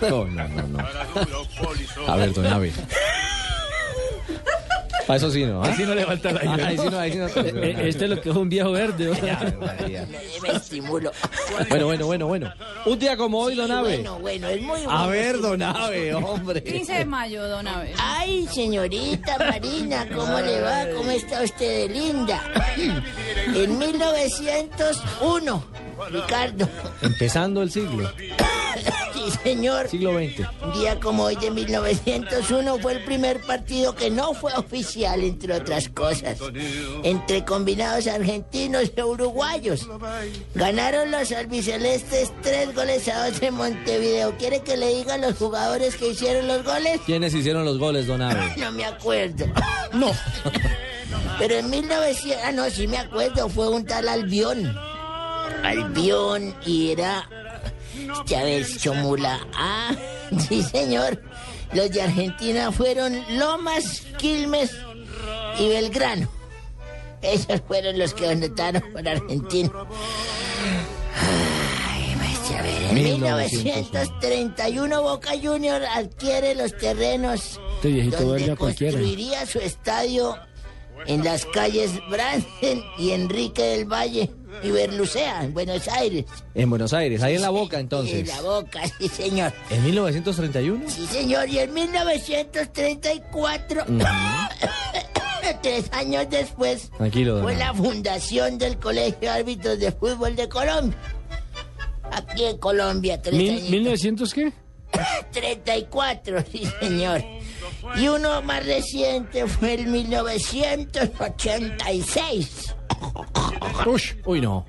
no, 0.01 0.25
no, 0.27 0.49
no. 0.49 0.67
no. 0.69 2.13
A 2.13 2.17
ver, 2.17 2.35
don 2.35 2.47
Ave. 2.47 2.73
A 5.09 5.17
eso 5.17 5.31
sí, 5.31 5.45
¿no? 5.45 5.63
¿ah? 5.63 5.67
Ahí 5.67 5.75
sí 5.75 5.83
no 5.85 5.95
le 5.95 6.05
falta 6.07 6.31
el 6.31 6.39
aire. 6.39 6.65
Ahí 6.65 6.79
sí 6.79 6.87
no, 6.91 6.99
ahí 6.99 7.13
sí 7.13 7.19
no. 7.19 7.27
Eh, 7.27 7.89
Este 7.89 8.05
es 8.05 8.11
lo 8.11 8.21
que 8.21 8.31
es 8.31 8.37
un 8.37 8.49
viejo 8.49 8.71
verde. 8.73 9.11
Me, 10.43 10.49
estimulo. 10.51 11.13
Bueno, 11.69 11.87
bueno, 11.87 12.07
bueno, 12.07 12.27
bueno. 12.27 12.53
Un 12.87 12.99
día 12.99 13.17
como 13.17 13.41
hoy, 13.41 13.55
don 13.57 13.71
Ave. 13.71 13.97
Bueno, 13.97 14.19
bueno, 14.21 14.49
es 14.49 14.61
muy 14.63 14.81
bueno. 14.81 14.91
A 14.91 15.07
ver, 15.09 15.41
don 15.41 15.63
Ave, 15.63 16.15
hombre. 16.15 16.63
15 16.63 16.93
de 16.93 17.05
mayo, 17.05 17.49
don 17.49 17.67
Abe. 17.67 17.93
Ay, 17.99 18.47
señorita 18.51 19.39
Marina, 19.39 20.07
¿cómo 20.15 20.41
le 20.41 20.61
va? 20.61 20.87
¿Cómo 20.97 21.11
está 21.11 21.43
usted 21.43 21.89
de 21.89 21.95
linda? 21.95 22.43
En 23.55 23.79
1901, 23.79 25.65
Ricardo. 26.11 26.69
Empezando 27.03 27.61
el 27.63 27.71
siglo, 27.71 28.11
Sí, 29.25 29.31
señor. 29.43 29.89
siglo 29.89 30.13
XX. 30.13 30.47
Un 30.63 30.73
día 30.73 30.99
como 31.01 31.25
hoy 31.25 31.37
de 31.37 31.51
1901 31.51 32.79
fue 32.79 32.93
el 32.93 33.05
primer 33.05 33.41
partido 33.41 33.95
que 33.95 34.11
no 34.11 34.35
fue 34.35 34.53
oficial, 34.55 35.23
entre 35.23 35.55
otras 35.55 35.89
cosas, 35.89 36.39
entre 37.03 37.45
combinados 37.45 38.07
argentinos 38.07 38.93
e 38.97 39.03
uruguayos. 39.03 39.87
Ganaron 40.55 41.11
los 41.11 41.31
albicelestes 41.33 42.33
tres 42.43 42.75
goles 42.75 43.09
a 43.09 43.29
dos 43.29 43.43
en 43.43 43.55
Montevideo. 43.55 44.37
¿Quiere 44.39 44.61
que 44.61 44.77
le 44.77 44.95
diga 44.95 45.15
a 45.15 45.19
los 45.19 45.37
jugadores 45.37 45.97
que 45.97 46.09
hicieron 46.09 46.49
los 46.49 46.65
goles? 46.65 47.01
¿Quiénes 47.07 47.35
hicieron 47.35 47.65
los 47.65 47.79
goles, 47.79 48.07
don 48.07 48.23
Ave? 48.23 48.41
No 48.57 48.71
me 48.73 48.85
acuerdo. 48.85 49.47
No. 49.93 50.13
Pero 51.39 51.55
en 51.57 51.71
1900, 51.71 52.45
ah, 52.45 52.53
no, 52.53 52.71
sí 52.71 52.87
me 52.87 52.99
acuerdo, 52.99 53.49
fue 53.49 53.69
un 53.69 53.85
tal 53.85 54.09
Albión. 54.09 54.75
Albión 55.65 56.55
y 56.65 56.91
era 56.91 57.29
Chávez 58.25 58.79
Chomula. 58.79 59.47
Ah, 59.55 59.95
sí, 60.49 60.63
señor. 60.63 61.23
Los 61.73 61.91
de 61.91 62.03
Argentina 62.03 62.71
fueron 62.71 63.25
Lomas, 63.39 64.03
Quilmes 64.19 64.71
y 65.59 65.69
Belgrano. 65.69 66.29
Esos 67.23 67.61
fueron 67.63 67.99
los 67.99 68.13
que 68.15 68.29
anotaron 68.29 68.83
por 68.93 69.09
Argentina. 69.09 69.71
Ay, 71.17 72.15
a 72.59 72.63
ver, 72.63 72.83
en 72.83 72.95
1931 72.95 75.03
Boca 75.03 75.31
Junior 75.41 75.83
adquiere 75.85 76.55
los 76.55 76.77
terrenos 76.77 77.59
Este 77.83 78.11
donde 78.11 78.55
construiría 78.57 79.47
su 79.47 79.59
estadio 79.61 80.37
en 81.07 81.25
las 81.25 81.47
calles 81.47 81.93
Branden 82.11 82.83
y 82.99 83.13
Enrique 83.13 83.63
del 83.63 83.91
Valle 83.91 84.31
y 84.63 84.71
Berlucea, 84.71 85.45
en 85.45 85.55
Buenos 85.55 85.89
Aires. 85.89 86.25
En 86.55 86.69
Buenos 86.71 86.93
Aires, 86.93 87.23
ahí 87.23 87.35
en 87.37 87.43
la 87.43 87.51
boca 87.51 87.77
En 87.77 87.83
entonces. 87.83 88.27
la 88.29 88.41
boca, 88.43 88.81
sí, 88.99 89.09
señor. 89.09 89.53
¿En 89.71 89.85
1931? 89.85 90.85
Sí, 90.89 91.07
señor. 91.07 91.49
Y 91.49 91.59
en 91.61 91.73
1934, 91.75 93.85
tres 95.63 95.91
años 95.93 96.27
después, 96.31 96.91
Tranquilo, 96.97 97.43
fue 97.43 97.57
la 97.57 97.73
fundación 97.75 98.59
del 98.59 98.79
Colegio 98.79 99.19
de 99.21 99.29
Árbitros 99.29 99.79
de 99.79 99.93
Fútbol 99.93 100.35
de 100.37 100.49
Colombia. 100.49 100.97
Aquí 102.11 102.45
en 102.45 102.59
Colombia, 102.59 103.21
tres 103.23 103.35
Mil- 103.35 103.67
añitos. 103.67 104.03
¿1900 104.05 104.33
qué? 104.33 104.53
34, 105.33 106.45
sí, 106.53 106.63
señor. 106.81 107.23
Y 107.97 108.09
uno 108.09 108.43
más 108.43 108.67
reciente 108.67 109.47
fue 109.47 109.75
el 109.75 109.87
1986. 109.87 112.75
Uy, 114.25 114.41
no. 114.41 114.67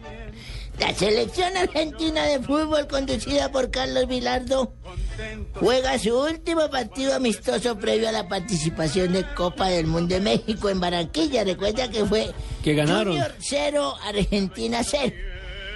La 0.79 0.93
selección 0.93 1.55
argentina 1.55 2.25
de 2.25 2.39
fútbol 2.39 2.87
conducida 2.87 3.51
por 3.51 3.69
Carlos 3.69 4.07
Vilardo 4.07 4.73
juega 5.53 5.99
su 5.99 6.17
último 6.17 6.67
partido 6.69 7.13
amistoso 7.13 7.77
previo 7.77 8.09
a 8.09 8.11
la 8.11 8.27
participación 8.27 9.13
de 9.13 9.23
Copa 9.35 9.69
del 9.69 9.85
Mundo 9.85 10.15
de 10.15 10.21
México 10.21 10.69
en 10.69 10.79
Barranquilla. 10.79 11.43
Recuerda 11.43 11.89
que 11.89 12.03
fue 12.05 12.33
Que 12.63 12.73
ganaron. 12.73 13.13
Junior 13.13 13.35
0, 13.39 13.95
Argentina 14.03 14.83
0. 14.83 15.13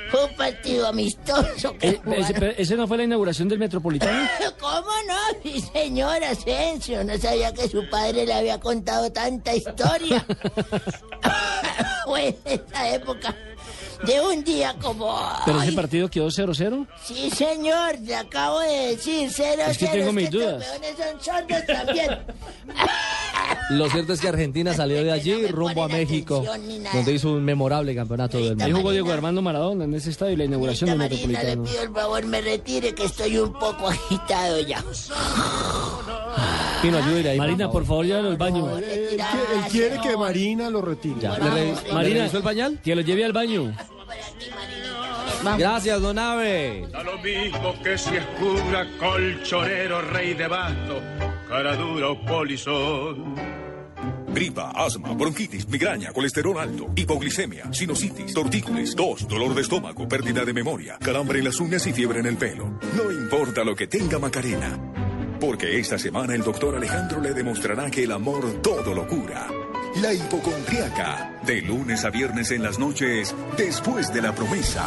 Fue 0.09 0.25
un 0.25 0.35
partido 0.35 0.87
amistoso. 0.87 1.75
Eh, 1.81 1.99
ese. 2.15 2.61
¿Ese 2.61 2.75
no 2.75 2.87
fue 2.87 2.97
la 2.97 3.03
inauguración 3.03 3.47
del 3.49 3.59
Metropolitano? 3.59 4.27
¿Cómo 4.59 4.91
no? 5.07 5.17
Mi 5.43 5.59
señor 5.59 6.23
Asensio, 6.23 7.03
no 7.03 7.17
sabía 7.17 7.53
que 7.53 7.67
su 7.67 7.87
padre 7.89 8.25
le 8.25 8.33
había 8.33 8.59
contado 8.59 9.11
tanta 9.11 9.55
historia. 9.55 10.25
fue 12.05 12.29
en 12.29 12.37
esa 12.45 12.95
época 12.95 13.35
de 14.05 14.21
un 14.21 14.43
día 14.43 14.75
como 14.81 15.17
Pero 15.45 15.59
ese 15.61 15.69
hoy. 15.69 15.75
partido 15.75 16.09
quedó 16.09 16.27
0-0. 16.27 16.87
Sí, 17.03 17.29
señor, 17.31 17.95
te 18.05 18.15
acabo 18.15 18.59
de 18.59 18.95
decir, 18.95 19.29
cero, 19.33 19.63
Es 19.69 19.77
que 19.77 19.87
tengo 19.87 20.11
mis 20.13 20.25
estos 20.25 20.41
dudas. 20.41 20.63
peones 20.65 20.95
son 20.97 21.21
sordos 21.23 21.65
también. 21.65 22.19
Lo 23.71 23.89
cierto 23.89 24.13
es 24.13 24.21
que 24.21 24.27
Argentina 24.29 24.73
salió 24.73 25.03
de 25.03 25.11
allí 25.11 25.47
rumbo 25.47 25.83
a 25.83 25.87
México, 25.87 26.43
donde 26.93 27.13
hizo 27.13 27.31
un 27.31 27.43
memorable 27.43 27.93
campeonato 27.95 28.37
del 28.37 28.51
Ahí 28.61 28.67
mundo. 28.67 28.77
jugó 28.77 28.91
Diego 28.91 29.11
Armando 29.11 29.41
Maradona 29.41 29.85
en 29.85 29.93
ese 29.93 30.09
estadio 30.11 30.33
y 30.33 30.37
la 30.37 30.45
inauguración 30.45 30.89
del 30.89 30.99
Marina, 30.99 31.21
le 31.21 31.27
Metropolitano. 31.27 31.63
pido 31.63 31.81
el 31.83 31.93
favor 31.93 32.25
me 32.25 32.41
retire 32.41 32.93
que 32.95 33.05
estoy 33.05 33.37
un 33.37 33.53
poco 33.53 33.87
agitado 33.89 34.59
ya. 34.61 34.83
Pino, 36.81 36.97
ayúdele 36.97 37.29
ahí. 37.31 37.37
Marina, 37.37 37.69
por 37.71 37.85
favor, 37.85 38.05
llévalo 38.05 38.29
al 38.29 38.37
baño. 38.37 38.77
Él, 38.77 39.17
qui- 39.17 39.55
él 39.55 39.71
quiere 39.71 39.99
que 40.01 40.15
Marina 40.17 40.69
lo 40.69 40.81
retire. 40.81 41.27
Marina, 41.91 42.25
el 42.25 42.43
pañal? 42.43 42.79
Que 42.83 42.95
lo 42.95 43.01
lleve 43.01 43.25
al 43.25 43.33
baño. 43.33 43.73
Gracias, 45.57 46.01
don 46.01 46.17
Ave. 46.19 46.87
Da 46.91 47.03
lo 47.03 47.17
mismo 47.19 47.73
que 47.83 47.97
si 47.97 48.15
es 48.15 48.25
cura, 48.39 48.85
colchonero, 48.99 50.01
rey 50.01 50.33
de 50.33 50.47
basto, 50.47 51.01
cara 51.47 51.75
dura 51.75 52.09
o 52.09 52.25
polizón. 52.25 53.35
Gripa, 54.33 54.71
asma, 54.75 55.13
bronquitis, 55.13 55.67
migraña, 55.67 56.11
colesterol 56.11 56.59
alto, 56.59 56.87
hipoglicemia, 56.95 57.73
sinusitis, 57.73 58.33
tortícolis, 58.33 58.95
tos, 58.95 59.27
dolor 59.27 59.55
de 59.55 59.61
estómago, 59.61 60.07
pérdida 60.07 60.45
de 60.45 60.53
memoria, 60.53 60.97
calambre 60.99 61.39
en 61.39 61.45
las 61.45 61.59
uñas 61.59 61.87
y 61.87 61.93
fiebre 61.93 62.19
en 62.19 62.27
el 62.27 62.37
pelo. 62.37 62.65
No 62.95 63.11
importa 63.11 63.63
lo 63.63 63.75
que 63.75 63.87
tenga 63.87 64.19
Macarena, 64.19 64.77
porque 65.39 65.79
esta 65.79 65.97
semana 65.97 66.35
el 66.35 66.43
doctor 66.43 66.75
Alejandro 66.75 67.21
le 67.21 67.33
demostrará 67.33 67.89
que 67.89 68.03
el 68.03 68.11
amor 68.11 68.61
todo 68.61 68.93
lo 68.93 69.07
cura. 69.07 69.47
La 70.01 70.13
hipocondriaca, 70.13 71.39
de 71.45 71.61
lunes 71.61 72.05
a 72.05 72.09
viernes 72.09 72.51
en 72.51 72.63
las 72.63 72.77
noches, 72.77 73.33
después 73.57 74.13
de 74.13 74.21
la 74.21 74.33
promesa. 74.33 74.85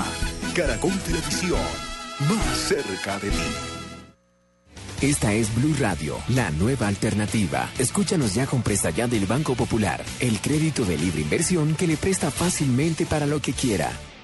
Caracol 0.55 0.97
Televisión, 1.05 1.61
más 2.29 2.59
cerca 2.59 3.19
de 3.19 3.31
ti. 3.31 3.37
Esta 5.03 5.33
es 5.33 5.55
Blue 5.55 5.75
Radio, 5.81 6.17
la 6.29 6.51
nueva 6.51 6.87
alternativa. 6.87 7.71
Escúchanos 7.79 8.35
ya 8.35 8.47
con 8.47 8.63
Presta 8.63 8.91
Ya 8.91 9.09
del 9.09 9.25
Banco 9.25 9.55
Popular, 9.55 10.05
el 10.21 10.41
crédito 10.41 10.85
de 10.85 10.99
libre 10.99 11.23
inversión 11.23 11.75
que 11.75 11.87
le 11.87 11.97
presta 11.97 12.31
fácilmente 12.31 13.07
para 13.07 13.27
lo 13.27 13.41
que 13.41 13.55
quiera. 13.55 13.91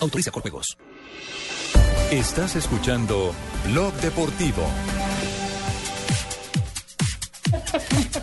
Autoriza 0.00 0.30
con 0.30 0.42
juegos. 0.42 0.76
Estás 2.10 2.56
escuchando 2.56 3.34
Blog 3.66 3.92
Deportivo. 3.94 4.62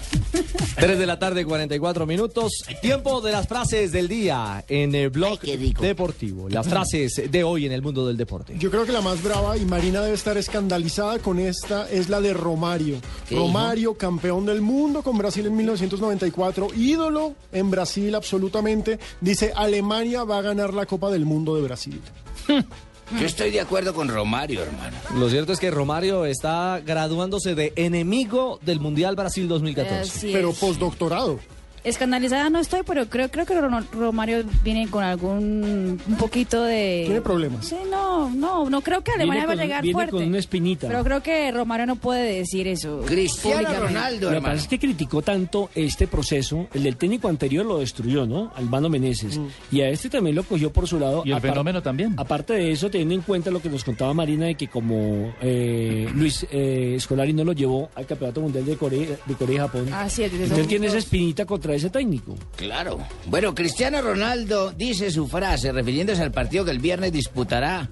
3 0.76 1.00
de 1.00 1.06
la 1.06 1.20
tarde, 1.20 1.46
44 1.46 2.06
minutos. 2.06 2.64
Tiempo 2.82 3.22
de 3.22 3.32
las 3.32 3.48
frases 3.48 3.92
del 3.92 4.08
día 4.08 4.64
en 4.68 4.96
el 4.96 5.10
blog 5.10 5.40
deportivo. 5.42 6.50
Las 6.50 6.68
frases 6.68 7.30
de 7.30 7.44
hoy 7.44 7.66
en 7.66 7.72
el 7.72 7.82
mundo 7.82 8.08
del 8.08 8.18
deporte. 8.18 8.56
Yo 8.58 8.70
creo 8.72 8.86
que 8.86 8.92
la 8.92 9.02
más 9.02 9.22
brava, 9.24 9.58
y 9.58 9.66
Marina 9.66 10.02
debe 10.02 10.16
estar 10.16 10.38
escandalizada 10.38 11.20
con 11.20 11.40
esta, 11.40 11.90
es 11.90 12.10
la 12.10 12.22
de 12.22 12.34
Romario. 12.34 12.98
¿Qué 13.28 13.36
Romario, 13.36 13.96
campeón 13.96 14.46
del 14.46 14.62
mundo 14.62 15.02
con 15.02 15.18
Brasil 15.18 15.46
en 15.46 15.56
1994, 15.56 16.68
ídolo 16.76 17.36
en 17.52 17.72
Brasil 17.72 18.14
absolutamente. 18.16 19.00
Dice, 19.22 19.54
Alemania 19.56 20.24
va 20.24 20.40
a 20.40 20.42
ganar 20.42 20.74
la 20.74 20.86
Copa 20.86 21.10
del 21.10 21.26
Mundo 21.26 21.56
de 21.56 21.62
Brasil. 21.62 22.02
Yo 23.12 23.26
estoy 23.26 23.52
de 23.52 23.62
acuerdo 23.62 23.94
con 23.94 24.08
Romario, 24.08 24.64
hermano. 24.64 24.98
Lo 25.16 25.30
cierto 25.30 25.54
es 25.54 25.60
que 25.60 25.70
Romario 25.70 26.26
está 26.26 26.82
graduándose 26.84 27.54
de 27.54 27.72
enemigo 27.76 28.60
del 28.64 28.80
Mundial 28.80 29.16
Brasil 29.16 29.48
2014. 29.48 30.00
Así 30.00 30.34
Pero 30.34 30.54
postdoctorado. 30.54 31.40
Escandalizada 31.86 32.50
no 32.50 32.60
estoy, 32.60 32.82
pero 32.86 33.08
creo, 33.08 33.30
creo 33.30 33.46
que 33.46 33.60
Ro- 33.62 33.70
Romario 33.94 34.44
viene 34.64 34.88
con 34.90 35.04
algún 35.04 36.00
un 36.08 36.16
poquito 36.18 36.64
de... 36.64 37.04
Tiene 37.06 37.22
problemas. 37.22 37.66
Sí, 37.68 37.76
no, 37.90 38.30
no, 38.30 38.70
no 38.70 38.82
creo 38.82 39.02
que 39.04 39.12
Alemania 39.12 39.46
Viene 39.46 39.48
va 39.48 39.54
a 39.54 39.56
con- 39.56 39.64
llegar 39.66 39.82
viene 39.84 39.94
fuerte. 39.94 40.12
con 40.12 40.24
una 40.24 40.38
espinita. 40.40 40.88
Pero 40.88 41.04
creo 41.04 41.22
que 41.24 41.52
Romario 41.52 41.86
no 41.86 41.96
puede 41.96 42.38
decir 42.40 42.68
eso. 42.68 43.02
públicamente. 43.02 44.20
Lo 44.22 44.32
que 44.32 44.42
pasa 44.42 44.56
es 44.56 44.68
que 44.68 44.80
criticó 44.80 45.22
tanto 45.22 45.70
este 45.76 46.08
proceso, 46.08 46.68
el 46.74 46.84
del 46.84 46.98
técnico 46.98 47.28
anterior 47.28 47.66
lo 47.66 47.80
destruyó, 47.80 48.26
¿no? 48.26 48.52
Albano 48.56 48.90
Meneses. 48.90 49.40
Y 49.72 49.82
a 49.82 49.90
este 49.90 50.10
también 50.10 50.36
lo 50.36 50.44
cogió 50.44 50.72
por 50.72 50.88
su 50.88 51.00
lado. 51.00 51.24
Y 51.26 51.32
el 51.32 51.42
fenómeno 51.42 51.82
también. 51.82 52.14
Aparte 52.18 52.54
de 52.54 52.72
eso, 52.72 52.90
teniendo 52.90 53.16
en 53.16 53.22
cuenta 53.22 53.52
lo 53.52 53.62
que 53.62 53.70
nos 53.70 53.84
contaba 53.84 54.14
Marina 54.14 54.46
de 54.48 54.56
que 54.56 54.68
como 54.68 55.34
eh, 55.42 56.10
Luis 56.16 56.46
eh, 56.52 56.98
Scolari 57.00 57.34
no 57.34 57.44
lo 57.44 57.54
llevó 57.54 57.90
al 57.96 58.06
Campeonato 58.06 58.42
Mundial 58.42 58.66
de 58.66 58.76
Corea, 58.76 59.16
de 59.26 59.34
Corea 59.36 59.56
y 59.56 59.60
Japón. 59.60 59.90
Así 59.94 60.24
es, 60.24 60.32
desde 60.32 60.44
Entonces 60.46 60.68
tiene 60.68 60.88
esa 60.88 60.96
2002. 60.96 61.04
espinita 61.06 61.46
contra 61.46 61.75
ese 61.76 61.90
técnico. 61.90 62.36
Claro. 62.56 63.00
Bueno, 63.28 63.54
Cristiano 63.54 64.02
Ronaldo 64.02 64.72
dice 64.72 65.12
su 65.12 65.28
frase 65.28 65.72
refiriéndose 65.72 66.22
al 66.24 66.32
partido 66.32 66.66
que 66.66 66.72
el 66.72 66.80
viernes 66.80 67.12
disputará 67.12 67.90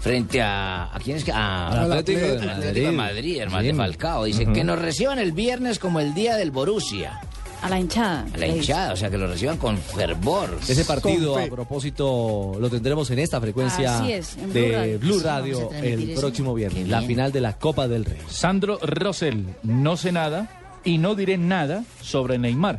frente 0.00 0.40
a... 0.40 0.84
¿A 0.94 0.98
quién 1.00 1.16
es 1.16 1.24
que? 1.24 1.32
A, 1.32 1.82
Atlético 1.82 2.20
de 2.20 2.38
Madrid. 2.38 2.50
Atlético 2.50 2.86
de 2.86 2.92
Madrid, 2.92 3.36
hermano 3.40 3.62
de 3.64 3.70
Sí. 3.70 3.76
Falcao. 3.76 4.24
Dice 4.24 4.46
que 4.46 4.64
nos 4.64 4.78
reciban 4.78 5.18
el 5.18 5.32
viernes 5.32 5.78
como 5.78 6.00
el 6.00 6.14
día 6.14 6.36
del 6.36 6.50
Borussia. 6.50 7.20
A 7.60 7.68
la 7.68 7.80
hinchada. 7.80 8.24
A 8.32 8.38
la 8.38 8.46
hinchada, 8.46 8.92
o 8.92 8.96
sea, 8.96 9.10
que 9.10 9.18
lo 9.18 9.26
reciban 9.26 9.56
con 9.56 9.76
fervor. 9.78 10.56
Ese 10.68 10.84
partido, 10.84 11.36
a 11.36 11.46
propósito, 11.46 12.52
lo 12.60 12.70
tendremos 12.70 13.10
en 13.10 13.18
esta 13.18 13.40
frecuencia 13.40 13.98
Así 13.98 14.12
es, 14.12 14.36
en 14.36 14.52
Blue 14.52 14.60
de 14.62 14.76
Radio. 14.76 14.98
Blue 15.00 15.20
Radio 15.20 15.70
el 15.82 16.10
eso. 16.10 16.20
próximo 16.20 16.54
viernes, 16.54 16.84
Qué 16.84 16.88
la 16.88 16.98
bien. 17.00 17.08
final 17.10 17.32
de 17.32 17.40
la 17.40 17.54
Copa 17.58 17.88
del 17.88 18.04
Rey. 18.04 18.20
Sandro 18.28 18.78
Rosell, 18.80 19.44
no 19.64 19.96
sé 19.96 20.12
nada 20.12 20.48
y 20.84 20.98
no 20.98 21.16
diré 21.16 21.36
nada 21.36 21.82
sobre 22.00 22.38
Neymar. 22.38 22.78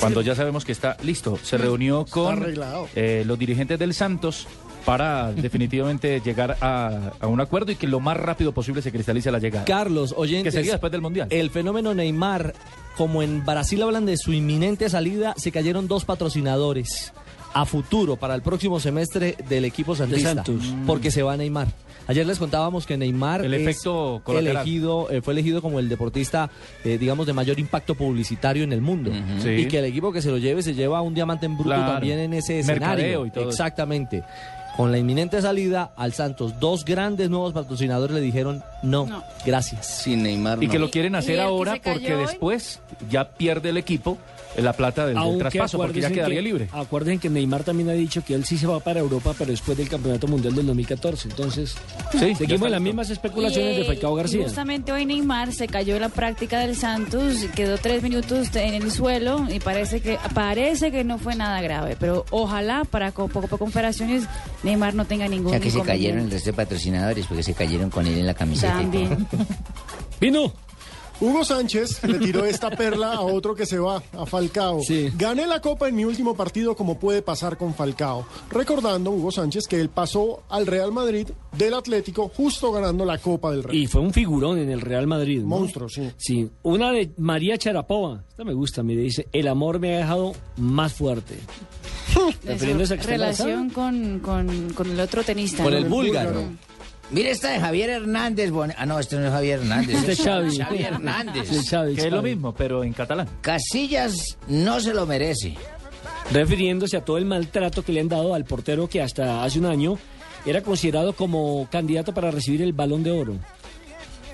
Cuando 0.00 0.20
ya 0.22 0.34
sabemos 0.34 0.64
que 0.64 0.72
está 0.72 0.96
listo, 1.02 1.38
se 1.42 1.58
reunió 1.58 2.06
con 2.08 2.44
eh, 2.94 3.24
los 3.26 3.38
dirigentes 3.38 3.78
del 3.78 3.94
Santos 3.94 4.46
para 4.84 5.32
definitivamente 5.36 6.20
llegar 6.20 6.56
a, 6.60 7.12
a 7.20 7.26
un 7.26 7.40
acuerdo 7.40 7.72
y 7.72 7.76
que 7.76 7.86
lo 7.86 8.00
más 8.00 8.16
rápido 8.16 8.52
posible 8.52 8.80
se 8.80 8.92
cristalice 8.92 9.30
la 9.32 9.38
llegada. 9.38 9.64
Carlos, 9.64 10.14
oyentes. 10.16 10.54
Que 10.54 10.58
sería 10.58 10.72
después 10.72 10.92
del 10.92 11.00
Mundial. 11.02 11.28
El 11.30 11.50
fenómeno 11.50 11.94
Neymar, 11.94 12.54
como 12.96 13.22
en 13.22 13.44
Brasil 13.44 13.82
hablan 13.82 14.06
de 14.06 14.16
su 14.16 14.32
inminente 14.32 14.88
salida, 14.88 15.34
se 15.36 15.50
cayeron 15.50 15.88
dos 15.88 16.04
patrocinadores 16.04 17.12
a 17.52 17.64
futuro 17.64 18.16
para 18.16 18.34
el 18.34 18.42
próximo 18.42 18.78
semestre 18.78 19.36
del 19.48 19.64
equipo 19.64 19.96
santista. 19.96 20.34
Santos. 20.34 20.62
Porque 20.86 21.10
se 21.10 21.22
va 21.22 21.36
Neymar. 21.36 21.68
Ayer 22.08 22.26
les 22.26 22.38
contábamos 22.38 22.86
que 22.86 22.96
Neymar 22.96 23.44
El 23.44 23.54
efecto 23.54 24.22
elegido, 24.28 25.08
eh, 25.10 25.20
fue 25.22 25.34
elegido 25.34 25.60
como 25.62 25.78
el 25.78 25.88
deportista, 25.88 26.50
eh, 26.84 26.96
digamos, 26.98 27.26
de 27.26 27.34
mayor 27.34 27.60
impacto 27.60 27.94
publicitario 27.94 28.64
en 28.64 28.72
el 28.72 28.80
mundo. 28.80 29.12
Sí. 29.42 29.50
Y 29.50 29.68
que 29.68 29.78
el 29.78 29.84
equipo 29.84 30.10
que 30.10 30.22
se 30.22 30.30
lo 30.30 30.38
lleve 30.38 30.62
se 30.62 30.74
lleva 30.74 31.02
un 31.02 31.14
diamante 31.14 31.44
en 31.46 31.54
bruto 31.54 31.68
Claro. 31.70 31.92
también 31.92 32.18
en 32.18 32.32
ese 32.32 32.58
escenario. 32.60 33.26
y 33.26 33.30
todo 33.30 33.42
eso. 33.42 33.50
Exactamente. 33.50 34.24
Con 34.76 34.92
la 34.92 34.98
inminente 34.98 35.42
salida 35.42 35.90
al 35.96 36.12
Santos, 36.12 36.58
dos 36.60 36.84
grandes 36.84 37.28
nuevos 37.30 37.52
patrocinadores 37.52 38.14
le 38.14 38.20
dijeron 38.20 38.62
no, 38.82 39.06
No. 39.06 39.24
gracias. 39.44 39.86
Sin 39.86 40.22
Neymar 40.22 40.62
Y 40.62 40.68
que 40.68 40.78
lo 40.78 40.88
quieren 40.88 41.14
¿Y 41.14 41.16
hacer 41.16 41.40
ahora 41.40 41.76
porque 41.82 42.14
hoy? 42.14 42.20
después 42.22 42.80
ya 43.10 43.28
pierde 43.28 43.70
el 43.70 43.76
equipo 43.76 44.16
la 44.64 44.72
plata 44.72 45.06
del, 45.06 45.16
traspaso 45.38 45.78
porque 45.78 46.00
ya 46.00 46.10
quedaría 46.10 46.36
que- 46.38 46.42
libre. 46.42 46.68
Acuérdense 46.72 47.20
que 47.22 47.28
Neymar 47.30 47.64
también 47.64 47.88
ha 47.88 47.92
dicho 47.92 48.24
que 48.24 48.34
él 48.34 48.44
sí 48.44 48.58
se 48.58 48.66
va 48.66 48.80
para 48.80 49.00
Europa, 49.00 49.34
pero 49.38 49.50
después 49.50 49.76
del 49.78 49.88
Campeonato 49.88 50.26
Mundial 50.26 50.54
del 50.54 50.66
2014. 50.66 51.28
Entonces, 51.28 51.74
Sí, 52.12 52.34
seguimos 52.34 52.66
en 52.66 52.72
las 52.72 52.80
mismas 52.80 53.10
especulaciones 53.10 53.76
Y, 53.76 53.80
de 53.80 53.84
Falcao 53.84 54.14
García. 54.14 54.44
Justamente 54.44 54.92
hoy 54.92 55.04
Neymar 55.06 55.52
se 55.52 55.66
cayó 55.68 55.94
en 55.96 56.02
la 56.02 56.08
práctica 56.08 56.60
del 56.60 56.76
Santos, 56.76 57.36
quedó 57.54 57.78
tres 57.78 58.02
minutos 58.02 58.54
en 58.56 58.74
el 58.74 58.90
suelo 58.90 59.46
y 59.50 59.60
parece 59.60 60.00
que 60.00 60.18
parece 60.34 60.90
que 60.90 61.04
no 61.04 61.18
fue 61.18 61.34
nada 61.34 61.60
grave. 61.60 61.96
Pero 61.98 62.24
ojalá 62.30 62.84
para 62.84 63.12
co- 63.12 63.28
Copa 63.28 63.56
Confederaciones 63.58 64.24
Neymar 64.62 64.94
no 64.94 65.04
tenga 65.04 65.28
ningún 65.28 65.48
O 65.48 65.50
sea, 65.50 65.60
que 65.60 65.70
se 65.70 65.80
cayeron 65.82 66.20
el 66.20 66.30
resto 66.30 66.50
de 66.50 66.56
patrocinadores 66.56 67.26
porque 67.26 67.42
se 67.42 67.54
cayeron 67.54 67.90
con 67.90 68.06
él 68.06 68.18
en 68.18 68.26
la 68.26 68.34
camiseta. 68.34 68.74
También. 68.74 69.26
Vino. 70.20 70.52
Hugo 71.20 71.44
Sánchez 71.44 72.04
le 72.04 72.18
tiró 72.20 72.44
esta 72.44 72.70
perla 72.70 73.14
a 73.14 73.20
otro 73.22 73.54
que 73.56 73.66
se 73.66 73.78
va, 73.78 74.00
a 74.12 74.24
Falcao. 74.24 74.80
Gané 75.16 75.48
la 75.48 75.60
Copa 75.60 75.88
en 75.88 75.96
mi 75.96 76.04
último 76.04 76.36
partido 76.36 76.76
como 76.76 76.98
puede 76.98 77.22
pasar 77.22 77.56
con 77.56 77.74
Falcao. 77.74 78.24
Recordando, 78.50 79.10
Hugo 79.10 79.32
Sánchez, 79.32 79.66
que 79.66 79.80
él 79.80 79.88
pasó 79.88 80.44
al 80.48 80.66
Real 80.66 80.92
Madrid 80.92 81.26
del 81.56 81.74
Atlético 81.74 82.28
justo 82.28 82.70
ganando 82.70 83.04
la 83.04 83.18
Copa 83.18 83.50
del 83.50 83.64
Rey. 83.64 83.82
Y 83.82 83.86
fue 83.88 84.00
un 84.00 84.12
figurón 84.12 84.58
en 84.58 84.70
el 84.70 84.80
Real 84.80 85.08
Madrid. 85.08 85.40
¿no? 85.40 85.48
Monstruo, 85.48 85.88
sí. 85.88 86.08
Sí, 86.16 86.48
una 86.62 86.92
de 86.92 87.10
María 87.16 87.58
Charapova. 87.58 88.22
Esta 88.28 88.44
me 88.44 88.54
gusta, 88.54 88.84
me 88.84 88.94
dice, 88.94 89.26
el 89.32 89.48
amor 89.48 89.80
me 89.80 89.96
ha 89.96 89.98
dejado 89.98 90.34
más 90.56 90.92
fuerte. 90.92 91.34
Refiriéndose 92.44 92.94
a 92.94 92.96
relación 92.98 93.70
con, 93.70 94.20
con, 94.20 94.70
con 94.72 94.90
el 94.90 95.00
otro 95.00 95.24
tenista. 95.24 95.64
Con 95.64 95.72
¿no? 95.72 95.78
el 95.78 95.86
búlgaro. 95.86 96.44
Mire 97.10 97.30
esta 97.30 97.50
de 97.50 97.60
Javier 97.60 97.90
Hernández. 97.90 98.50
Bon- 98.50 98.72
Ah, 98.76 98.84
no, 98.86 98.98
este 98.98 99.16
no 99.16 99.26
es 99.26 99.32
Javier 99.32 99.60
Hernández. 99.60 99.96
Este 99.96 100.12
es 100.12 100.22
Xavi. 100.22 100.58
Xavi 100.58 100.82
Hernández. 100.82 101.48
Sí, 101.48 101.66
Xavi, 101.66 101.94
Que 101.94 102.06
es 102.06 102.12
lo 102.12 102.22
mismo, 102.22 102.54
pero 102.54 102.84
en 102.84 102.92
catalán. 102.92 103.26
Casillas 103.40 104.36
no 104.48 104.80
se 104.80 104.92
lo 104.94 105.06
merece. 105.06 105.54
refiriéndose 106.30 106.96
a 106.98 107.04
todo 107.04 107.16
el 107.16 107.24
maltrato 107.24 107.82
que 107.82 107.90
le 107.92 108.00
han 108.00 108.08
dado 108.08 108.34
al 108.34 108.44
portero 108.44 108.86
que 108.88 109.00
hasta 109.00 109.42
hace 109.44 109.58
un 109.58 109.64
año 109.64 109.96
era 110.44 110.62
considerado 110.62 111.14
como 111.14 111.66
candidato 111.70 112.12
para 112.12 112.30
recibir 112.30 112.60
el 112.60 112.74
balón 112.74 113.02
de 113.02 113.10
oro. 113.12 113.34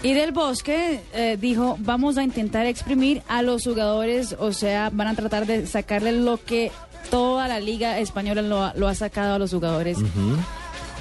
Y 0.03 0.13
del 0.13 0.33
Bosque 0.33 1.01
eh, 1.15 1.39
dijo, 1.41 1.77
vamos 1.79 2.19
a 2.19 2.25
intentar 2.25 2.67
exprimir 2.67 3.23
a 3.29 3.43
los 3.43 3.63
jugadores, 3.65 4.35
o 4.39 4.53
sea, 4.53 4.91
van 4.93 5.07
a 5.09 5.15
tratar 5.15 5.47
de 5.47 5.67
sacarle 5.69 6.11
lo 6.13 6.43
que 6.45 6.73
toda 7.11 7.47
la 7.49 7.61
liga 7.61 7.99
española 8.01 8.43
lo, 8.43 8.63
ha- 8.65 8.75
lo 8.77 8.89
ha 8.89 8.95
sacado 8.97 9.35
a 9.35 9.39
los 9.39 9.51
jugadores 9.53 9.97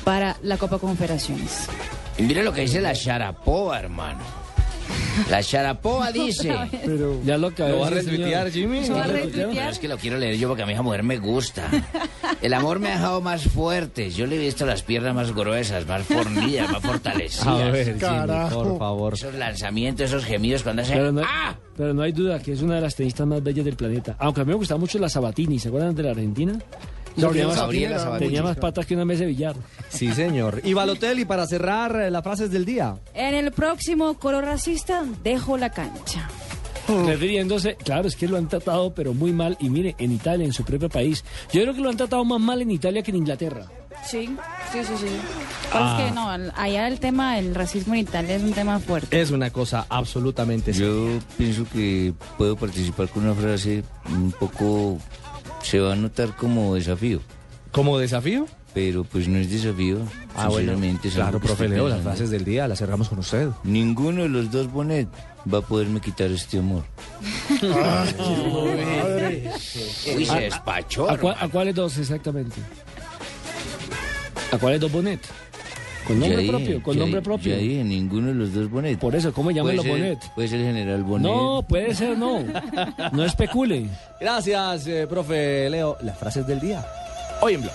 para 0.03 0.37
la 0.41 0.57
Copa 0.57 0.79
Confederaciones. 0.79 1.67
Y 2.17 2.23
mire 2.23 2.43
lo 2.43 2.53
que 2.53 2.61
dice 2.61 2.81
la 2.81 2.93
Sharapova, 2.93 3.79
hermano. 3.79 4.19
La 5.29 5.41
Sharapova 5.41 6.11
dice. 6.13 6.53
Pero 6.83 7.21
ya 7.23 7.37
lo 7.37 7.47
acabé 7.47 7.71
¿Lo 7.71 7.79
va 7.79 7.87
a 7.87 7.89
retuitear. 7.91 8.51
Jimmy? 8.51 8.85
¿Lo 8.87 8.95
va 8.95 9.03
a 9.03 9.07
Pero 9.07 9.25
retuitear? 9.25 9.71
es 9.71 9.79
que 9.79 9.87
lo 9.87 9.97
quiero 9.97 10.17
leer 10.17 10.37
yo 10.37 10.47
porque 10.47 10.63
a 10.63 10.65
mi 10.65 10.73
hija 10.73 10.81
mujer 10.81 11.03
me 11.03 11.17
gusta. 11.17 11.63
El 12.41 12.53
amor 12.53 12.79
me 12.79 12.89
ha 12.89 12.95
dejado 12.95 13.21
más 13.21 13.43
fuerte. 13.43 14.09
Yo 14.11 14.25
le 14.25 14.35
he 14.35 14.39
visto 14.39 14.65
las 14.65 14.81
piernas 14.83 15.15
más 15.15 15.33
gruesas, 15.33 15.87
más 15.87 16.03
fornidas, 16.03 16.69
más 16.71 16.81
fortalecidas. 16.81 17.47
A 17.47 17.71
ver, 17.71 17.85
Jimmy, 17.99 18.49
por 18.51 18.77
favor. 18.77 19.13
Esos 19.13 19.35
lanzamientos, 19.35 20.07
esos 20.07 20.25
gemidos 20.25 20.63
cuando 20.63 20.81
hace. 20.81 20.93
Pero 20.93 21.11
no, 21.11 21.21
¡Ah! 21.25 21.55
pero 21.77 21.93
no 21.93 22.01
hay 22.01 22.11
duda 22.11 22.39
que 22.39 22.51
es 22.51 22.61
una 22.61 22.75
de 22.75 22.81
las 22.81 22.95
tenistas 22.95 23.25
más 23.25 23.41
bellas 23.41 23.65
del 23.65 23.75
planeta. 23.75 24.15
Aunque 24.19 24.41
a 24.41 24.43
mí 24.43 24.49
me 24.49 24.55
gustaba 24.57 24.79
mucho 24.79 24.99
la 24.99 25.07
Sabatini, 25.09 25.57
¿se 25.59 25.69
acuerdan 25.69 25.95
de 25.95 26.03
la 26.03 26.11
Argentina? 26.11 26.59
Tenía 27.15 27.47
más, 27.47 27.57
Gabriela 27.57 28.17
tenía 28.17 28.43
más 28.43 28.57
patas 28.57 28.85
que 28.85 28.95
una 28.95 29.05
mesa 29.05 29.21
de 29.21 29.27
billar. 29.27 29.55
Sí, 29.89 30.11
señor. 30.13 30.61
Y 30.63 30.73
Balotelli, 30.73 31.25
para 31.25 31.45
cerrar 31.47 31.95
eh, 31.95 32.11
las 32.11 32.23
frases 32.23 32.51
del 32.51 32.65
día. 32.65 32.95
En 33.13 33.35
el 33.35 33.51
próximo 33.51 34.13
coro 34.15 34.41
racista, 34.41 35.03
dejo 35.23 35.57
la 35.57 35.69
cancha. 35.69 36.27
Refiriéndose, 36.87 37.75
claro, 37.75 38.07
es 38.07 38.15
que 38.15 38.27
lo 38.27 38.37
han 38.37 38.49
tratado, 38.49 38.93
pero 38.93 39.13
muy 39.13 39.31
mal. 39.31 39.57
Y 39.59 39.69
mire, 39.69 39.95
en 39.99 40.11
Italia, 40.11 40.45
en 40.45 40.53
su 40.53 40.63
propio 40.63 40.89
país. 40.89 41.23
Yo 41.51 41.61
creo 41.61 41.73
que 41.73 41.81
lo 41.81 41.89
han 41.89 41.97
tratado 41.97 42.25
más 42.25 42.41
mal 42.41 42.61
en 42.61 42.71
Italia 42.71 43.01
que 43.01 43.11
en 43.11 43.17
Inglaterra. 43.17 43.67
Sí, 44.05 44.35
sí, 44.71 44.83
sí, 44.83 44.93
sí. 44.99 45.07
Ah. 45.71 45.97
Es 45.97 46.05
que 46.05 46.11
no, 46.11 46.29
allá 46.29 46.87
el 46.87 46.99
tema 46.99 47.37
del 47.37 47.55
racismo 47.55 47.93
en 47.93 48.01
Italia 48.01 48.35
es 48.35 48.43
un 48.43 48.51
tema 48.51 48.79
fuerte. 48.79 49.21
Es 49.21 49.31
una 49.31 49.49
cosa 49.49 49.85
absolutamente 49.87 50.73
Yo 50.73 51.07
pienso 51.37 51.65
que 51.71 52.13
puedo 52.37 52.55
participar 52.57 53.07
con 53.07 53.23
una 53.23 53.33
frase 53.33 53.83
un 54.09 54.31
poco. 54.31 54.97
Se 55.63 55.79
va 55.79 55.93
a 55.93 55.95
notar 55.95 56.35
como 56.35 56.75
desafío. 56.75 57.19
¿Como 57.71 57.97
desafío? 57.97 58.45
Pero 58.73 59.03
pues 59.03 59.27
no 59.27 59.37
es 59.39 59.49
desafío. 59.49 59.99
Ah, 60.35 60.47
bueno. 60.47 60.71
sinceramente, 60.73 61.07
es 61.07 61.13
Claro, 61.15 61.39
profe 61.39 61.67
Leo, 61.69 61.87
las 61.89 62.01
frases 62.01 62.29
del 62.29 62.43
día 62.45 62.67
las 62.67 62.79
cerramos 62.79 63.09
con 63.09 63.19
usted. 63.19 63.49
Ninguno 63.63 64.23
de 64.23 64.29
los 64.29 64.51
dos 64.51 64.71
Bonet 64.71 65.07
va 65.51 65.59
a 65.59 65.61
poderme 65.61 66.01
quitar 66.01 66.29
este 66.31 66.59
amor. 66.59 66.83
Uy, 67.51 69.49
se 69.59 70.39
despachó. 70.39 71.09
¿A, 71.09 71.13
a 71.13 71.47
cuáles 71.49 71.75
dos 71.75 71.97
exactamente? 71.97 72.59
¿A 74.51 74.57
cuáles 74.57 74.79
dos 74.79 74.91
Bonet? 74.91 75.19
Con 76.07 76.19
nombre 76.19 76.37
dije, 76.39 76.51
propio, 76.51 76.83
con 76.83 76.99
nombre 76.99 77.21
propio. 77.21 77.53
Ya 77.55 77.59
dije, 77.61 77.83
ninguno 77.83 78.27
de 78.27 78.33
los 78.33 78.53
dos 78.53 78.69
Bonet. 78.69 78.99
Por 78.99 79.15
eso, 79.15 79.33
¿cómo 79.33 79.51
llaman 79.51 79.75
Puede 79.75 79.75
los 79.77 79.85
ser- 79.85 79.91
Bonet? 79.93 80.33
Puede 80.35 80.47
ser 80.47 80.59
el 80.59 80.65
general 80.67 81.03
Bonet. 81.03 81.31
No, 81.31 81.63
puede 81.67 81.95
ser, 81.95 82.17
no. 82.17 82.39
No 83.11 83.23
especule. 83.25 83.87
Gracias, 84.19 84.87
eh, 84.87 85.07
profe 85.07 85.69
Leo. 85.69 85.97
Las 86.01 86.17
frases 86.17 86.45
del 86.47 86.59
día. 86.59 86.85
Hoy 87.41 87.55
en 87.55 87.61
Blog. 87.61 87.73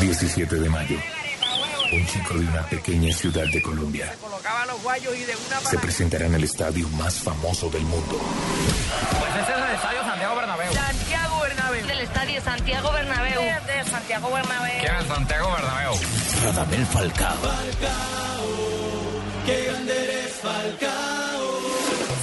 17 0.00 0.56
de 0.56 0.68
mayo. 0.68 0.96
Un 1.92 2.06
chico 2.06 2.34
de 2.34 2.46
una 2.46 2.62
pequeña 2.62 3.12
ciudad 3.14 3.44
de 3.52 3.60
Colombia 3.60 4.10
se 5.68 5.78
presentará 5.78 6.26
en 6.26 6.34
el 6.34 6.44
estadio 6.44 6.88
más 6.90 7.14
famoso 7.20 7.68
del 7.70 7.82
mundo. 7.82 8.18
Pues 8.18 9.30
ese 9.42 9.52
es 9.52 9.68
el 9.68 9.74
estadio 9.74 10.00
Santiago 10.02 10.36
Bernabéu. 10.36 10.72
Del 12.02 12.08
estadio 12.10 12.42
Santiago 12.42 12.90
Bernabéu. 12.90 13.40
De 13.40 13.84
Santiago 13.88 14.32
Bernabéu. 14.32 14.80
¿Quién 14.80 14.96
es 14.96 15.06
Santiago 15.06 15.52
Bernabéu? 15.52 15.92
Radamel 16.42 16.86
Falcao. 16.86 17.36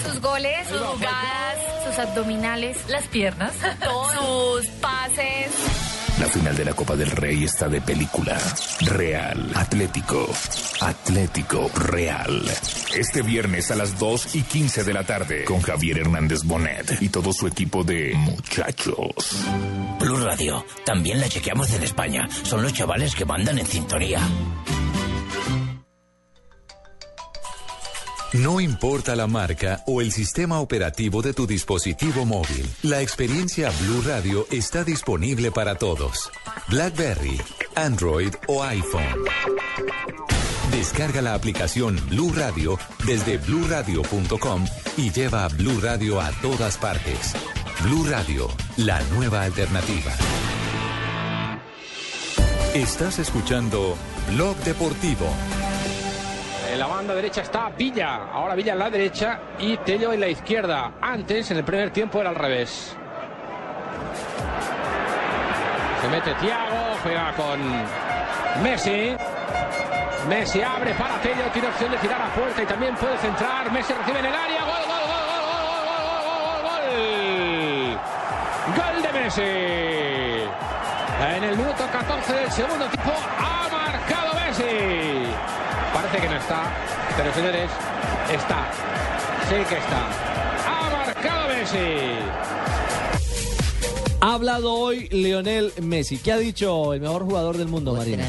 Sus 0.03 0.19
goles, 0.19 0.67
sus 0.67 0.81
jugadas, 0.81 1.57
sus 1.85 1.97
abdominales, 1.97 2.89
las 2.89 3.07
piernas, 3.07 3.53
sus 4.17 4.67
pases. 4.81 5.78
La 6.19 6.27
final 6.27 6.55
de 6.55 6.65
la 6.65 6.73
Copa 6.73 6.97
del 6.97 7.11
Rey 7.11 7.45
está 7.45 7.69
de 7.69 7.79
película. 7.79 8.37
Real. 8.81 9.51
Atlético. 9.55 10.27
Atlético 10.81 11.71
Real. 11.75 12.43
Este 12.93 13.21
viernes 13.21 13.71
a 13.71 13.75
las 13.75 13.97
2 13.97 14.35
y 14.35 14.41
15 14.41 14.83
de 14.83 14.93
la 14.93 15.05
tarde 15.05 15.45
con 15.45 15.61
Javier 15.61 15.99
Hernández 15.99 16.43
Bonet 16.43 17.01
y 17.01 17.07
todo 17.07 17.31
su 17.31 17.47
equipo 17.47 17.85
de 17.85 18.13
muchachos. 18.15 19.45
Blue 19.99 20.17
Radio. 20.17 20.65
También 20.85 21.21
la 21.21 21.29
chequeamos 21.29 21.71
en 21.73 21.83
España. 21.83 22.27
Son 22.43 22.61
los 22.61 22.73
chavales 22.73 23.15
que 23.15 23.23
mandan 23.23 23.57
en 23.57 23.65
sintonía. 23.65 24.19
No 28.33 28.59
importa 28.61 29.15
la 29.15 29.25
marca 29.25 29.81
o 29.87 30.01
el 30.01 30.11
sistema 30.11 30.59
operativo 30.59 31.23
de 31.23 31.33
tu 31.33 31.47
dispositivo 31.47 32.25
móvil, 32.25 32.69
la 32.83 33.01
experiencia 33.01 33.71
Blue 33.81 34.03
Radio 34.05 34.45
está 34.51 34.83
disponible 34.83 35.51
para 35.51 35.75
todos. 35.75 36.31
BlackBerry, 36.67 37.41
Android 37.73 38.31
o 38.47 38.63
iPhone. 38.63 39.23
Descarga 40.71 41.23
la 41.23 41.33
aplicación 41.33 41.99
Blue 42.07 42.31
Radio 42.35 42.77
desde 43.03 43.37
bluradio.com 43.37 44.65
y 44.95 45.09
lleva 45.09 45.47
Blue 45.47 45.79
Radio 45.81 46.21
a 46.21 46.31
todas 46.41 46.77
partes. 46.77 47.33
Blue 47.83 48.05
Radio, 48.07 48.47
la 48.77 49.01
nueva 49.15 49.41
alternativa. 49.41 50.13
Estás 52.75 53.17
escuchando 53.17 53.97
Blog 54.31 54.55
Deportivo. 54.57 55.25
En 56.71 56.77
la 56.77 56.85
banda 56.85 57.15
derecha 57.15 57.41
está 57.41 57.69
Villa. 57.75 58.29
Ahora 58.31 58.53
Villa 58.53 58.73
en 58.73 58.79
la 58.79 58.91
derecha 58.91 59.39
y 59.57 59.75
Tello 59.77 60.13
en 60.13 60.19
la 60.19 60.27
izquierda. 60.27 60.91
Antes, 61.01 61.49
en 61.49 61.57
el 61.57 61.63
primer 61.63 61.89
tiempo, 61.89 62.21
era 62.21 62.29
al 62.29 62.35
revés. 62.35 62.95
Se 66.01 66.07
mete 66.09 66.31
Thiago, 66.35 66.95
juega 67.01 67.33
con 67.33 67.59
Messi. 68.63 69.15
Messi 70.29 70.61
abre 70.61 70.93
para 70.93 71.19
Tello, 71.21 71.43
tiene 71.51 71.69
opción 71.69 71.91
de 71.91 71.97
tirar 71.97 72.21
a 72.21 72.27
puerta 72.35 72.61
y 72.61 72.65
también 72.67 72.95
puede 72.95 73.17
centrar. 73.17 73.71
Messi 73.71 73.93
recibe 73.93 74.19
en 74.19 74.25
el 74.25 74.35
área. 74.35 74.61
Gol, 74.61 74.85
gol, 74.85 75.03
gol, 75.09 75.25
gol, 75.25 75.63
gol, 75.65 75.83
gol, 75.89 76.21
gol, 76.23 76.41
gol, 76.45 76.61
gol. 76.69 77.97
Gol 78.77 79.01
de 79.01 79.19
Messi. 79.19 80.49
En 81.35 81.43
el 81.43 81.57
minuto 81.57 81.83
14 81.91 82.33
del 82.33 82.51
segundo 82.51 82.85
tiempo 82.85 83.11
ha 83.39 83.67
marcado 83.71 84.33
Messi. 84.35 85.28
Parece 86.11 86.27
que 86.27 86.33
no 86.33 86.39
está, 86.39 86.63
pero 87.17 87.33
señores, 87.33 87.69
está. 88.33 88.71
Sí 89.47 89.55
que 89.67 89.77
está. 89.77 90.07
Ha 90.67 90.89
marcado 91.05 91.47
Messi. 91.49 91.77
Ha 94.21 94.33
hablado 94.33 94.73
hoy 94.73 95.07
Lionel 95.09 95.71
Messi. 95.81 96.17
¿Qué 96.17 96.31
ha 96.33 96.37
dicho 96.37 96.93
el 96.93 96.99
mejor 97.01 97.23
jugador 97.25 97.57
del 97.57 97.67
mundo, 97.67 97.93
Marina? 97.93 98.25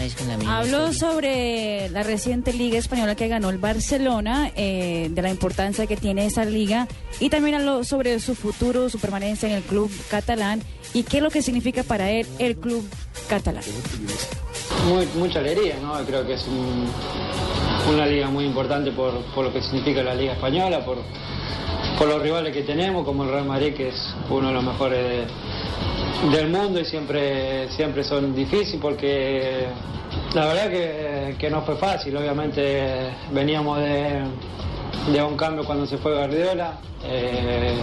Habló 0.46 0.92
sobre 0.92 1.88
la 1.90 2.02
reciente 2.02 2.52
liga 2.52 2.78
española 2.78 3.14
que 3.16 3.26
ganó 3.28 3.50
el 3.50 3.58
Barcelona, 3.58 4.52
eh, 4.56 5.08
de 5.10 5.22
la 5.22 5.30
importancia 5.30 5.86
que 5.86 5.96
tiene 5.96 6.26
esa 6.26 6.44
liga 6.44 6.86
y 7.18 7.28
también 7.30 7.56
habló 7.56 7.82
sobre 7.84 8.20
su 8.20 8.34
futuro, 8.34 8.88
su 8.90 8.98
permanencia 8.98 9.48
en 9.48 9.56
el 9.56 9.62
club 9.62 9.90
catalán 10.10 10.62
y 10.94 11.02
qué 11.02 11.16
es 11.16 11.22
lo 11.22 11.30
que 11.30 11.42
significa 11.42 11.82
para 11.82 12.10
él 12.10 12.26
el 12.38 12.56
club 12.56 12.86
catalán. 13.28 13.64
Muy- 14.86 15.06
mucha 15.16 15.40
alegría, 15.40 15.74
¿no? 15.82 15.94
Creo 16.06 16.24
que 16.26 16.34
es 16.34 16.46
un- 16.46 16.88
una 17.88 18.06
liga 18.06 18.28
muy 18.28 18.44
importante 18.44 18.92
por, 18.92 19.12
por 19.34 19.46
lo 19.46 19.52
que 19.52 19.62
significa 19.62 20.02
la 20.02 20.14
liga 20.14 20.32
española, 20.34 20.84
por, 20.84 20.98
por 21.98 22.08
los 22.08 22.22
rivales 22.22 22.52
que 22.52 22.62
tenemos, 22.62 23.04
como 23.04 23.24
el 23.24 23.30
Real 23.30 23.46
Madrid, 23.46 23.74
que 23.74 23.88
es 23.88 24.14
uno 24.28 24.48
de 24.48 24.54
los 24.54 24.64
mejores 24.64 24.98
de- 24.98 26.30
del 26.36 26.48
mundo 26.50 26.80
y 26.80 26.84
siempre, 26.84 27.68
siempre 27.70 28.04
son 28.04 28.34
difíciles 28.34 28.78
porque 28.80 29.66
La 30.34 30.46
verdad 30.46 30.68
que, 30.70 31.36
que 31.38 31.50
no 31.50 31.62
fue 31.62 31.76
fácil, 31.76 32.16
obviamente 32.16 33.10
veníamos 33.32 33.78
de, 33.78 34.20
de 35.12 35.22
un 35.22 35.36
cambio 35.36 35.64
cuando 35.64 35.86
se 35.86 35.98
fue 35.98 36.12
Guardiola. 36.14 36.74
eh, 37.04 37.74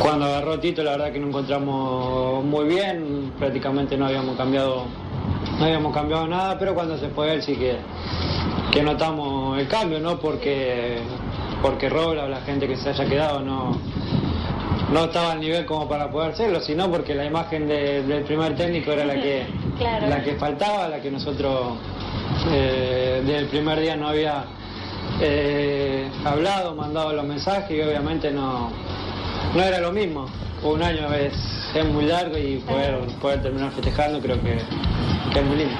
cuando 0.00 0.26
agarró 0.26 0.60
Tito 0.60 0.82
la 0.84 0.92
verdad 0.92 1.12
que 1.12 1.18
nos 1.18 1.28
encontramos 1.30 2.44
muy 2.44 2.66
bien, 2.66 3.32
prácticamente 3.38 3.96
no 3.96 4.06
habíamos 4.06 4.36
cambiado, 4.36 4.84
no 5.58 5.64
habíamos 5.64 5.92
cambiado 5.94 6.26
nada, 6.28 6.56
pero 6.58 6.74
cuando 6.74 6.96
se 6.98 7.08
fue 7.08 7.32
él 7.34 7.42
sí 7.42 7.56
que, 7.56 7.76
que 8.72 8.82
notamos 8.82 9.58
el 9.58 9.66
cambio, 9.68 9.98
no 10.00 10.18
porque, 10.18 10.98
porque 11.62 11.88
Robla 11.88 12.24
o 12.24 12.28
la 12.28 12.40
gente 12.42 12.66
que 12.68 12.76
se 12.76 12.90
haya 12.90 13.04
quedado 13.06 13.40
no, 13.40 13.76
no 14.92 15.04
estaba 15.04 15.32
al 15.32 15.40
nivel 15.40 15.64
como 15.66 15.88
para 15.88 16.10
poder 16.10 16.32
hacerlo, 16.32 16.60
sino 16.60 16.90
porque 16.90 17.14
la 17.14 17.24
imagen 17.24 17.66
de- 17.66 18.02
del 18.02 18.24
primer 18.24 18.54
técnico 18.56 18.92
era 18.92 19.04
la 19.04 19.14
que, 19.14 19.46
Claro. 19.78 20.08
la 20.08 20.22
que 20.22 20.34
faltaba, 20.34 20.88
la 20.88 21.00
que 21.00 21.10
nosotros 21.10 21.76
eh, 22.52 23.22
desde 23.24 23.38
el 23.38 23.46
primer 23.46 23.80
día 23.80 23.96
no 23.96 24.08
había 24.08 24.44
eh, 25.20 26.08
hablado, 26.24 26.74
mandado 26.74 27.12
los 27.12 27.24
mensajes 27.24 27.70
y 27.70 27.80
obviamente 27.80 28.30
no, 28.30 28.70
no 29.54 29.62
era 29.62 29.80
lo 29.80 29.92
mismo. 29.92 30.26
Un 30.62 30.82
año 30.82 31.12
es, 31.14 31.32
es 31.74 31.84
muy 31.86 32.04
largo 32.06 32.36
y 32.36 32.56
poder, 32.58 32.98
poder 33.20 33.40
terminar 33.42 33.70
festejando 33.72 34.20
creo 34.20 34.40
que, 34.42 34.58
que 35.32 35.38
es 35.38 35.44
muy 35.44 35.56
lindo. 35.56 35.74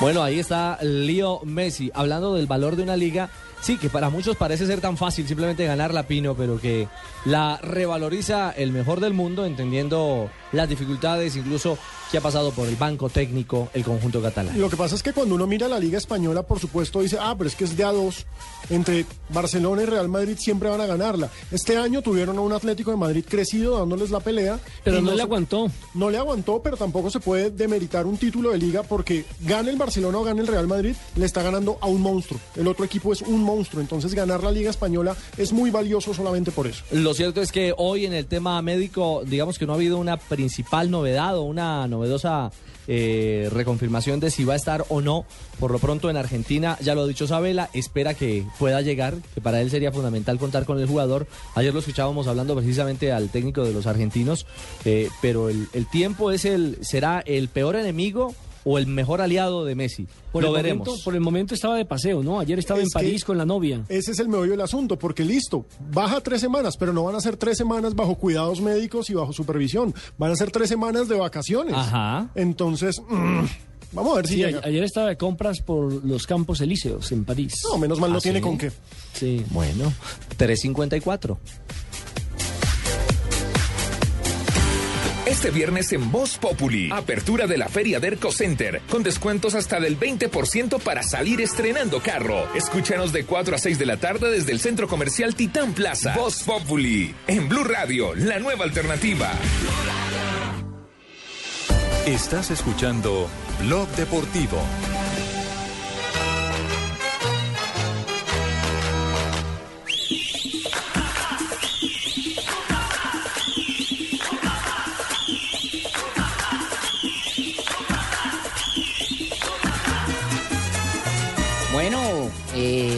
Bueno, 0.00 0.22
ahí 0.22 0.38
está 0.38 0.78
Leo 0.80 1.40
Messi 1.44 1.90
hablando 1.92 2.34
del 2.34 2.46
valor 2.46 2.76
de 2.76 2.84
una 2.84 2.96
liga. 2.96 3.30
Sí, 3.60 3.78
que 3.78 3.90
para 3.90 4.10
muchos 4.10 4.36
parece 4.36 4.64
ser 4.64 4.80
tan 4.80 4.96
fácil 4.96 5.26
simplemente 5.26 5.66
ganar 5.66 5.92
la 5.92 6.04
Pino, 6.04 6.36
pero 6.36 6.60
que 6.60 6.86
la 7.24 7.58
revaloriza 7.60 8.52
el 8.52 8.70
mejor 8.70 9.00
del 9.00 9.12
mundo, 9.12 9.44
entendiendo 9.44 10.30
las 10.52 10.68
dificultades 10.68 11.36
incluso 11.36 11.78
que 12.10 12.18
ha 12.18 12.20
pasado 12.20 12.52
por 12.52 12.68
el 12.68 12.76
banco 12.76 13.08
técnico 13.08 13.68
el 13.74 13.84
conjunto 13.84 14.22
catalán. 14.22 14.58
Lo 14.58 14.70
que 14.70 14.76
pasa 14.76 14.94
es 14.94 15.02
que 15.02 15.12
cuando 15.12 15.34
uno 15.34 15.46
mira 15.46 15.68
la 15.68 15.78
Liga 15.78 15.98
Española, 15.98 16.42
por 16.42 16.58
supuesto, 16.58 17.02
dice, 17.02 17.18
ah, 17.20 17.34
pero 17.36 17.48
es 17.48 17.54
que 17.54 17.64
es 17.64 17.76
de 17.76 17.84
a 17.84 17.92
dos. 17.92 18.26
Entre 18.70 19.06
Barcelona 19.28 19.82
y 19.82 19.86
Real 19.86 20.08
Madrid 20.08 20.36
siempre 20.38 20.68
van 20.68 20.80
a 20.80 20.86
ganarla. 20.86 21.30
Este 21.50 21.76
año 21.76 22.02
tuvieron 22.02 22.38
a 22.38 22.40
un 22.40 22.52
Atlético 22.52 22.90
de 22.90 22.96
Madrid 22.96 23.24
crecido 23.28 23.78
dándoles 23.78 24.10
la 24.10 24.20
pelea. 24.20 24.58
Pero 24.84 25.00
no 25.00 25.14
le 25.14 25.22
aguantó. 25.22 25.70
No 25.94 26.10
le 26.10 26.18
aguantó, 26.18 26.62
pero 26.62 26.76
tampoco 26.76 27.10
se 27.10 27.20
puede 27.20 27.50
demeritar 27.50 28.06
un 28.06 28.16
título 28.16 28.50
de 28.50 28.58
liga 28.58 28.82
porque 28.82 29.24
gane 29.40 29.70
el 29.70 29.76
Barcelona 29.76 30.18
o 30.18 30.24
gane 30.24 30.40
el 30.40 30.46
Real 30.46 30.66
Madrid, 30.66 30.94
le 31.16 31.26
está 31.26 31.42
ganando 31.42 31.78
a 31.80 31.86
un 31.86 32.00
monstruo. 32.00 32.40
El 32.56 32.68
otro 32.68 32.84
equipo 32.84 33.12
es 33.12 33.22
un 33.22 33.42
monstruo. 33.42 33.82
Entonces 33.82 34.14
ganar 34.14 34.42
la 34.42 34.50
Liga 34.50 34.70
Española 34.70 35.16
es 35.36 35.52
muy 35.52 35.70
valioso 35.70 36.14
solamente 36.14 36.50
por 36.50 36.66
eso. 36.66 36.84
Lo 36.90 37.14
cierto 37.14 37.42
es 37.42 37.52
que 37.52 37.74
hoy 37.76 38.06
en 38.06 38.12
el 38.12 38.26
tema 38.26 38.60
médico, 38.62 39.22
digamos 39.24 39.58
que 39.58 39.66
no 39.66 39.72
ha 39.72 39.76
habido 39.76 39.98
una 39.98 40.16
principal 40.38 40.88
novedad 40.88 41.36
o 41.36 41.42
una 41.42 41.88
novedosa 41.88 42.52
eh, 42.86 43.48
reconfirmación 43.50 44.20
de 44.20 44.30
si 44.30 44.44
va 44.44 44.52
a 44.52 44.56
estar 44.56 44.84
o 44.88 45.00
no. 45.00 45.24
Por 45.58 45.72
lo 45.72 45.80
pronto 45.80 46.10
en 46.10 46.16
Argentina, 46.16 46.78
ya 46.80 46.94
lo 46.94 47.02
ha 47.02 47.06
dicho 47.08 47.26
Sabela, 47.26 47.70
espera 47.72 48.14
que 48.14 48.46
pueda 48.56 48.80
llegar, 48.80 49.16
que 49.34 49.40
para 49.40 49.60
él 49.60 49.68
sería 49.68 49.90
fundamental 49.90 50.38
contar 50.38 50.64
con 50.64 50.78
el 50.78 50.86
jugador. 50.86 51.26
Ayer 51.56 51.74
lo 51.74 51.80
escuchábamos 51.80 52.28
hablando 52.28 52.54
precisamente 52.54 53.10
al 53.10 53.30
técnico 53.30 53.64
de 53.64 53.72
los 53.72 53.88
argentinos, 53.88 54.46
eh, 54.84 55.08
pero 55.20 55.48
el, 55.48 55.66
el 55.72 55.90
tiempo 55.90 56.30
es 56.30 56.44
el 56.44 56.78
será 56.82 57.20
el 57.26 57.48
peor 57.48 57.74
enemigo 57.74 58.36
o 58.64 58.78
el 58.78 58.86
mejor 58.86 59.20
aliado 59.20 59.64
de 59.64 59.74
Messi. 59.74 60.06
Por 60.32 60.42
lo 60.42 60.48
el 60.50 60.54
veremos. 60.62 60.86
Momento, 60.86 61.04
por 61.04 61.14
el 61.14 61.20
momento 61.20 61.54
estaba 61.54 61.76
de 61.76 61.84
paseo, 61.84 62.22
¿no? 62.22 62.38
Ayer 62.40 62.58
estaba 62.58 62.80
Es 62.80 62.86
en 62.86 62.90
París 62.90 63.24
con 63.24 63.38
la 63.38 63.44
novia. 63.46 63.82
Ese 63.88 64.12
es 64.12 64.18
el 64.18 64.28
meollo 64.28 64.50
del 64.52 64.60
asunto, 64.60 64.98
porque 64.98 65.24
listo, 65.24 65.64
baja 65.90 66.20
tres 66.20 66.40
semanas, 66.40 66.76
pero 66.76 66.92
no 66.92 67.04
van 67.04 67.14
a 67.14 67.20
ser 67.20 67.36
tres 67.36 67.56
semanas 67.58 67.94
bajo 67.94 68.14
cuidados 68.16 68.60
médicos 68.60 69.08
y 69.10 69.14
bajo 69.14 69.32
supervisión. 69.32 69.94
Van 70.18 70.30
a 70.32 70.36
ser 70.36 70.50
tres 70.50 70.68
semanas 70.68 71.08
de 71.08 71.16
vacaciones. 71.16 71.74
Ajá. 71.74 72.30
Entonces, 72.34 73.00
mm, 73.08 73.44
vamos 73.92 74.12
a 74.12 74.16
ver 74.16 74.26
si 74.26 74.34
Sí, 74.34 74.40
llega. 74.44 74.60
ayer 74.64 74.82
estaba 74.84 75.08
de 75.08 75.16
compras 75.16 75.60
por 75.60 76.04
los 76.04 76.26
Campos 76.26 76.60
Elíseos 76.60 77.10
en 77.12 77.24
París. 77.24 77.54
No, 77.70 77.78
menos 77.78 77.98
mal 78.00 78.10
no 78.12 78.18
¿Ah, 78.18 78.20
tiene 78.20 78.38
sí? 78.38 78.42
con 78.42 78.58
qué. 78.58 78.70
Sí. 79.14 79.44
Bueno, 79.50 79.92
354. 80.36 81.38
Este 85.38 85.52
viernes 85.52 85.92
en 85.92 86.10
Voz 86.10 86.36
Populi, 86.36 86.90
apertura 86.90 87.46
de 87.46 87.56
la 87.56 87.68
Feria 87.68 88.00
Derco 88.00 88.32
Center, 88.32 88.82
con 88.90 89.04
descuentos 89.04 89.54
hasta 89.54 89.78
del 89.78 89.96
20% 89.96 90.80
para 90.80 91.04
salir 91.04 91.40
estrenando 91.40 92.00
carro. 92.00 92.52
Escúchanos 92.56 93.12
de 93.12 93.24
4 93.24 93.54
a 93.54 93.58
6 93.58 93.78
de 93.78 93.86
la 93.86 93.98
tarde 93.98 94.32
desde 94.32 94.50
el 94.50 94.58
Centro 94.58 94.88
Comercial 94.88 95.36
Titán 95.36 95.74
Plaza. 95.74 96.12
Voz 96.16 96.42
Populi, 96.42 97.14
en 97.28 97.48
Blue 97.48 97.62
Radio, 97.62 98.16
la 98.16 98.40
nueva 98.40 98.64
alternativa. 98.64 99.30
Estás 102.04 102.50
escuchando 102.50 103.28
Blog 103.60 103.88
Deportivo. 103.90 104.58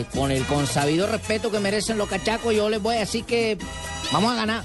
Con 0.04 0.30
el 0.30 0.44
consabido 0.44 1.06
respeto 1.06 1.50
que 1.50 1.60
merecen 1.60 1.98
los 1.98 2.08
cachacos, 2.08 2.54
yo 2.54 2.68
les 2.68 2.82
voy 2.82 2.96
a 2.96 3.00
decir 3.00 3.24
que 3.24 3.58
vamos 4.12 4.32
a 4.32 4.36
ganar. 4.36 4.64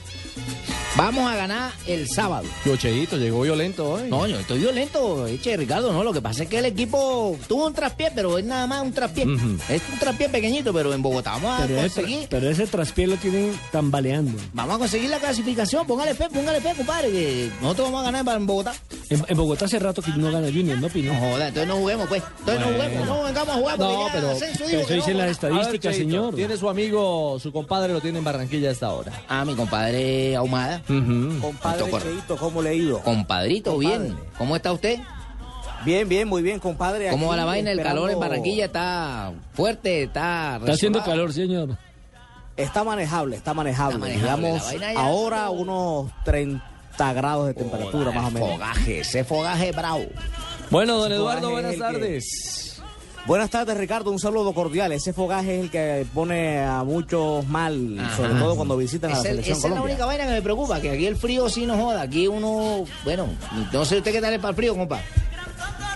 Vamos 0.97 1.29
a 1.29 1.35
ganar 1.35 1.71
el 1.87 2.07
sábado. 2.07 2.45
Yocheito 2.65 3.17
llegó 3.17 3.41
violento 3.41 3.91
hoy. 3.91 4.09
No, 4.09 4.25
yo 4.27 4.39
estoy 4.39 4.59
violento, 4.59 5.27
eche 5.27 5.57
Ricardo, 5.57 5.91
no. 5.91 6.05
Lo 6.05 6.13
que 6.13 6.21
pasa 6.21 6.43
es 6.43 6.49
que 6.49 6.59
el 6.59 6.65
equipo 6.65 7.37
tuvo 7.49 7.67
un 7.67 7.73
traspié, 7.73 8.11
pero 8.15 8.37
es 8.37 8.45
nada 8.45 8.65
más 8.65 8.81
un 8.81 8.93
traspié. 8.93 9.23
Es 9.69 9.81
un 9.91 9.99
traspié 9.99 10.29
pequeñito, 10.29 10.71
pero 10.73 10.93
en 10.93 11.01
Bogotá 11.01 11.31
vamos 11.31 11.59
a 11.59 11.67
Pero 11.67 11.81
ese, 11.81 12.01
conseguir. 12.01 12.27
pero 12.29 12.49
ese 12.49 12.65
traspié 12.67 13.07
lo 13.07 13.17
tienen 13.17 13.59
tambaleando. 13.73 14.37
Vamos 14.53 14.75
a 14.77 14.79
conseguir 14.79 15.09
la 15.09 15.19
clasificación. 15.19 15.85
Póngale 15.85 16.15
fe, 16.15 16.29
póngale 16.33 16.61
fe, 16.61 16.71
compadre, 16.77 17.11
que 17.11 17.51
nosotros 17.61 17.91
vamos 17.91 18.07
a 18.07 18.11
ganar 18.11 18.37
en 18.37 18.45
Bogotá. 18.47 18.73
En, 19.09 19.21
en 19.27 19.35
Bogotá 19.37 19.65
hace 19.65 19.79
rato 19.79 20.01
que 20.01 20.11
no 20.11 20.31
gana 20.31 20.47
Junior, 20.47 20.79
¿no, 20.79 20.87
Pino? 20.87 21.13
No 21.13 21.19
joda, 21.19 21.49
entonces 21.49 21.67
no 21.67 21.75
juguemos, 21.75 22.07
pues. 22.07 22.23
Entonces 22.39 22.65
no 22.65 22.71
juguemos, 22.73 23.05
no 23.07 23.23
vengamos 23.23 23.49
a 23.49 23.59
jugar 23.59 23.79
No, 23.79 24.07
pero- 24.13 24.31
ascenso 24.31 24.59
pero 24.59 24.69
digo 24.69 24.81
eso 24.83 24.93
dicen 24.93 25.13
no, 25.17 25.19
las 25.23 25.31
estadísticas, 25.31 25.93
Cheito, 25.95 26.09
señor. 26.09 26.35
Tiene 26.35 26.55
su 26.55 26.69
amigo, 26.69 27.37
su 27.41 27.51
compadre 27.51 27.91
lo 27.91 27.99
tiene 27.99 28.19
en 28.19 28.23
Barranquilla 28.23 28.69
a 28.69 28.71
esta 28.71 28.91
hora. 28.93 29.11
Ah, 29.27 29.43
mi 29.43 29.55
compadre 29.55 30.37
Ahumada. 30.37 30.81
Compadre 30.87 31.79
Tocó- 31.85 31.99
Cheito, 32.01 32.37
¿cómo 32.37 32.61
le 32.61 32.69
ha 32.69 32.73
ido? 32.73 32.99
Compadrito, 33.01 33.73
Compadre. 33.73 33.99
bien. 33.99 34.17
¿Cómo 34.37 34.55
está 34.55 34.71
usted? 34.71 34.99
Bien, 35.83 36.07
bien, 36.09 36.27
muy 36.27 36.41
bien, 36.41 36.59
compadre. 36.59 37.09
¿Cómo 37.11 37.27
va 37.27 37.35
la 37.35 37.45
vaina? 37.45 37.71
El 37.71 37.81
calor 37.81 38.09
en 38.09 38.19
Barranquilla 38.19 38.65
está 38.65 39.33
fuerte, 39.53 40.03
está... 40.03 40.57
Está 40.59 40.73
haciendo 40.73 41.03
calor, 41.03 41.31
señor. 41.33 41.77
Está 42.57 42.83
manejable, 42.83 43.35
está 43.35 43.53
manejable. 43.53 43.95
Está 44.15 44.37
manejable, 44.37 44.77
Digamos, 44.79 44.97
ahora 44.97 45.49
unos 45.49 46.09
30 46.23 47.13
grados 47.13 47.47
de 47.47 47.53
temperatura, 47.53 48.11
más 48.11 48.27
o 48.27 48.31
menos. 48.31 48.49
Fogaje, 48.51 48.99
ese 49.01 49.23
fogaje 49.23 49.71
bravo. 49.73 50.05
Bueno, 50.71 50.95
don 50.97 51.07
Ese 51.11 51.15
Eduardo, 51.15 51.51
buenas 51.51 51.73
que- 51.73 51.77
tardes. 51.79 52.64
Buenas 53.27 53.49
tardes, 53.49 53.75
Ricardo. 53.75 54.11
Un 54.11 54.19
saludo 54.19 54.53
cordial. 54.53 54.91
Ese 54.91 55.11
fogaje 55.11 55.55
es 55.57 55.63
el 55.63 55.71
que 55.71 56.05
pone 56.13 56.59
a 56.63 56.83
muchos 56.83 57.45
mal, 57.47 57.97
Ajá. 57.99 58.17
sobre 58.17 58.33
todo 58.35 58.55
cuando 58.55 58.77
visitan 58.77 59.09
a 59.09 59.13
la 59.15 59.19
Esa, 59.19 59.29
selección 59.29 59.57
esa 59.57 59.67
es 59.67 59.73
la 59.73 59.81
única 59.81 60.05
vaina 60.05 60.25
que 60.25 60.31
me 60.33 60.41
preocupa, 60.43 60.79
que 60.79 60.91
aquí 60.91 61.07
el 61.07 61.15
frío 61.15 61.49
sí 61.49 61.65
nos 61.65 61.79
joda. 61.79 62.01
Aquí 62.01 62.27
uno, 62.27 62.85
bueno, 63.03 63.27
no 63.73 63.83
sé 63.85 63.97
usted 63.97 64.11
qué 64.11 64.21
tal 64.21 64.33
es 64.33 64.39
para 64.39 64.51
el 64.51 64.55
frío, 64.55 64.75
compa. 64.75 65.01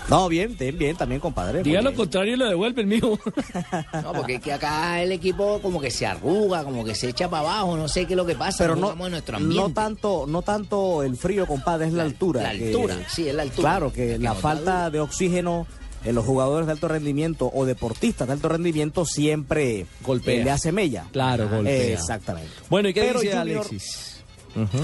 No, 0.08 0.28
bien, 0.28 0.56
bien, 0.58 0.76
bien, 0.76 0.96
también, 0.96 1.20
compadre. 1.20 1.62
Diga 1.62 1.80
lo 1.82 1.94
contrario 1.94 2.34
y 2.34 2.36
lo 2.36 2.48
devuelve 2.48 2.80
el 2.82 2.88
mío. 2.88 3.16
No, 4.02 4.12
porque 4.12 4.34
es 4.36 4.40
que 4.42 4.52
acá 4.52 5.00
el 5.00 5.12
equipo 5.12 5.60
como 5.62 5.80
que 5.80 5.90
se 5.92 6.04
arruga, 6.06 6.64
como 6.64 6.84
que 6.84 6.96
se 6.96 7.10
echa 7.10 7.28
para 7.30 7.42
abajo, 7.48 7.76
no 7.76 7.86
sé 7.86 8.06
qué 8.06 8.14
es 8.14 8.16
lo 8.16 8.26
que 8.26 8.34
pasa. 8.34 8.64
Pero 8.64 8.74
no 8.74 8.92
nuestro 9.08 9.36
ambiente. 9.36 9.68
no 9.68 9.72
tanto, 9.72 10.24
no 10.26 10.42
tanto 10.42 11.04
el 11.04 11.16
frío, 11.16 11.46
compadre, 11.46 11.86
es 11.86 11.92
la, 11.92 12.02
altura. 12.02 12.42
la 12.42 12.52
que- 12.58 12.66
altura, 12.74 12.96
sí, 13.08 13.28
es 13.28 13.34
la 13.36 13.42
altura. 13.42 13.68
Claro, 13.70 13.92
que, 13.92 14.06
Que 14.08 14.18
la 14.18 14.34
falta 14.34 14.90
de 14.90 14.98
oxígeno 14.98 15.66
en 16.04 16.14
los 16.14 16.24
jugadores 16.24 16.66
de 16.66 16.72
alto 16.72 16.88
rendimiento 16.88 17.50
o 17.52 17.64
deportistas 17.66 18.26
de 18.28 18.32
alto 18.34 18.48
rendimiento 18.48 19.04
siempre 19.04 19.86
Golpea. 20.04 20.40
eh, 20.40 20.44
le 20.44 20.50
hace 20.50 20.72
mella. 20.72 21.06
Claro, 21.12 21.44
Ajá. 21.44 21.56
golpea. 21.56 21.92
Exactamente. 21.94 22.50
Bueno, 22.68 22.88
¿y 22.88 22.94
qué 22.94 23.00
Pero 23.02 23.20
dice 23.20 23.36
Junior- 23.36 23.58
Alexis? 23.66 24.16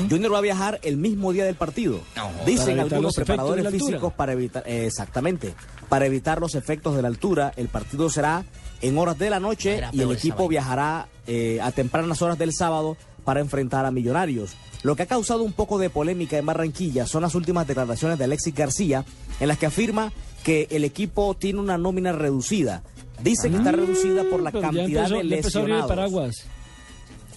Junior 0.09 0.33
va 0.33 0.39
a 0.39 0.43
viajar 0.43 0.79
el 0.85 0.97
mismo 0.97 1.33
día 1.33 1.45
del 1.45 1.57
partido. 1.57 2.01
No, 2.15 2.31
Dicen 2.47 2.79
algunos 2.79 3.15
preparadores 3.17 3.69
físicos 3.69 4.13
para 4.13 4.33
evitar, 4.33 4.63
eh, 4.67 4.87
exactamente, 4.87 5.55
para 5.89 6.07
evitar 6.07 6.41
los 6.41 6.55
efectos 6.55 6.95
de 6.95 7.03
la 7.03 7.09
altura. 7.09 7.53
El 7.57 7.67
partido 7.69 8.09
será 8.09 8.45
en 8.81 8.97
horas 8.97 9.19
de 9.19 9.29
la 9.29 9.41
noche 9.41 9.77
Era 9.79 9.91
y 9.93 10.03
el 10.03 10.13
equipo 10.13 10.47
viajará 10.47 11.09
eh, 11.27 11.59
a 11.61 11.73
tempranas 11.73 12.23
horas 12.23 12.39
del 12.39 12.53
sábado 12.53 12.97
para 13.25 13.41
enfrentar 13.41 13.85
a 13.87 13.91
Millonarios. 13.91 14.53
Lo 14.85 14.95
que 14.95 15.03
ha 15.03 15.07
causado 15.07 15.43
un 15.43 15.53
poco 15.53 15.79
de 15.79 15.91
polémica 15.91 16.39
en 16.39 16.47
Barranquilla 16.47 17.07
son 17.07 17.23
las 17.23 17.35
últimas 17.35 17.67
declaraciones 17.67 18.19
de 18.19 18.25
Alexis 18.25 18.55
García, 18.55 19.05
en 19.41 19.49
las 19.49 19.59
que 19.59 19.67
afirma 19.67 20.13
que 20.47 20.69
el 20.71 20.85
equipo 20.85 21.35
tiene 21.35 21.59
una 21.59 21.77
nómina 21.77 22.13
reducida. 22.13 22.85
Dice 23.21 23.51
que 23.51 23.57
está 23.57 23.73
reducida 23.73 24.23
por 24.31 24.41
la 24.41 24.53
cantidad 24.53 25.11
empezó, 25.11 25.17
de 25.17 25.25
lesionados. 25.25 25.89
paraguas. 25.89 26.47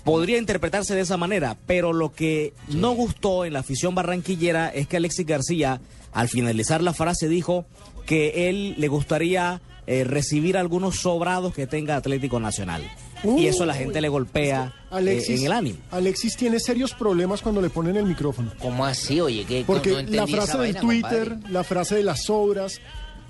Podría 0.04 0.38
interpretarse 0.38 0.94
de 0.94 1.02
esa 1.02 1.18
manera, 1.18 1.58
pero 1.66 1.92
lo 1.92 2.14
que 2.14 2.54
no 2.68 2.92
gustó 2.92 3.46
en 3.46 3.54
la 3.54 3.62
afición 3.62 3.96
barranquillera 3.96 4.70
es 4.70 4.88
que 4.88 4.98
Alexis 4.98 5.26
García, 5.26 5.82
al 6.12 6.30
finalizar 6.30 6.84
la 6.84 6.94
frase, 6.94 7.28
dijo 7.28 7.66
que 8.06 8.48
él 8.48 8.76
le 8.78 8.88
gustaría 8.90 9.60
eh, 9.88 10.04
recibir 10.04 10.56
algunos 10.56 10.98
sobrados 10.98 11.56
que 11.56 11.66
tenga 11.66 11.96
Atlético 11.96 12.40
Nacional. 12.40 12.84
Y 13.24 13.48
eso 13.48 13.64
a 13.64 13.66
la 13.66 13.74
gente 13.74 14.02
le 14.02 14.10
golpea 14.10 14.74
eh, 14.76 14.86
Alexis, 14.92 15.40
en 15.40 15.46
el 15.48 15.52
ánimo. 15.52 15.80
Alexis 15.92 16.36
tiene 16.36 16.60
serios 16.60 16.94
problemas 16.94 17.42
cuando 17.42 17.62
le 17.62 17.70
ponen 17.70 17.98
el 17.98 18.06
micrófono. 18.06 18.52
¿Cómo 18.60 18.86
así? 18.86 19.20
Oye, 19.22 19.46
que 19.46 19.64
Porque 19.66 20.04
no 20.04 20.12
la 20.12 20.28
frase 20.28 20.58
del 20.58 20.74
vaina, 20.74 20.80
Twitter, 20.82 21.30
compadre. 21.30 21.54
la 21.54 21.64
frase 21.64 21.96
de 21.96 22.04
las 22.04 22.30
obras, 22.30 22.80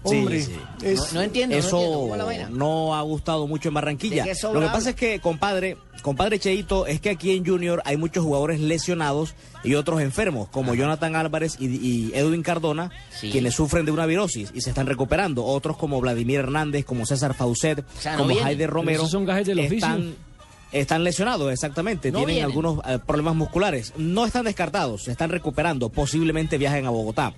hombre, 0.03 0.41
sí. 0.43 0.51
es... 0.84 0.99
No, 0.99 1.13
no 1.15 1.21
entiendo, 1.21 1.55
no 1.55 1.59
Eso 1.59 1.77
entiendo. 1.77 1.99
¿Cómo 1.99 2.13
es 2.13 2.17
la 2.19 2.23
vaina? 2.26 2.49
no 2.51 2.95
ha 2.95 3.01
gustado 3.01 3.47
mucho 3.47 3.67
en 3.69 3.73
Barranquilla. 3.76 4.23
¿De 4.23 4.31
qué 4.31 4.47
Lo 4.53 4.59
que 4.59 4.67
pasa 4.67 4.89
es 4.91 4.95
que, 4.95 5.19
compadre, 5.19 5.77
compadre 6.01 6.39
Cheito, 6.39 6.88
es 6.88 7.01
que 7.01 7.09
aquí 7.09 7.31
en 7.35 7.45
Junior 7.45 7.81
hay 7.85 7.97
muchos 7.97 8.23
jugadores 8.23 8.59
lesionados 8.59 9.34
y 9.63 9.76
otros 9.76 10.01
enfermos, 10.01 10.47
como 10.49 10.73
Jonathan 10.76 11.15
Álvarez 11.15 11.57
y, 11.59 11.65
y 11.67 12.11
Edwin 12.13 12.43
Cardona, 12.43 12.91
Sí. 13.19 13.30
quienes 13.31 13.53
sufren 13.55 13.85
de 13.85 13.91
una 13.91 14.05
virosis 14.05 14.51
y 14.53 14.61
se 14.61 14.69
están 14.69 14.88
recuperando. 14.88 15.43
Otros 15.45 15.76
como 15.77 15.99
Vladimir 15.99 16.39
Hernández, 16.39 16.85
como 16.85 17.05
César 17.05 17.34
Faucet, 17.34 17.84
sea, 17.99 18.15
como. 18.15 18.34
Jaide 18.35 18.67
Romero. 18.67 18.99
Esos 18.99 19.11
son 19.11 19.26
gajes 19.26 19.45
del 19.47 19.59
oficio. 19.59 19.76
están, 19.77 20.15
están 20.71 21.03
lesionados, 21.03 21.51
exactamente. 21.51 22.11
No 22.11 22.19
Tienen 22.19 22.35
vienen. 22.35 22.45
algunos 22.45 22.80
eh, 22.88 22.99
problemas 23.05 23.35
musculares. 23.35 23.91
No 23.97 24.26
están 24.26 24.45
descartados, 24.45 25.03
se 25.03 25.11
están 25.11 25.30
recuperando. 25.31 25.89
Posiblemente 25.89 26.57
viajen 26.57 26.85
a 26.85 26.89
Bogotá. 26.91 27.34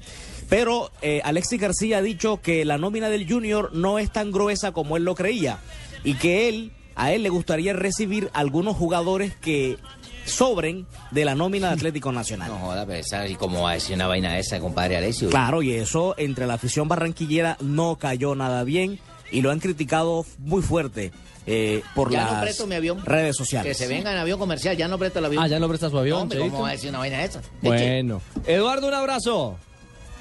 Pero 0.51 0.91
eh, 1.01 1.21
Alexis 1.23 1.61
García 1.61 1.99
ha 1.99 2.01
dicho 2.01 2.41
que 2.41 2.65
la 2.65 2.77
nómina 2.77 3.07
del 3.07 3.25
Junior 3.25 3.73
no 3.73 3.99
es 3.99 4.11
tan 4.11 4.33
gruesa 4.33 4.73
como 4.73 4.97
él 4.97 5.05
lo 5.05 5.15
creía. 5.15 5.59
Y 6.03 6.15
que 6.15 6.49
él, 6.49 6.73
a 6.97 7.13
él 7.13 7.23
le 7.23 7.29
gustaría 7.29 7.71
recibir 7.71 8.29
algunos 8.33 8.75
jugadores 8.75 9.33
que 9.33 9.77
sobren 10.25 10.87
de 11.11 11.23
la 11.23 11.35
nómina 11.35 11.69
de 11.69 11.75
Atlético 11.75 12.11
Nacional. 12.11 12.49
No 12.49 12.57
joda, 12.57 12.85
pero 12.85 12.99
esa, 12.99 13.25
¿y 13.29 13.35
cómo 13.35 13.61
va 13.61 13.71
a 13.71 13.73
decir 13.75 13.95
una 13.95 14.07
vaina 14.07 14.37
esa, 14.39 14.59
compadre 14.59 14.97
Alessio? 14.97 15.29
Claro, 15.29 15.61
y 15.61 15.71
eso 15.71 16.15
entre 16.17 16.45
la 16.45 16.55
afición 16.55 16.89
barranquillera 16.89 17.55
no 17.61 17.95
cayó 17.95 18.35
nada 18.35 18.65
bien 18.65 18.99
y 19.31 19.41
lo 19.41 19.51
han 19.51 19.61
criticado 19.61 20.25
muy 20.39 20.61
fuerte 20.61 21.13
eh, 21.47 21.81
por 21.95 22.11
Ya 22.11 22.25
no 22.25 22.31
las 22.33 22.41
presto 22.41 22.67
mi 22.67 22.75
avión. 22.75 23.05
redes 23.05 23.37
sociales. 23.37 23.77
Que 23.77 23.85
se 23.85 23.89
venga 23.89 24.11
en 24.11 24.17
avión 24.17 24.37
comercial, 24.37 24.75
ya 24.75 24.89
no 24.89 24.97
presto 24.97 25.19
el 25.19 25.25
avión. 25.25 25.41
Ah, 25.41 25.47
ya 25.47 25.59
no 25.59 25.69
presta 25.69 25.89
su 25.89 25.97
avión, 25.97 26.17
No, 26.17 26.21
hombre, 26.23 26.39
¿cómo 26.39 26.63
va 26.63 26.67
a 26.67 26.71
decir 26.73 26.89
una 26.89 26.99
vaina 26.99 27.23
esa? 27.23 27.41
Bueno. 27.61 28.21
Eduardo, 28.45 28.89
un 28.89 28.93
abrazo. 28.95 29.57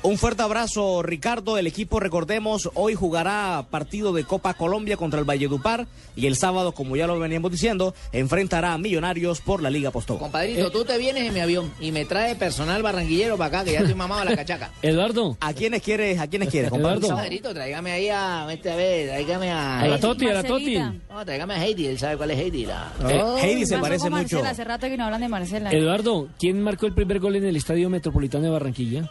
Un 0.03 0.17
fuerte 0.17 0.43
abrazo, 0.43 1.03
Ricardo. 1.03 1.59
El 1.59 1.67
equipo, 1.67 2.01
recordemos, 2.01 2.71
hoy 2.73 2.95
jugará 2.95 3.67
partido 3.71 4.15
de 4.15 4.25
Copa 4.25 4.55
Colombia 4.55 4.97
contra 4.97 5.19
el 5.21 5.27
Valledupar 5.27 5.89
y 6.17 6.27
el 6.27 6.37
sábado, 6.37 6.73
como 6.73 6.97
ya 6.97 7.07
lo 7.07 7.19
veníamos 7.19 7.53
diciendo, 7.53 7.95
enfrentará 8.11 8.73
a 8.73 8.79
Millonarios 8.79 9.43
por 9.43 9.63
la 9.63 9.69
Liga 9.69 9.91
Postobón. 9.91 10.23
Compadrito, 10.23 10.71
tú 10.71 10.87
te 10.87 10.97
vienes 10.97 11.25
en 11.25 11.35
mi 11.35 11.41
avión 11.41 11.71
y 11.81 11.93
me 11.93 12.07
traes 12.07 12.35
personal 12.39 12.83
barranquillero 12.83 13.37
para 13.37 13.59
acá, 13.59 13.65
que 13.65 13.73
ya 13.73 13.81
estoy 13.81 13.95
mamado 13.95 14.23
a 14.23 14.25
la 14.25 14.37
cachaca. 14.37 14.71
Eduardo. 14.83 15.37
¿A 15.39 15.53
quiénes 15.53 15.83
quieres, 15.83 16.19
a 16.19 16.27
quiénes 16.27 16.49
quieres, 16.49 16.71
compadre? 16.71 16.97
Eduardo. 16.97 17.09
Compadrito, 17.17 17.53
tráigame 17.53 17.93
ahí 17.93 18.09
a, 18.09 18.47
vete 18.47 18.71
a 18.71 18.77
ver, 18.77 19.09
tráigame 19.09 19.51
a... 19.51 19.81
A 19.81 19.87
la 19.87 20.01
Toti, 20.01 20.29
a 20.29 20.33
la 20.33 20.43
Toti. 20.43 20.79
No, 20.79 21.25
tráigame 21.27 21.55
a 21.55 21.63
Heidi, 21.63 21.89
él 21.89 21.99
sabe 21.99 22.17
cuál 22.17 22.31
es 22.31 22.39
Heidi. 22.39 22.65
La... 22.65 22.91
Eh, 23.07 23.23
Heidi 23.43 23.67
se 23.67 23.77
parece 23.77 24.09
con 24.09 24.13
mucho. 24.19 24.37
Marcela, 24.37 24.51
hace 24.51 24.65
rato 24.65 24.87
que 24.87 24.97
no 24.97 25.05
hablan 25.05 25.21
de 25.21 25.29
Marcela. 25.29 25.71
Eduardo, 25.71 26.29
¿quién 26.39 26.63
marcó 26.63 26.87
el 26.87 26.95
primer 26.95 27.21
gol 27.21 27.37
en 27.37 27.45
el 27.45 27.57
Estadio 27.57 27.91
Metropolitano 27.91 28.45
de 28.45 28.51
Barranquilla? 28.51 29.11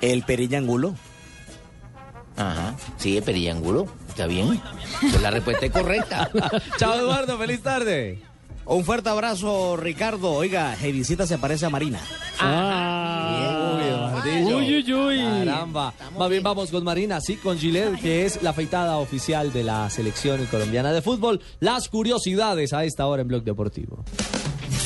El 0.00 0.22
Perillangulo. 0.22 0.94
Ajá, 2.36 2.74
sí, 2.98 3.20
Perillangulo, 3.22 3.86
está 4.08 4.26
bien. 4.26 4.60
Esa 5.02 5.16
es 5.16 5.22
la 5.22 5.30
respuesta 5.30 5.66
es 5.66 5.72
correcta. 5.72 6.30
Chao, 6.78 6.94
Eduardo. 6.94 7.38
Feliz 7.38 7.62
tarde. 7.62 8.22
Un 8.66 8.84
fuerte 8.84 9.08
abrazo, 9.08 9.76
Ricardo. 9.76 10.32
Oiga, 10.32 10.74
Heidicita 10.74 11.26
se 11.26 11.38
parece 11.38 11.66
a 11.66 11.70
Marina. 11.70 12.00
Ah, 12.40 14.20
Uy. 14.24 14.52
Uy, 14.52 14.76
uy, 14.76 14.92
uy. 14.92 15.44
Caramba. 15.44 15.94
Más 16.18 16.28
bien 16.28 16.42
vamos 16.42 16.70
con 16.70 16.82
Marina, 16.82 17.20
sí, 17.20 17.36
con 17.36 17.56
Gillette, 17.58 18.00
que 18.00 18.26
es 18.26 18.42
la 18.42 18.50
afeitada 18.50 18.96
oficial 18.96 19.52
de 19.52 19.62
la 19.62 19.88
selección 19.88 20.44
colombiana 20.46 20.92
de 20.92 21.00
fútbol. 21.00 21.40
Las 21.60 21.88
curiosidades 21.88 22.72
a 22.72 22.84
esta 22.84 23.06
hora 23.06 23.22
en 23.22 23.28
Blog 23.28 23.44
Deportivo. 23.44 24.04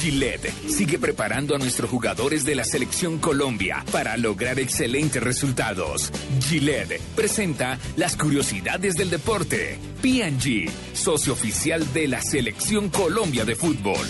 Gillette 0.00 0.50
sigue 0.66 0.98
preparando 0.98 1.54
a 1.54 1.58
nuestros 1.58 1.90
jugadores 1.90 2.46
de 2.46 2.54
la 2.54 2.64
selección 2.64 3.18
Colombia 3.18 3.84
para 3.92 4.16
lograr 4.16 4.58
excelentes 4.58 5.22
resultados. 5.22 6.10
Gillette 6.40 6.98
presenta 7.14 7.78
las 7.96 8.16
curiosidades 8.16 8.94
del 8.94 9.10
deporte. 9.10 9.78
PG, 10.00 10.70
socio 10.94 11.34
oficial 11.34 11.92
de 11.92 12.08
la 12.08 12.22
selección 12.22 12.88
Colombia 12.88 13.44
de 13.44 13.54
fútbol. 13.54 14.06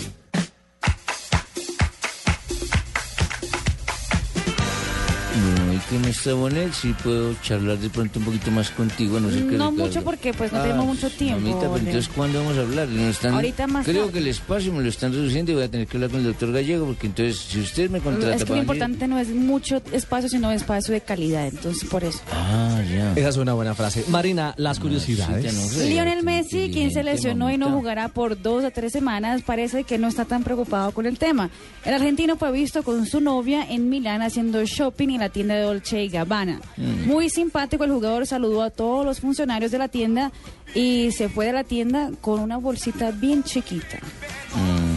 Y 5.35 5.70
con 5.89 6.05
esta 6.05 6.33
Bonel 6.33 6.73
sí 6.73 6.93
puedo 7.03 7.33
charlar 7.41 7.77
de 7.77 7.89
pronto 7.89 8.19
un 8.19 8.25
poquito 8.25 8.51
más 8.51 8.69
contigo, 8.71 9.19
no 9.19 9.29
sé 9.29 9.37
qué. 9.37 9.57
No 9.57 9.71
mucho 9.71 10.01
porque 10.03 10.33
pues 10.33 10.51
no 10.51 10.61
tenemos 10.61 10.85
mucho 10.85 11.09
tiempo. 11.09 11.41
Mamita, 11.41 11.59
pero 11.61 11.77
entonces 11.77 12.07
¿cuándo 12.09 12.39
vamos 12.39 12.57
a 12.57 12.61
hablar? 12.61 12.87
Están- 12.89 13.33
Ahorita 13.33 13.67
más 13.67 13.85
Creo 13.85 14.01
tarde. 14.05 14.13
que 14.13 14.19
el 14.19 14.27
espacio 14.27 14.73
me 14.73 14.81
lo 14.83 14.89
están 14.89 15.11
reduciendo 15.13 15.51
y 15.51 15.55
voy 15.55 15.63
a 15.63 15.69
tener 15.71 15.87
que 15.87 15.97
hablar 15.97 16.09
con 16.11 16.19
el 16.21 16.25
doctor 16.27 16.51
Gallego 16.51 16.85
porque 16.85 17.07
entonces 17.07 17.37
si 17.37 17.59
usted 17.59 17.89
me 17.89 17.99
contrata 17.99 18.35
Es 18.35 18.43
que 18.43 18.49
lo 18.49 18.55
venir- 18.55 18.61
importante 18.63 19.07
no 19.07 19.19
es 19.19 19.29
mucho 19.29 19.81
espacio, 19.91 20.29
sino 20.29 20.51
espacio 20.51 20.93
de 20.93 21.01
calidad. 21.01 21.47
Entonces, 21.47 21.87
por 21.89 22.03
eso. 22.03 22.19
Ah, 22.31 22.81
ya. 22.89 23.13
Esa 23.13 23.29
es 23.29 23.37
una 23.37 23.53
buena 23.53 23.73
frase. 23.75 24.03
Marina, 24.09 24.53
las 24.57 24.79
curiosidades. 24.79 25.77
Lionel 25.87 26.23
Messi, 26.23 26.69
quien 26.71 26.91
se 26.91 27.03
lesionó 27.03 27.51
y 27.51 27.57
no 27.57 27.69
jugará 27.71 28.07
por 28.09 28.41
dos 28.41 28.63
a 28.63 28.71
tres 28.71 28.91
semanas, 28.93 29.41
parece 29.41 29.83
que 29.83 29.97
no 29.97 30.07
está 30.07 30.25
tan 30.25 30.43
preocupado 30.43 30.91
con 30.91 31.05
el 31.05 31.17
tema. 31.17 31.49
El 31.85 31.93
argentino 31.93 32.37
fue 32.37 32.51
visto 32.51 32.83
con 32.83 33.05
su 33.05 33.21
novia 33.21 33.65
en 33.69 33.89
Milán 33.89 34.21
haciendo 34.21 34.63
shopping 34.65 35.09
en 35.09 35.19
la 35.19 35.29
tienda 35.29 35.55
de 35.55 35.65
Dolce 35.71 36.03
y 36.03 36.09
Gabbana. 36.09 36.59
Mm. 36.75 37.07
Muy 37.07 37.29
simpático, 37.29 37.83
el 37.85 37.91
jugador 37.91 38.27
saludó 38.27 38.61
a 38.61 38.69
todos 38.69 39.05
los 39.05 39.21
funcionarios 39.21 39.71
de 39.71 39.77
la 39.77 39.87
tienda 39.87 40.31
y 40.75 41.11
se 41.11 41.29
fue 41.29 41.45
de 41.45 41.53
la 41.53 41.63
tienda 41.63 42.11
con 42.19 42.39
una 42.39 42.57
bolsita 42.57 43.11
bien 43.11 43.43
chiquita. 43.43 43.99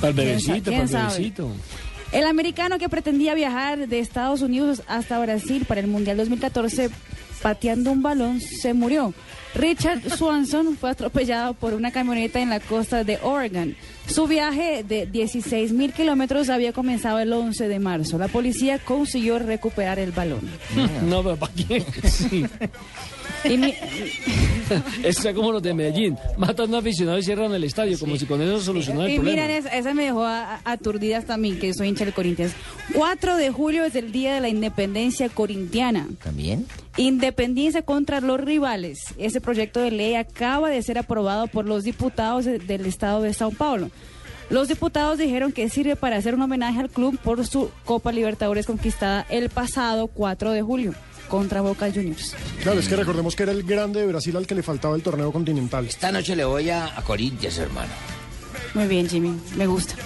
Para 0.00 0.08
el 0.10 0.14
¿Quién 0.14 0.16
bebecito, 0.16 0.52
para 0.52 0.62
quién 0.64 0.80
el 0.80 0.88
sabe? 0.88 1.12
bebecito. 1.12 1.50
El 2.12 2.26
americano 2.26 2.78
que 2.78 2.88
pretendía 2.88 3.34
viajar 3.34 3.88
de 3.88 3.98
Estados 4.00 4.42
Unidos 4.42 4.82
hasta 4.88 5.18
Brasil 5.18 5.64
para 5.66 5.80
el 5.80 5.86
Mundial 5.86 6.16
2014 6.16 6.90
pateando 7.42 7.92
un 7.92 8.02
balón 8.02 8.40
se 8.40 8.72
murió. 8.72 9.12
Richard 9.54 10.00
Swanson 10.16 10.76
fue 10.76 10.90
atropellado 10.90 11.54
por 11.54 11.74
una 11.74 11.92
camioneta 11.92 12.40
en 12.40 12.50
la 12.50 12.58
costa 12.58 13.04
de 13.04 13.18
Oregon. 13.22 13.76
Su 14.06 14.26
viaje 14.26 14.84
de 14.86 15.06
16 15.06 15.72
mil 15.72 15.92
kilómetros 15.92 16.50
había 16.50 16.72
comenzado 16.72 17.18
el 17.18 17.32
11 17.32 17.68
de 17.68 17.78
marzo. 17.78 18.18
La 18.18 18.28
policía 18.28 18.78
consiguió 18.78 19.38
recuperar 19.38 19.98
el 19.98 20.12
balón. 20.12 20.48
No, 21.04 21.22
pero 21.22 21.36
¿para 21.36 21.52
qué? 21.52 21.84
Sí. 22.08 22.44
Y 23.48 23.56
mi- 23.58 23.74
Eso 25.02 25.28
es 25.28 25.34
como 25.34 25.52
los 25.52 25.62
de 25.62 25.74
Medellín. 25.74 26.16
Matan 26.38 26.66
a 26.66 26.68
un 26.70 26.74
aficionado 26.76 27.18
y 27.18 27.22
cierran 27.22 27.52
el 27.52 27.64
estadio, 27.64 27.98
como 27.98 28.16
si 28.16 28.24
con 28.24 28.40
eso 28.40 28.60
solucionara 28.60 29.06
el 29.06 29.12
Y 29.12 29.16
problema. 29.16 29.42
miren, 29.42 29.56
esa, 29.58 29.68
esa 29.76 29.92
me 29.94 30.04
dejó 30.04 30.24
a- 30.24 30.54
a- 30.54 30.60
aturdida 30.64 31.18
hasta 31.18 31.34
a 31.34 31.36
mí, 31.36 31.52
que 31.52 31.74
soy 31.74 31.88
hincha 31.88 32.04
del 32.06 32.14
Corinthians. 32.14 32.52
4 32.94 33.36
de 33.36 33.50
julio 33.50 33.84
es 33.84 33.94
el 33.94 34.10
día 34.10 34.34
de 34.34 34.40
la 34.40 34.48
independencia 34.48 35.28
corintiana. 35.28 36.08
¿También? 36.22 36.66
Independencia 36.96 37.82
contra 37.82 38.20
los 38.20 38.40
rivales. 38.40 38.98
Ese 39.18 39.40
proyecto 39.40 39.80
de 39.80 39.90
ley 39.90 40.14
acaba 40.14 40.70
de 40.70 40.82
ser 40.82 40.96
aprobado 40.98 41.46
por 41.46 41.66
los 41.66 41.84
diputados 41.84 42.46
de- 42.46 42.58
del 42.58 42.86
estado 42.86 43.20
de 43.22 43.34
Sao 43.34 43.50
Paulo. 43.50 43.90
Los 44.50 44.68
diputados 44.68 45.18
dijeron 45.18 45.52
que 45.52 45.68
sirve 45.68 45.96
para 45.96 46.16
hacer 46.16 46.34
un 46.34 46.42
homenaje 46.42 46.78
al 46.80 46.90
club 46.90 47.18
por 47.18 47.46
su 47.46 47.70
Copa 47.84 48.12
Libertadores 48.12 48.66
conquistada 48.66 49.26
el 49.30 49.48
pasado 49.50 50.06
4 50.06 50.52
de 50.52 50.62
julio 50.62 50.94
contra 51.28 51.60
Boca 51.60 51.90
Juniors. 51.92 52.34
Claro, 52.62 52.78
es 52.80 52.88
que 52.88 52.96
recordemos 52.96 53.34
que 53.36 53.42
era 53.44 53.52
el 53.52 53.62
grande 53.62 54.00
de 54.00 54.06
Brasil 54.06 54.36
al 54.36 54.46
que 54.46 54.54
le 54.54 54.62
faltaba 54.62 54.94
el 54.96 55.02
torneo 55.02 55.32
continental. 55.32 55.86
Esta 55.86 56.10
noche 56.12 56.34
le 56.36 56.44
voy 56.44 56.70
a, 56.70 56.96
a 56.98 57.02
Corinthians, 57.02 57.58
hermano. 57.58 57.90
Muy 58.74 58.86
bien, 58.86 59.08
Jimmy, 59.08 59.34
me 59.56 59.66
gusta. 59.66 59.94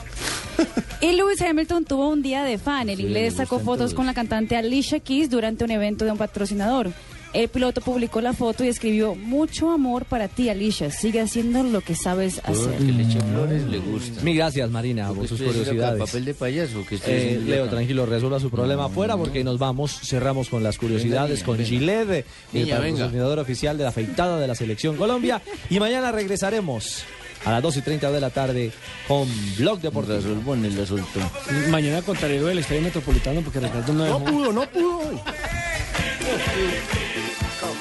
Y 1.00 1.12
Lewis 1.12 1.40
Hamilton 1.40 1.84
tuvo 1.84 2.08
un 2.08 2.22
día 2.22 2.42
de 2.42 2.58
fan. 2.58 2.88
El 2.88 2.96
Sí, 2.96 3.02
inglés 3.04 3.34
sacó 3.34 3.60
fotos 3.60 3.78
todos. 3.78 3.94
con 3.94 4.06
la 4.06 4.14
cantante 4.14 4.56
Alicia 4.56 4.98
Keys 4.98 5.30
durante 5.30 5.62
un 5.62 5.70
evento 5.70 6.04
de 6.04 6.10
un 6.10 6.18
patrocinador. 6.18 6.90
El 7.34 7.48
piloto 7.48 7.82
publicó 7.82 8.20
la 8.22 8.32
foto 8.32 8.64
y 8.64 8.68
escribió, 8.68 9.14
mucho 9.14 9.70
amor 9.70 10.06
para 10.06 10.28
ti, 10.28 10.48
Alicia. 10.48 10.90
Sigue 10.90 11.20
haciendo 11.20 11.62
lo 11.62 11.82
que 11.82 11.94
sabes 11.94 12.40
hacer. 12.44 12.78
que 12.78 12.84
le 12.84 13.02
eche 13.02 13.20
flores 13.20 13.64
le 13.64 13.78
gusta. 13.78 14.22
Mil 14.22 14.36
gracias, 14.36 14.70
Marina, 14.70 15.08
por 15.08 15.22
¿Qué 15.22 15.28
sus 15.28 15.42
curiosidades. 15.42 15.98
¿Papel 16.00 16.24
de 16.24 16.34
payaso? 16.34 16.84
¿Qué 16.88 16.94
estoy 16.94 17.12
Eh, 17.12 17.40
Leo, 17.44 17.64
acá? 17.64 17.72
tranquilo, 17.72 18.06
resuelva 18.06 18.40
su 18.40 18.50
problema 18.50 18.86
afuera 18.86 19.16
porque 19.16 19.44
nos 19.44 19.58
vamos, 19.58 20.00
cerramos 20.02 20.48
con 20.48 20.62
las 20.62 20.78
curiosidades 20.78 21.40
Venga, 21.40 21.46
con. 21.46 21.58
Gillette, 21.64 22.24
el 22.54 22.68
patrocinador 22.70 23.38
oficial 23.40 23.76
de 23.76 23.82
la 23.84 23.90
afeitada 23.90 24.40
de 24.40 24.46
la 24.48 24.54
Selección 24.54 24.96
Colombia. 24.96 25.42
Y 25.68 25.78
mañana 25.80 26.10
regresaremos 26.12 27.04
a 27.44 27.50
las 27.52 27.62
2 27.62 27.76
y 27.78 27.82
30 27.82 28.10
de 28.10 28.20
la 28.20 28.30
tarde 28.30 28.72
con 29.06 29.28
Blog 29.56 29.80
Deportivo. 29.80 30.16
Resolvón, 30.16 30.64
él 30.64 30.76
la 30.78 30.86
soltó. 30.86 31.20
Mañana 31.70 32.02
contaré 32.02 32.40
lo 32.40 32.46
del 32.46 32.58
estadio 32.58 32.82
metropolitano 32.82 33.40
porque 33.42 33.60
Ricardo 33.60 33.92
no 33.92 33.98
No 33.98 34.04
dejó. 34.04 34.24
pudo, 34.24 34.52
no 34.52 34.70
pudo 34.70 34.98
hoy. 34.98 35.20
Como 37.60 37.72